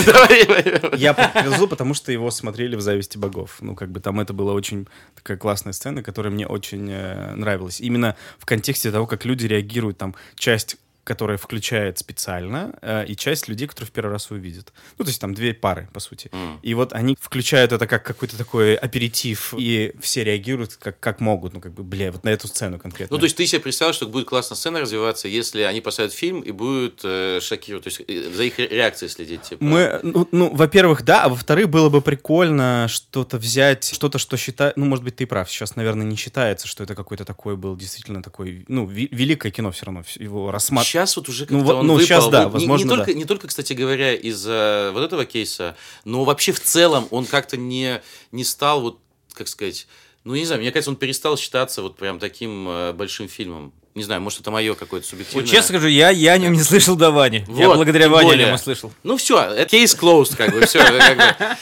Я 0.97 1.15
привезу, 1.15 1.69
потому 1.69 1.95
что 1.95 2.13
его 2.13 2.31
смотрели 2.31 2.77
в 2.77 2.81
«Зависти 2.81 3.19
богов». 3.19 3.57
Ну, 3.61 3.75
как 3.75 3.91
бы 3.91 4.01
там 4.01 4.21
это 4.21 4.33
была 4.33 4.53
очень 4.53 4.89
такая 5.15 5.37
классная 5.37 5.73
сцена, 5.73 6.03
которая 6.03 6.33
мне 6.33 6.47
очень 6.47 6.89
э, 6.91 7.35
нравилась. 7.35 7.81
Именно 7.81 8.17
в 8.39 8.47
контексте 8.47 8.91
того, 8.91 9.07
как 9.07 9.25
люди 9.25 9.47
реагируют, 9.47 9.99
там, 9.99 10.15
часть 10.37 10.77
которая 11.05 11.37
включает 11.37 11.99
специально, 11.99 12.75
э, 12.83 13.05
и 13.07 13.17
часть 13.17 13.49
людей, 13.49 13.69
которые 13.69 13.89
в 13.89 13.93
первый 13.93 14.13
раз 14.13 14.31
увидят. 14.31 14.73
Ну, 14.99 15.05
то 15.05 15.11
есть 15.11 15.21
там 15.21 15.35
две 15.35 15.55
пары, 15.55 15.89
по 15.93 16.01
сути. 16.01 16.31
И 16.63 16.75
вот 16.75 16.93
они 16.93 17.17
включают 17.21 17.73
это 17.73 17.87
как 17.87 18.03
какой-то 18.03 18.37
такой 18.37 18.75
аперитив, 18.75 19.55
и 19.57 19.93
все 20.01 20.25
реагируют 20.25 20.77
как, 20.77 20.99
как 21.01 21.21
могут, 21.21 21.53
ну, 21.53 21.61
как 21.61 21.73
бы, 21.73 21.83
бля, 21.83 22.11
вот 22.11 22.25
на 22.25 22.31
эту 22.31 22.49
сцену 22.49 22.79
конкретно. 22.79 23.15
Ну, 23.15 23.19
то 23.21 23.25
есть 23.25 23.37
ты 23.37 23.47
себе 23.47 23.61
представил, 23.61 23.93
что 23.93 24.07
будет 24.07 24.27
классно 24.27 24.57
сцена 24.57 24.81
развиваться, 24.81 25.29
если 25.29 25.63
они 25.63 25.81
поставят 25.81 26.13
фильм 26.13 26.41
и 26.41 26.51
будут 26.51 27.01
э, 27.05 27.41
шокировать, 27.41 27.85
то 27.85 27.89
есть 27.89 28.03
э, 28.09 28.33
за 28.33 28.43
их 28.45 28.59
реакцией 28.59 29.11
следить, 29.11 29.43
типа. 29.43 29.63
Мы, 29.63 30.01
ну, 30.03 30.29
ну, 30.33 30.55
во-первых, 30.55 31.03
да, 31.03 31.25
а 31.25 31.29
во-вторых, 31.29 31.69
было 31.69 31.91
бы 31.91 32.01
прикольно 32.01 32.87
что-то 32.89 33.39
взять, 33.39 33.93
что-то, 33.93 34.19
что 34.19 34.37
считает, 34.37 34.77
ну, 34.77 34.87
может 34.87 35.05
быть, 35.05 35.17
ты 35.17 35.27
прав, 35.27 35.51
сейчас, 35.51 35.77
наверное, 35.77 36.07
не 36.07 36.17
считается, 36.17 36.67
что 36.67 36.83
это 36.85 36.95
какой-то 36.95 37.25
такой 37.25 37.57
был 37.57 37.77
действительно 37.77 38.23
такой, 38.23 38.65
ну, 38.69 38.87
великое 38.87 39.51
кино 39.51 39.71
все 39.71 39.87
равно, 39.87 40.03
его 40.17 40.51
рассматривать. 40.51 40.94
Сейчас 40.95 41.17
вот 41.17 41.29
уже 41.29 41.45
Ну, 41.51 41.59
как-то 41.59 41.65
вот- 41.65 41.75
он 41.81 41.87
ну, 41.89 41.95
выпал. 41.95 42.07
щас 42.07 42.29
да, 42.29 42.45
Вот 42.45 42.61
не- 42.61 42.69
возможно, 42.69 42.85
не, 42.85 42.89
только, 42.89 43.07
да. 43.13 43.19
не 43.19 43.25
только, 43.25 43.49
кстати 43.49 43.73
говоря, 43.73 44.15
из-за 44.15 44.93
вот 44.95 45.03
этого 45.03 45.25
кейса, 45.25 45.77
но 46.05 46.23
вообще 46.23 46.53
в 46.53 46.61
целом 46.61 47.09
он 47.11 47.27
как-то 47.27 47.57
не, 47.57 48.01
не 48.31 48.45
стал, 48.45 48.81
вот, 48.81 49.01
как 49.33 49.49
сказать, 49.49 49.89
ну, 50.23 50.37
не 50.37 50.45
знаю, 50.45 50.61
мне 50.61 50.71
кажется, 50.71 50.91
он 50.91 50.97
перестал 50.97 51.37
считаться 51.37 51.83
вот 51.83 51.97
прям 51.97 52.21
таким 52.21 52.69
э, 52.69 52.93
большим 52.93 53.27
фильмом. 53.27 53.73
Не 53.95 54.03
знаю, 54.03 54.21
может, 54.21 54.41
это 54.41 54.51
мое 54.51 54.75
какое-то 54.75 55.07
субъективное... 55.07 55.45
Вот 55.45 55.51
честно 55.51 55.69
скажу, 55.79 55.87
я, 55.87 56.11
я 56.11 56.33
о 56.33 56.39
нем 56.39 56.53
не 56.55 56.63
слышал 56.65 56.97
до 56.97 57.13
Вани. 57.13 57.45
я 57.49 57.69
Вот, 57.69 57.77
благодаря 57.77 58.07
тем 58.07 58.13
Ване 58.13 58.27
о 58.27 58.31
более. 58.33 58.47
нем 58.47 58.55
услышал. 58.57 58.93
Ну 59.05 59.17
все, 59.17 59.39
это 59.41 59.67
кейс 59.71 59.95
closed, 59.95 60.35
как 60.37 60.53
бы, 60.53 60.67
все. 60.67 60.81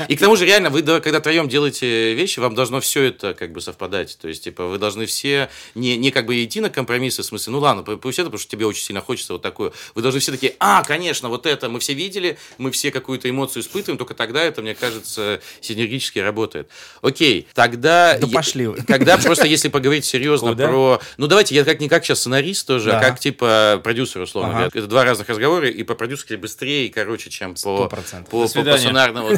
И 0.08 0.16
к 0.16 0.18
тому 0.18 0.36
же, 0.36 0.46
реально, 0.46 0.70
вы, 0.70 0.80
да, 0.80 1.00
когда 1.00 1.20
троем 1.20 1.46
делаете 1.46 2.14
вещи, 2.14 2.40
вам 2.40 2.54
должно 2.54 2.80
все 2.80 3.02
это 3.02 3.34
как 3.34 3.52
бы 3.52 3.60
совпадать. 3.60 4.16
То 4.18 4.28
есть, 4.28 4.44
типа, 4.44 4.66
вы 4.66 4.78
должны 4.78 5.04
все 5.04 5.50
не, 5.74 5.98
не 5.98 6.10
как 6.10 6.24
бы 6.24 6.42
идти 6.42 6.62
на 6.62 6.70
компромиссы, 6.70 7.20
в 7.20 7.26
смысле, 7.26 7.52
ну 7.52 7.58
ладно, 7.58 7.82
пу- 7.82 7.98
пусть 7.98 8.18
это, 8.18 8.30
потому 8.30 8.40
что 8.40 8.50
тебе 8.50 8.64
очень 8.64 8.82
сильно 8.84 9.02
хочется 9.02 9.34
вот 9.34 9.42
такое. 9.42 9.72
Вы 9.94 10.00
должны 10.00 10.18
все 10.20 10.32
такие, 10.32 10.54
а, 10.58 10.82
конечно, 10.84 11.28
вот 11.28 11.44
это 11.44 11.68
мы 11.68 11.80
все 11.80 11.92
видели, 11.92 12.38
мы 12.56 12.70
все 12.70 12.90
какую-то 12.90 13.28
эмоцию 13.28 13.62
испытываем, 13.62 13.98
только 13.98 14.14
тогда 14.14 14.42
это, 14.42 14.62
мне 14.62 14.74
кажется, 14.74 15.42
синергически 15.60 16.18
работает. 16.20 16.68
Окей, 17.02 17.46
тогда... 17.52 18.16
Да 18.18 18.26
я- 18.26 18.32
пошли 18.32 18.68
вы. 18.68 18.76
Когда 18.86 19.18
просто, 19.18 19.46
если 19.46 19.68
поговорить 19.68 20.06
серьезно 20.06 20.52
Куда? 20.52 20.66
про... 20.68 21.00
Ну, 21.18 21.26
давайте, 21.26 21.54
я 21.54 21.64
как-никак 21.64 22.06
сейчас 22.06 22.21
сценарист 22.22 22.66
тоже, 22.66 22.90
а 22.92 23.00
Да. 23.00 23.08
как, 23.08 23.20
типа, 23.20 23.80
продюсер, 23.84 24.22
условно 24.22 24.50
Ага. 24.50 24.58
говоря. 24.60 24.70
Это 24.74 24.86
два 24.86 25.04
разных 25.04 25.28
разговора, 25.28 25.68
и 25.68 25.82
по 25.82 25.94
продюсерски 25.94 26.34
быстрее, 26.34 26.88
короче, 26.90 27.30
чем 27.30 27.54
по, 27.54 27.88
по, 27.88 28.02
по, 28.30 28.46
свидания. 28.48 28.78
сценарному. 28.78 29.28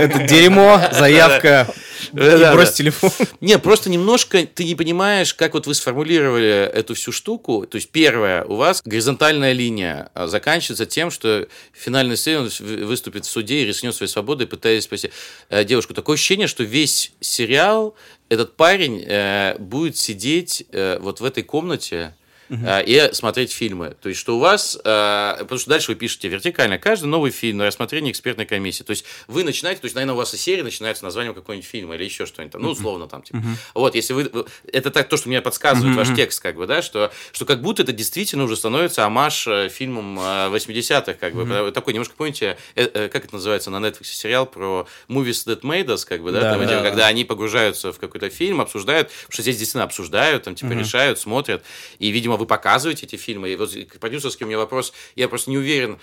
Это 0.00 0.26
дерьмо, 0.28 0.80
заявка, 0.92 1.72
и 2.12 2.50
брось 2.52 2.72
телефон. 2.72 3.10
Не, 3.40 3.58
просто 3.58 3.90
немножко 3.90 4.46
ты 4.46 4.64
не 4.64 4.74
понимаешь, 4.74 5.34
как 5.34 5.54
вот 5.54 5.66
вы 5.66 5.74
сформулировали 5.74 6.70
эту 6.72 6.94
всю 6.94 7.12
штуку. 7.12 7.66
То 7.66 7.76
есть, 7.76 7.90
первое, 7.90 8.44
у 8.44 8.56
вас 8.56 8.82
горизонтальная 8.84 9.52
линия 9.52 10.10
а, 10.14 10.26
заканчивается 10.26 10.86
тем, 10.86 11.10
что 11.10 11.46
в 11.72 11.78
финальной 11.78 12.16
сцене 12.16 12.48
выступит 12.84 13.24
в 13.24 13.30
суде 13.30 13.62
и 13.62 13.64
рискнет 13.66 13.94
своей 13.94 14.10
свободой, 14.10 14.46
пытаясь 14.46 14.84
спасти 14.84 15.10
э, 15.48 15.64
девушку. 15.64 15.94
Такое 15.94 16.14
ощущение, 16.14 16.46
что 16.46 16.62
весь 16.64 17.12
сериал 17.20 17.94
этот 18.32 18.56
парень 18.56 19.04
э, 19.06 19.58
будет 19.58 19.98
сидеть 19.98 20.64
э, 20.72 20.98
вот 21.00 21.20
в 21.20 21.24
этой 21.24 21.42
комнате 21.42 22.14
э, 22.52 22.84
и 22.84 23.10
смотреть 23.12 23.52
фильмы. 23.52 23.96
То 24.00 24.08
есть, 24.08 24.20
что 24.20 24.36
у 24.36 24.38
вас... 24.38 24.78
э, 24.84 25.34
потому 25.40 25.58
что 25.58 25.70
дальше 25.70 25.92
вы 25.92 25.94
пишете 25.96 26.28
вертикально. 26.28 26.78
Каждый 26.78 27.06
новый 27.06 27.30
фильм 27.30 27.58
на 27.58 27.66
рассмотрение 27.66 28.12
экспертной 28.12 28.46
комиссии. 28.46 28.82
То 28.84 28.90
есть, 28.90 29.04
вы 29.26 29.44
начинаете... 29.44 29.80
То 29.80 29.86
есть, 29.86 29.94
наверное, 29.94 30.14
у 30.14 30.18
вас 30.18 30.34
и 30.34 30.36
серия 30.36 30.62
начинается 30.62 31.04
названием 31.04 31.34
какого-нибудь 31.34 31.68
фильма 31.68 31.94
или 31.96 32.04
еще 32.04 32.26
что-нибудь. 32.26 32.52
там. 32.52 32.62
Ну, 32.62 32.70
условно 32.70 33.08
там, 33.08 33.22
типа. 33.22 33.42
Вот, 33.74 33.94
если 33.94 34.12
вы... 34.12 34.30
Это 34.72 34.90
так, 34.90 35.08
то, 35.08 35.16
что 35.16 35.28
мне 35.28 35.40
подсказывает 35.40 35.96
ваш 35.96 36.14
текст, 36.14 36.40
как 36.40 36.56
бы, 36.56 36.66
да, 36.66 36.82
что, 36.82 37.12
что 37.32 37.44
как 37.44 37.62
будто 37.62 37.82
это 37.82 37.92
действительно 37.92 38.44
уже 38.44 38.56
становится 38.56 39.04
амаш 39.04 39.46
э, 39.46 39.68
фильмом 39.68 40.18
э, 40.18 40.22
80-х, 40.50 41.14
как 41.14 41.34
бы. 41.34 41.72
Такой, 41.72 41.92
немножко, 41.94 42.14
помните, 42.16 42.56
э, 42.74 42.84
э, 42.92 43.08
как 43.08 43.24
это 43.24 43.34
называется 43.34 43.70
на 43.70 43.76
Netflix 43.76 44.04
сериал 44.04 44.46
про 44.46 44.86
movies 45.08 45.46
that 45.46 45.60
made 45.62 45.86
us, 45.86 46.04
как 46.06 46.22
бы, 46.22 46.32
да, 46.32 46.40
Да, 46.40 46.50
там, 46.52 46.60
да, 46.60 46.66
типа, 46.66 46.82
да. 46.82 46.88
когда 46.88 47.06
они 47.06 47.24
погружаются 47.24 47.92
в 47.92 47.98
какой-то 47.98 48.30
фильм, 48.30 48.60
обсуждают, 48.60 49.10
что 49.28 49.42
здесь 49.42 49.56
действительно 49.56 49.84
обсуждают, 49.84 50.44
там, 50.44 50.54
типа, 50.54 50.72
решают, 50.72 51.18
смотрят, 51.18 51.62
и, 51.98 52.10
видимо, 52.10 52.36
вы 52.42 52.46
показываете 52.46 53.06
эти 53.06 53.16
фильмы, 53.16 53.50
и 53.50 53.56
вот 53.56 53.72
к 53.72 53.98
продюсерский 53.98 54.44
у 54.44 54.48
меня 54.48 54.58
вопрос, 54.58 54.92
я 55.14 55.28
просто 55.28 55.50
не 55.50 55.58
уверен, 55.58 55.98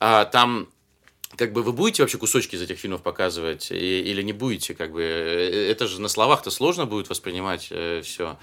а, 0.00 0.24
там 0.26 0.68
как 1.36 1.52
бы 1.52 1.62
вы 1.62 1.72
будете 1.72 2.02
вообще 2.02 2.18
кусочки 2.18 2.54
из 2.56 2.62
этих 2.62 2.78
фильмов 2.78 3.02
показывать 3.02 3.70
и- 3.70 4.00
или 4.02 4.22
не 4.22 4.32
будете, 4.32 4.74
как 4.74 4.92
бы 4.92 5.02
э, 5.02 5.70
это 5.70 5.86
же 5.86 6.00
на 6.00 6.08
словах-то 6.08 6.50
сложно 6.50 6.86
будет 6.86 7.08
воспринимать 7.10 7.72
все. 8.04 8.38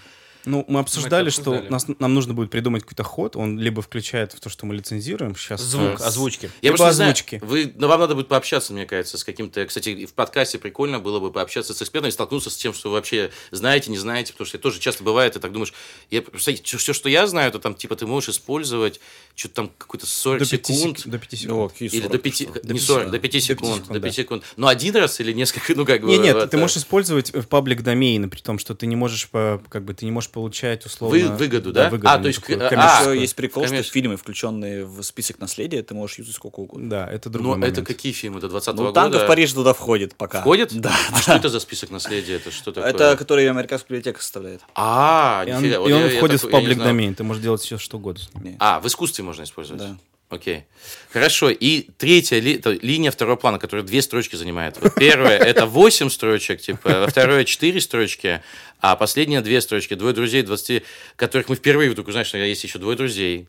Ну, 0.46 0.66
мы 0.68 0.80
обсуждали, 0.80 1.30
что 1.30 1.52
обсуждали. 1.52 1.70
нас, 1.72 1.88
нам 2.00 2.14
нужно 2.14 2.34
будет 2.34 2.50
придумать 2.52 2.84
какой-то 2.84 3.04
ход. 3.04 3.36
Он 3.36 3.60
либо 3.60 3.82
включает 3.82 4.34
в 4.34 4.40
то, 4.40 4.50
что 4.50 4.66
мы 4.66 4.76
лицензируем 4.76 5.36
сейчас. 5.36 5.62
Звук, 5.62 6.00
э, 6.00 6.04
озвучки. 6.04 6.46
Я 6.62 6.70
Либо 6.70 6.78
просто 6.78 6.88
не 6.88 6.94
знаю, 6.96 7.12
озвучки. 7.12 7.40
вы, 7.44 7.74
ну, 7.76 7.88
вам 7.88 8.00
надо 8.00 8.16
будет 8.16 8.28
пообщаться, 8.28 8.74
мне 8.74 8.86
кажется, 8.86 9.18
с 9.18 9.24
каким-то... 9.24 9.66
Кстати, 9.66 10.06
в 10.06 10.14
подкасте 10.14 10.58
прикольно 10.60 11.00
было 11.00 11.20
бы 11.20 11.32
пообщаться 11.32 11.74
с 11.74 11.82
экспертом 11.82 12.10
и 12.10 12.12
столкнуться 12.12 12.50
с 12.50 12.58
тем, 12.58 12.74
что 12.74 12.90
вы 12.90 12.96
вообще 12.96 13.32
знаете, 13.52 13.92
не 13.92 13.98
знаете, 13.98 14.34
потому 14.34 14.48
что 14.48 14.58
тоже 14.58 14.80
часто 14.80 15.04
бывает, 15.04 15.34
ты 15.34 15.40
так 15.40 15.52
думаешь, 15.52 15.74
я, 16.12 16.24
все, 16.36 16.94
что 16.94 17.10
я 17.10 17.28
знаю, 17.28 17.52
то 17.52 17.60
там, 17.60 17.74
типа, 17.76 17.96
ты 17.96 18.06
можешь 18.06 18.30
использовать 18.30 19.00
что-то 19.36 19.54
там 19.56 19.72
какой-то 19.78 20.06
40 20.06 20.40
До 20.44 20.50
5 20.50 20.66
секунд. 20.66 20.98
секунд. 21.00 21.08
До 21.08 21.20
5 21.20 21.34
О, 21.34 21.38
секунд. 21.38 21.72
какие 21.74 21.90
Или 21.90 22.00
40, 22.02 22.12
до 22.12 22.18
5, 22.20 22.36
что? 22.36 22.44
не 22.46 22.52
пяти 22.54 22.80
40, 22.80 22.80
секунд. 22.80 23.12
до 23.12 23.20
5 23.20 23.44
секунд, 23.44 23.74
секунд, 23.76 23.88
до 23.88 23.94
да. 24.00 24.08
5 24.08 24.16
секунд. 24.16 24.44
Но 24.58 24.68
один 24.68 24.96
раз 24.96 25.20
или 25.20 25.32
несколько, 25.34 25.76
ну 25.76 25.86
как 25.86 26.02
бы... 26.02 26.08
Не, 26.08 26.18
нет, 26.20 26.36
вот, 26.36 26.50
ты 26.52 26.58
можешь 26.58 26.78
использовать 26.78 27.34
в 27.34 27.48
паблик 27.48 27.82
домены, 27.82 28.30
при 28.30 28.40
том, 28.42 28.60
что 28.60 28.76
ты 28.76 28.86
не 28.86 28.96
можешь, 28.96 29.28
по- 29.30 29.62
как 29.70 29.84
бы, 29.84 29.94
ты 29.94 30.06
не 30.06 30.12
можешь 30.12 30.30
получать 30.36 30.86
условно... 30.86 31.18
Вы- 31.18 31.36
выгоду, 31.38 31.72
да? 31.72 31.90
выгоду 31.90 32.10
А, 32.10 32.18
то 32.20 32.28
есть, 32.28 32.42
такую 32.42 32.66
а, 32.66 32.70
коммерческую. 32.70 33.14
Еще 33.14 33.22
есть 33.22 33.36
прикол, 33.38 33.64
что 33.64 33.70
Конечно. 33.72 33.92
фильмы, 33.94 34.18
включенные 34.18 34.86
в 34.86 35.02
список 35.02 35.40
наследия, 35.40 35.82
ты 35.82 35.94
можешь 35.94 36.18
юзать 36.20 36.36
сколько 36.36 36.60
угодно. 36.60 36.90
Да, 36.90 37.08
это 37.10 37.30
другой 37.30 37.52
момент. 37.58 37.72
это 37.78 37.86
какие 37.86 38.12
фильмы? 38.12 38.42
До 38.42 38.50
20 38.50 38.74
Ну, 38.76 38.84
года? 38.84 38.94
танго 38.94 39.20
в 39.24 39.28
Париже 39.28 39.54
туда 39.56 39.74
входит 39.74 40.14
пока. 40.16 40.42
Входит? 40.42 40.74
Да. 40.78 40.94
А 41.14 41.22
что 41.22 41.32
это 41.36 41.48
за 41.48 41.62
список 41.62 41.90
наследия? 41.90 42.36
Это 42.36 42.52
что 42.52 42.74
такое? 42.74 42.90
Это 42.92 43.16
который 43.16 43.50
американская 43.50 43.98
библиотека 43.98 44.22
составляет. 44.22 44.60
А, 44.76 45.46
И 45.48 45.52
он, 45.54 45.64
и 45.64 45.70
я- 45.70 46.18
входит 46.18 46.44
в 46.44 46.50
паблик 46.50 46.78
домен, 46.80 47.16
ты 47.16 47.24
можешь 47.24 47.42
делать 47.42 47.62
все, 47.62 47.78
что 47.78 47.96
угодно. 47.98 48.22
А, 48.60 48.82
в 48.82 48.88
искусстве 48.88 49.24
можно 49.24 49.44
использовать? 49.44 49.82
Да. 49.82 49.96
Окей. 50.30 50.66
Хорошо. 51.12 51.50
И 51.50 51.88
третья 51.98 52.40
ли- 52.40 52.60
линия 52.82 53.12
второго 53.12 53.36
плана, 53.36 53.60
которая 53.60 53.86
две 53.86 54.02
строчки 54.02 54.36
занимает. 54.36 54.78
Вот 54.82 54.96
первая 54.96 55.38
это 55.38 55.66
8 55.66 56.10
строчек, 56.10 56.62
типа, 56.62 57.08
второе 57.08 57.44
4 57.44 57.80
строчки, 57.80 58.42
а 58.80 58.96
последние 58.96 59.42
две 59.42 59.62
строчки. 59.62 59.94
Двое 59.94 60.14
друзей, 60.14 60.42
20, 60.42 60.84
которых 61.16 61.50
мы 61.50 61.56
впервые 61.56 61.92
вдруг 61.92 62.08
узнаем, 62.08 62.26
что 62.26 62.38
есть 62.38 62.64
еще 62.64 62.80
двое 62.80 62.98
друзей, 62.98 63.48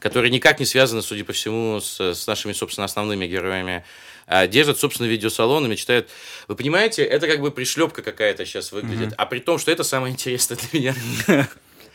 которые 0.00 0.30
никак 0.30 0.60
не 0.60 0.66
связаны, 0.66 1.02
судя 1.02 1.24
по 1.24 1.32
всему, 1.32 1.80
с, 1.80 1.98
с 1.98 2.26
нашими, 2.26 2.52
собственно, 2.52 2.84
основными 2.84 3.26
героями. 3.26 3.84
А, 4.26 4.46
держат 4.46 4.78
собственный 4.78 5.08
видеосалон 5.08 5.64
и 5.64 5.68
мечтают. 5.68 6.10
Вы 6.46 6.56
понимаете, 6.56 7.02
это 7.02 7.26
как 7.26 7.40
бы 7.40 7.50
пришлепка 7.50 8.02
какая-то 8.02 8.44
сейчас 8.44 8.70
выглядит. 8.72 9.14
А 9.16 9.24
при 9.24 9.38
том, 9.38 9.58
что 9.58 9.72
это 9.72 9.82
самое 9.82 10.12
интересное 10.12 10.58
для 10.70 10.80
меня. 10.80 11.48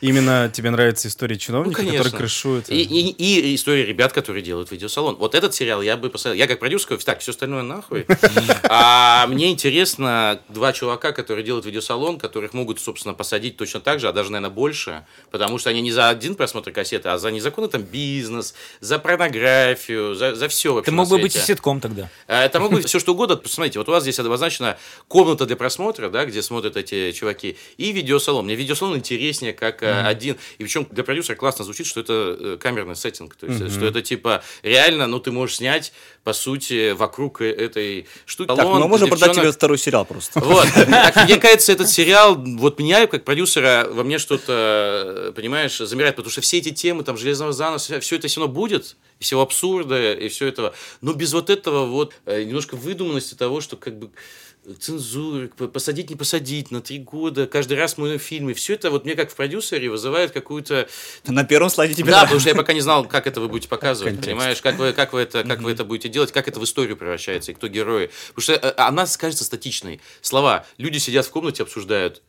Именно 0.08 0.52
тебе 0.54 0.70
нравится 0.70 1.08
история 1.08 1.38
чиновника, 1.38 1.82
Ну, 1.82 1.92
который 1.92 2.12
крышует. 2.12 2.70
И, 2.70 2.82
и- 2.82 3.10
и 3.12 3.56
история 3.56 3.86
ребят, 3.86 4.12
которые 4.12 4.44
делают 4.44 4.70
видеосалон. 4.70 5.16
Вот 5.16 5.34
этот 5.34 5.56
сериал 5.56 5.82
я 5.82 5.96
бы 5.96 6.10
посмотрел. 6.10 6.38
Я 6.38 6.48
как 6.48 6.60
продюсер 6.60 6.90
говорю, 6.90 7.06
так, 7.06 7.22
все 7.22 7.32
остальное 7.32 7.64
нахуй. 7.64 8.06
А 8.64 9.28
мне 9.28 9.50
интересно 9.52 10.42
два 10.50 10.74
чувака, 10.74 11.14
которые 11.14 11.46
делают 11.46 11.66
видеосалон, 11.66 12.18
которых 12.20 12.54
могут, 12.54 12.82
собственно, 12.82 13.14
посадить 13.14 13.56
точно 13.56 13.80
так 13.80 14.02
же, 14.02 14.10
а 14.10 14.12
даже, 14.12 14.30
наверное, 14.32 14.54
больше. 14.54 15.06
Потому 15.32 15.58
что 15.58 15.70
они 15.70 15.80
не 15.82 15.92
за 15.94 16.10
один 16.10 16.36
просмотр 16.36 16.72
кассеты, 16.72 17.08
а 17.10 17.18
за 17.18 17.32
незаконный 17.32 17.70
там 17.70 17.84
бизнес, 17.84 18.56
за 18.82 19.00
порнографию, 19.00 20.16
за, 20.16 20.36
за 20.36 20.48
все 20.50 20.74
вообще 20.74 20.90
Это 20.90 20.92
на 20.92 20.98
мог 21.04 21.10
бы 21.10 21.18
быть 21.20 21.32
и 21.36 21.38
свете. 21.38 21.48
ситком 21.54 21.80
тогда. 21.80 22.10
А, 22.28 22.44
Это 22.44 22.60
могут 22.60 22.80
быть 22.80 22.88
все 22.90 23.00
что 23.00 23.14
угодно. 23.14 23.38
Посмотрите, 23.38 23.80
вот 23.80 23.88
у 23.88 23.92
вас 23.94 24.04
здесь 24.04 24.20
обозначена 24.20 24.78
комната 25.08 25.46
для 25.46 25.56
просмотра, 25.56 26.10
да, 26.10 26.26
где 26.26 26.42
смотрят 26.42 26.76
эти 26.76 27.12
чуваки, 27.14 27.56
и 27.78 27.92
видеосалон. 27.94 28.44
Мне 28.46 28.56
видеосалон 28.56 28.98
интереснее 28.98 29.54
как 29.54 29.82
э, 29.94 30.08
один. 30.08 30.38
И 30.58 30.64
причем 30.64 30.88
для 30.90 31.04
продюсера 31.04 31.36
классно 31.36 31.66
звучит, 31.66 31.86
что 31.86 32.00
это 32.00 32.38
э, 32.40 32.58
камерный 32.60 32.96
сеттинг. 32.96 33.36
То 33.36 33.48
есть, 33.48 33.74
что 33.74 33.86
это 33.86 34.02
типа 34.02 34.44
реально, 34.62 35.08
ну, 35.08 35.20
ты 35.20 35.32
можешь 35.32 35.58
снять, 35.58 35.94
по 36.24 36.34
сути, 36.34 36.92
вокруг 36.92 37.42
этой 37.42 38.08
штуки. 38.26 38.48
Так, 38.48 38.58
ну 38.58 38.64
Салон, 38.64 38.82
мы 38.82 38.88
можем 38.88 39.10
продать 39.10 39.30
девчонок. 39.30 39.44
тебе 39.44 39.52
второй 39.52 39.78
сериал 39.78 40.06
просто. 40.06 40.40
Вот. 40.40 40.68
Так, 41.04 41.26
мне 41.26 41.38
кажется, 41.38 41.72
этот 41.72 41.90
сериал, 41.90 42.36
вот 42.36 42.80
меня, 42.80 43.08
как 43.08 43.24
продюсера, 43.24 43.88
во 43.90 44.04
мне 44.04 44.20
что-то, 44.20 45.34
понимаешь, 45.36 45.78
замирает, 45.78 46.16
потому 46.16 46.32
что 46.32 46.42
все 46.42 46.60
эти 46.60 46.72
темы, 46.72 47.04
там, 47.04 47.18
железного 47.18 47.52
заноса, 47.52 48.00
все 48.00 48.16
это 48.16 48.28
все 48.28 48.42
равно 48.42 48.54
будет, 48.54 48.96
и 49.20 49.24
всего 49.24 49.42
абсурда, 49.42 50.14
и 50.14 50.30
все 50.30 50.48
этого. 50.48 50.74
Но 51.02 51.14
без 51.14 51.34
вот 51.34 51.50
этого 51.50 51.86
вот 51.86 52.14
немножко 52.26 52.76
выдуманности 52.76 53.36
того, 53.36 53.60
что 53.62 53.76
как 53.76 53.98
бы 53.98 54.12
цензуры, 54.80 55.50
посадить, 55.50 56.10
не 56.10 56.16
посадить, 56.16 56.72
на 56.72 56.82
три 56.82 57.00
года, 57.00 57.48
каждый 57.48 57.78
раз 57.78 57.98
мой 57.98 58.18
фильм, 58.18 58.50
и 58.50 58.54
все 58.54 58.76
это 58.76 58.92
вот 58.92 59.06
мне 59.06 59.16
как 59.16 59.32
в 59.32 59.36
продюсере 59.36 59.90
вызывает 59.90 60.32
какую-то 60.32 60.88
На 61.28 61.44
первом 61.44 61.70
слайде 61.70 61.94
тебе 61.94 62.12
да, 62.12 62.22
потому 62.22 62.40
что 62.40 62.50
я 62.50 62.56
пока 62.56 62.74
не 62.74 62.82
знал, 62.82 63.06
как 63.06 63.28
это 63.28 63.42
вы 63.42 63.50
будете 63.50 63.68
показывать, 63.68 64.22
понимаешь, 64.22 64.62
как 64.62 64.78
вы, 64.78 64.94
как, 64.94 65.14
вы 65.14 65.22
это, 65.22 65.44
как 65.44 65.62
вы 65.62 65.72
это 65.72 65.84
будете 65.84 66.10
делать, 66.10 66.32
как 66.32 66.48
это 66.48 66.60
в 66.60 66.64
историю 66.64 66.98
превращается, 66.98 67.52
и 67.52 67.56
кто 67.56 67.68
герои. 67.68 68.10
Потому 68.34 68.44
что 68.44 68.54
э, 68.54 68.74
она 68.78 69.06
кажется 69.18 69.44
статичной. 69.44 70.02
Слова. 70.22 70.66
Люди 70.78 70.98
сидят 70.98 71.26
в 71.26 71.30
комнате, 71.30 71.64
обсуждают. 71.64 72.22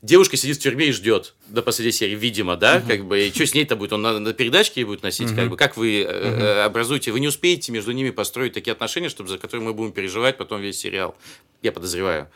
Девушка 0.00 0.36
сидит 0.36 0.58
в 0.58 0.60
тюрьме 0.60 0.86
и 0.86 0.92
ждет 0.92 1.34
до 1.48 1.60
последней 1.60 1.92
серии, 1.92 2.14
видимо, 2.14 2.56
да, 2.56 2.80
как 2.80 3.04
бы, 3.04 3.26
и 3.26 3.32
что 3.32 3.46
с 3.46 3.54
ней-то 3.54 3.74
будет, 3.74 3.92
он 3.92 4.02
на, 4.02 4.20
на 4.20 4.32
передачке 4.32 4.82
ей 4.82 4.84
будет 4.84 5.02
носить, 5.02 5.34
как 5.34 5.48
бы, 5.48 5.56
как 5.56 5.76
вы 5.76 6.02
э, 6.02 6.04
э, 6.04 6.62
образуете, 6.62 7.10
вы 7.10 7.18
не 7.18 7.26
успеете 7.26 7.72
между 7.72 7.90
ними 7.90 8.10
построить 8.10 8.52
такие 8.52 8.72
отношения, 8.72 9.08
чтобы, 9.08 9.28
за 9.28 9.38
которые 9.38 9.66
мы 9.66 9.74
будем 9.74 9.90
переживать 9.90 10.36
потом 10.36 10.60
весь 10.60 10.78
сериал, 10.78 11.16
я 11.62 11.72
подозреваю. 11.72 12.28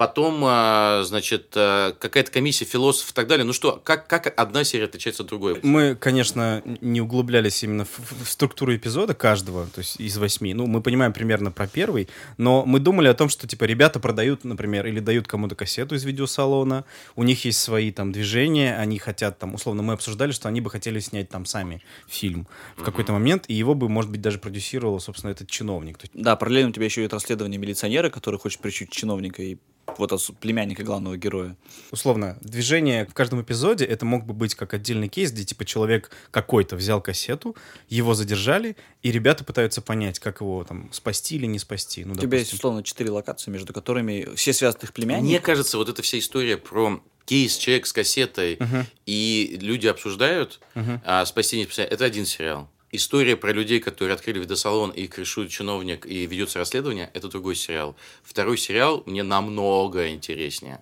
Потом, 0.00 0.40
а, 0.46 1.02
значит, 1.04 1.52
а, 1.56 1.92
какая-то 1.92 2.30
комиссия 2.32 2.64
философов 2.64 3.10
и 3.10 3.14
так 3.14 3.26
далее. 3.26 3.44
Ну 3.44 3.52
что, 3.52 3.78
как, 3.84 4.06
как 4.06 4.32
одна 4.40 4.64
серия 4.64 4.86
отличается 4.86 5.24
от 5.24 5.28
другой? 5.28 5.60
Мы, 5.62 5.94
конечно, 5.94 6.62
не 6.80 7.02
углублялись 7.02 7.62
именно 7.62 7.84
в, 7.84 8.24
в 8.24 8.26
структуру 8.26 8.74
эпизода 8.74 9.12
каждого, 9.12 9.66
то 9.66 9.80
есть 9.80 10.00
из 10.00 10.16
восьми. 10.16 10.54
Ну, 10.54 10.66
мы 10.66 10.80
понимаем 10.80 11.12
примерно 11.12 11.52
про 11.52 11.66
первый, 11.66 12.08
но 12.38 12.64
мы 12.64 12.80
думали 12.80 13.08
о 13.08 13.14
том, 13.14 13.28
что, 13.28 13.46
типа, 13.46 13.64
ребята 13.64 14.00
продают, 14.00 14.42
например, 14.42 14.86
или 14.86 15.00
дают 15.00 15.28
кому-то 15.28 15.54
кассету 15.54 15.94
из 15.94 16.02
видеосалона, 16.02 16.86
у 17.14 17.22
них 17.22 17.44
есть 17.44 17.60
свои 17.60 17.92
там 17.92 18.10
движения, 18.10 18.78
они 18.78 18.98
хотят 18.98 19.38
там, 19.38 19.52
условно, 19.52 19.82
мы 19.82 19.92
обсуждали, 19.92 20.32
что 20.32 20.48
они 20.48 20.62
бы 20.62 20.70
хотели 20.70 20.98
снять 21.00 21.28
там 21.28 21.44
сами 21.44 21.82
фильм 22.08 22.46
в 22.78 22.84
какой-то 22.84 23.12
момент, 23.12 23.44
и 23.48 23.52
его 23.52 23.74
бы, 23.74 23.90
может 23.90 24.10
быть, 24.10 24.22
даже 24.22 24.38
продюсировал, 24.38 24.98
собственно, 24.98 25.32
этот 25.32 25.50
чиновник. 25.50 25.98
Да, 26.14 26.36
параллельно 26.36 26.70
у 26.70 26.72
тебя 26.72 26.86
еще 26.86 27.02
идет 27.02 27.12
расследование 27.12 27.58
милиционера, 27.58 28.08
который 28.08 28.40
хочет 28.40 28.60
причуть 28.60 28.88
чиновника 28.88 29.42
и 29.42 29.58
вот 29.98 30.12
ос- 30.12 30.30
племянника 30.40 30.82
главного 30.82 31.16
героя. 31.16 31.56
условно, 31.90 32.38
движение 32.40 33.06
в 33.06 33.14
каждом 33.14 33.42
эпизоде, 33.42 33.84
это 33.84 34.04
мог 34.06 34.24
бы 34.26 34.32
быть 34.34 34.54
как 34.54 34.74
отдельный 34.74 35.08
кейс, 35.08 35.32
где, 35.32 35.44
типа, 35.44 35.64
человек 35.64 36.10
какой-то 36.30 36.76
взял 36.76 37.00
кассету, 37.00 37.56
его 37.88 38.14
задержали, 38.14 38.76
и 39.02 39.10
ребята 39.12 39.44
пытаются 39.44 39.82
понять, 39.82 40.18
как 40.18 40.40
его 40.40 40.64
там 40.64 40.92
спасти 40.92 41.36
или 41.36 41.46
не 41.46 41.58
спасти. 41.58 42.04
Ну, 42.04 42.12
У 42.12 42.16
тебя 42.16 42.38
есть, 42.38 42.52
условно, 42.52 42.82
четыре 42.82 43.10
локации, 43.10 43.50
между 43.50 43.72
которыми 43.72 44.34
все 44.36 44.52
связаны 44.52 44.84
их 44.84 44.92
племянник. 44.92 45.24
Мне 45.24 45.40
кажется, 45.40 45.76
вот 45.78 45.88
эта 45.88 46.02
вся 46.02 46.18
история 46.18 46.56
про 46.56 47.02
кейс, 47.26 47.56
человек 47.56 47.86
с 47.86 47.92
кассетой, 47.92 48.58
и 49.06 49.58
люди 49.60 49.86
обсуждают, 49.86 50.60
а 50.74 51.24
спасение, 51.26 51.66
спасение, 51.66 51.90
это 51.90 52.04
один 52.04 52.26
сериал. 52.26 52.68
История 52.92 53.36
про 53.36 53.52
людей, 53.52 53.78
которые 53.78 54.14
открыли 54.14 54.40
видеосалон 54.40 54.90
и 54.90 55.06
крышует 55.06 55.50
чиновник 55.50 56.06
и 56.06 56.26
ведется 56.26 56.58
расследование, 56.58 57.08
это 57.14 57.28
другой 57.28 57.54
сериал. 57.54 57.94
Второй 58.24 58.58
сериал 58.58 59.04
мне 59.06 59.22
намного 59.22 60.08
интереснее. 60.08 60.80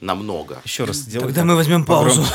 Намного. 0.00 0.60
Еще 0.64 0.84
раз 0.84 0.96
сделай. 0.96 1.24
Тогда 1.24 1.44
мы 1.44 1.56
возьмем 1.56 1.86
паузу. 1.86 2.26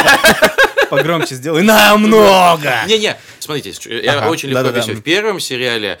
Погромче 0.90 1.34
сделай. 1.34 1.62
Намного! 1.62 2.84
Не-не, 2.86 3.16
смотрите, 3.40 3.72
я 4.04 4.28
очень 4.28 4.50
легко 4.50 4.62
да-да-да. 4.62 4.82
объясню. 4.82 5.00
В 5.00 5.02
первом 5.02 5.40
сериале 5.40 5.98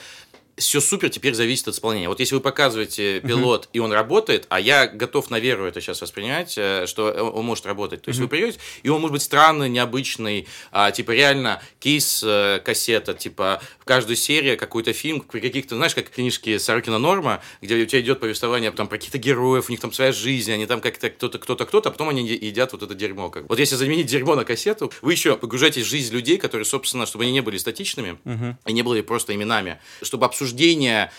все 0.56 0.80
супер 0.80 1.10
теперь 1.10 1.34
зависит 1.34 1.68
от 1.68 1.74
исполнения. 1.74 2.08
Вот 2.08 2.20
если 2.20 2.34
вы 2.34 2.40
показываете 2.40 3.20
пилот, 3.20 3.68
и 3.72 3.78
он 3.78 3.92
работает, 3.92 4.46
а 4.48 4.60
я 4.60 4.86
готов 4.86 5.30
на 5.30 5.40
веру 5.40 5.64
это 5.64 5.80
сейчас 5.80 6.00
воспринимать, 6.00 6.54
э, 6.56 6.86
что 6.86 7.12
он 7.12 7.44
может 7.44 7.66
работать. 7.66 8.02
То 8.02 8.10
есть 8.10 8.20
вы 8.20 8.28
придете, 8.28 8.58
и 8.82 8.88
он 8.88 9.00
может 9.00 9.12
быть 9.12 9.22
странный, 9.22 9.68
необычный, 9.68 10.46
а, 10.70 10.90
типа 10.90 11.10
реально 11.12 11.62
кейс 11.80 12.22
э, 12.24 12.60
кассета, 12.64 13.14
типа 13.14 13.60
в 13.78 13.84
каждую 13.84 14.16
серию 14.16 14.56
какой-то 14.56 14.92
фильм, 14.92 15.20
при 15.20 15.40
каких-то, 15.40 15.76
знаешь, 15.76 15.94
как 15.94 16.10
книжки 16.10 16.58
Сорокина 16.58 16.98
Норма, 16.98 17.42
где 17.60 17.76
у 17.76 17.86
тебя 17.86 18.00
идет 18.00 18.20
повествование 18.20 18.70
там, 18.70 18.86
про 18.86 18.98
каких-то 18.98 19.18
героев, 19.18 19.68
у 19.68 19.72
них 19.72 19.80
там 19.80 19.92
своя 19.92 20.12
жизнь, 20.12 20.52
они 20.52 20.66
там 20.66 20.80
как-то 20.80 21.10
кто-то, 21.10 21.38
кто-то, 21.38 21.66
кто-то, 21.66 21.88
а 21.88 21.92
потом 21.92 22.08
они 22.08 22.26
едят 22.26 22.72
вот 22.72 22.82
это 22.82 22.94
дерьмо. 22.94 23.30
Как. 23.30 23.48
Вот 23.48 23.58
если 23.58 23.74
заменить 23.76 24.06
дерьмо 24.06 24.36
на 24.36 24.44
кассету, 24.44 24.92
вы 25.02 25.12
еще 25.12 25.36
погружаетесь 25.36 25.84
в 25.84 25.88
жизнь 25.88 26.14
людей, 26.14 26.38
которые, 26.38 26.64
собственно, 26.64 27.06
чтобы 27.06 27.24
они 27.24 27.32
не 27.32 27.40
были 27.40 27.58
статичными, 27.58 28.18
и 28.66 28.72
не 28.72 28.82
были 28.82 29.00
просто 29.00 29.34
именами, 29.34 29.80
чтобы 30.02 30.26
обсуждение 30.44 31.10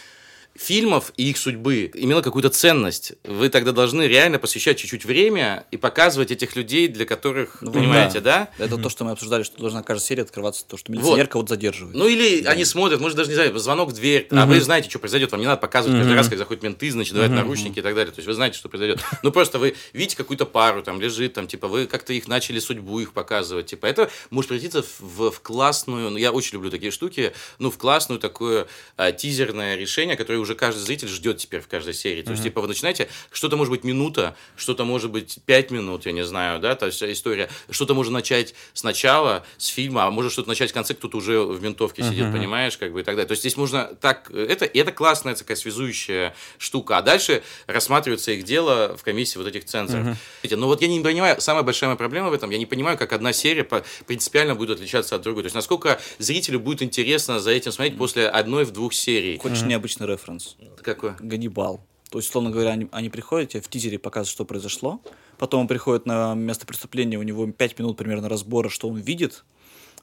фильмов 0.58 1.12
и 1.18 1.30
их 1.30 1.38
судьбы 1.38 1.92
имело 1.94 2.22
какую-то 2.22 2.50
ценность. 2.50 3.14
Вы 3.24 3.50
тогда 3.50 3.72
должны 3.74 4.04
реально 4.04 4.40
посвящать 4.40 4.78
чуть-чуть 4.78 5.04
время 5.06 5.66
и 5.72 5.78
показывать 5.78 6.32
этих 6.32 6.56
людей, 6.56 6.88
для 6.88 7.06
которых, 7.06 7.58
Ну, 7.62 7.72
понимаете, 7.72 8.22
да? 8.22 8.50
Это 8.58 8.78
то, 8.78 8.90
что 8.90 9.04
мы 9.04 9.12
обсуждали, 9.12 9.44
что 9.44 9.58
должна 9.60 9.84
каждая 9.84 10.08
серия 10.08 10.24
открываться, 10.24 10.66
то, 10.66 10.78
что 10.78 10.92
милиционер 10.92 11.26
Вот. 11.26 11.32
кого-то 11.32 11.50
задерживает. 11.56 11.96
Ну 11.96 12.08
или 12.08 12.46
они 12.46 12.64
смотрят, 12.66 13.02
может 13.02 13.18
даже 13.18 13.30
не 13.30 13.36
знаю, 13.36 13.58
звонок 13.60 13.90
в 13.90 13.94
дверь, 13.94 14.28
а 14.32 14.46
вы 14.46 14.62
знаете, 14.62 14.90
что 14.90 15.00
произойдет, 15.00 15.32
вам 15.32 15.42
не 15.42 15.48
надо 15.48 15.60
показывать 15.60 15.98
каждый 16.00 16.16
раз, 16.16 16.30
как 16.30 16.38
заходят 16.38 16.64
менты, 16.64 16.90
значит, 16.92 17.14
давать 17.14 17.32
наручники 17.32 17.80
и 17.80 17.82
так 17.82 17.94
далее. 17.96 18.12
То 18.14 18.20
есть 18.20 18.28
вы 18.28 18.34
знаете, 18.34 18.58
что 18.58 18.70
произойдет. 18.70 19.00
Ну 19.24 19.32
просто 19.32 19.60
вы 19.60 19.76
видите 19.94 20.16
какую-то 20.16 20.46
пару, 20.46 20.82
там 20.84 21.02
лежит, 21.02 21.34
там 21.34 21.48
типа 21.48 21.68
вы 21.68 21.86
как-то 21.88 22.14
их 22.14 22.28
начали 22.28 22.60
судьбу 22.60 23.00
их 23.00 23.12
показывать, 23.14 23.66
типа 23.68 23.86
это 23.88 24.10
может 24.30 24.50
превратиться 24.50 24.84
в, 24.84 25.02
в- 25.02 25.32
в 25.32 25.42
классную, 25.42 26.10
ну 26.12 26.18
я 26.18 26.32
очень 26.32 26.54
люблю 26.54 26.72
такие 26.72 26.92
штуки, 26.92 27.34
ну 27.60 27.72
в 27.72 27.78
классную 27.78 28.20
такое 28.20 28.68
а, 28.98 29.12
тизерное 29.12 29.76
решение, 29.76 30.16
которое 30.16 30.40
уже 30.46 30.56
каждый 30.56 30.80
зритель 30.80 31.08
ждет 31.10 31.38
теперь 31.38 31.60
в 31.62 31.68
каждой 31.68 31.94
серии. 31.94 32.22
То 32.22 32.32
есть 32.32 32.44
типа 32.44 32.62
вы 32.62 32.68
начинаете, 32.68 33.10
что-то 33.32 33.58
может 33.58 33.72
быть 33.72 33.84
минута, 33.84 34.36
что-то 34.56 34.86
может 34.86 35.12
быть 35.12 35.40
пять 35.46 35.72
минут, 35.72 36.06
я 36.06 36.12
не 36.14 36.24
знаю, 36.26 36.60
да, 36.60 36.76
то 36.76 36.86
есть 36.86 37.04
история, 37.04 37.50
что-то 37.70 37.94
можно 37.94 38.14
начать 38.14 38.56
сначала 38.74 39.46
с 39.58 39.68
фильма, 39.68 40.06
а 40.06 40.12
может 40.12 40.32
что-то 40.32 40.48
начать 40.50 40.72
в 40.72 40.74
конце, 40.74 40.94
кто-то 40.94 41.18
уже 41.18 41.42
в 41.42 41.62
ментовке 41.62 42.04
сидит, 42.04 42.32
понимаешь, 42.32 42.78
как 42.78 42.94
бы 42.94 43.02
и 43.02 43.04
так 43.04 43.16
далее. 43.16 43.28
То 43.28 43.34
есть 43.34 43.42
здесь 43.42 43.58
можно 43.58 43.86
так, 44.00 44.32
это, 44.32 44.66
это 44.66 44.92
классная 44.92 45.36
такая 45.36 45.58
связующая 45.58 46.34
штука, 46.58 46.98
а 46.98 47.02
дальше 47.02 47.44
рассматривается 47.68 48.32
их 48.32 48.44
дело 48.44 48.96
в 48.98 49.04
комиссии 49.04 49.38
вот 49.38 49.48
этих 49.48 49.66
цензоров. 49.66 50.06
Но 50.50 50.68
вот 50.68 50.82
я 50.82 50.88
не 50.88 51.00
понимаю, 51.02 51.42
самая 51.42 51.64
большая 51.64 51.90
моя 51.90 51.98
проблема 51.98 52.30
в 52.30 52.34
этом, 52.34 52.50
я 52.52 52.58
не 52.58 52.66
понимаю, 52.66 52.98
как 52.98 53.12
одна 53.14 53.34
серия 53.34 53.64
по- 53.64 53.84
принципиально 54.08 54.56
будет 54.56 54.78
отличаться 54.78 55.16
от 55.16 55.22
другой. 55.22 55.44
То 55.44 55.48
есть 55.48 55.56
насколько 55.56 56.00
зрителю 56.20 56.60
будет 56.60 56.82
интересно 56.82 57.40
за 57.40 57.52
этим 57.52 57.72
смотреть 57.72 57.98
после 57.98 58.28
одной 58.28 58.64
в 58.66 58.72
двух 58.72 58.94
серий. 58.94 59.38
Хочешь 59.38 59.64
необычный 59.70 60.08
референс? 60.08 60.35
Какой? 60.82 61.14
Ганнибал. 61.20 61.82
То 62.10 62.20
есть, 62.20 62.30
условно 62.30 62.52
говоря, 62.52 62.72
они, 62.72 62.88
они 62.92 63.10
приходят, 63.10 63.50
тебе 63.50 63.62
в 63.62 63.68
тизере 63.68 64.00
показывают, 64.00 64.30
что 64.30 64.46
произошло. 64.46 65.02
Потом 65.38 65.62
он 65.62 65.68
приходит 65.68 66.06
на 66.06 66.34
место 66.34 66.66
преступления, 66.66 67.18
у 67.18 67.24
него 67.24 67.46
5 67.46 67.80
минут 67.80 67.98
примерно 67.98 68.30
разбора, 68.30 68.70
что 68.70 68.88
он 68.88 68.98
видит. 68.98 69.44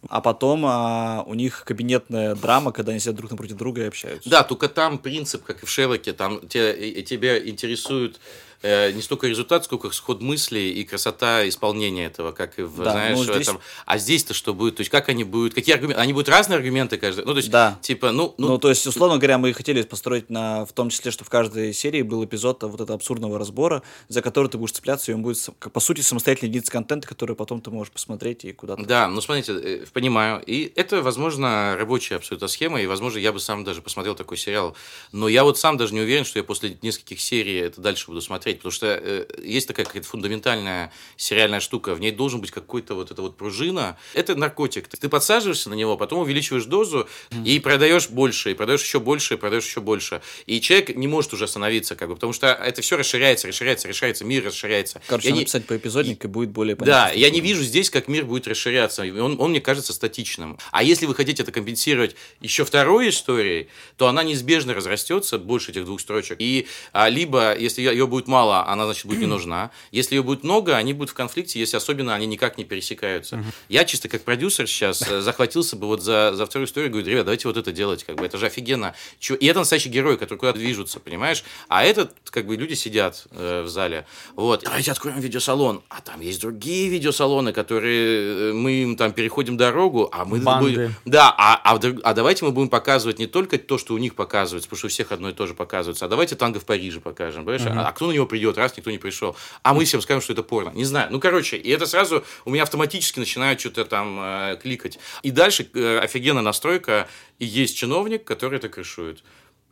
А 0.08 0.20
потом 0.20 0.64
а, 0.66 1.22
у 1.26 1.34
них 1.34 1.64
кабинетная 1.64 2.34
драма, 2.34 2.72
когда 2.72 2.90
они 2.90 2.98
сидят 2.98 3.14
друг 3.14 3.30
напротив 3.30 3.56
друга 3.56 3.82
и 3.82 3.84
общаются. 3.86 4.28
Да, 4.28 4.42
только 4.42 4.68
там 4.68 4.98
принцип, 4.98 5.44
как 5.44 5.62
и 5.62 5.66
в 5.66 5.70
Шерлоке, 5.70 6.12
там 6.12 6.46
те, 6.48 7.02
тебя 7.02 7.38
интересует 7.48 8.18
э, 8.62 8.92
не 8.92 9.02
столько 9.02 9.26
результат, 9.26 9.64
сколько 9.64 9.90
сход 9.90 10.20
мыслей 10.22 10.72
и 10.72 10.84
красота 10.84 11.48
исполнения 11.48 12.06
этого, 12.06 12.32
как 12.32 12.58
и 12.58 12.62
в, 12.62 12.76
Да, 12.82 12.92
знаешь, 12.92 13.18
ну, 13.18 13.22
в 13.24 13.26
здесь- 13.34 13.48
этом. 13.48 13.60
А 13.86 13.98
здесь-то 13.98 14.34
что 14.34 14.54
будет? 14.54 14.76
То 14.76 14.80
есть 14.80 14.90
как 14.90 15.08
они 15.08 15.24
будут, 15.24 15.54
какие 15.54 15.74
аргументы? 15.74 16.00
Они 16.00 16.12
будут 16.12 16.28
разные 16.28 16.56
аргументы 16.58 16.96
каждый. 16.98 17.24
Ну, 17.24 17.32
то 17.32 17.38
есть, 17.38 17.50
Да. 17.50 17.78
типа, 17.82 18.12
ну, 18.12 18.34
Ну, 18.38 18.48
ну, 18.48 18.58
то 18.58 18.68
есть, 18.68 18.86
условно 18.86 19.18
говоря, 19.18 19.38
мы 19.38 19.52
хотели 19.52 19.82
построить 19.82 20.30
на, 20.30 20.64
в 20.64 20.72
том 20.72 20.90
числе, 20.90 21.10
что 21.10 21.24
в 21.24 21.28
каждой 21.28 21.72
серии 21.74 22.02
был 22.02 22.24
эпизод 22.24 22.62
вот 22.62 22.80
этого 22.80 22.94
абсурдного 22.94 23.38
разбора, 23.38 23.82
за 24.08 24.22
который 24.22 24.48
ты 24.48 24.58
будешь 24.58 24.72
цепляться, 24.72 25.10
и 25.12 25.14
он 25.14 25.22
будет, 25.22 25.38
по 25.72 25.80
сути, 25.80 26.00
самостоятельный 26.00 26.48
единица 26.48 26.70
контента, 26.72 27.06
который 27.08 27.36
потом 27.36 27.60
ты 27.60 27.70
можешь 27.70 27.92
посмотреть 27.92 28.44
и 28.44 28.52
куда-то. 28.52 28.84
Да, 28.84 29.08
ну 29.08 29.20
смотрите, 29.20 29.52
э, 29.52 29.84
понимаю. 29.92 30.42
И 30.46 30.72
это, 30.76 31.02
возможно, 31.02 31.76
рабочая 31.78 32.16
абсолютно 32.16 32.48
схема, 32.48 32.80
и, 32.80 32.86
возможно, 32.86 33.18
я 33.18 33.32
бы 33.32 33.40
сам 33.40 33.64
даже 33.64 33.82
посмотрел 33.82 34.14
такой 34.14 34.36
сериал. 34.36 34.76
Но 35.12 35.28
я 35.28 35.44
вот 35.44 35.58
сам 35.58 35.76
даже 35.76 35.94
не 35.94 36.00
уверен, 36.00 36.24
что 36.24 36.38
я 36.38 36.44
после 36.44 36.76
нескольких 36.82 37.20
серий 37.20 37.56
это 37.58 37.80
дальше 37.80 38.06
буду 38.06 38.20
смотреть. 38.20 38.51
Посмотреть, 38.52 38.58
потому 38.58 38.72
что 38.72 38.86
э, 38.86 39.26
есть 39.46 39.68
такая 39.68 39.86
какая-то 39.86 40.08
фундаментальная 40.08 40.92
сериальная 41.16 41.60
штука, 41.60 41.94
в 41.94 42.00
ней 42.00 42.10
должен 42.10 42.40
быть 42.40 42.50
какой-то 42.50 42.94
вот 42.94 43.10
эта 43.10 43.22
вот 43.22 43.36
пружина. 43.36 43.96
Это 44.14 44.34
наркотик. 44.34 44.88
Ты 44.88 45.08
подсаживаешься 45.08 45.70
на 45.70 45.74
него, 45.74 45.96
потом 45.96 46.20
увеличиваешь 46.20 46.64
дозу 46.64 47.08
и 47.44 47.58
продаешь 47.60 48.08
больше, 48.08 48.50
и 48.50 48.54
продаешь 48.54 48.82
еще 48.82 49.00
больше, 49.00 49.34
и 49.34 49.36
продаешь 49.36 49.64
еще 49.66 49.80
больше. 49.80 50.20
И 50.46 50.60
человек 50.60 50.94
не 50.96 51.08
может 51.08 51.32
уже 51.32 51.44
остановиться, 51.44 51.94
как 51.96 52.08
бы, 52.08 52.14
потому 52.14 52.32
что 52.32 52.46
это 52.48 52.82
все 52.82 52.96
расширяется, 52.96 53.48
расширяется, 53.48 53.88
расширяется, 53.88 54.24
мир 54.24 54.44
расширяется. 54.44 55.00
Короче, 55.06 55.28
Я 55.28 55.34
надо 55.34 55.58
не- 55.58 55.62
по 55.62 55.76
эпизодник, 55.76 56.24
и 56.24 56.28
будет 56.28 56.50
более 56.50 56.76
да, 56.76 56.84
понятно. 56.84 57.18
я 57.18 57.30
не 57.30 57.40
вижу 57.40 57.62
здесь, 57.62 57.90
как 57.90 58.08
мир 58.08 58.24
будет 58.24 58.48
расширяться. 58.48 59.02
Он, 59.02 59.40
он 59.40 59.50
мне 59.50 59.60
кажется 59.60 59.92
статичным. 59.92 60.58
А 60.70 60.82
если 60.82 61.06
вы 61.06 61.14
хотите 61.14 61.42
это 61.42 61.52
компенсировать 61.52 62.16
еще 62.40 62.64
второй 62.64 63.08
историей, 63.08 63.68
то 63.96 64.08
она 64.08 64.22
неизбежно 64.22 64.74
разрастется 64.74 65.38
больше 65.38 65.70
этих 65.70 65.84
двух 65.84 66.00
строчек. 66.00 66.36
И 66.40 66.66
а, 66.92 67.08
либо, 67.08 67.56
если 67.56 67.82
ее 67.82 68.06
будет 68.06 68.28
мало, 68.28 68.41
она, 68.50 68.84
значит, 68.84 69.06
будет 69.06 69.20
не 69.20 69.26
нужна. 69.36 69.70
Если 69.90 70.16
ее 70.16 70.22
будет 70.22 70.42
много, 70.44 70.76
они 70.76 70.92
будут 70.92 71.10
в 71.10 71.14
конфликте, 71.14 71.60
если 71.60 71.76
особенно 71.76 72.14
они 72.14 72.26
никак 72.26 72.58
не 72.58 72.64
пересекаются. 72.64 73.44
Я 73.68 73.84
чисто 73.84 74.08
как 74.08 74.22
продюсер 74.22 74.66
сейчас 74.66 75.02
э, 75.08 75.20
захватился 75.22 75.76
бы 75.76 75.86
вот 75.86 76.02
за, 76.02 76.32
за 76.34 76.46
вторую 76.46 76.66
историю, 76.66 76.90
говорю, 76.90 77.06
ребят, 77.08 77.24
давайте 77.24 77.48
вот 77.48 77.56
это 77.56 77.72
делать, 77.72 78.04
как 78.04 78.16
бы, 78.16 78.24
это 78.26 78.38
же 78.38 78.46
офигенно. 78.46 78.94
Чё- 79.20 79.34
И 79.36 79.46
это 79.46 79.60
настоящий 79.60 79.88
герой, 79.88 80.16
который 80.18 80.38
куда-то 80.38 80.58
движутся, 80.58 81.00
понимаешь? 81.00 81.44
А 81.68 81.84
этот, 81.84 82.14
как 82.30 82.46
бы, 82.46 82.56
люди 82.56 82.74
сидят 82.74 83.26
э, 83.30 83.62
в 83.62 83.68
зале. 83.68 84.06
Вот, 84.36 84.62
давайте 84.64 84.90
откроем 84.92 85.20
видеосалон. 85.20 85.82
А 85.88 86.00
там 86.00 86.20
есть 86.20 86.40
другие 86.40 86.88
видеосалоны, 86.88 87.52
которые 87.52 88.50
э, 88.50 88.52
мы 88.52 88.72
им 88.72 88.96
там 88.96 89.12
переходим 89.12 89.56
дорогу, 89.56 90.08
а 90.12 90.24
мы 90.24 90.40
Банды. 90.40 90.70
будем- 90.70 90.94
Да, 91.04 91.34
а, 91.36 91.60
а, 91.74 91.80
а 92.02 92.14
давайте 92.14 92.44
мы 92.44 92.50
будем 92.52 92.68
показывать 92.68 93.18
не 93.18 93.26
только 93.26 93.58
то, 93.58 93.78
что 93.78 93.94
у 93.94 93.98
них 93.98 94.14
показывается, 94.14 94.68
потому 94.68 94.78
что 94.78 94.86
у 94.86 94.90
всех 94.90 95.12
одно 95.12 95.30
и 95.30 95.32
то 95.32 95.46
же 95.46 95.54
показывается, 95.54 96.04
а 96.04 96.08
давайте 96.08 96.36
танго 96.36 96.58
в 96.60 96.64
Париже 96.64 97.00
покажем, 97.00 97.44
понимаешь? 97.44 97.62
А, 97.66 97.88
а 97.88 97.92
кто 97.92 98.06
на 98.06 98.12
него 98.12 98.26
придет, 98.32 98.56
раз 98.56 98.74
никто 98.78 98.90
не 98.90 98.96
пришел? 98.96 99.36
А 99.62 99.74
мы 99.74 99.84
всем 99.84 100.00
скажем, 100.00 100.22
что 100.22 100.32
это 100.32 100.42
порно. 100.42 100.70
Не 100.70 100.86
знаю. 100.86 101.08
Ну, 101.10 101.20
короче, 101.20 101.58
и 101.58 101.68
это 101.68 101.84
сразу 101.84 102.24
у 102.46 102.50
меня 102.50 102.62
автоматически 102.62 103.18
начинает 103.18 103.60
что-то 103.60 103.84
там 103.84 104.18
э, 104.18 104.58
кликать. 104.62 104.98
И 105.22 105.30
дальше 105.30 105.68
э, 105.74 105.98
офигенная 105.98 106.42
настройка, 106.42 107.08
и 107.38 107.44
есть 107.44 107.76
чиновник, 107.76 108.24
который 108.24 108.56
это 108.56 108.70
крышует. 108.70 109.22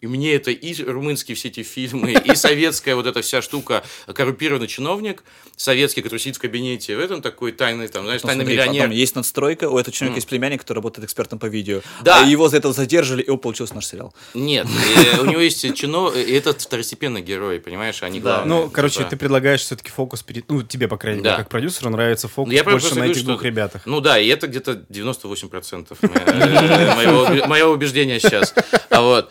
И 0.01 0.07
мне 0.07 0.35
это 0.35 0.51
и 0.51 0.83
румынские 0.83 1.35
все 1.37 1.49
эти 1.49 1.63
фильмы, 1.63 2.13
и 2.25 2.35
советская 2.35 2.95
вот 2.97 3.07
эта 3.07 3.21
вся 3.21 3.43
штука, 3.43 3.85
коррумпированный 4.07 4.67
чиновник, 4.67 5.23
советский, 5.57 6.01
который 6.01 6.19
сидит 6.19 6.37
в 6.37 6.39
кабинете, 6.41 6.97
в 6.97 7.01
этом 7.01 7.21
такой 7.21 7.53
тайный, 7.53 7.87
там, 7.89 8.05
знаешь, 8.05 8.23
Ну, 8.23 8.29
тайный 8.29 8.45
смотри, 8.45 8.57
миллионер. 8.59 8.83
потом 8.85 8.97
есть 8.97 9.15
надстройка, 9.15 9.69
у 9.69 9.77
этого 9.79 9.93
человека 9.95 10.17
есть 10.17 10.29
племянник, 10.29 10.61
который 10.63 10.79
работает 10.79 11.05
экспертом 11.05 11.39
по 11.39 11.47
видео. 11.47 11.83
Да. 12.03 12.23
А 12.25 12.27
его 12.27 12.49
за 12.49 12.57
это 12.57 12.73
задержали, 12.73 13.21
и 13.21 13.29
он 13.29 13.39
получился 13.39 13.75
наш 13.75 13.85
сериал. 13.87 14.15
Нет, 14.33 14.67
и 14.67 15.21
у 15.21 15.27
него 15.27 15.41
есть 15.41 15.61
чино, 15.77 16.09
и 16.11 16.33
этот 16.33 16.63
второстепенный 16.63 17.21
герой, 17.21 17.61
понимаешь, 17.61 18.03
а 18.03 18.09
не 18.09 18.21
Да. 18.21 18.37
главный. 18.37 18.49
Ну, 18.57 18.71
короче, 18.71 18.99
Типа. 19.01 19.11
ты 19.11 19.17
предлагаешь 19.19 19.61
все-таки 19.61 19.91
фокус 19.91 20.23
перед... 20.23 20.49
Ну, 20.49 20.63
тебе, 20.63 20.89
по 20.89 20.97
крайней 20.97 21.21
мере, 21.23 21.37
как 21.37 21.51
продюсеру 21.51 21.91
нравится 21.91 22.27
фокус 22.29 22.55
Ну, 22.55 22.65
больше 22.65 22.95
на 22.95 23.05
этих 23.05 23.25
двух 23.27 23.43
ребятах. 23.45 23.83
Ну 23.85 24.01
да, 24.01 24.19
и 24.19 24.27
это 24.29 24.47
где-то 24.47 24.83
98% 24.89 25.97
мо- 26.01 26.95
моего, 26.97 27.25
убе- 27.27 27.47
моего 27.47 27.71
убеждения 27.73 28.19
сейчас. 28.19 28.55
А 28.89 29.03
вот. 29.03 29.31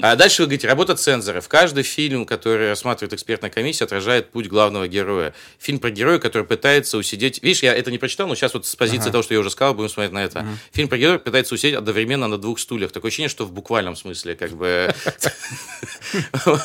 А 0.00 0.14
дальше 0.14 0.42
вы 0.42 0.46
говорите, 0.46 0.68
работа 0.68 0.94
цензоров. 0.94 1.48
Каждый 1.48 1.82
фильм, 1.82 2.24
который 2.24 2.70
рассматривает 2.70 3.14
экспертная 3.14 3.50
комиссия, 3.50 3.82
отражает 3.82 4.30
путь 4.30 4.46
главного 4.46 4.86
героя. 4.86 5.34
Фильм 5.58 5.80
про 5.80 5.90
героя, 5.90 6.20
который 6.20 6.44
пытается 6.44 6.98
усидеть... 6.98 7.42
Видишь, 7.42 7.64
я 7.64 7.74
это 7.74 7.90
не 7.90 7.98
прочитал, 7.98 8.28
но 8.28 8.36
сейчас 8.36 8.54
вот 8.54 8.64
с 8.64 8.76
позиции 8.76 9.10
того, 9.10 9.24
что 9.24 9.34
я 9.34 9.40
уже 9.40 9.50
сказал, 9.50 9.74
будем 9.74 9.88
смотреть 9.88 10.12
на 10.12 10.22
это. 10.22 10.46
Фильм 10.70 10.88
про 10.88 10.98
героя 10.98 11.18
пытается 11.18 11.56
усидеть 11.56 11.74
одновременно 11.74 12.28
на 12.28 12.38
двух 12.38 12.60
стульях. 12.60 12.92
Такое 12.92 13.08
ощущение, 13.08 13.28
что 13.28 13.44
в 13.44 13.52
буквальном 13.52 13.96
смысле, 13.96 14.36
как 14.36 14.52
бы... 14.52 14.94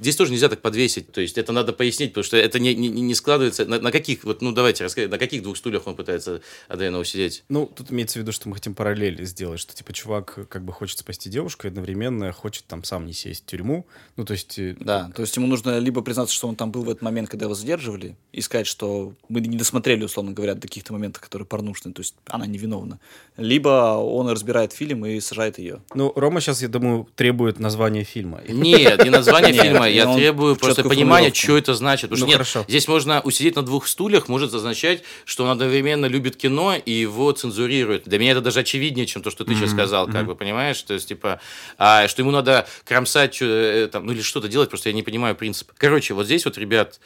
Здесь 0.00 0.16
тоже 0.16 0.32
нельзя 0.32 0.50
так 0.50 0.60
подвесить. 0.60 1.10
То 1.10 1.22
есть 1.22 1.38
это 1.38 1.52
надо 1.52 1.72
пояснить, 1.72 2.10
потому 2.10 2.24
что 2.24 2.36
это 2.36 2.58
не, 2.58 2.74
не, 2.74 2.88
не 2.88 3.14
складывается. 3.14 3.64
На, 3.64 3.80
на 3.80 3.90
каких, 3.90 4.24
вот, 4.24 4.42
ну 4.42 4.52
давайте 4.52 4.84
расскажите, 4.84 5.10
на 5.10 5.18
каких 5.18 5.42
двух 5.42 5.56
стульях 5.56 5.86
он 5.86 5.96
пытается 5.96 6.42
одновременно 6.68 6.98
усидеть? 6.98 7.44
Ну, 7.48 7.64
тут 7.64 7.90
имеется 7.90 8.18
в 8.18 8.22
виду, 8.22 8.32
что 8.32 8.48
мы 8.50 8.56
хотим 8.56 8.74
параллели 8.74 9.24
сделать, 9.24 9.58
что, 9.58 9.74
типа, 9.74 9.94
чувак 9.94 10.48
как 10.50 10.64
бы 10.64 10.72
хочет 10.74 10.98
спасти 10.98 11.30
девушку 11.30 11.66
и 11.66 11.70
одновременно 11.70 12.30
хочет 12.32 12.57
там 12.66 12.84
сам 12.84 13.06
не 13.06 13.12
сесть 13.12 13.44
в 13.44 13.46
тюрьму. 13.46 13.86
Ну, 14.16 14.24
то 14.24 14.32
есть... 14.32 14.58
э, 14.58 14.74
Да, 14.80 15.10
то 15.14 15.22
есть 15.22 15.36
ему 15.36 15.46
нужно 15.46 15.78
либо 15.78 16.00
признаться, 16.02 16.34
что 16.34 16.48
он 16.48 16.56
там 16.56 16.70
был 16.70 16.82
в 16.82 16.90
этот 16.90 17.02
момент, 17.02 17.28
когда 17.28 17.44
его 17.46 17.54
задерживали, 17.54 18.16
и 18.32 18.40
сказать, 18.40 18.66
что 18.66 19.12
мы 19.28 19.40
не 19.40 19.56
досмотрели, 19.56 20.04
условно 20.04 20.32
говоря, 20.32 20.54
до 20.54 20.62
каких-то 20.62 20.92
моментов, 20.92 21.22
которые 21.22 21.46
порнушные, 21.46 21.92
то 21.92 22.00
есть 22.00 22.14
она 22.26 22.46
невиновна. 22.46 22.98
Либо 23.36 23.96
он 23.98 24.28
разбирает 24.28 24.72
фильм 24.72 25.06
и 25.06 25.20
сажает 25.20 25.58
ее. 25.58 25.80
Ну, 25.94 26.12
Рома 26.16 26.40
сейчас, 26.40 26.62
я 26.62 26.68
думаю, 26.68 27.06
требует 27.14 27.60
названия 27.60 28.04
фильма. 28.04 28.40
Нет, 28.48 29.04
не 29.04 29.10
название 29.10 29.52
фильма. 29.62 29.88
Я 29.88 30.12
требую 30.14 30.56
просто 30.56 30.82
понимания, 30.82 31.32
что 31.32 31.56
это 31.56 31.74
значит. 31.74 32.10
Потому 32.10 32.16
что 32.16 32.24
Ну, 32.26 32.28
нет, 32.28 32.36
хорошо. 32.38 32.64
здесь 32.68 32.88
можно 32.88 33.20
усидеть 33.20 33.56
на 33.56 33.62
двух 33.62 33.86
стульях, 33.86 34.28
может 34.28 34.52
означать, 34.54 35.02
что 35.24 35.44
он 35.44 35.50
одновременно 35.50 36.06
любит 36.06 36.36
кино 36.36 36.74
и 36.74 36.92
его 36.92 37.30
цензурирует. 37.32 38.04
Для 38.04 38.18
меня 38.18 38.32
это 38.32 38.40
даже 38.40 38.60
очевиднее, 38.60 39.06
чем 39.06 39.22
то, 39.22 39.30
что 39.30 39.44
ты 39.44 39.54
сейчас 39.54 39.70
сказал, 39.70 40.06
как 40.08 40.26
бы, 40.26 40.34
понимаешь? 40.34 40.80
То 40.82 40.94
есть, 40.94 41.08
типа, 41.08 41.40
а, 41.76 42.08
что 42.08 42.22
ему 42.22 42.30
надо 42.30 42.47
кромсать, 42.84 43.32
чё, 43.32 43.46
э, 43.46 43.88
там, 43.88 44.06
ну 44.06 44.12
или 44.12 44.22
что-то 44.22 44.48
делать, 44.48 44.68
просто 44.70 44.88
я 44.88 44.94
не 44.94 45.02
понимаю 45.02 45.34
принцип. 45.34 45.70
Короче, 45.76 46.14
вот 46.14 46.26
здесь 46.26 46.44
вот, 46.44 46.58
ребят, 46.58 47.00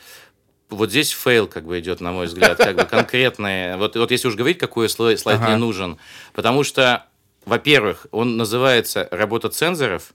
вот 0.71 0.91
здесь 0.91 1.11
fail 1.11 1.47
как 1.47 1.65
бы 1.65 1.79
идет, 1.81 2.01
на 2.01 2.13
мой 2.13 2.27
взгляд, 2.27 2.57
как 2.59 2.77
бы 2.77 2.85
конкретные. 2.85 3.77
Вот, 3.77 3.97
вот 3.97 4.11
если 4.11 4.29
уж 4.29 4.35
говорить, 4.37 4.59
какой 4.59 4.89
слой- 4.89 5.19
слайд 5.19 5.39
Ага. 5.41 5.49
мне 5.49 5.57
нужен. 5.59 5.99
Потому 6.33 6.65
что, 6.65 7.05
во-первых, 7.45 8.07
он 8.11 8.37
называется 8.37 9.09
«Работа 9.11 9.49
цензоров», 9.51 10.13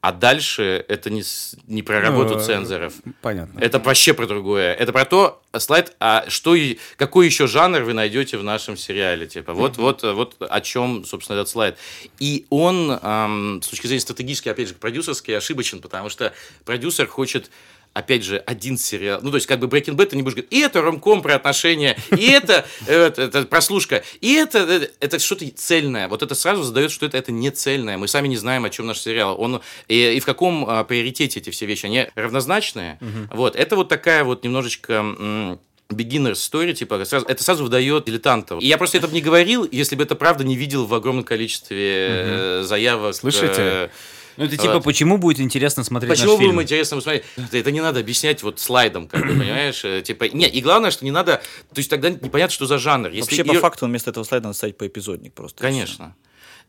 а 0.00 0.12
дальше 0.12 0.84
это 0.88 1.10
не, 1.10 1.22
не 1.66 1.82
про 1.82 2.00
работу 2.00 2.34
Ну, 2.34 2.40
цензоров. 2.40 2.94
Понятно. 3.20 3.60
Это 3.60 3.78
вообще 3.78 4.14
про 4.14 4.26
другое. 4.26 4.72
Это 4.72 4.92
про 4.92 5.04
то, 5.04 5.42
слайд, 5.58 5.94
а 6.00 6.24
что 6.28 6.54
и 6.54 6.78
какой 6.96 7.26
еще 7.26 7.46
жанр 7.46 7.80
вы 7.82 7.92
найдете 7.92 8.38
в 8.38 8.44
нашем 8.44 8.78
сериале. 8.78 9.26
Типа, 9.26 9.52
вот, 9.52 9.76
вот, 9.76 10.02
вот 10.02 10.36
о 10.38 10.60
чем, 10.62 11.04
собственно, 11.04 11.36
этот 11.36 11.50
слайд. 11.50 11.76
И 12.18 12.46
он, 12.48 12.98
ам, 13.02 13.60
с 13.62 13.68
точки 13.68 13.86
зрения 13.88 14.00
стратегической, 14.00 14.52
опять 14.52 14.68
же, 14.68 14.74
продюсерский, 14.74 15.36
ошибочен, 15.36 15.80
потому 15.80 16.08
что 16.08 16.32
продюсер 16.64 17.06
хочет 17.06 17.50
опять 17.92 18.24
же, 18.24 18.38
один 18.38 18.78
сериал. 18.78 19.20
Ну, 19.22 19.30
то 19.30 19.36
есть, 19.36 19.46
как 19.46 19.58
бы 19.58 19.66
Breaking 19.66 19.96
Bad, 19.96 20.06
ты 20.06 20.16
не 20.16 20.22
будешь 20.22 20.36
говорить, 20.36 20.52
и 20.52 20.60
это 20.60 20.80
ромком 20.80 21.22
про 21.22 21.34
отношения, 21.34 21.96
и 22.16 22.30
это, 22.30 22.66
э, 22.86 23.06
это, 23.06 23.22
это 23.22 23.42
прослушка, 23.44 24.02
и 24.20 24.34
это, 24.34 24.58
это, 24.60 24.90
это 25.00 25.18
что-то 25.18 25.48
цельное. 25.56 26.08
Вот 26.08 26.22
это 26.22 26.34
сразу 26.34 26.62
задает, 26.62 26.90
что 26.90 27.06
это, 27.06 27.18
это 27.18 27.32
не 27.32 27.50
цельное. 27.50 27.96
Мы 27.96 28.08
сами 28.08 28.28
не 28.28 28.36
знаем, 28.36 28.64
о 28.64 28.70
чем 28.70 28.86
наш 28.86 28.98
сериал. 28.98 29.40
Он, 29.40 29.60
и, 29.88 30.14
и 30.16 30.20
в 30.20 30.24
каком 30.24 30.64
а, 30.68 30.84
приоритете 30.84 31.40
эти 31.40 31.50
все 31.50 31.66
вещи. 31.66 31.86
Они 31.86 32.06
равнозначные. 32.14 32.98
Вот. 33.30 33.56
Это 33.56 33.76
вот 33.76 33.88
такая 33.88 34.24
вот 34.24 34.44
немножечко... 34.44 35.58
beginner 35.90 36.34
story, 36.34 36.72
типа, 36.72 37.04
сразу- 37.04 37.26
это 37.26 37.42
сразу 37.42 37.64
выдает 37.64 38.04
дилетантов. 38.04 38.62
И 38.62 38.66
я 38.66 38.78
просто 38.78 38.98
этого 38.98 39.12
не 39.12 39.20
говорил, 39.20 39.66
если 39.68 39.96
бы 39.96 40.04
это 40.04 40.14
правда 40.14 40.44
не 40.44 40.54
видел 40.54 40.86
в 40.86 40.94
огромном 40.94 41.24
количестве 41.24 42.06
э, 42.08 42.62
заявок. 42.62 43.14
Слышите? 43.16 43.90
Ну, 44.36 44.44
это 44.44 44.56
типа, 44.56 44.74
Вот. 44.74 44.84
почему 44.84 45.18
будет 45.18 45.40
интересно 45.40 45.84
смотреть 45.84 46.10
Почему 46.10 46.32
наш 46.32 46.38
фильм? 46.38 46.50
будем 46.52 46.62
интересно 46.62 46.96
посмотреть? 46.96 47.24
Это, 47.52 47.70
не 47.70 47.80
надо 47.80 48.00
объяснять 48.00 48.42
вот 48.42 48.60
слайдом, 48.60 49.08
как 49.08 49.22
бы, 49.22 49.28
понимаешь? 49.28 49.84
Э, 49.84 50.02
Типа, 50.02 50.24
нет, 50.24 50.54
и 50.54 50.60
главное, 50.60 50.90
что 50.90 51.04
не 51.04 51.10
надо, 51.10 51.42
то 51.72 51.78
есть 51.78 51.90
тогда 51.90 52.10
непонятно, 52.10 52.52
что 52.54 52.66
за 52.66 52.78
жанр. 52.78 53.08
Если 53.10 53.20
Вообще, 53.22 53.44
по 53.44 53.52
её- 53.52 53.60
факту, 53.60 53.86
вместо 53.86 54.10
этого 54.10 54.24
слайда 54.24 54.48
надо 54.48 54.56
ставить 54.56 54.76
по 54.78 54.86
эпизодник 54.86 55.34
просто. 55.34 55.62
Конечно. 55.62 56.14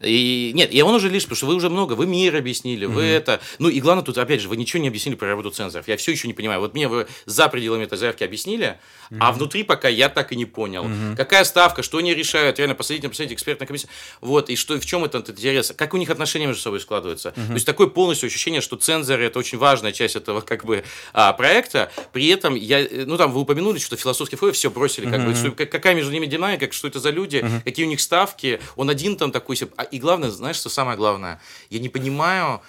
И 0.04 0.52
нет, 0.54 0.74
и 0.74 0.82
он 0.82 0.96
уже 0.96 1.10
лишь, 1.10 1.24
потому 1.24 1.36
что 1.38 1.46
вы 1.48 1.56
уже 1.56 1.70
много, 1.70 1.94
вы 1.94 2.06
мир 2.08 2.36
объяснили, 2.36 2.86
вы 2.86 3.04
это. 3.04 3.40
Ну 3.60 3.70
и 3.70 3.80
главное 3.80 4.04
тут, 4.04 4.18
опять 4.18 4.42
же, 4.42 4.48
вы 4.50 4.58
ничего 4.58 4.82
не 4.82 4.88
объяснили 4.88 5.16
про 5.16 5.28
работу 5.28 5.50
цензоров. 5.52 5.88
Я 5.88 5.98
все 5.98 6.12
еще 6.12 6.28
не 6.28 6.34
понимаю. 6.34 6.60
Вот 6.60 6.74
мне 6.74 6.88
вы 6.88 7.08
за 7.26 7.48
пределами 7.50 7.84
этой 7.84 7.98
заявки 7.98 8.24
объяснили, 8.24 8.80
а 9.20 9.32
внутри 9.32 9.64
пока 9.64 9.88
я 9.90 10.10
так 10.10 10.32
и 10.32 10.36
не 10.36 10.46
понял. 10.46 10.90
Какая 11.16 11.44
ставка, 11.44 11.84
что 11.84 11.98
они 12.00 12.14
решают, 12.14 12.58
реально, 12.60 12.76
посадить 12.76 13.04
на 13.04 13.10
посадить 13.10 13.34
экспертная 13.34 13.68
комиссия. 13.68 13.88
Вот, 14.22 14.50
и 14.50 14.56
что, 14.56 14.80
в 14.80 14.86
чем 14.86 15.04
этот 15.06 15.30
интерес, 15.30 15.74
как 15.76 15.94
у 15.94 15.98
них 15.98 16.10
отношения 16.10 16.48
между 16.48 16.62
собой 16.62 16.80
складываются. 16.80 17.32
То 17.32 17.54
есть 17.54 17.66
такое 17.66 17.88
полностью 17.88 18.28
ощущение, 18.28 18.62
что 18.62 18.76
цензоры 18.78 19.26
это 19.26 19.38
очень 19.40 19.58
важная 19.58 19.92
часть 19.92 20.16
этого 20.16 20.42
как 20.42 20.66
бы 20.66 20.84
а, 21.14 21.34
проекта. 21.34 21.92
При 22.14 22.28
этом 22.28 22.56
я, 22.56 22.80
э, 22.82 23.06
ну 23.06 23.18
там 23.18 23.32
вы 23.32 23.42
упомянули, 23.42 23.80
что 23.80 23.96
философский 23.98 24.36
флоу 24.36 24.52
все 24.52 24.70
бросили, 24.72 25.10
как 25.10 25.26
бы, 25.26 25.36
что- 25.36 25.52
как- 25.52 25.70
какая 25.70 25.94
между 25.96 26.12
ними 26.12 26.26
динамика, 26.26 26.72
что 26.72 26.88
это 26.88 27.00
за 27.00 27.10
люди, 27.12 27.46
какие 27.66 27.86
у 27.86 27.90
них 27.90 28.00
ставки. 28.02 28.60
Он 28.76 28.90
один 28.90 29.16
там 29.18 29.32
такой 29.32 29.56
себе. 29.56 29.72
И 29.92 30.00
главное, 30.00 30.30
знаешь, 30.30 30.56
что 30.56 30.70
самое 30.70 30.98
главное? 30.98 31.40
Я 31.70 31.80
не 31.80 31.90
понимаю, 31.90 32.62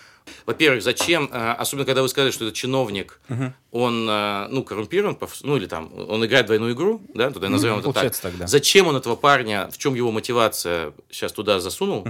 во-первых, 0.46 0.82
зачем, 0.82 1.28
э, 1.32 1.52
особенно 1.52 1.84
когда 1.84 2.02
вы 2.02 2.08
сказали, 2.08 2.30
что 2.30 2.44
это 2.44 2.54
чиновник, 2.54 3.20
он, 3.70 4.06
э, 4.08 4.48
ну, 4.50 4.62
коррумпирован, 4.64 5.18
ну, 5.42 5.56
или 5.56 5.66
там, 5.66 5.90
он 6.08 6.24
играет 6.24 6.46
двойную 6.46 6.74
игру, 6.74 7.02
да, 7.14 7.30
туда 7.30 7.48
назовем 7.48 7.76
это 7.78 7.84
так. 7.84 7.94
получается 7.94 8.22
так, 8.22 8.36
да. 8.36 8.46
Зачем 8.46 8.86
он 8.86 8.96
этого 8.96 9.16
парня, 9.16 9.68
в 9.70 9.78
чем 9.78 9.94
его 9.94 10.10
мотивация 10.12 10.92
сейчас 11.10 11.32
туда 11.32 11.60
засунул, 11.60 12.06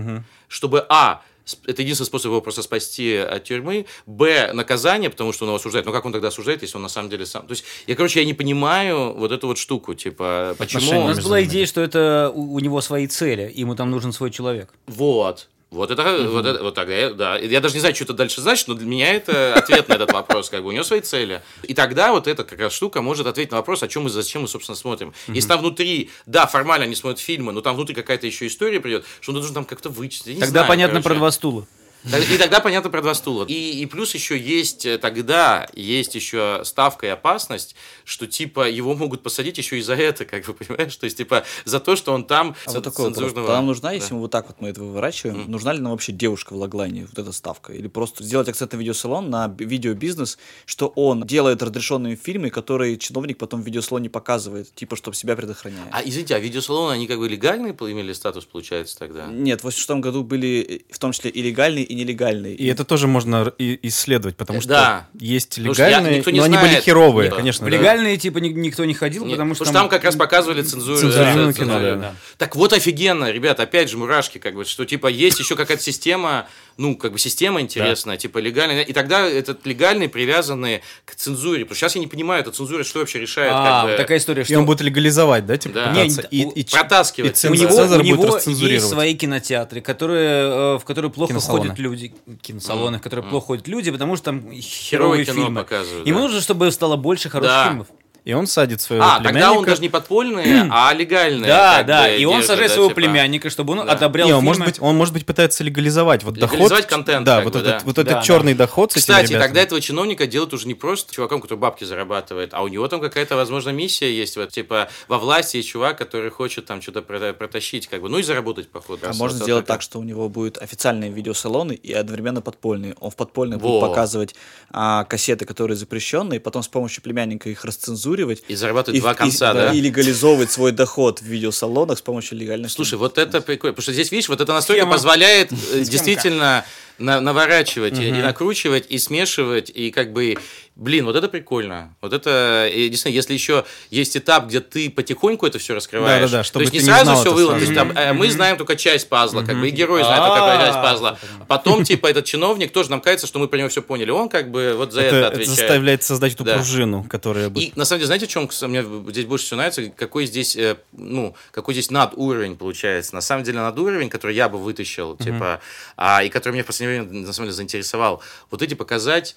чтобы, 0.49 0.85
а, 0.89 1.23
это 1.67 1.83
единственный 1.83 2.07
способ 2.07 2.27
его 2.31 2.41
просто 2.41 2.63
спасти 2.63 3.17
от 3.17 3.45
тюрьмы. 3.45 3.87
Б. 4.07 4.53
Наказание, 4.53 5.11
потому 5.11 5.33
что 5.33 5.45
он 5.45 5.51
его 5.51 5.57
осуждает. 5.57 5.87
Ну, 5.87 5.93
как 5.93 6.05
он 6.05 6.13
тогда 6.13 6.29
осуждает, 6.29 6.63
если 6.63 6.77
он 6.77 6.83
на 6.83 6.89
самом 6.89 7.11
деле 7.11 7.27
сам... 7.27 7.47
То 7.47 7.53
есть, 7.53 7.65
я, 7.87 7.95
короче, 7.97 8.21
я 8.21 8.27
не 8.27 8.35
понимаю 8.35 9.13
вот 9.15 9.33
эту 9.33 9.47
вот 9.47 9.59
штуку. 9.59 9.95
Типа, 9.95 10.53
У 10.55 10.57
почему... 10.57 10.83
Отношения 10.83 11.07
нас 11.07 11.25
была 11.25 11.43
идея, 11.45 11.67
что 11.67 11.81
это 11.81 12.31
у, 12.35 12.55
у 12.55 12.59
него 12.61 12.81
свои 12.81 13.07
цели, 13.07 13.51
ему 13.55 13.75
там 13.75 13.91
нужен 13.91 14.13
свой 14.13 14.31
человек. 14.31 14.73
Вот. 14.87 15.49
Вот 15.73 15.91
это, 15.91 16.29
вот 16.29 16.45
это, 16.45 16.63
вот 16.63 16.75
тогда, 16.75 16.95
я- 16.95 17.11
да. 17.15 17.39
Я 17.39 17.61
даже 17.63 17.75
не 17.75 17.81
знаю, 17.81 17.95
что 17.95 18.05
это 18.05 18.13
дальше 18.13 18.43
значит, 18.43 18.69
но 18.69 18.75
для 18.75 18.87
меня 18.87 19.15
это 19.15 19.55
ответ 19.57 19.89
на 19.89 19.95
этот 19.95 20.13
вопрос, 20.13 20.51
как 20.51 20.63
бы 20.63 20.69
у 20.69 20.73
него 20.73 20.85
свои 20.85 21.01
цели. 21.01 21.41
И 21.63 21.73
тогда 21.73 22.13
вот 22.13 22.29
эта 22.29 22.45
как 22.45 22.61
раз 22.61 22.75
штука 22.75 23.01
может 23.01 23.27
ответить 23.27 23.53
на 23.53 23.57
вопрос, 23.57 23.83
о 23.83 23.89
чем 23.89 24.03
мы, 24.03 24.11
зачем 24.11 24.43
мы, 24.43 24.49
собственно, 24.49 24.77
смотрим. 24.77 25.15
Если 25.29 25.49
там 25.49 25.61
внутри, 25.61 26.11
да, 26.27 26.47
формально 26.47 26.85
они 26.85 26.95
смотрят 26.95 27.21
фильмы, 27.21 27.53
но 27.53 27.63
там 27.63 27.75
внутри 27.75 27.95
какая-то 27.95 28.27
еще 28.27 28.47
история 28.47 28.81
придет, 28.81 29.05
что 29.23 29.33
должен 29.33 29.55
там 29.55 29.65
как-то 29.65 29.89
вычислить. 29.89 30.35
Тогда 30.41 30.51
знаю, 30.53 30.69
понятно 30.69 30.95
короче. 31.01 31.09
про 31.09 31.15
два 31.15 31.31
стула. 31.31 31.67
И 32.05 32.37
тогда 32.39 32.61
понятно 32.61 32.91
про 32.91 33.01
два 33.01 33.15
стула. 33.15 33.45
И, 33.47 33.81
и 33.83 33.87
плюс 33.87 34.15
еще 34.15 34.37
есть 34.39 34.87
э, 34.87 34.99
тогда 34.99 35.69
есть 35.75 36.15
еще 36.15 36.63
ставка 36.65 37.07
и 37.07 37.11
опасность, 37.11 37.77
что 38.05 38.27
типа 38.27 38.69
его 38.69 38.95
могут 38.95 39.23
посадить 39.23 39.59
еще 39.59 39.79
и 39.79 39.83
за 39.83 39.95
это, 39.95 40.25
как 40.25 40.47
вы 40.49 40.55
понимаешь, 40.55 40.97
то 40.97 41.05
есть 41.05 41.17
типа 41.17 41.45
за 41.65 41.79
то, 41.81 41.95
что 41.97 42.13
он 42.13 42.25
там 42.25 42.57
А 42.67 42.73
вот 42.73 42.85
такой 42.85 43.11
цензурного- 43.13 43.49
Нам 43.49 43.67
нужна, 43.67 43.91
Да. 43.91 43.95
если 43.95 44.15
мы 44.15 44.21
вот 44.21 44.31
так 44.31 44.49
вот 44.49 44.57
мы 44.61 44.69
это 44.69 44.83
выворачиваем, 44.83 45.51
нужна 45.51 45.73
ли 45.73 45.79
нам 45.81 45.93
вообще 45.93 46.13
девушка 46.13 46.55
в 46.55 46.57
лаглайне, 46.57 47.07
вот 47.07 47.19
эта 47.19 47.31
ставка? 47.33 47.73
Или 47.73 47.87
просто 47.89 48.25
сделать 48.25 48.49
акцентный 48.49 48.79
видеосалон 48.81 49.31
на 49.31 49.47
би- 49.49 49.65
видеобизнес, 49.65 50.39
что 50.67 50.89
он 50.89 51.23
делает 51.25 51.63
разрешенные 51.63 52.17
фильмы, 52.17 52.51
которые 52.51 52.97
чиновник 52.99 53.39
потом 53.39 53.63
в 53.63 53.67
видеосалоне 53.67 54.11
показывает, 54.11 54.75
типа, 54.75 54.97
чтобы 54.97 55.17
себя 55.17 55.37
предохраняет. 55.37 55.89
А 55.93 56.03
извините, 56.05 56.35
а 56.35 56.39
видеосалоны, 56.41 56.93
они 56.95 57.07
как 57.07 57.19
бы 57.19 57.29
легальные 57.29 57.73
имели 57.73 58.13
статус, 58.13 58.45
получается, 58.45 58.99
тогда? 58.99 59.27
Нет, 59.27 59.61
в 59.61 59.65
86 59.65 60.01
году 60.01 60.23
были 60.25 60.83
э, 60.89 60.93
в 60.93 60.99
том 60.99 61.13
числе 61.13 61.31
и 61.31 61.43
легальные, 61.43 61.85
и 61.93 61.95
нелегальные. 61.95 62.55
И 62.55 62.67
это 62.67 62.85
тоже 62.85 63.07
можно 63.07 63.53
и- 63.59 63.79
исследовать, 63.83 64.37
потому 64.37 64.59
Э, 64.59 64.63
что 64.63 64.69
да. 64.71 65.09
есть 65.19 65.57
Потому 65.57 65.75
что 65.75 65.83
я- 65.85 65.89
легальные, 66.01 66.23
не 66.27 66.39
но 66.39 66.45
они 66.45 66.57
были 66.57 66.69
знает. 66.71 66.85
херовые, 66.85 67.31
Да. 67.31 67.37
конечно. 67.37 67.67
В 67.67 67.71
да. 67.71 67.77
легальные 67.77 68.17
типа 68.17 68.39
ни- 68.39 68.49
никто 68.49 68.85
не 68.85 68.95
ходил, 68.95 69.25
Нет, 69.25 69.33
потому 69.37 69.55
что 69.55 69.65
там 69.73 69.89
как 69.89 70.05
раз 70.05 70.17
показывали 70.17 70.63
цензуру. 70.63 70.99
Цензурное 70.99 71.47
да, 71.47 71.53
кино, 71.53 71.73
цензуру. 71.75 72.01
да. 72.01 72.15
Так 72.39 72.57
вот 72.57 72.73
офигенно, 72.73 73.31
ребят, 73.31 73.61
опять 73.61 73.91
же 73.91 73.97
мурашки, 73.99 74.39
как 74.39 74.55
бы, 74.55 74.65
что 74.65 74.85
типа 74.85 75.07
есть 75.09 75.39
еще 75.39 75.55
какая-то 75.57 75.83
система, 75.83 76.47
ну, 76.77 76.97
как 76.97 77.13
бы 77.13 77.19
система 77.19 77.61
интересная, 77.61 78.17
типа 78.17 78.39
легальная, 78.39 78.83
и 78.83 78.93
тогда 78.93 79.27
этот 79.29 79.67
легальный 79.67 80.09
привязанный 80.09 80.83
к 81.05 81.15
цензуре, 81.15 81.65
потому 81.65 81.75
что 81.77 81.81
сейчас 81.87 81.95
я 81.97 82.01
не 82.01 82.07
понимаю, 82.07 82.43
эта 82.43 82.51
цензура 82.53 82.85
что 82.85 83.01
вообще 83.01 83.19
решает, 83.21 83.53
А, 83.55 83.83
как 83.83 83.91
бы, 83.91 83.97
такая 83.97 84.19
история, 84.19 84.43
И 84.43 84.45
что 84.45 84.59
он 84.59 84.67
будет 84.67 84.81
легализовать, 84.81 85.47
да, 85.47 85.57
типа, 85.57 85.75
Да. 85.75 85.93
Не, 85.93 86.09
и, 86.31 86.43
и, 86.61 86.65
протаскивать. 86.71 87.33
и 87.43 87.47
ценз- 87.47 87.51
у 87.51 87.55
него, 87.55 87.77
у 87.97 88.01
него 88.01 88.39
есть 88.69 88.89
свои 88.89 89.15
кинотеатры, 89.15 89.81
которые, 89.81 90.75
э, 90.75 90.79
в 90.79 90.85
которые 90.85 91.11
плохо 91.11 91.33
Киносалоны. 91.33 91.63
ходят 91.71 91.79
люди, 91.79 92.15
киносалоны, 92.43 92.99
в 92.99 93.03
которые 93.03 93.25
плохо 93.29 93.47
ходят 93.49 93.69
люди, 93.69 93.91
потому 93.91 94.17
что 94.17 94.27
там 94.27 94.53
херовые 94.53 95.25
кино 95.25 95.35
фильмы. 95.35 95.61
показывают, 95.63 96.07
Ему 96.07 96.19
да. 96.19 96.25
нужно, 96.25 96.41
чтобы 96.41 96.71
стало 96.73 96.97
больше 96.97 97.29
хороших 97.29 97.53
Да. 97.53 97.69
фильмов. 97.69 97.87
И 98.25 98.33
он 98.35 98.47
садит 98.47 98.81
своего 98.81 99.05
А, 99.05 99.19
племянника. 99.19 99.33
тогда 99.33 99.53
он 99.53 99.65
даже 99.65 99.83
не 99.83 99.89
подпольный, 99.89 100.45
а 100.71 100.93
легальный. 100.95 101.49
Да, 101.49 101.83
да, 101.83 102.05
бы, 102.09 102.15
и 102.17 102.25
он 102.25 102.35
держит, 102.35 102.47
сажает 102.47 102.69
да, 102.71 102.75
своего 102.75 102.89
типа. 102.91 103.01
племянника, 103.01 103.51
чтобы 103.51 103.73
он 103.73 103.85
Да. 103.85 103.93
одобрял 103.95 104.29
Не, 104.29 104.33
он, 104.35 104.41
фильмы. 104.43 104.49
может 104.59 104.65
быть, 104.65 104.81
он, 104.81 104.97
может 104.97 105.15
быть, 105.15 105.27
пытается 105.27 105.65
легализовать 105.65 106.23
вот 106.23 106.35
доход. 106.35 106.53
Легализовать 106.55 106.87
контент, 106.87 107.27
Да, 107.27 107.41
вот 107.41 107.53
бы, 107.55 107.59
этот, 107.59 107.79
да. 107.79 107.81
вот 107.85 107.97
Да, 107.97 108.03
этот 108.03 108.15
да. 108.15 108.23
черный 108.23 108.55
доход 108.55 108.93
с 108.93 108.97
этими 108.97 109.01
Кстати, 109.03 109.33
тогда 109.39 109.61
этого 109.63 109.81
чиновника 109.81 110.29
делают 110.29 110.55
уже 110.55 110.69
не 110.69 110.75
просто 110.75 111.13
чуваком, 111.13 111.41
который 111.41 111.59
бабки 111.59 111.83
зарабатывает, 111.83 112.55
а 112.55 112.63
у 112.63 112.69
него 112.69 112.87
там 112.87 113.01
какая-то, 113.01 113.35
возможно, 113.35 113.71
миссия 113.71 114.13
есть. 114.17 114.37
Вот, 114.37 114.51
типа, 114.51 114.89
во 115.09 115.19
власти 115.19 115.57
есть 115.57 115.69
чувак, 115.71 115.99
который 115.99 116.31
хочет 116.31 116.65
там 116.67 116.81
что-то 116.81 117.03
про- 117.03 117.33
протащить, 117.33 117.89
как 117.89 118.03
бы, 118.03 118.09
ну 118.09 118.19
и 118.19 118.23
заработать, 118.23 118.69
походу. 118.69 119.01
А 119.09 119.13
можно 119.15 119.39
сделать 119.39 119.67
так, 119.67 119.83
что 119.83 119.99
у 119.99 120.05
него 120.05 120.29
будут 120.29 120.59
официальные 120.59 121.11
видеосалоны 121.11 121.73
и 121.73 121.93
одновременно 121.93 122.41
подпольные. 122.41 122.95
Он 123.01 123.11
в 123.11 123.17
подпольных 123.17 123.59
будет 123.61 123.81
показывать 123.81 124.35
а, 124.71 125.05
кассеты, 125.05 125.45
которые 125.45 125.77
запрещенные, 125.77 126.37
и 126.39 126.41
потом 126.41 126.63
с 126.63 126.69
помощью 126.69 127.03
племянника 127.03 127.49
их 127.51 127.65
расцензуривать. 128.13 128.43
И 128.49 128.55
зарабатывать 128.55 128.99
и, 128.99 129.01
два 129.01 129.13
и- 129.13 129.17
конца, 129.17 129.55
да? 129.55 129.73
И 129.73 129.81
легализовывать 129.81 130.51
свой 130.51 130.73
доход 130.73 131.21
в 131.21 131.25
видеосалонах 131.27 131.99
с 131.99 132.03
помощью 132.03 132.39
легальных 132.39 132.71
Слушай, 132.71 132.99
вот 132.99 133.19
это 133.19 133.41
прикольно, 133.41 133.73
потому 133.75 133.83
что 133.83 133.93
здесь, 133.93 134.11
видишь, 134.13 134.29
вот 134.29 134.41
это 134.41 134.53
настолько 134.53 134.83
Схема. 134.83 134.93
позволяет 134.93 135.53
э, 135.53 135.81
действительно 135.85 136.65
на- 136.99 137.21
наворачивать 137.21 137.99
и, 137.99 138.09
и 138.09 138.13
накручивать, 138.13 138.87
и 138.89 138.99
смешивать, 138.99 139.71
и 139.75 139.91
как 139.91 140.13
бы, 140.13 140.37
блин, 140.75 141.05
вот 141.05 141.17
это 141.17 141.29
прикольно. 141.29 141.95
Вот 142.01 142.13
это, 142.13 142.69
и 142.73 142.89
действительно, 142.89 143.15
если 143.15 143.35
еще 143.35 143.65
есть 143.91 144.17
этап, 144.17 144.47
где 144.47 144.61
ты 144.61 144.91
потихоньку 144.91 145.47
это 145.47 145.59
все 145.59 145.75
раскрываешь, 145.75 146.23
Да-да-да, 146.23 146.45
чтобы 146.45 146.65
то 146.65 146.73
есть 146.73 146.73
не 146.73 146.79
не 146.81 146.85
сразу 146.85 147.05
знал 147.05 147.21
все 147.21 147.33
выло, 147.33 147.53
то 147.53 147.59
есть 147.59 147.75
там, 147.75 147.91
э, 147.93 148.13
мы 148.13 148.31
знаем 148.31 148.57
только 148.57 148.77
часть 148.77 149.09
пазла, 149.09 149.43
как 149.43 149.61
бы, 149.61 149.69
и 149.69 149.71
герой 149.71 150.03
знает 150.03 150.25
только 150.25 150.45
А, 150.45 150.67
часть 150.67 150.79
пазла. 150.79 151.19
Потом, 151.47 151.85
типа, 151.85 152.07
этот 152.07 152.25
чиновник 152.25 152.73
тоже 152.73 152.91
нам 152.91 153.01
кажется, 153.01 153.27
что 153.27 153.39
мы 153.39 153.49
про 153.49 153.59
него 153.59 153.69
все 153.69 153.83
поняли, 153.83 154.11
он 154.11 154.29
как 154.29 154.51
бы 154.51 154.75
вот 154.77 154.93
за 154.93 155.03
это, 155.03 155.17
это, 155.17 155.27
это 155.27 155.35
отвечает. 155.35 155.59
заставляет 155.59 156.03
создать 156.03 156.35
эту 156.35 156.45
Да. 156.45 156.55
пружину, 156.55 157.05
которая 157.05 157.51
бы... 157.51 157.61
И 157.61 157.73
на 157.77 157.85
самом 157.85 158.01
деле, 158.01 158.07
знаете, 158.07 158.27
в 158.27 158.29
чем 158.31 158.49
мне 158.71 158.85
здесь 159.11 159.27
больше 159.27 159.47
всего 159.47 159.59
нравится? 159.59 159.91
Какой 159.91 160.27
здесь, 160.27 160.57
э, 160.57 160.77
ну, 160.93 161.35
какой 161.51 161.75
здесь 161.75 161.91
надуровень 161.91 162.57
получается? 162.57 163.15
На 163.15 163.21
самом 163.21 163.45
деле 163.45 163.59
надуровень, 163.59 164.09
который 164.09 164.35
я 164.35 164.49
бы 164.49 164.59
вытащил, 164.59 165.17
типа, 165.17 165.61
а, 165.97 166.23
и 166.23 166.29
который 166.29 166.55
меня 166.55 166.65
в 166.65 166.67
последнее 166.67 167.03
время, 167.03 167.27
на 167.27 167.33
самом 167.33 167.49
деле, 167.49 167.57
заинтересовал. 167.57 168.23
Вот 168.51 168.63
эти 168.63 168.75
показать 168.75 169.37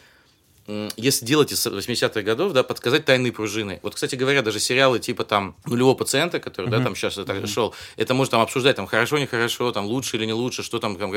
если 0.68 1.26
делать 1.26 1.52
из 1.52 1.66
80-х 1.66 2.22
годов, 2.24 2.54
да, 2.54 2.64
подсказать 2.64 3.06
тайные 3.06 3.32
пружины. 3.32 3.80
Вот, 3.84 3.94
кстати 3.94 4.16
говоря, 4.16 4.42
даже 4.42 4.60
сериалы 4.60 5.00
типа 5.00 5.24
там 5.24 5.56
нулевого 5.66 5.94
пациента, 5.94 6.40
который, 6.40 6.70
да, 6.72 6.80
там 6.82 6.96
сейчас 6.96 7.20
это 7.20 7.46
шел, 7.46 7.76
это 7.98 8.14
можно 8.16 8.32
там 8.32 8.42
обсуждать, 8.42 8.76
там 8.76 8.88
хорошо, 8.88 9.20
нехорошо, 9.20 9.72
там 9.72 9.86
лучше 9.86 10.18
или 10.18 10.26
не 10.26 10.34
лучше, 10.34 10.64
что 10.64 10.80
там, 10.80 10.98
там, 10.98 11.14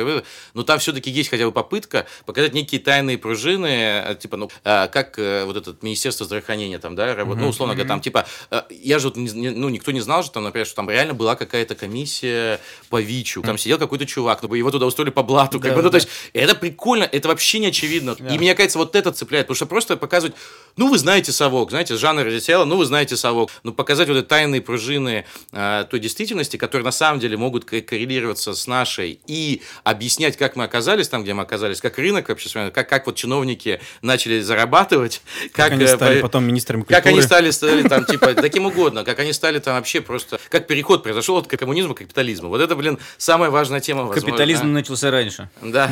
но 0.53 0.63
там 0.63 0.79
все-таки 0.79 1.11
есть 1.11 1.31
хотя 1.31 1.47
бы 1.47 1.53
попытка 1.53 2.07
показать 2.27 2.53
некие 2.53 2.81
тайные 2.81 3.17
пружины, 3.17 3.67
э, 3.67 4.17
типа, 4.21 4.37
ну, 4.37 4.51
э, 4.65 4.89
как 4.89 5.19
э, 5.19 5.45
вот 5.45 5.57
этот 5.57 5.83
Министерство 5.83 6.27
здравоохранения 6.27 6.79
там, 6.79 6.95
да, 6.95 7.15
работает, 7.15 7.45
ну, 7.45 7.49
условно 7.49 7.75
говоря, 7.75 7.89
там, 7.89 8.01
типа, 8.03 8.27
э, 8.51 8.63
я 8.71 8.99
же 8.99 9.09
вот, 9.09 9.17
ну, 9.17 9.69
никто 9.71 9.93
не 9.93 10.01
знал 10.01 10.23
же, 10.23 10.31
там, 10.31 10.45
например, 10.45 10.67
что 10.67 10.77
там 10.77 10.91
реально 10.91 11.15
была 11.15 11.37
какая-то 11.37 11.75
комиссия 11.75 12.61
по 12.91 13.01
ВИЧу, 13.01 13.41
там 13.43 13.57
сидел 13.57 13.79
какой-то 13.79 14.05
чувак, 14.05 14.43
ну, 14.43 14.53
его 14.53 14.71
туда 14.71 14.85
устроили 14.85 15.11
по 15.11 15.23
блату, 15.23 15.59
как 15.59 15.75
бы, 15.75 15.83
ну, 15.83 15.89
то 15.89 15.97
есть, 15.97 16.09
это 16.35 16.55
прикольно, 16.55 17.05
это 17.05 17.29
вообще 17.29 17.61
не 17.61 17.69
очевидно, 17.69 18.15
и 18.31 18.39
мне 18.39 18.55
кажется, 18.55 18.79
вот 18.79 18.95
это 18.95 19.11
цепляет, 19.11 19.38
потому 19.45 19.57
что 19.57 19.67
просто 19.67 19.97
показывать, 19.97 20.35
ну, 20.77 20.89
вы 20.89 20.99
знаете 20.99 21.33
совок, 21.33 21.71
знаете, 21.71 21.97
жанр 21.97 22.31
сериала, 22.41 22.65
ну, 22.65 22.77
вы 22.77 22.85
знаете 22.85 23.17
совок, 23.17 23.51
ну, 23.63 23.73
показать 23.73 24.09
вот 24.09 24.17
эти 24.17 24.27
тайные 24.27 24.61
пружины 24.63 25.25
э, 25.53 25.85
той 25.91 26.01
действительности, 26.01 26.57
которые 26.57 26.85
на 26.85 26.93
самом 26.93 27.21
деле 27.21 27.37
могут 27.37 27.65
ко- 27.65 27.81
коррелироваться 27.81 28.55
с 28.55 28.67
нашей, 28.67 29.21
и 29.27 29.63
объяснять, 29.85 30.37
как 30.37 30.57
мы 30.57 30.65
оказались 30.65 31.09
там, 31.09 31.23
где 31.23 31.35
мы 31.35 31.43
оказались, 31.43 31.81
как 31.81 31.99
рынок 31.99 32.29
вообще, 32.29 32.71
как, 32.71 32.89
как 32.89 33.07
вот 33.07 33.17
чиновники 33.17 33.81
начали 34.03 34.41
зарабатывать, 34.41 35.21
как, 35.53 35.67
Как 35.69 35.73
они 35.73 35.85
э, 35.85 35.97
стали 35.97 36.21
по- 36.21 36.29
потом 36.29 36.45
министрами 36.45 36.81
культуры. 36.83 36.97
как 37.01 37.07
они 37.07 37.23
стали, 37.23 37.51
стали 37.51 37.83
там, 37.89 38.05
типа, 38.07 38.35
таким 38.35 38.67
угодно, 38.67 39.05
как 39.05 39.19
они 39.19 39.33
стали 39.33 39.59
там 39.59 39.75
вообще 39.75 40.01
просто, 40.01 40.39
как 40.49 40.67
переход 40.67 41.03
произошел 41.03 41.37
от 41.37 41.47
коммунизма 41.47 41.95
к 41.95 41.99
капитализму. 41.99 42.49
Вот 42.49 42.61
это, 42.61 42.75
блин, 42.77 42.99
самая 43.17 43.51
важная 43.51 43.81
тема. 43.81 44.03
возможно. 44.05 44.23
Капитализм 44.27 44.73
начался 44.73 45.11
раньше. 45.11 45.51
Да. 45.63 45.91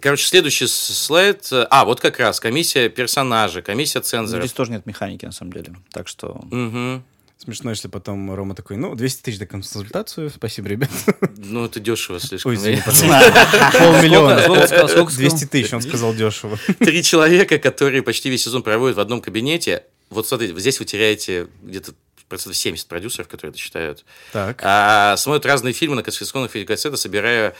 Короче, 0.00 0.26
следующий 0.26 0.66
слайд. 0.66 1.48
А, 1.70 1.84
вот 1.84 2.00
как 2.00 2.18
раз 2.18 2.40
комиссия 2.40 2.67
персонажей, 2.74 3.62
комиссия 3.62 4.00
цензоров. 4.00 4.44
Здесь 4.44 4.54
тоже 4.54 4.72
нет 4.72 4.86
механики, 4.86 5.24
на 5.24 5.32
самом 5.32 5.52
деле. 5.52 5.74
Так 5.90 6.08
что... 6.08 6.40
Мгм. 6.50 7.04
Смешно, 7.38 7.70
если 7.70 7.86
потом 7.86 8.34
Рома 8.34 8.56
такой, 8.56 8.76
ну, 8.76 8.96
200 8.96 9.22
тысяч 9.22 9.38
за 9.38 9.46
консультацию, 9.46 10.28
спасибо, 10.28 10.68
ребят. 10.68 10.90
Ну, 11.36 11.64
это 11.66 11.78
дешево 11.78 12.18
слишком. 12.18 12.50
Ой, 12.50 12.56
извини. 12.56 12.82
Полмиллиона. 13.78 14.42
Сколько 14.42 14.66
сказал, 14.66 14.88
сколько 14.88 15.12
сказал? 15.12 15.30
200 15.30 15.44
тысяч, 15.46 15.72
он 15.72 15.80
сказал 15.80 16.14
дешево. 16.14 16.58
Три 16.80 17.02
человека, 17.04 17.58
которые 17.58 18.02
почти 18.02 18.28
весь 18.28 18.42
сезон 18.42 18.64
проводят 18.64 18.96
в 18.96 19.00
одном 19.00 19.20
кабинете. 19.20 19.84
Вот 20.10 20.26
смотрите, 20.26 20.58
здесь 20.58 20.80
вы 20.80 20.84
теряете 20.84 21.46
где-то 21.62 21.92
процентов 22.28 22.56
70 22.56 22.86
продюсеров, 22.86 23.28
которые 23.28 23.50
это 23.50 23.58
читают. 23.58 24.04
Так. 24.32 24.60
А, 24.62 25.16
смотрят 25.16 25.46
разные 25.46 25.72
фильмы 25.72 25.96
на 25.96 26.02
конфискованных 26.02 26.54
видеокассетах, 26.54 26.98
собирая... 26.98 27.54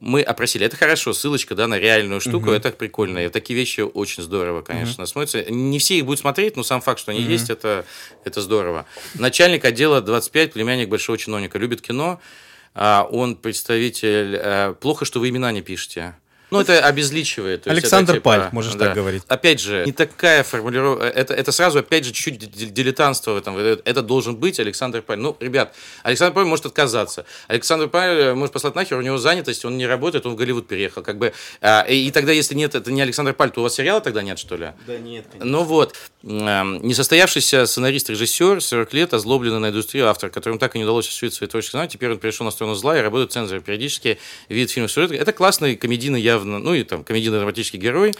Мы 0.00 0.22
опросили. 0.22 0.64
Это 0.64 0.76
хорошо, 0.76 1.12
ссылочка 1.12 1.54
да, 1.54 1.66
на 1.66 1.78
реальную 1.78 2.20
штуку, 2.20 2.50
это 2.50 2.70
прикольно. 2.70 3.26
И 3.26 3.28
такие 3.28 3.58
вещи 3.58 3.80
очень 3.80 4.22
здорово, 4.22 4.62
конечно, 4.62 5.04
смотрятся. 5.04 5.44
Не 5.50 5.78
все 5.78 5.98
их 5.98 6.06
будут 6.06 6.20
смотреть, 6.20 6.56
но 6.56 6.62
сам 6.62 6.80
факт, 6.80 6.98
что 6.98 7.10
они 7.10 7.20
есть, 7.20 7.50
это, 7.50 7.84
это 8.24 8.40
здорово. 8.40 8.86
Начальник 9.14 9.64
отдела 9.66 10.00
25, 10.00 10.54
племянник 10.54 10.88
большого 10.88 11.18
чиновника, 11.18 11.58
любит 11.58 11.82
кино. 11.82 12.20
А, 12.74 13.06
он 13.10 13.36
представитель... 13.36 14.36
а, 14.36 14.74
Плохо, 14.74 15.04
что 15.04 15.20
вы 15.20 15.28
имена 15.28 15.52
не 15.52 15.60
пишете. 15.60 16.14
Ну, 16.52 16.60
это 16.60 16.84
обезличивает. 16.84 17.66
Александр 17.66 18.12
это, 18.12 18.18
типа, 18.18 18.30
Паль, 18.30 18.48
можешь 18.52 18.74
так 18.74 18.94
говорить. 18.94 19.22
Опять 19.26 19.60
же, 19.60 19.84
не 19.86 19.92
такая 19.92 20.42
формулировка. 20.42 21.04
Это, 21.04 21.34
это 21.34 21.50
сразу, 21.50 21.78
опять 21.78 22.04
же, 22.04 22.12
чуть-чуть 22.12 22.38
ди- 22.38 22.66
дилетантство 22.66 23.32
в 23.32 23.36
этом. 23.38 23.56
Это 23.56 24.02
должен 24.02 24.36
быть 24.36 24.60
Александр 24.60 25.02
Паль. 25.02 25.18
Ну, 25.18 25.36
ребят, 25.40 25.74
Александр 26.02 26.34
Паль 26.34 26.44
может 26.44 26.66
отказаться. 26.66 27.24
Александр 27.48 27.88
Паль 27.88 28.16
э, 28.18 28.34
может 28.34 28.52
послать 28.52 28.74
нахер, 28.74 28.98
у 28.98 29.02
него 29.02 29.18
занятость, 29.18 29.64
он 29.64 29.78
не 29.78 29.86
работает, 29.86 30.26
он 30.26 30.34
в 30.34 30.36
Голливуд 30.36 30.68
переехал. 30.68 31.02
Как 31.02 31.18
бы, 31.18 31.32
а, 31.60 31.86
и, 31.88 32.08
и 32.08 32.10
тогда, 32.10 32.32
если 32.32 32.54
нет, 32.54 32.74
это 32.74 32.92
не 32.92 33.00
Александр 33.00 33.32
Паль, 33.32 33.50
то 33.50 33.60
у 33.60 33.62
вас 33.62 33.74
сериала 33.74 34.00
тогда 34.00 34.22
нет, 34.22 34.38
что 34.38 34.56
ли? 34.56 34.68
Да 34.86 34.98
нет, 34.98 35.24
Ну 35.40 35.62
вот, 35.64 35.96
эм, 36.22 36.82
несостоявшийся 36.86 37.64
сценарист-режиссер, 37.66 38.60
40 38.60 38.92
лет, 38.92 39.14
озлобленный 39.14 39.58
на 39.58 39.68
индустрию 39.70 40.08
автор, 40.08 40.30
которому 40.30 40.58
так 40.58 40.74
и 40.74 40.78
не 40.78 40.84
удалось 40.84 41.06
осуществить 41.06 41.34
свои 41.34 41.48
творческие 41.48 41.78
знания, 41.78 41.90
теперь 41.90 42.10
он 42.10 42.18
перешел 42.18 42.44
на 42.44 42.50
сторону 42.50 42.74
зла 42.74 42.98
и 42.98 43.00
работает 43.00 43.32
цензором. 43.32 43.62
Периодически 43.62 44.18
видит 44.48 44.70
фильмы 44.70 44.88
сюжет. 44.88 45.12
Это 45.12 45.32
классный 45.32 45.76
комедийный 45.76 46.20
явно, 46.42 46.58
ну 46.58 46.74
и 46.74 46.82
там 46.84 47.04
комедийно-драматический 47.04 47.78
герой. 47.78 48.12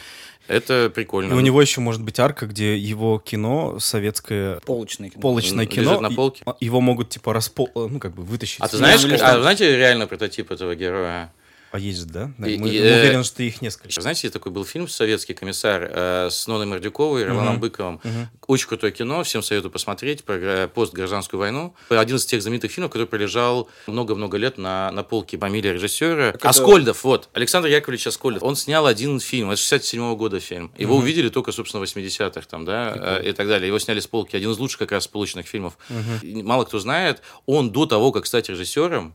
Это 0.48 0.90
прикольно. 0.92 1.34
И 1.34 1.36
у 1.36 1.40
него 1.40 1.60
еще 1.62 1.80
может 1.80 2.02
быть 2.02 2.18
арка, 2.18 2.46
где 2.46 2.76
его 2.76 3.22
кино, 3.24 3.78
советское 3.78 4.58
Полочный 4.66 5.08
кино. 5.10 5.20
полочное 5.20 5.66
Лежит 5.66 5.72
кино, 5.84 6.00
на 6.00 6.08
и- 6.08 6.14
полке. 6.14 6.44
его 6.58 6.80
могут 6.80 7.10
типа 7.10 7.32
распол... 7.32 7.70
ну 7.74 8.00
как 8.00 8.14
бы 8.14 8.22
вытащить. 8.24 8.58
А 8.60 8.66
ты 8.68 8.76
знаешь, 8.76 9.04
или 9.04 9.14
а 9.16 9.40
знаете 9.40 9.76
реально 9.76 10.06
прототип 10.08 10.50
этого 10.50 10.74
героя? 10.74 11.32
А 11.72 11.78
есть 11.78 12.06
да? 12.06 12.30
Да, 12.36 12.46
И- 12.46 12.58
Мы, 12.58 12.68
и, 12.68 12.78
мы 12.80 12.86
э, 12.86 13.00
уверены, 13.00 13.24
что 13.24 13.42
их 13.42 13.62
несколько. 13.62 13.98
Знаете, 14.00 14.28
такой 14.28 14.52
был 14.52 14.64
фильм 14.66 14.86
«Советский 14.88 15.32
комиссар» 15.32 15.88
э, 15.90 16.28
с 16.30 16.46
Ноной 16.46 16.66
Мордюковой 16.66 17.22
и 17.22 17.24
Роланом 17.24 17.58
Быковым. 17.60 17.98
Очень 18.46 18.68
крутое 18.68 18.92
кино, 18.92 19.22
всем 19.24 19.42
советую 19.42 19.72
посмотреть 19.72 20.22
про 20.22 20.38
гра- 20.38 20.68
постгражданскую 20.68 21.40
войну. 21.40 21.74
Один 21.88 22.16
из 22.16 22.26
тех 22.26 22.42
знаменитых 22.42 22.70
фильмов, 22.70 22.92
который 22.92 23.06
пролежал 23.06 23.70
много-много 23.86 24.36
лет 24.36 24.58
на, 24.58 24.90
на 24.92 25.02
полке 25.02 25.38
фамилия 25.38 25.72
режиссера. 25.72 26.32
Аскольдов, 26.50 27.04
вот, 27.04 27.30
Александр 27.32 27.68
Яковлевич 27.68 28.06
Аскольдов. 28.06 28.42
Он 28.42 28.54
снял 28.54 28.86
один 28.86 29.18
фильм, 29.18 29.50
это 29.50 29.58
67 29.60 30.14
года 30.16 30.40
фильм. 30.40 30.70
Его 30.76 30.96
увидели 30.96 31.30
только, 31.30 31.52
собственно, 31.52 31.84
в 31.84 31.88
80-х 31.88 32.42
там, 32.50 32.66
да, 32.66 33.18
э, 33.22 33.30
и 33.30 33.32
так 33.32 33.48
далее. 33.48 33.68
Его 33.68 33.78
сняли 33.78 34.00
с 34.00 34.06
полки. 34.06 34.36
Один 34.36 34.50
из 34.50 34.58
лучших 34.58 34.78
как 34.80 34.92
раз 34.92 35.06
полученных 35.08 35.46
фильмов. 35.46 35.78
И 36.20 36.42
Мало 36.42 36.64
кто 36.66 36.78
знает, 36.78 37.22
он 37.46 37.70
до 37.72 37.86
того, 37.86 38.12
как 38.12 38.26
стать 38.26 38.50
режиссером, 38.50 39.14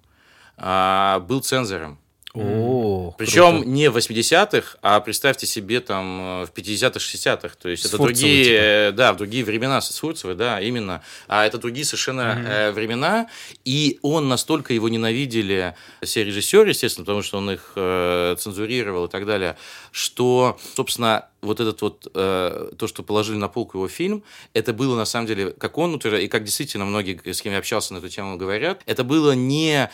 а, 0.57 1.19
был 1.19 1.41
цензором. 1.41 1.99
О, 2.39 3.15
Причем 3.17 3.63
не 3.73 3.89
в 3.89 3.97
80-х, 3.97 4.77
а 4.81 4.99
представьте 4.99 5.45
себе 5.47 5.79
там 5.79 6.43
э, 6.43 6.45
в 6.45 6.51
50-х, 6.55 6.99
60-х. 6.99 7.55
То 7.59 7.69
есть 7.69 7.83
С 7.83 7.87
это 7.87 7.97
Фурцевой, 7.97 8.13
другие, 8.13 8.43
типа. 8.45 8.55
э, 8.55 8.91
да, 8.91 9.13
в 9.13 9.17
другие 9.17 9.43
времена 9.43 9.81
с 9.81 9.97
Фурцевой, 9.97 10.35
да, 10.35 10.61
именно. 10.61 11.01
А 11.27 11.45
это 11.45 11.57
другие 11.57 11.85
совершенно 11.85 12.43
э, 12.47 12.71
времена. 12.71 13.27
И 13.65 13.99
он 14.01 14.27
настолько 14.27 14.73
его 14.73 14.89
ненавидели, 14.89 15.75
все 16.03 16.23
режиссеры, 16.23 16.69
естественно, 16.69 17.05
потому 17.05 17.21
что 17.23 17.37
он 17.37 17.51
их 17.51 17.73
э, 17.75 18.35
цензурировал 18.39 19.05
и 19.05 19.09
так 19.09 19.25
далее, 19.25 19.57
что, 19.91 20.57
собственно, 20.75 21.25
вот 21.41 21.59
этот 21.59 21.81
вот, 21.81 22.07
э, 22.13 22.71
то, 22.77 22.87
что 22.87 23.03
положили 23.03 23.37
на 23.37 23.47
полку 23.47 23.77
его 23.77 23.87
фильм, 23.87 24.23
это 24.53 24.73
было 24.73 24.95
на 24.95 25.05
самом 25.05 25.27
деле, 25.27 25.51
как 25.51 25.77
он 25.77 25.93
утверждает, 25.93 26.25
и 26.25 26.27
как 26.27 26.43
действительно 26.43 26.85
многие, 26.85 27.19
с 27.31 27.41
кем 27.41 27.53
я 27.53 27.59
общался 27.59 27.93
на 27.93 27.99
эту 27.99 28.09
тему, 28.09 28.37
говорят, 28.37 28.81
это 28.85 29.03
было 29.03 29.33
не 29.33 29.89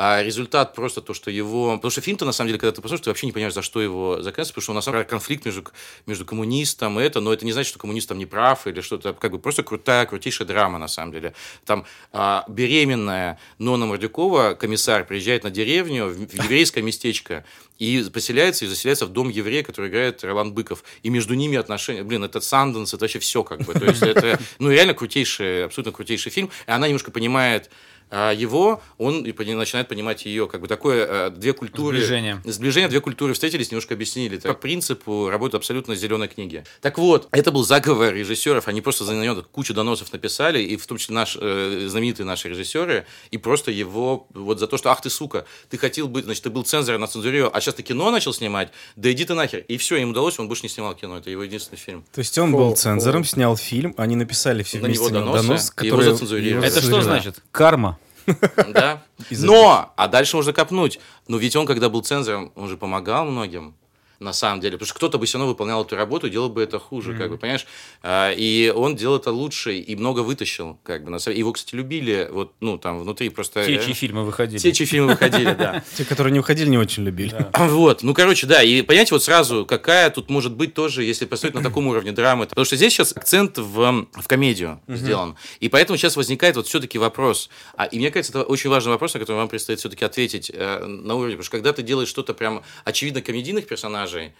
а 0.00 0.22
результат 0.22 0.74
просто 0.74 1.02
то, 1.02 1.12
что 1.12 1.28
его... 1.28 1.74
Потому 1.74 1.90
что 1.90 2.00
фильм-то, 2.00 2.24
на 2.24 2.30
самом 2.30 2.50
деле, 2.50 2.60
когда 2.60 2.70
ты 2.70 2.80
посмотришь, 2.80 3.02
ты 3.02 3.10
вообще 3.10 3.26
не 3.26 3.32
понимаешь, 3.32 3.52
за 3.52 3.62
что 3.62 3.82
его 3.82 4.22
заказывать, 4.22 4.54
потому 4.54 4.62
что 4.62 4.70
у 4.70 4.74
нас 4.76 4.84
самом 4.84 5.02
конфликт 5.02 5.44
между, 5.44 5.64
между 6.06 6.24
коммунистом 6.24 7.00
и 7.00 7.02
это, 7.02 7.18
но 7.18 7.32
это 7.32 7.44
не 7.44 7.50
значит, 7.50 7.70
что 7.70 7.80
коммунист 7.80 8.08
там 8.08 8.16
не 8.16 8.24
прав 8.24 8.68
или 8.68 8.80
что-то, 8.80 9.12
как 9.12 9.32
бы 9.32 9.40
просто 9.40 9.64
крутая, 9.64 10.06
крутейшая 10.06 10.46
драма, 10.46 10.78
на 10.78 10.86
самом 10.86 11.10
деле. 11.10 11.34
Там 11.64 11.84
а, 12.12 12.44
беременная 12.46 13.40
Нона 13.58 13.86
Мордюкова, 13.86 14.54
комиссар, 14.54 15.04
приезжает 15.04 15.42
на 15.42 15.50
деревню, 15.50 16.06
в, 16.06 16.28
в 16.28 16.32
еврейское 16.44 16.80
местечко, 16.80 17.44
и 17.80 18.04
поселяется, 18.12 18.66
и 18.66 18.68
заселяется 18.68 19.06
в 19.06 19.08
дом 19.08 19.28
еврея, 19.28 19.64
который 19.64 19.90
играет 19.90 20.22
Ролан 20.22 20.52
Быков. 20.52 20.84
И 21.02 21.10
между 21.10 21.34
ними 21.34 21.56
отношения... 21.56 22.04
Блин, 22.04 22.22
это 22.22 22.40
Санденс, 22.40 22.94
это 22.94 23.04
вообще 23.04 23.18
все 23.18 23.42
как 23.42 23.62
бы. 23.62 23.72
То 23.72 23.84
есть 23.84 24.02
это, 24.02 24.38
ну, 24.58 24.70
реально 24.70 24.94
крутейший, 24.94 25.64
абсолютно 25.64 25.92
крутейший 25.92 26.30
фильм. 26.30 26.50
И 26.66 26.70
она 26.70 26.86
немножко 26.86 27.10
понимает 27.10 27.70
его, 28.10 28.80
он 28.98 29.24
и 29.24 29.54
начинает 29.54 29.88
понимать 29.88 30.24
ее. 30.26 30.46
Как 30.46 30.60
бы 30.60 30.68
такое, 30.68 31.06
э, 31.28 31.30
две 31.30 31.52
культуры... 31.52 31.98
Сближение. 31.98 32.42
Сближение, 32.44 32.88
две 32.88 33.00
культуры 33.00 33.34
встретились, 33.34 33.70
немножко 33.70 33.94
объяснили. 33.94 34.38
По 34.38 34.54
принципу 34.54 35.28
работают 35.28 35.56
абсолютно 35.56 35.94
зеленой 35.94 36.28
книги. 36.28 36.64
Так 36.80 36.98
вот, 36.98 37.28
это 37.30 37.52
был 37.52 37.64
заговор 37.64 38.14
режиссеров. 38.14 38.68
Они 38.68 38.80
просто 38.80 39.04
за 39.04 39.14
него 39.14 39.42
кучу 39.50 39.74
доносов 39.74 40.12
написали, 40.12 40.60
и 40.62 40.76
в 40.76 40.86
том 40.86 40.98
числе 40.98 41.14
наш, 41.14 41.36
э, 41.40 41.86
знаменитые 41.88 42.26
наши 42.26 42.48
режиссеры, 42.48 43.06
и 43.30 43.38
просто 43.38 43.70
его 43.70 44.26
вот 44.34 44.58
за 44.58 44.66
то, 44.66 44.76
что, 44.76 44.90
ах 44.90 45.00
ты, 45.00 45.10
сука, 45.10 45.44
ты 45.68 45.78
хотел 45.78 46.08
быть, 46.08 46.24
значит, 46.24 46.42
ты 46.44 46.50
был 46.50 46.62
цензором 46.62 47.00
на 47.00 47.06
цензурировал, 47.06 47.50
а 47.54 47.60
сейчас 47.60 47.74
ты 47.74 47.82
кино 47.82 48.10
начал 48.10 48.32
снимать, 48.32 48.70
да 48.96 49.10
иди 49.12 49.24
ты 49.24 49.34
нахер. 49.34 49.64
И 49.68 49.76
все, 49.76 49.96
им 49.96 50.10
удалось, 50.10 50.38
он 50.38 50.48
больше 50.48 50.62
не 50.62 50.68
снимал 50.68 50.94
кино. 50.94 51.18
Это 51.18 51.30
его 51.30 51.42
единственный 51.42 51.78
фильм. 51.78 52.04
То 52.12 52.20
есть 52.20 52.36
он 52.38 52.52
был 52.52 52.74
цензором, 52.74 53.24
снял 53.24 53.56
фильм, 53.56 53.94
они 53.96 54.16
написали 54.16 54.62
все 54.62 54.78
На 54.78 54.86
вместе 54.86 55.04
него 55.04 55.14
доносы, 55.14 55.46
донос, 55.46 55.72
и 55.80 55.86
его 55.86 55.96
который... 55.96 56.12
зацензурировали. 56.12 56.66
Это 56.66 56.80
что 56.80 57.02
значит? 57.02 57.42
Карма. 57.50 57.97
Да. 58.68 59.02
Но, 59.30 59.92
а 59.96 60.08
дальше 60.08 60.36
можно 60.36 60.52
копнуть. 60.52 61.00
Но 61.26 61.36
ведь 61.38 61.56
он, 61.56 61.66
когда 61.66 61.88
был 61.88 62.02
цензором, 62.02 62.52
он 62.54 62.68
же 62.68 62.76
помогал 62.76 63.24
многим. 63.24 63.74
На 64.20 64.32
самом 64.32 64.60
деле, 64.60 64.72
потому 64.72 64.86
что 64.88 64.94
кто-то 64.96 65.18
бы 65.18 65.26
все 65.26 65.38
равно 65.38 65.52
выполнял 65.52 65.84
эту 65.84 65.94
работу 65.94 66.26
и 66.26 66.30
делал 66.30 66.48
бы 66.48 66.60
это 66.60 66.78
хуже, 66.80 67.14
как 67.16 67.30
бы, 67.30 67.38
понимаешь? 67.38 67.66
А, 68.02 68.32
И 68.32 68.68
он 68.74 68.96
делал 68.96 69.16
это 69.18 69.30
лучше 69.30 69.78
и 69.78 69.94
много 69.94 70.20
вытащил, 70.20 70.78
как 70.82 71.04
бы. 71.04 71.10
на 71.10 71.20
самом- 71.20 71.38
Его, 71.38 71.52
кстати, 71.52 71.76
любили, 71.76 72.28
вот, 72.30 72.52
ну, 72.60 72.78
там, 72.78 72.98
внутри 73.00 73.28
просто... 73.28 73.64
Те, 73.64 73.76
э, 73.76 73.84
чьи 73.84 73.94
фильмы 73.94 74.24
выходили. 74.24 74.58
Те, 74.58 74.72
чьи 74.72 74.86
фильмы 74.86 75.08
выходили, 75.12 75.54
да. 75.54 75.84
Те, 75.96 76.04
которые 76.04 76.32
не 76.32 76.40
уходили, 76.40 76.68
не 76.68 76.78
очень 76.78 77.04
любили. 77.04 77.46
Вот, 77.58 78.02
ну, 78.02 78.12
короче, 78.12 78.46
да, 78.48 78.62
и 78.62 78.82
понимаете, 78.82 79.14
вот 79.14 79.22
сразу, 79.22 79.64
какая 79.64 80.10
тут 80.10 80.30
может 80.30 80.54
быть 80.56 80.74
тоже, 80.74 81.04
если 81.04 81.24
посмотреть 81.26 81.54
на 81.54 81.62
таком 81.62 81.86
уровне 81.86 82.10
драмы, 82.12 82.46
потому 82.46 82.64
что 82.64 82.74
здесь 82.76 82.92
сейчас 82.92 83.16
акцент 83.16 83.56
в, 83.58 84.06
в 84.12 84.26
комедию 84.26 84.80
сделан, 84.88 85.36
и 85.60 85.68
поэтому 85.68 85.96
сейчас 85.96 86.16
возникает 86.16 86.56
вот 86.56 86.66
все-таки 86.66 86.98
вопрос, 86.98 87.50
а, 87.76 87.84
и 87.84 87.98
мне 87.98 88.10
кажется, 88.10 88.36
это 88.36 88.42
очень 88.48 88.70
важный 88.70 88.90
вопрос, 88.92 89.14
на 89.14 89.20
который 89.20 89.36
вам 89.36 89.48
предстоит 89.48 89.78
все-таки 89.78 90.04
ответить 90.04 90.50
э, 90.52 90.84
на 90.86 91.14
уровне, 91.14 91.34
потому 91.36 91.44
что 91.44 91.52
когда 91.52 91.72
ты 91.72 91.82
делаешь 91.82 92.08
что-то 92.08 92.34
прям 92.34 92.62
очевидно 92.84 93.20
комедийных 93.22 93.66
персонажей, 93.68 94.07
marzeń. 94.08 94.30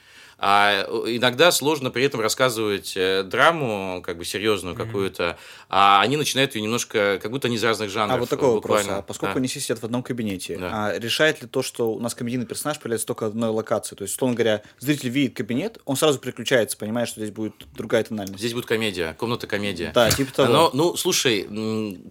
А 0.40 0.84
иногда 1.06 1.50
сложно 1.50 1.90
при 1.90 2.04
этом 2.04 2.20
рассказывать 2.20 2.92
э, 2.96 3.24
драму, 3.24 4.00
как 4.04 4.18
бы 4.18 4.24
серьезную 4.24 4.76
какую-то, 4.76 5.36
а 5.68 6.00
они 6.00 6.16
начинают 6.16 6.54
ее 6.54 6.62
немножко, 6.62 7.18
как 7.20 7.30
будто 7.32 7.48
они 7.48 7.56
из 7.56 7.64
разных 7.64 7.90
жанров. 7.90 8.16
А 8.16 8.20
вот 8.20 8.28
такой 8.28 8.48
вопрос. 8.54 8.62
буквально. 8.82 8.98
А 8.98 9.02
поскольку 9.02 9.34
Да. 9.34 9.38
они 9.38 9.48
все 9.48 9.58
сидят 9.58 9.80
в 9.80 9.84
одном 9.84 10.04
кабинете, 10.04 10.56
Да. 10.56 10.70
а 10.92 10.98
решает 10.98 11.42
ли 11.42 11.48
то, 11.48 11.62
что 11.62 11.92
у 11.92 11.98
нас 12.00 12.14
комедийный 12.14 12.46
персонаж 12.46 12.78
появляется 12.78 13.06
только 13.08 13.24
в 13.24 13.26
одной 13.28 13.50
локации? 13.50 13.96
То 13.96 14.02
есть, 14.02 14.14
условно 14.14 14.36
говоря, 14.36 14.62
зритель 14.78 15.08
видит 15.08 15.36
кабинет, 15.36 15.78
он 15.84 15.96
сразу 15.96 16.20
переключается, 16.20 16.76
понимает, 16.76 17.08
что 17.08 17.20
здесь 17.20 17.32
будет 17.34 17.54
другая 17.74 18.04
тональность. 18.04 18.38
Здесь 18.38 18.54
будет 18.54 18.66
комедия, 18.66 19.14
комната 19.18 19.48
комедия. 19.48 19.90
Да, 19.92 20.08
типа 20.10 20.32
того. 20.32 20.52
Но, 20.52 20.70
ну, 20.72 20.96
слушай, 20.96 21.48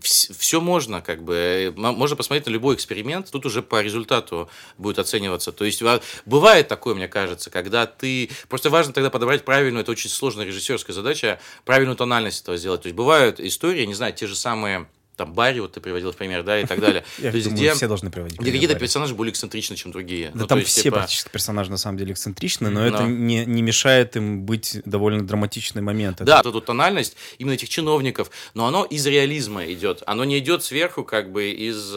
все 0.02 0.60
можно, 0.60 1.02
как 1.02 1.24
бы, 1.24 1.74
м- 1.78 1.96
можно 1.96 2.16
посмотреть 2.18 2.46
на 2.48 2.52
любой 2.52 2.76
эксперимент, 2.76 3.32
тут 3.32 3.46
уже 3.46 3.62
по 3.62 3.82
результату 3.82 4.50
будет 4.78 5.00
оцениваться. 5.00 5.52
То 5.54 5.64
есть 5.66 5.82
ва- 5.82 6.02
бывает 6.26 6.68
такое, 6.68 6.94
мне 6.94 7.08
кажется, 7.08 7.50
когда 7.50 7.86
ты... 7.86 8.17
Просто 8.50 8.70
важно 8.70 8.94
тогда 8.94 9.10
подобрать 9.10 9.46
правильную, 9.46 9.82
это 9.82 9.92
очень 9.92 10.10
сложная 10.10 10.46
режиссерская 10.46 10.94
задача, 10.94 11.40
правильную 11.66 11.96
тональность 11.96 12.42
этого 12.42 12.58
сделать. 12.58 12.82
То 12.82 12.88
есть 12.88 12.96
бывают 12.96 13.40
истории, 13.40 13.86
не 13.86 13.94
знаю, 13.94 14.14
те 14.14 14.28
же 14.28 14.36
самые 14.36 14.88
там 15.18 15.34
Барри, 15.34 15.60
вот 15.60 15.74
ты 15.74 15.82
приводил 15.82 16.12
в 16.12 16.16
пример, 16.16 16.44
да, 16.44 16.60
и 16.60 16.66
так 16.66 16.80
далее. 16.80 17.04
Я 17.18 17.32
То 17.32 17.38
есть, 17.38 17.50
думаю, 17.50 17.62
где, 17.62 17.74
все 17.74 17.88
должны 17.88 18.12
приводить. 18.12 18.40
где 18.40 18.52
какие-то 18.52 18.76
Барри. 18.76 18.82
персонажи 18.82 19.16
более 19.16 19.32
эксцентричны, 19.32 19.76
чем 19.76 19.92
другие. 19.92 20.32
Да 20.34 20.42
Ну, 20.42 20.48
там 20.48 20.60
есть, 20.60 20.72
все 20.72 20.84
типа, 20.84 20.98
практически 20.98 21.30
персонажи 21.30 21.72
на 21.72 21.78
самом 21.78 21.98
деле 21.98 22.14
эксцентричны, 22.14 22.70
но 22.70 22.82
Но. 22.82 22.86
это 22.86 23.04
не, 23.04 23.46
не 23.46 23.62
мешает 23.62 24.16
им 24.16 24.44
быть 24.44 24.80
довольно 24.86 25.26
драматичные 25.26 25.82
моменты. 25.82 26.24
Да, 26.24 26.38
вот 26.38 26.46
эту 26.46 26.62
тональность 26.62 27.18
именно 27.40 27.56
этих 27.56 27.68
чиновников, 27.70 28.30
но 28.54 28.68
оно 28.68 28.86
из 28.86 29.06
реализма 29.08 29.66
идет. 29.66 30.04
Оно 30.06 30.24
не 30.24 30.38
идет 30.38 30.64
сверху, 30.64 31.04
как 31.04 31.32
бы 31.32 31.50
из, 31.50 31.94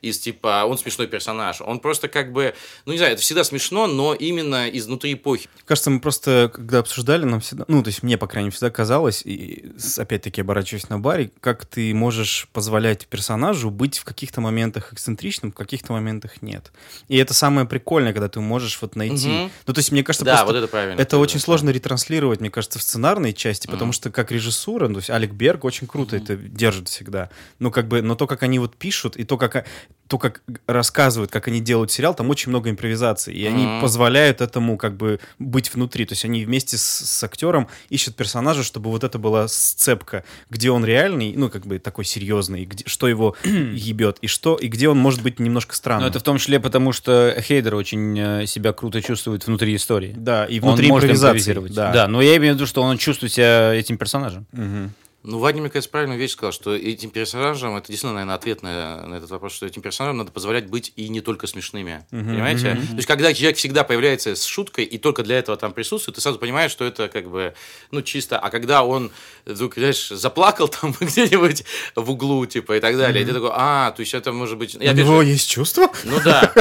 из 0.00 0.18
типа, 0.20 0.64
он 0.64 0.78
смешной 0.78 1.08
персонаж. 1.08 1.60
Он 1.60 1.80
просто 1.80 2.08
как 2.08 2.32
бы, 2.32 2.54
ну 2.86 2.92
не 2.92 2.98
знаю, 2.98 3.14
это 3.14 3.22
всегда 3.22 3.42
смешно, 3.42 3.88
но 3.88 4.14
именно 4.14 4.68
изнутри 4.68 5.14
эпохи. 5.14 5.48
Кажется, 5.64 5.90
мы 5.90 6.00
просто, 6.00 6.50
когда 6.54 6.78
обсуждали, 6.78 7.24
нам 7.24 7.40
всегда, 7.40 7.64
ну, 7.66 7.82
то 7.82 7.88
есть 7.88 8.02
мне, 8.04 8.16
по 8.16 8.28
крайней 8.28 8.46
мере, 8.46 8.54
всегда 8.54 8.70
казалось, 8.70 9.22
и 9.24 9.72
опять-таки 9.96 10.40
оборачиваясь 10.40 10.88
на 10.88 10.98
Барри, 11.00 11.32
как 11.40 11.66
ты 11.66 11.92
можешь 11.94 12.48
позволять 12.60 13.06
персонажу 13.06 13.70
быть 13.70 13.96
в 13.98 14.04
каких-то 14.04 14.42
моментах 14.42 14.92
эксцентричным, 14.92 15.50
в 15.50 15.54
каких-то 15.54 15.94
моментах 15.94 16.42
нет. 16.42 16.72
И 17.08 17.16
это 17.16 17.32
самое 17.32 17.66
прикольное, 17.66 18.12
когда 18.12 18.28
ты 18.28 18.40
можешь 18.40 18.78
вот 18.82 18.96
найти. 18.96 19.28
Мгм. 19.28 19.50
Ну, 19.66 19.72
то 19.72 19.78
есть, 19.78 19.90
мне 19.92 20.04
кажется, 20.04 20.26
Да, 20.26 20.32
просто 20.32 20.46
вот 20.52 20.56
это 20.56 20.68
правильно. 20.68 21.00
это 21.00 21.12
Да, 21.12 21.18
очень 21.20 21.38
да. 21.38 21.44
сложно 21.46 21.70
ретранслировать, 21.70 22.40
мне 22.40 22.50
кажется, 22.50 22.78
в 22.78 22.82
сценарной 22.82 23.32
части, 23.32 23.66
потому 23.66 23.92
что 23.92 24.10
как 24.10 24.30
режиссура, 24.30 24.88
ну, 24.88 24.94
то 24.94 24.98
есть 24.98 25.08
Алек 25.08 25.32
Берг 25.32 25.64
очень 25.64 25.86
круто 25.86 26.16
это 26.16 26.36
держит 26.36 26.90
всегда. 26.90 27.30
Ну, 27.60 27.70
как 27.70 27.88
бы, 27.88 28.02
но 28.02 28.14
то, 28.14 28.26
как 28.26 28.42
они 28.42 28.58
вот 28.58 28.76
пишут, 28.76 29.16
и 29.16 29.24
то, 29.24 29.38
как, 29.38 29.64
то, 30.10 30.18
как 30.18 30.42
рассказывают, 30.66 31.30
как 31.30 31.46
они 31.46 31.60
делают 31.60 31.92
сериал, 31.92 32.14
там 32.16 32.28
очень 32.30 32.50
много 32.50 32.68
импровизации, 32.68 33.32
и 33.32 33.46
они 33.46 33.64
Мгм. 33.64 33.80
позволяют 33.80 34.40
этому 34.40 34.76
как 34.76 34.96
бы 34.96 35.20
быть 35.38 35.72
внутри. 35.72 36.04
То 36.04 36.14
есть 36.14 36.24
они 36.24 36.44
вместе 36.44 36.76
с, 36.76 36.82
с 36.82 37.22
актером 37.22 37.68
ищут 37.90 38.16
персонажа, 38.16 38.64
чтобы 38.64 38.90
вот 38.90 39.04
это 39.04 39.20
была 39.20 39.46
сцепка, 39.46 40.24
где 40.50 40.72
он 40.72 40.84
реальный, 40.84 41.34
ну, 41.36 41.48
как 41.48 41.64
бы 41.64 41.78
такой 41.78 42.04
серьезный, 42.04 42.64
где, 42.64 42.82
что 42.88 43.06
его 43.06 43.36
ебет, 43.44 44.18
и 44.20 44.26
что, 44.26 44.56
и 44.56 44.66
где 44.66 44.88
он 44.88 44.98
может 44.98 45.22
быть 45.22 45.38
немножко 45.38 45.76
странным. 45.76 46.02
Но 46.02 46.08
это 46.10 46.18
в 46.18 46.24
том 46.24 46.38
числе 46.38 46.58
потому, 46.58 46.90
что 46.92 47.36
Хейдер 47.40 47.76
очень 47.76 48.18
э, 48.18 48.46
себя 48.46 48.72
круто 48.72 49.00
чувствует 49.00 49.46
внутри 49.46 49.76
истории. 49.76 50.12
Да, 50.16 50.44
и 50.44 50.58
Он 50.58 50.70
внутри 50.70 50.88
может 50.88 51.04
импровизации. 51.04 51.28
импровизировать. 51.52 51.72
Да. 51.74 51.92
Да. 51.92 52.08
но 52.08 52.20
я 52.20 52.36
имею 52.36 52.54
в 52.54 52.56
виду, 52.56 52.66
что 52.66 52.82
он 52.82 52.98
чувствует 52.98 53.32
себя 53.32 53.72
этим 53.74 53.96
персонажем. 53.96 54.44
Мгм. 54.50 54.92
Ну, 55.22 55.38
Вадим, 55.38 55.60
мне 55.60 55.70
кажется, 55.70 55.90
правильную 55.90 56.18
вещь 56.18 56.32
сказал, 56.32 56.52
что 56.52 56.74
этим 56.74 57.10
персонажам, 57.10 57.76
это 57.76 57.88
действительно, 57.88 58.14
наверное, 58.14 58.36
ответ 58.36 58.62
на, 58.62 59.06
на 59.06 59.14
этот 59.16 59.30
вопрос, 59.30 59.52
что 59.52 59.66
этим 59.66 59.82
персонажам 59.82 60.16
надо 60.16 60.32
позволять 60.32 60.68
быть 60.68 60.94
и 60.96 61.10
не 61.10 61.20
только 61.20 61.46
смешными. 61.46 62.06
Понимаете? 62.10 62.74
То 62.74 62.96
есть, 62.96 63.06
когда 63.06 63.32
человек 63.34 63.58
всегда 63.58 63.84
появляется 63.84 64.34
с 64.34 64.44
шуткой 64.44 64.84
и 64.84 64.96
только 64.96 65.22
для 65.22 65.38
этого 65.38 65.58
там 65.58 65.72
присутствует, 65.72 66.14
ты 66.14 66.22
сразу 66.22 66.38
понимаешь, 66.38 66.70
что 66.70 66.86
это 66.86 67.08
как 67.08 67.28
бы, 67.28 67.54
ну, 67.90 68.00
чисто. 68.00 68.38
А 68.38 68.48
когда 68.48 68.82
он 68.82 69.10
вдруг, 69.44 69.74
знаешь, 69.74 70.08
заплакал 70.08 70.68
там 70.80 70.94
где-нибудь 70.98 71.64
в 71.96 72.10
углу, 72.10 72.46
типа, 72.46 72.76
и 72.76 72.80
так 72.80 72.96
далее, 72.96 73.22
и 73.22 73.26
ты 73.26 73.34
такой, 73.34 73.50
а, 73.52 73.90
то 73.90 74.00
есть 74.00 74.14
это 74.14 74.32
может 74.32 74.56
быть... 74.56 74.74
У 74.74 74.78
него 74.78 75.22
же, 75.22 75.28
есть 75.28 75.50
чувства? 75.50 75.90
ну 76.04 76.18
да. 76.24 76.52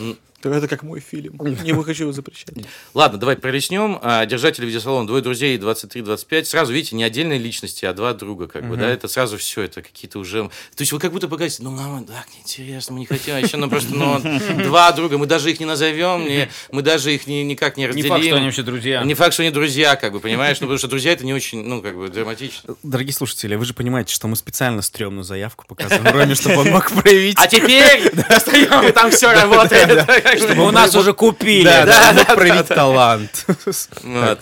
Это 0.42 0.68
как 0.68 0.82
мой 0.84 1.00
фильм. 1.00 1.36
Не 1.62 1.72
хочу 1.82 2.04
его 2.04 2.12
запрещать. 2.12 2.50
Ладно, 2.94 3.18
давай 3.18 3.36
пролеснем. 3.36 3.98
А, 4.02 4.24
Держатели 4.24 4.66
видеосалона, 4.66 5.06
двое 5.06 5.22
друзей, 5.22 5.58
23-25. 5.58 6.44
Сразу, 6.44 6.72
видите, 6.72 6.94
не 6.96 7.02
отдельные 7.02 7.38
личности, 7.38 7.84
а 7.84 7.92
два 7.92 8.12
друга, 8.14 8.46
как 8.46 8.68
бы, 8.68 8.76
да, 8.76 8.88
это 8.88 9.08
сразу 9.08 9.36
все, 9.36 9.62
это 9.62 9.82
какие-то 9.82 10.18
уже... 10.20 10.44
То 10.76 10.80
есть 10.82 10.92
вы 10.92 11.00
как 11.00 11.12
будто 11.12 11.26
погаете, 11.28 11.56
ну, 11.62 11.70
нам 11.70 12.04
так 12.04 12.26
неинтересно, 12.36 12.94
мы 12.94 13.00
не 13.00 13.06
хотим, 13.06 13.34
а 13.34 13.40
еще, 13.40 13.56
ну, 13.56 13.68
просто, 13.68 13.94
ну, 13.94 14.20
два 14.64 14.92
друга, 14.92 15.18
мы 15.18 15.26
даже 15.26 15.50
их 15.50 15.58
не 15.58 15.66
назовем, 15.66 16.24
не- 16.24 16.48
мы 16.70 16.82
даже 16.82 17.12
их 17.12 17.26
ни- 17.26 17.42
никак 17.42 17.76
не 17.76 17.82
Не 17.82 17.88
разделим. 17.88 18.08
факт, 18.10 18.24
что 18.24 18.36
они 18.36 18.44
вообще 18.46 18.62
друзья. 18.62 19.02
Не 19.02 19.14
факт, 19.14 19.32
что 19.34 19.42
они 19.42 19.50
друзья, 19.50 19.96
как 19.96 20.12
бы, 20.12 20.20
понимаешь? 20.20 20.58
Ну, 20.60 20.66
потому 20.66 20.78
что 20.78 20.86
друзья 20.88 21.12
это 21.12 21.24
не 21.26 21.34
очень, 21.34 21.64
ну, 21.64 21.82
как 21.82 21.96
бы, 21.96 22.08
драматично. 22.08 22.76
Дорогие 22.84 23.12
слушатели, 23.12 23.56
вы 23.56 23.64
же 23.64 23.74
понимаете, 23.74 24.14
что 24.14 24.28
мы 24.28 24.36
специально 24.36 24.82
стрёмную 24.82 25.24
заявку 25.24 25.64
показываем 25.66 26.14
Роме, 26.14 26.34
чтобы 26.34 26.58
он 26.58 26.68
мог 26.70 26.90
проявить... 26.92 27.36
А 27.38 27.46
теперь 27.48 28.10
достаем, 28.28 28.86
и 28.88 28.92
там 28.92 29.10
все 29.10 29.32
работает. 29.32 30.06
У 30.58 30.70
нас 30.70 30.94
уже 30.94 31.12
купили. 31.12 31.64
Да, 31.64 31.84
да, 31.86 32.12
мог 32.12 32.26
проявить 32.34 32.68
талант. 32.68 33.46
Вот. 34.02 34.40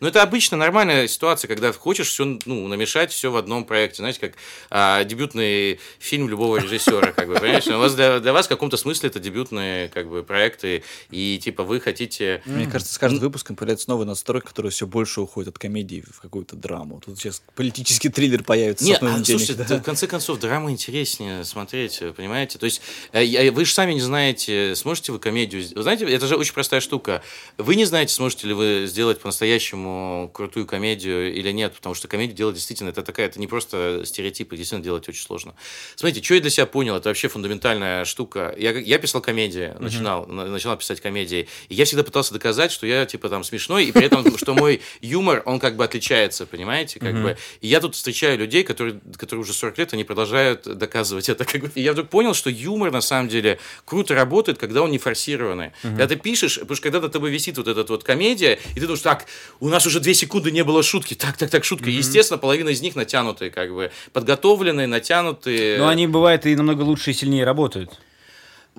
Ну, 0.00 0.08
это 0.08 0.22
обычно 0.22 0.56
нормальная 0.56 1.08
ситуация, 1.08 1.48
когда 1.48 1.72
хочешь 1.72 2.08
все, 2.08 2.38
ну, 2.44 2.68
намешать 2.68 3.10
все 3.12 3.30
в 3.30 3.36
одном 3.36 3.64
проекте. 3.64 3.96
Знаете, 3.98 4.20
как 4.20 4.32
а, 4.70 5.02
дебютный 5.04 5.80
фильм 5.98 6.28
любого 6.28 6.58
режиссера, 6.58 7.12
как 7.12 7.28
бы, 7.28 7.34
понимаешь? 7.34 7.66
У 7.66 7.78
вас 7.78 7.94
для, 7.94 8.20
для 8.20 8.32
вас 8.32 8.46
в 8.46 8.48
каком-то 8.48 8.76
смысле 8.76 9.08
это 9.08 9.18
дебютные, 9.18 9.88
как 9.88 10.08
бы, 10.08 10.22
проекты, 10.22 10.84
и, 11.10 11.40
типа, 11.42 11.64
вы 11.64 11.80
хотите... 11.80 12.42
Мне 12.44 12.66
кажется, 12.66 12.94
с 12.94 12.98
каждым 12.98 13.20
выпуском 13.20 13.56
появляется 13.56 13.90
новый 13.90 14.06
настрой, 14.06 14.40
который 14.40 14.70
все 14.70 14.86
больше 14.86 15.20
уходит 15.20 15.48
от 15.48 15.58
комедии 15.58 16.04
в 16.08 16.20
какую-то 16.20 16.54
драму. 16.54 17.00
Тут 17.04 17.18
сейчас 17.18 17.42
политический 17.54 18.08
триллер 18.08 18.44
появится. 18.44 18.84
Нет, 18.84 19.02
а, 19.02 19.24
слушайте, 19.24 19.54
да. 19.54 19.78
в 19.78 19.82
конце 19.82 20.06
концов, 20.06 20.38
драма 20.38 20.70
интереснее 20.70 21.44
смотреть, 21.44 22.02
понимаете? 22.16 22.58
То 22.58 22.64
есть, 22.64 22.80
э, 23.12 23.50
вы 23.50 23.64
же 23.64 23.72
сами 23.72 23.94
не 23.94 24.00
знаете, 24.00 24.74
сможете 24.76 25.12
вы 25.12 25.18
комедию... 25.18 25.64
Вы 25.74 25.82
знаете, 25.82 26.04
это 26.04 26.26
же 26.26 26.36
очень 26.36 26.54
простая 26.54 26.80
штука. 26.80 27.22
Вы 27.56 27.74
не 27.74 27.84
знаете, 27.84 28.14
сможете 28.14 28.46
ли 28.46 28.54
вы 28.54 28.84
сделать 28.86 29.20
по-настоящему 29.20 29.87
крутую 30.32 30.66
комедию 30.66 31.32
или 31.34 31.50
нет, 31.52 31.74
потому 31.74 31.94
что 31.94 32.08
комедию 32.08 32.36
делать 32.36 32.54
действительно, 32.56 32.90
это 32.90 33.02
такая, 33.02 33.26
это 33.26 33.40
не 33.40 33.46
просто 33.46 34.02
стереотипы, 34.04 34.56
действительно 34.56 34.84
делать 34.84 35.08
очень 35.08 35.22
сложно. 35.22 35.54
Смотрите, 35.96 36.24
что 36.24 36.34
я 36.34 36.40
для 36.40 36.50
себя 36.50 36.66
понял, 36.66 36.96
это 36.96 37.08
вообще 37.08 37.28
фундаментальная 37.28 38.04
штука. 38.04 38.54
Я, 38.58 38.72
я 38.72 38.98
писал 38.98 39.20
комедии, 39.20 39.74
начинал, 39.78 40.26
на- 40.26 40.46
начинал 40.46 40.76
писать 40.76 41.00
комедии, 41.00 41.48
и 41.68 41.74
я 41.74 41.84
всегда 41.84 42.02
пытался 42.04 42.32
доказать, 42.32 42.72
что 42.72 42.86
я, 42.86 43.06
типа, 43.06 43.28
там, 43.28 43.44
смешной, 43.44 43.86
и 43.86 43.92
при 43.92 44.04
этом, 44.06 44.36
что 44.38 44.54
мой 44.54 44.80
юмор, 45.00 45.42
он 45.46 45.58
как 45.60 45.76
бы 45.76 45.84
отличается, 45.84 46.46
понимаете, 46.46 47.00
как 47.00 47.14
бы. 47.22 47.36
И 47.60 47.66
я 47.68 47.80
тут 47.80 47.94
встречаю 47.94 48.38
людей, 48.38 48.64
которые, 48.64 49.00
которые 49.16 49.42
уже 49.42 49.52
40 49.52 49.78
лет, 49.78 49.92
они 49.94 50.04
продолжают 50.04 50.62
доказывать 50.62 51.28
это. 51.28 51.44
Как 51.44 51.60
бы. 51.62 51.70
И 51.74 51.82
я 51.82 51.92
вдруг 51.92 52.08
понял, 52.08 52.34
что 52.34 52.50
юмор, 52.50 52.90
на 52.90 53.00
самом 53.00 53.28
деле, 53.28 53.58
круто 53.84 54.14
работает, 54.14 54.58
когда 54.58 54.82
он 54.82 54.90
не 54.90 54.98
форсированный. 54.98 55.72
Когда 55.82 56.06
ты 56.06 56.16
пишешь, 56.16 56.58
потому 56.58 56.76
что 56.76 56.82
когда 56.82 57.00
на 57.00 57.08
тобой 57.08 57.30
висит 57.30 57.56
вот 57.56 57.68
эта 57.68 57.84
вот 57.88 58.04
комедия, 58.04 58.58
и 58.72 58.74
ты 58.74 58.80
думаешь, 58.82 59.00
так, 59.02 59.26
у 59.60 59.68
нас 59.68 59.77
уже 59.86 60.00
две 60.00 60.14
секунды 60.14 60.50
не 60.50 60.64
было 60.64 60.82
шутки, 60.82 61.14
так, 61.14 61.36
так, 61.36 61.50
так, 61.50 61.64
шутка. 61.64 61.90
И, 61.90 61.92
Естественно, 61.92 62.38
половина 62.38 62.70
из 62.70 62.80
них 62.80 62.96
натянутые, 62.96 63.50
как 63.50 63.72
бы, 63.72 63.90
подготовленные, 64.12 64.86
натянутые. 64.86 65.78
Но 65.78 65.88
они, 65.88 66.06
бывает, 66.06 66.46
и 66.46 66.54
намного 66.54 66.82
лучше 66.82 67.10
и 67.10 67.14
сильнее 67.14 67.44
работают. 67.44 67.98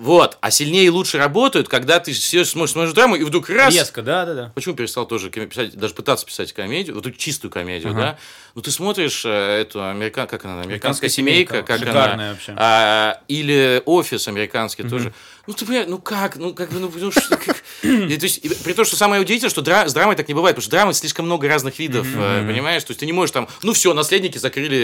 Вот, 0.00 0.38
а 0.40 0.50
сильнее 0.50 0.86
и 0.86 0.88
лучше 0.88 1.18
работают, 1.18 1.68
когда 1.68 2.00
ты 2.00 2.12
все 2.12 2.46
смотришь, 2.46 2.72
смотришь 2.72 2.94
драму, 2.94 3.16
и 3.16 3.22
вдруг 3.22 3.50
раз... 3.50 3.74
Резко, 3.74 4.00
да, 4.00 4.24
да, 4.24 4.32
да. 4.32 4.52
Почему 4.54 4.74
перестал 4.74 5.04
тоже 5.06 5.28
писать, 5.28 5.74
даже 5.74 5.92
пытаться 5.92 6.24
писать 6.24 6.54
комедию, 6.54 6.94
вот 6.94 7.06
эту 7.06 7.18
чистую 7.18 7.50
комедию, 7.50 7.92
да? 7.92 8.18
Ну, 8.54 8.62
ты 8.62 8.70
смотришь 8.70 9.26
э, 9.26 9.60
эту 9.60 9.86
американ... 9.86 10.26
как 10.26 10.46
она, 10.46 10.62
американская 10.62 10.70
«Американская 10.70 11.10
семейка, 11.10 11.52
семейка». 11.52 11.66
как 11.66 11.78
Шикарная 11.80 12.14
она, 12.14 12.30
вообще. 12.30 12.54
а, 12.56 13.20
или 13.28 13.82
офис 13.84 14.26
американский 14.26 14.84
тоже. 14.84 15.12
Ну, 15.46 15.54
ты 15.54 15.64
понимаешь, 15.64 15.88
ну 15.88 15.98
как, 15.98 16.36
ну 16.36 16.54
как 16.54 16.70
бы, 16.70 16.78
ну, 16.80 16.88
потому 16.88 17.10
что, 17.12 17.36
как- 17.36 17.62
И, 17.82 18.16
то 18.16 18.24
есть, 18.24 18.38
и 18.44 18.48
при 18.48 18.72
том, 18.72 18.84
что 18.84 18.96
самое 18.96 19.20
удивительное, 19.22 19.50
что 19.50 19.62
дра- 19.62 19.88
с 19.88 19.92
драмой 19.94 20.16
так 20.16 20.28
не 20.28 20.34
бывает, 20.34 20.54
потому 20.54 20.62
что 20.62 20.70
драмы 20.70 20.92
слишком 20.94 21.26
много 21.26 21.48
разных 21.48 21.78
видов, 21.78 22.06
э, 22.14 22.46
понимаешь? 22.46 22.84
То 22.84 22.90
есть 22.90 23.00
ты 23.00 23.06
не 23.06 23.12
можешь 23.12 23.32
там, 23.32 23.48
ну 23.62 23.72
все, 23.72 23.94
наследники 23.94 24.38
закрыли, 24.38 24.78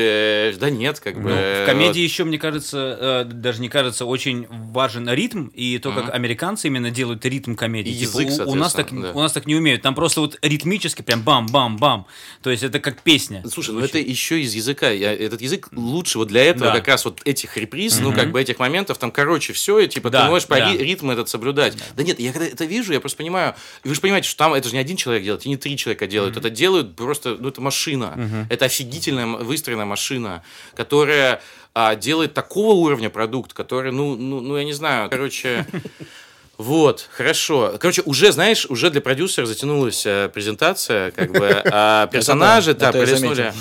э, 0.52 0.54
да 0.58 0.70
нет, 0.70 1.00
как 1.00 1.16
бы. 1.22 1.28
Ну, 1.30 1.34
э, 1.36 1.62
в 1.64 1.66
комедии 1.66 2.00
еще, 2.00 2.24
мне 2.24 2.38
кажется, 2.38 2.98
э, 3.00 3.24
даже 3.32 3.60
не 3.60 3.68
кажется, 3.68 4.04
очень 4.06 4.46
важен 4.50 5.08
ритм, 5.10 5.48
и 5.48 5.78
то, 5.78 5.92
как 5.92 6.12
американцы 6.14 6.68
именно 6.68 6.90
делают 6.90 7.24
ритм 7.26 7.54
комедии. 7.54 7.90
И 7.90 7.98
Типа, 8.06 8.20
язык, 8.20 8.46
у, 8.46 8.52
у 8.52 8.54
нас 8.54 8.72
так, 8.72 8.88
да. 8.90 9.12
у 9.12 9.20
нас 9.20 9.32
так 9.32 9.46
не 9.46 9.54
умеют. 9.56 9.82
Там 9.82 9.94
просто 9.94 10.20
вот 10.20 10.38
ритмически 10.42 11.02
прям 11.02 11.22
бам-бам-бам. 11.22 12.06
То 12.42 12.50
есть 12.50 12.62
это 12.62 12.80
как 12.80 13.02
песня. 13.02 13.42
Слушай, 13.48 13.74
ну 13.74 13.80
это 13.80 13.98
еще 13.98 14.40
из 14.40 14.54
языка. 14.54 14.90
Я, 14.90 15.12
этот 15.12 15.42
язык 15.42 15.68
лучше 15.72 16.18
вот 16.18 16.28
для 16.28 16.44
этого, 16.44 16.66
Да. 16.72 16.76
как 16.78 16.88
раз 16.88 17.04
вот 17.04 17.20
этих 17.24 17.56
реприз, 17.56 17.98
ну, 18.00 18.12
как 18.12 18.32
бы 18.32 18.40
этих 18.40 18.58
моментов, 18.58 18.98
там, 18.98 19.10
короче, 19.10 19.52
все, 19.52 19.78
и 19.80 19.88
типа 19.88 20.10
Да, 20.10 20.24
ты 20.24 20.30
можешь 20.30 20.45
по 20.46 20.56
да. 20.56 20.72
ри- 20.72 20.78
ритм 20.78 21.10
этот 21.10 21.28
соблюдать. 21.28 21.76
Да. 21.96 22.02
нет, 22.02 22.18
я 22.18 22.32
когда 22.32 22.46
это 22.46 22.64
вижу, 22.64 22.92
я 22.92 23.00
просто 23.00 23.18
понимаю, 23.18 23.54
вы 23.84 23.94
же 23.94 24.00
понимаете, 24.00 24.28
что 24.28 24.38
там 24.38 24.54
это 24.54 24.68
же 24.68 24.74
не 24.74 24.80
один 24.80 24.96
человек 24.96 25.24
делает, 25.24 25.46
и 25.46 25.48
не 25.48 25.56
три 25.56 25.76
человека 25.76 26.06
делают, 26.06 26.36
это 26.36 26.50
делают 26.50 26.96
просто, 26.96 27.36
ну, 27.38 27.48
это 27.48 27.60
машина. 27.60 28.46
Это 28.50 28.64
офигительная 28.66 29.26
выстроенная 29.26 29.86
машина, 29.86 30.42
которая 30.74 31.40
а, 31.74 31.94
делает 31.94 32.34
такого 32.34 32.72
уровня 32.72 33.10
продукт, 33.10 33.52
который, 33.52 33.92
ну, 33.92 34.16
ну, 34.16 34.40
ну, 34.40 34.56
я 34.56 34.64
не 34.64 34.72
знаю, 34.72 35.10
короче... 35.10 35.66
Вот, 36.58 37.08
хорошо. 37.12 37.74
Короче, 37.78 38.02
уже, 38.06 38.32
знаешь, 38.32 38.66
уже 38.66 38.90
для 38.90 39.00
продюсера 39.00 39.44
затянулась 39.44 40.06
э, 40.06 40.30
презентация, 40.32 41.10
как 41.10 41.30
бы, 41.32 41.48
а 41.64 42.06
персонажи, 42.06 42.74
да, 42.74 42.92
пролистнули. 42.92 43.52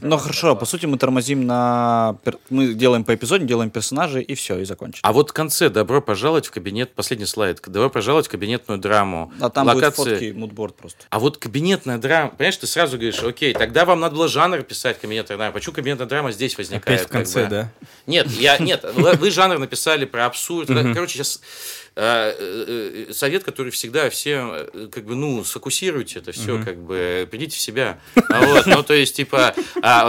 Ну 0.00 0.18
хорошо, 0.18 0.56
по 0.56 0.64
сути 0.64 0.86
мы 0.86 0.98
тормозим 0.98 1.46
на... 1.46 2.16
Мы 2.48 2.74
делаем 2.74 3.04
по 3.04 3.14
эпизоду, 3.14 3.44
делаем 3.44 3.70
персонажей, 3.70 4.22
и 4.22 4.34
все, 4.34 4.58
и 4.58 4.64
закончим. 4.64 5.00
А 5.02 5.12
вот 5.12 5.30
в 5.30 5.32
конце 5.32 5.68
«Добро 5.70 6.00
пожаловать 6.00 6.46
в 6.46 6.50
кабинет», 6.50 6.92
последний 6.94 7.26
слайд, 7.26 7.60
«Добро 7.64 7.90
пожаловать 7.90 8.26
в 8.26 8.30
кабинетную 8.30 8.80
драму». 8.80 9.32
А 9.40 9.48
там 9.48 9.68
будет 9.68 9.94
фотки, 9.94 10.32
мудборд 10.32 10.74
просто. 10.74 10.98
А 11.10 11.20
вот 11.20 11.38
кабинетная 11.38 11.98
драма, 11.98 12.30
понимаешь, 12.30 12.56
ты 12.56 12.66
сразу 12.66 12.96
говоришь, 12.96 13.22
окей, 13.22 13.54
тогда 13.54 13.84
вам 13.84 14.00
надо 14.00 14.16
было 14.16 14.26
жанр 14.26 14.62
писать 14.62 14.98
кабинетная 15.00 15.36
драма. 15.36 15.52
Почему 15.52 15.74
кабинетная 15.74 16.08
драма 16.08 16.32
здесь 16.32 16.58
возникает? 16.58 17.00
Опять 17.00 17.08
в 17.08 17.12
конце, 17.12 17.46
да? 17.46 17.72
Нет, 18.06 18.28
я, 18.32 18.58
нет, 18.58 18.84
вы 18.94 19.30
жанр 19.30 19.58
написали 19.58 20.06
про 20.06 20.26
абсурд. 20.26 20.68
Короче, 20.68 21.18
сейчас 21.18 21.40
совет, 23.12 23.44
который 23.44 23.70
всегда 23.70 24.10
все, 24.10 24.68
э, 24.72 24.88
как 24.90 25.04
бы, 25.04 25.14
ну, 25.14 25.44
сфокусируйте 25.44 26.20
это 26.20 26.32
все, 26.32 26.62
как 26.62 26.78
бы, 26.78 27.28
придите 27.30 27.56
в 27.56 27.60
себя. 27.60 28.00
А 28.28 28.40
Вот, 28.46 28.66
ну, 28.66 28.82
то 28.82 28.94
есть, 28.94 29.16
типа, 29.16 29.54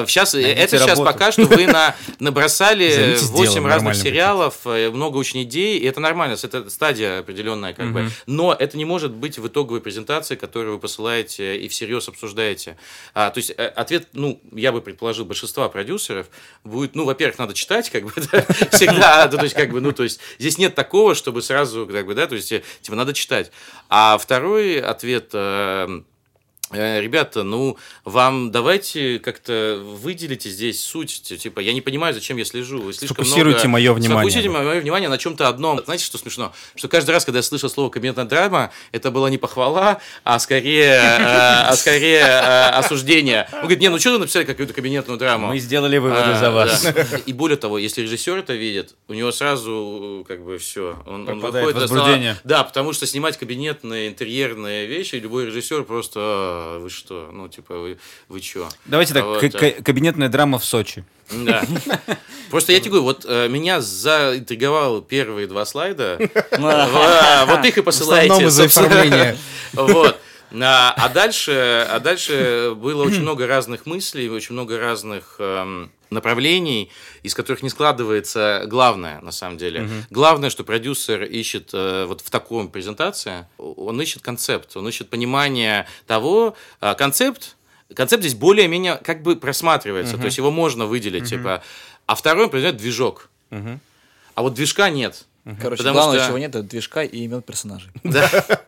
сейчас, 0.07 0.33
это 0.33 0.77
сейчас 0.77 0.99
работу. 0.99 1.05
пока 1.05 1.31
что 1.31 1.45
вы 1.45 1.67
на, 1.67 1.95
набросали 2.19 2.91
Займитесь 2.91 3.29
8 3.29 3.53
делом 3.53 3.67
разных 3.67 3.95
сериалов, 3.95 4.55
э, 4.65 4.89
много 4.89 5.17
очень 5.17 5.43
идей, 5.43 5.79
и 5.79 5.85
это 5.85 5.99
нормально, 5.99 6.37
это 6.41 6.69
стадия 6.69 7.19
определенная, 7.19 7.73
как 7.73 7.91
бы. 7.91 8.09
Но 8.25 8.55
это 8.57 8.77
не 8.77 8.85
может 8.85 9.11
быть 9.11 9.37
в 9.37 9.47
итоговой 9.47 9.81
презентации, 9.81 10.35
которую 10.35 10.75
вы 10.75 10.79
посылаете 10.79 11.57
и 11.57 11.67
всерьез 11.67 12.07
обсуждаете. 12.07 12.77
А, 13.13 13.29
то 13.29 13.37
есть 13.39 13.51
э, 13.51 13.65
ответ, 13.65 14.07
ну, 14.13 14.41
я 14.51 14.71
бы 14.71 14.81
предположил, 14.81 15.25
большинства 15.25 15.69
продюсеров 15.69 16.27
будет, 16.63 16.95
ну, 16.95 17.05
во-первых, 17.05 17.37
надо 17.39 17.53
читать, 17.53 17.89
как 17.89 18.05
бы, 18.05 18.13
да, 18.31 18.45
всегда, 18.71 19.27
да, 19.27 19.37
то 19.37 19.43
есть, 19.43 19.55
как 19.55 19.71
бы, 19.71 19.81
ну, 19.81 19.91
то 19.91 20.03
есть, 20.03 20.19
здесь 20.39 20.57
нет 20.57 20.75
такого, 20.75 21.15
чтобы 21.15 21.41
сразу, 21.41 21.80
как 21.87 22.05
бы, 22.05 22.15
да, 22.15 22.27
то 22.27 22.35
есть, 22.35 22.51
э, 22.51 22.63
типа, 22.81 22.95
надо 22.95 23.13
читать. 23.13 23.51
А 23.89 24.17
второй 24.17 24.79
ответ, 24.79 25.29
э, 25.33 26.01
Ребята, 26.73 27.43
ну, 27.43 27.77
вам 28.05 28.51
давайте 28.51 29.19
как-то 29.19 29.81
выделите 29.83 30.49
здесь 30.49 30.83
суть. 30.83 31.21
Типа, 31.21 31.59
я 31.59 31.73
не 31.73 31.81
понимаю, 31.81 32.13
зачем 32.13 32.37
я 32.37 32.45
слежу. 32.45 32.81
Вы 32.81 32.93
слишком 32.93 33.25
Сфокусируйте 33.25 33.67
много- 33.67 33.69
моё 33.69 33.93
внимание. 33.93 34.31
Сфокусируйте 34.31 34.49
мое 34.49 34.79
внимание 34.81 35.09
на 35.09 35.17
чем-то 35.17 35.47
одном. 35.47 35.83
Знаете, 35.83 36.05
что 36.05 36.17
смешно? 36.17 36.53
Что 36.75 36.87
каждый 36.87 37.11
раз, 37.11 37.25
когда 37.25 37.39
я 37.39 37.43
слышал 37.43 37.69
слово 37.69 37.89
кабинетная 37.89 38.25
драма, 38.25 38.71
это 38.91 39.11
была 39.11 39.29
не 39.29 39.37
похвала, 39.37 39.99
а 40.23 40.39
скорее, 40.39 40.93
э, 40.93 41.17
а 41.19 41.75
скорее 41.75 42.19
э, 42.21 42.69
осуждение. 42.69 43.47
Он 43.53 43.61
говорит, 43.61 43.79
не, 43.79 43.89
ну 43.89 43.99
что 43.99 44.11
вы 44.13 44.19
написали 44.19 44.45
какую-то 44.45 44.73
кабинетную 44.73 45.17
драму? 45.17 45.47
Мы 45.47 45.59
сделали 45.59 45.97
выводы 45.97 46.21
А, 46.21 46.39
за 46.39 46.51
вас. 46.51 46.87
И 47.25 47.33
более 47.33 47.57
того, 47.57 47.77
если 47.77 48.01
режиссер 48.01 48.37
это 48.37 48.53
видит, 48.53 48.95
у 49.07 49.13
него 49.13 49.31
сразу 49.31 50.25
как 50.27 50.43
бы 50.43 50.57
все. 50.57 50.97
Он, 51.05 51.27
он 51.27 51.39
выходит 51.39 51.75
Да, 52.43 52.63
потому 52.63 52.93
что 52.93 53.05
снимать 53.05 53.37
кабинетные, 53.37 54.09
интерьерные 54.09 54.85
вещи, 54.87 55.15
любой 55.15 55.45
режиссер 55.47 55.83
просто, 55.83 56.60
«А, 56.63 56.79
вы 56.79 56.89
что, 56.89 57.29
ну 57.33 57.47
типа 57.47 57.75
вы, 57.77 57.97
вы 58.29 58.39
чё? 58.39 58.69
Давайте 58.85 59.13
так, 59.13 59.25
Вот, 59.25 59.41
к- 59.41 59.49
да. 59.49 59.57
к- 59.71 59.83
кабинетная 59.83 60.29
драма 60.29 60.59
в 60.59 60.65
Сочи. 60.65 61.03
Да. 61.31 61.63
Просто 62.49 62.73
я 62.73 62.79
тебе 62.79 62.89
говорю, 62.91 63.03
вот 63.05 63.25
э, 63.27 63.47
меня 63.47 63.79
заинтриговал 63.81 65.01
первые 65.01 65.47
два 65.47 65.65
слайда. 65.65 66.19
А, 66.51 67.45
Вот 67.47 67.65
их 67.65 67.77
и 67.77 67.81
посылайте. 67.81 68.25
основном 68.27 68.49
из-за 68.49 68.63
собственно. 68.63 68.87
оформления. 68.87 69.37
Вот. 69.73 70.19
А, 70.53 70.93
а 70.97 71.09
дальше, 71.09 71.87
а 71.89 71.99
дальше 71.99 72.73
было 72.75 73.03
очень 73.03 73.21
много 73.21 73.47
разных 73.47 73.85
мыслей, 73.85 74.29
очень 74.29 74.53
много 74.53 74.77
разных 74.79 75.35
эм, 75.39 75.91
направлений, 76.09 76.91
из 77.23 77.33
которых 77.33 77.63
не 77.63 77.69
складывается 77.69 78.63
главное, 78.67 79.21
на 79.21 79.31
самом 79.31 79.57
деле. 79.57 79.87
Главное, 80.09 80.49
что 80.49 80.63
продюсер 80.63 81.23
ищет 81.23 81.69
э, 81.73 82.05
вот 82.05 82.21
в 82.21 82.29
таком 82.29 82.67
презентации, 82.69 83.45
он 83.57 84.01
ищет 84.01 84.21
концепт, 84.21 84.75
он 84.75 84.87
ищет 84.89 85.09
понимание 85.09 85.87
того, 86.05 86.55
а, 86.81 86.95
концепт, 86.95 87.55
концепт 87.95 88.21
здесь 88.23 88.35
более-менее 88.35 88.99
как 89.03 89.23
бы 89.23 89.35
просматривается, 89.37 90.17
то 90.17 90.25
есть 90.25 90.37
его 90.37 90.51
можно 90.51 90.85
выделить, 90.85 91.29
типа. 91.29 91.63
А 92.07 92.15
второй, 92.15 92.45
например, 92.45 92.73
движок. 92.73 93.29
А 93.49 94.41
вот 94.41 94.53
движка 94.53 94.89
нет. 94.89 95.25
Короче, 95.59 95.77
Потому 95.77 95.93
главное, 95.95 96.19
что- 96.19 96.27
чего 96.27 96.37
нет, 96.37 96.49
это 96.51 96.63
движка 96.63 97.03
и 97.03 97.17
имен 97.23 97.41
персонажей. 97.41 97.89
Да. 98.03 98.29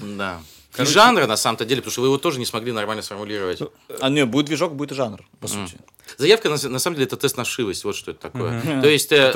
Да. 0.00 0.40
И 0.78 0.84
жанра, 0.86 1.26
на 1.26 1.36
самом-то 1.36 1.64
деле, 1.64 1.80
потому 1.80 1.92
что 1.92 2.00
вы 2.02 2.06
его 2.08 2.18
тоже 2.18 2.38
не 2.38 2.46
смогли 2.46 2.72
нормально 2.72 3.02
сформулировать. 3.02 3.60
А 4.00 4.08
не, 4.08 4.24
будет 4.24 4.46
движок, 4.46 4.74
будет 4.74 4.92
и 4.92 4.94
жанр, 4.94 5.20
по 5.40 5.48
сути. 5.48 5.76
Заявка, 6.16 6.48
на, 6.48 6.56
на 6.68 6.78
самом 6.78 6.96
деле, 6.96 7.06
это 7.06 7.16
тест 7.16 7.36
на 7.36 7.44
вшивость, 7.44 7.84
вот 7.84 7.94
что 7.96 8.12
это 8.12 8.20
такое. 8.20 8.60
То 8.80 8.88
есть, 8.88 9.12
э, 9.12 9.32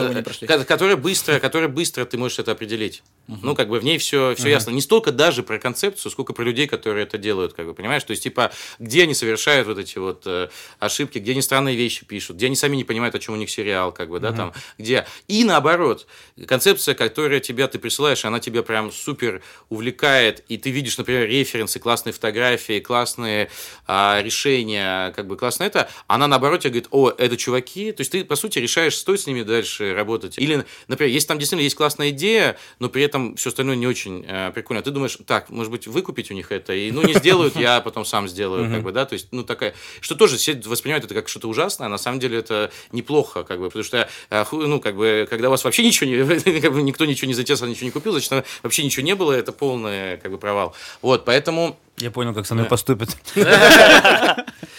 ко- 0.46 0.64
которая 0.64 0.96
быстро, 0.96 1.38
которая 1.38 1.68
быстро 1.68 2.04
ты 2.04 2.16
можешь 2.18 2.38
это 2.38 2.52
определить. 2.52 3.02
Ну, 3.28 3.54
как 3.54 3.68
бы 3.68 3.78
в 3.78 3.84
ней 3.84 3.98
все, 3.98 4.34
все 4.34 4.48
ясно. 4.50 4.70
Не 4.70 4.80
столько 4.80 5.12
даже 5.12 5.42
про 5.42 5.58
концепцию, 5.58 6.10
сколько 6.10 6.32
про 6.32 6.42
людей, 6.44 6.66
которые 6.66 7.04
это 7.04 7.18
делают, 7.18 7.52
как 7.52 7.66
бы, 7.66 7.74
понимаешь? 7.74 8.02
То 8.04 8.10
есть, 8.12 8.22
типа, 8.22 8.52
где 8.78 9.04
они 9.04 9.14
совершают 9.14 9.66
вот 9.68 9.78
эти 9.78 9.98
вот 9.98 10.22
э, 10.26 10.48
ошибки, 10.78 11.18
где 11.18 11.32
они 11.32 11.42
странные 11.42 11.76
вещи 11.76 12.04
пишут, 12.04 12.36
где 12.36 12.46
они 12.46 12.56
сами 12.56 12.76
не 12.76 12.84
понимают, 12.84 13.14
о 13.14 13.18
чем 13.18 13.34
у 13.34 13.36
них 13.36 13.50
сериал, 13.50 13.92
как 13.92 14.08
бы, 14.08 14.18
да, 14.20 14.32
там, 14.32 14.52
где. 14.78 15.06
И 15.28 15.44
наоборот, 15.44 16.06
концепция, 16.46 16.94
которая 16.94 17.40
тебя 17.40 17.68
ты 17.68 17.78
присылаешь, 17.78 18.24
она 18.24 18.40
тебя 18.40 18.62
прям 18.62 18.90
супер 18.92 19.42
увлекает, 19.68 20.42
и 20.48 20.58
ты 20.58 20.70
видишь, 20.70 20.98
например, 20.98 21.28
референсы, 21.28 21.78
классные 21.78 22.12
фотографии, 22.12 22.80
классные 22.80 23.50
а, 23.86 24.20
решения, 24.22 25.12
как 25.12 25.26
бы 25.26 25.36
классно 25.36 25.64
это, 25.64 25.88
она 26.06 26.26
наоборот 26.26 26.61
тебе 26.62 26.70
говорит, 26.70 26.88
о, 26.90 27.10
это 27.10 27.36
чуваки, 27.36 27.92
то 27.92 28.00
есть 28.00 28.12
ты, 28.12 28.24
по 28.24 28.36
сути, 28.36 28.58
решаешь, 28.58 28.96
стоит 28.96 29.20
с 29.20 29.26
ними 29.26 29.42
дальше 29.42 29.94
работать. 29.94 30.38
Или, 30.38 30.64
например, 30.88 31.12
если 31.12 31.28
там 31.28 31.38
действительно 31.38 31.64
есть 31.64 31.76
классная 31.76 32.10
идея, 32.10 32.56
но 32.78 32.88
при 32.88 33.02
этом 33.02 33.36
все 33.36 33.50
остальное 33.50 33.76
не 33.76 33.86
очень 33.86 34.24
э, 34.26 34.50
прикольно, 34.52 34.82
ты 34.82 34.90
думаешь, 34.90 35.18
так, 35.26 35.50
может 35.50 35.70
быть, 35.70 35.86
выкупить 35.86 36.30
у 36.30 36.34
них 36.34 36.52
это, 36.52 36.72
и, 36.72 36.90
ну, 36.90 37.02
не 37.02 37.14
сделают, 37.14 37.56
я 37.56 37.80
потом 37.80 38.04
сам 38.04 38.28
сделаю, 38.28 38.70
как 38.70 38.82
бы, 38.82 38.92
да, 38.92 39.04
то 39.04 39.14
есть, 39.14 39.28
ну, 39.30 39.44
такая, 39.44 39.74
что 40.00 40.14
тоже 40.14 40.36
все 40.36 40.60
воспринимают 40.64 41.04
это 41.04 41.14
как 41.14 41.28
что-то 41.28 41.48
ужасное, 41.48 41.86
а 41.86 41.90
на 41.90 41.98
самом 41.98 42.20
деле 42.20 42.38
это 42.38 42.70
неплохо, 42.92 43.44
как 43.44 43.60
бы, 43.60 43.66
потому 43.66 43.84
что, 43.84 44.08
э, 44.30 44.44
ну, 44.52 44.80
как 44.80 44.96
бы, 44.96 45.26
когда 45.28 45.48
у 45.48 45.50
вас 45.50 45.64
вообще 45.64 45.84
ничего 45.84 46.08
не, 46.08 46.60
как 46.60 46.72
бы, 46.72 46.82
никто 46.82 47.04
ничего 47.04 47.28
не 47.28 47.34
заинтересован, 47.34 47.70
ничего 47.70 47.86
не 47.86 47.92
купил, 47.92 48.12
значит, 48.12 48.44
вообще 48.62 48.84
ничего 48.84 49.04
не 49.04 49.14
было, 49.14 49.32
это 49.32 49.52
полный, 49.52 50.16
как 50.18 50.30
бы, 50.30 50.38
провал. 50.38 50.74
Вот, 51.00 51.24
поэтому... 51.24 51.78
Я 52.02 52.10
понял, 52.10 52.34
как 52.34 52.46
со 52.46 52.54
мной 52.54 52.66
поступят. 52.66 53.16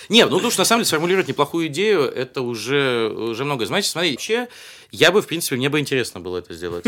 Не, 0.09 0.25
ну, 0.25 0.31
потому 0.31 0.51
что 0.51 0.59
на 0.59 0.65
самом 0.65 0.81
деле 0.81 0.87
сформулировать 0.87 1.29
неплохую 1.29 1.67
идею, 1.67 2.01
это 2.01 2.41
уже, 2.41 3.07
уже 3.07 3.45
много. 3.45 3.65
Знаете, 3.65 3.87
смотри, 3.87 4.11
вообще, 4.11 4.49
я 4.91 5.09
бы, 5.13 5.21
в 5.21 5.27
принципе, 5.27 5.55
мне 5.55 5.69
бы 5.69 5.79
интересно 5.79 6.19
было 6.19 6.39
это 6.39 6.53
сделать. 6.53 6.83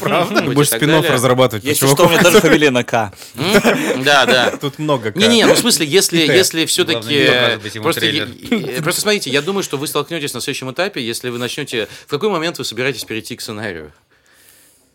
Правда? 0.00 0.40
Будешь 0.40 0.68
спин 0.70 0.90
разрабатывать. 0.90 1.62
Если 1.62 1.86
что, 1.86 2.06
у 2.06 2.08
меня 2.08 2.22
даже 2.22 2.40
фамилия 2.40 2.70
на 2.70 2.84
К. 2.84 3.12
Да, 4.02 4.24
да. 4.24 4.56
Тут 4.56 4.78
много. 4.78 5.12
Не-не, 5.14 5.44
ну 5.44 5.52
в 5.52 5.58
смысле, 5.58 5.84
если, 5.84 6.16
если 6.20 6.64
все-таки... 6.64 7.28
Просто, 7.80 8.82
просто 8.82 9.02
смотрите, 9.02 9.28
я 9.28 9.42
думаю, 9.42 9.62
что 9.62 9.76
вы 9.76 9.86
столкнетесь 9.86 10.32
на 10.32 10.40
следующем 10.40 10.70
этапе, 10.70 11.04
если 11.04 11.28
вы 11.28 11.36
начнете... 11.36 11.86
В 12.06 12.10
какой 12.10 12.30
момент 12.30 12.56
вы 12.56 12.64
собираетесь 12.64 13.04
перейти 13.04 13.36
к 13.36 13.42
сценарию? 13.42 13.92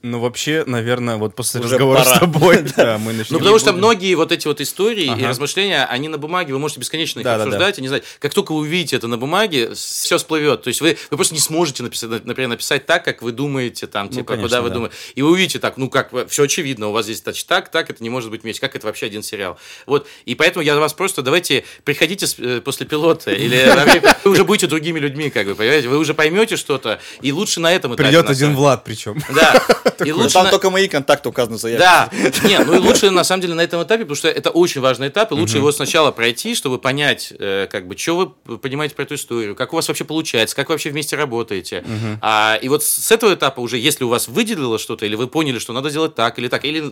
Ну, 0.05 0.19
вообще, 0.19 0.63
наверное, 0.67 1.17
вот 1.17 1.33
после 1.33 1.61
Уже 1.61 1.73
разговора 1.73 2.03
пора. 2.03 2.15
с 2.15 2.19
тобой, 2.19 2.61
да, 2.77 2.99
мы 2.99 3.11
начнем. 3.11 3.33
Ну, 3.33 3.39
потому 3.39 3.57
что 3.57 3.73
многие 3.73 4.13
вот 4.13 4.31
эти 4.31 4.45
вот 4.45 4.61
истории 4.61 5.19
и 5.19 5.25
размышления, 5.25 5.83
они 5.85 6.09
на 6.09 6.19
бумаге, 6.19 6.53
вы 6.53 6.59
можете 6.59 6.79
бесконечно 6.79 7.21
их 7.21 7.23
Да, 7.23 7.31
да, 7.31 7.37
да. 7.37 7.43
обсуждать, 7.45 7.79
и 7.79 7.81
не 7.81 7.87
знать. 7.87 8.03
Как 8.19 8.31
только 8.31 8.51
вы 8.51 8.59
увидите 8.59 8.97
это 8.97 9.07
на 9.07 9.17
бумаге, 9.17 9.73
все 9.73 10.19
всплывет. 10.19 10.61
То 10.61 10.67
есть 10.67 10.79
вы, 10.79 10.95
вы 11.09 11.17
просто 11.17 11.33
не 11.33 11.39
сможете, 11.39 11.81
написать, 11.81 12.23
например, 12.23 12.49
написать 12.49 12.85
так, 12.85 13.03
как 13.03 13.23
вы 13.23 13.31
думаете, 13.31 13.87
там, 13.87 14.09
типа, 14.09 14.33
конечно, 14.33 14.47
куда 14.47 14.61
вы 14.61 14.69
да. 14.69 14.75
думаете. 14.75 14.95
И 15.15 15.23
вы 15.23 15.31
увидите 15.31 15.57
так, 15.57 15.77
ну, 15.77 15.89
как, 15.89 16.11
все 16.29 16.43
очевидно, 16.43 16.89
у 16.89 16.91
вас 16.91 17.05
здесь 17.05 17.23
значит, 17.23 17.47
так, 17.47 17.69
так, 17.69 17.89
это 17.89 18.03
не 18.03 18.11
может 18.11 18.29
быть 18.29 18.43
вместе. 18.43 18.61
Как 18.61 18.75
это 18.75 18.85
вообще 18.85 19.07
один 19.07 19.23
сериал? 19.23 19.57
Вот, 19.87 20.05
и 20.25 20.35
поэтому 20.35 20.63
я 20.63 20.75
вас 20.75 20.93
просто, 20.93 21.23
давайте, 21.23 21.65
приходите 21.83 22.27
э, 22.37 22.61
после 22.63 22.85
пилота, 22.85 23.31
или 23.33 23.57
время- 23.57 24.15
вы 24.23 24.31
уже 24.31 24.43
будете 24.43 24.67
другими 24.67 24.99
людьми, 24.99 25.31
как 25.31 25.47
бы, 25.47 25.55
понимаете? 25.55 25.87
Вы 25.87 25.97
уже 25.97 26.13
поймете 26.13 26.57
что-то, 26.57 26.99
и 27.21 27.31
лучше 27.31 27.59
на 27.59 27.73
этом 27.73 27.95
этапе. 27.95 28.09
Придет 28.09 28.29
один 28.29 28.55
Влад 28.55 28.83
причем. 28.83 29.19
Да, 29.33 29.65
и 30.01 30.11
Ну, 30.11 30.17
лучше 30.17 30.33
там 30.33 30.45
на- 30.45 30.51
только 30.51 30.69
мои 30.69 30.87
контакты 30.87 31.29
указаны 31.29 31.57
в 31.57 31.61
заявке. 31.61 31.83
да, 31.85 32.09
не, 32.47 32.59
ну 32.59 32.73
и 32.75 32.77
лучше 32.79 33.11
на 33.11 33.23
самом 33.23 33.41
деле 33.41 33.53
на 33.53 33.61
этом 33.61 33.81
этапе, 33.83 34.03
потому 34.03 34.15
что 34.15 34.27
это 34.29 34.49
очень 34.49 34.81
важный 34.81 35.07
этап, 35.09 35.31
и 35.31 35.35
лучше 35.35 35.57
его 35.57 35.71
сначала 35.71 36.11
пройти, 36.11 36.55
чтобы 36.55 36.77
понять, 36.79 37.31
э, 37.37 37.67
как 37.71 37.87
бы, 37.87 37.97
что 37.97 38.35
вы 38.45 38.57
понимаете 38.57 38.95
про 38.95 39.03
эту 39.03 39.15
историю, 39.15 39.55
как 39.55 39.73
у 39.73 39.75
вас 39.75 39.87
вообще 39.87 40.03
получается, 40.05 40.55
как 40.55 40.69
вы 40.69 40.73
вообще 40.73 40.89
вместе 40.89 41.15
работаете. 41.15 41.83
А, 42.21 42.57
и 42.61 42.67
вот 42.69 42.83
с 42.83 43.11
этого 43.11 43.33
этапа 43.33 43.59
уже, 43.61 43.77
если 43.77 44.03
у 44.03 44.09
вас 44.09 44.27
выделило 44.27 44.79
что-то, 44.79 45.05
или 45.05 45.15
вы 45.15 45.27
поняли, 45.27 45.59
что 45.59 45.73
надо 45.73 45.89
делать 45.91 46.15
так 46.15 46.37
или 46.39 46.47
так, 46.47 46.65
или 46.65 46.91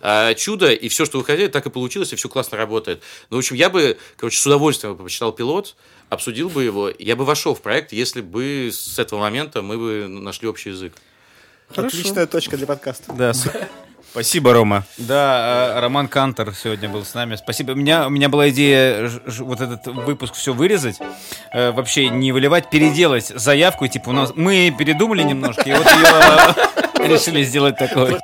а, 0.00 0.34
чудо, 0.34 0.70
и 0.72 0.88
все, 0.88 1.04
что 1.04 1.18
вы 1.18 1.24
хотели, 1.24 1.48
так 1.48 1.66
и 1.66 1.70
получилось, 1.70 2.12
и 2.12 2.16
все 2.16 2.28
классно 2.28 2.56
работает. 2.56 3.02
Ну, 3.30 3.36
в 3.36 3.38
общем, 3.40 3.56
я 3.56 3.70
бы, 3.70 3.98
короче, 4.16 4.38
с 4.38 4.46
удовольствием 4.46 4.96
почитал 4.96 5.32
пилот, 5.32 5.74
обсудил 6.08 6.48
бы 6.48 6.64
его, 6.64 6.90
я 6.98 7.16
бы 7.16 7.24
вошел 7.24 7.54
в 7.54 7.60
проект, 7.60 7.92
если 7.92 8.20
бы 8.20 8.70
с 8.72 8.98
этого 8.98 9.20
момента 9.20 9.62
мы 9.62 9.78
бы 9.78 10.06
нашли 10.08 10.48
общий 10.48 10.70
язык. 10.70 10.92
Отличная 11.76 12.26
точка 12.26 12.56
для 12.56 12.66
подкаста. 12.66 13.12
Да, 13.12 13.32
Спасибо, 14.12 14.52
Рома. 14.52 14.82
Да, 14.98 15.74
э, 15.76 15.80
Роман 15.80 16.08
Кантор 16.08 16.52
сегодня 16.52 16.88
был 16.88 17.04
с 17.04 17.14
нами. 17.14 17.36
Спасибо. 17.36 17.72
У 17.72 17.74
меня, 17.76 18.08
у 18.08 18.10
меня 18.10 18.28
была 18.28 18.48
идея 18.50 19.06
ж- 19.06 19.20
ж- 19.24 19.40
вот 19.44 19.60
этот 19.60 19.86
выпуск 19.86 20.34
все 20.34 20.52
вырезать, 20.52 20.98
э, 21.52 21.70
вообще 21.70 22.08
не 22.08 22.32
выливать, 22.32 22.70
переделать 22.70 23.28
заявку. 23.28 23.84
и, 23.84 23.88
Типа 23.88 24.08
у 24.08 24.12
нас 24.12 24.32
мы 24.34 24.74
передумали 24.76 25.22
немножко, 25.22 25.62
и 25.62 25.72
вот 25.72 25.86
ее 25.86 27.08
решили 27.08 27.44
сделать 27.44 27.76
такой. 27.76 28.18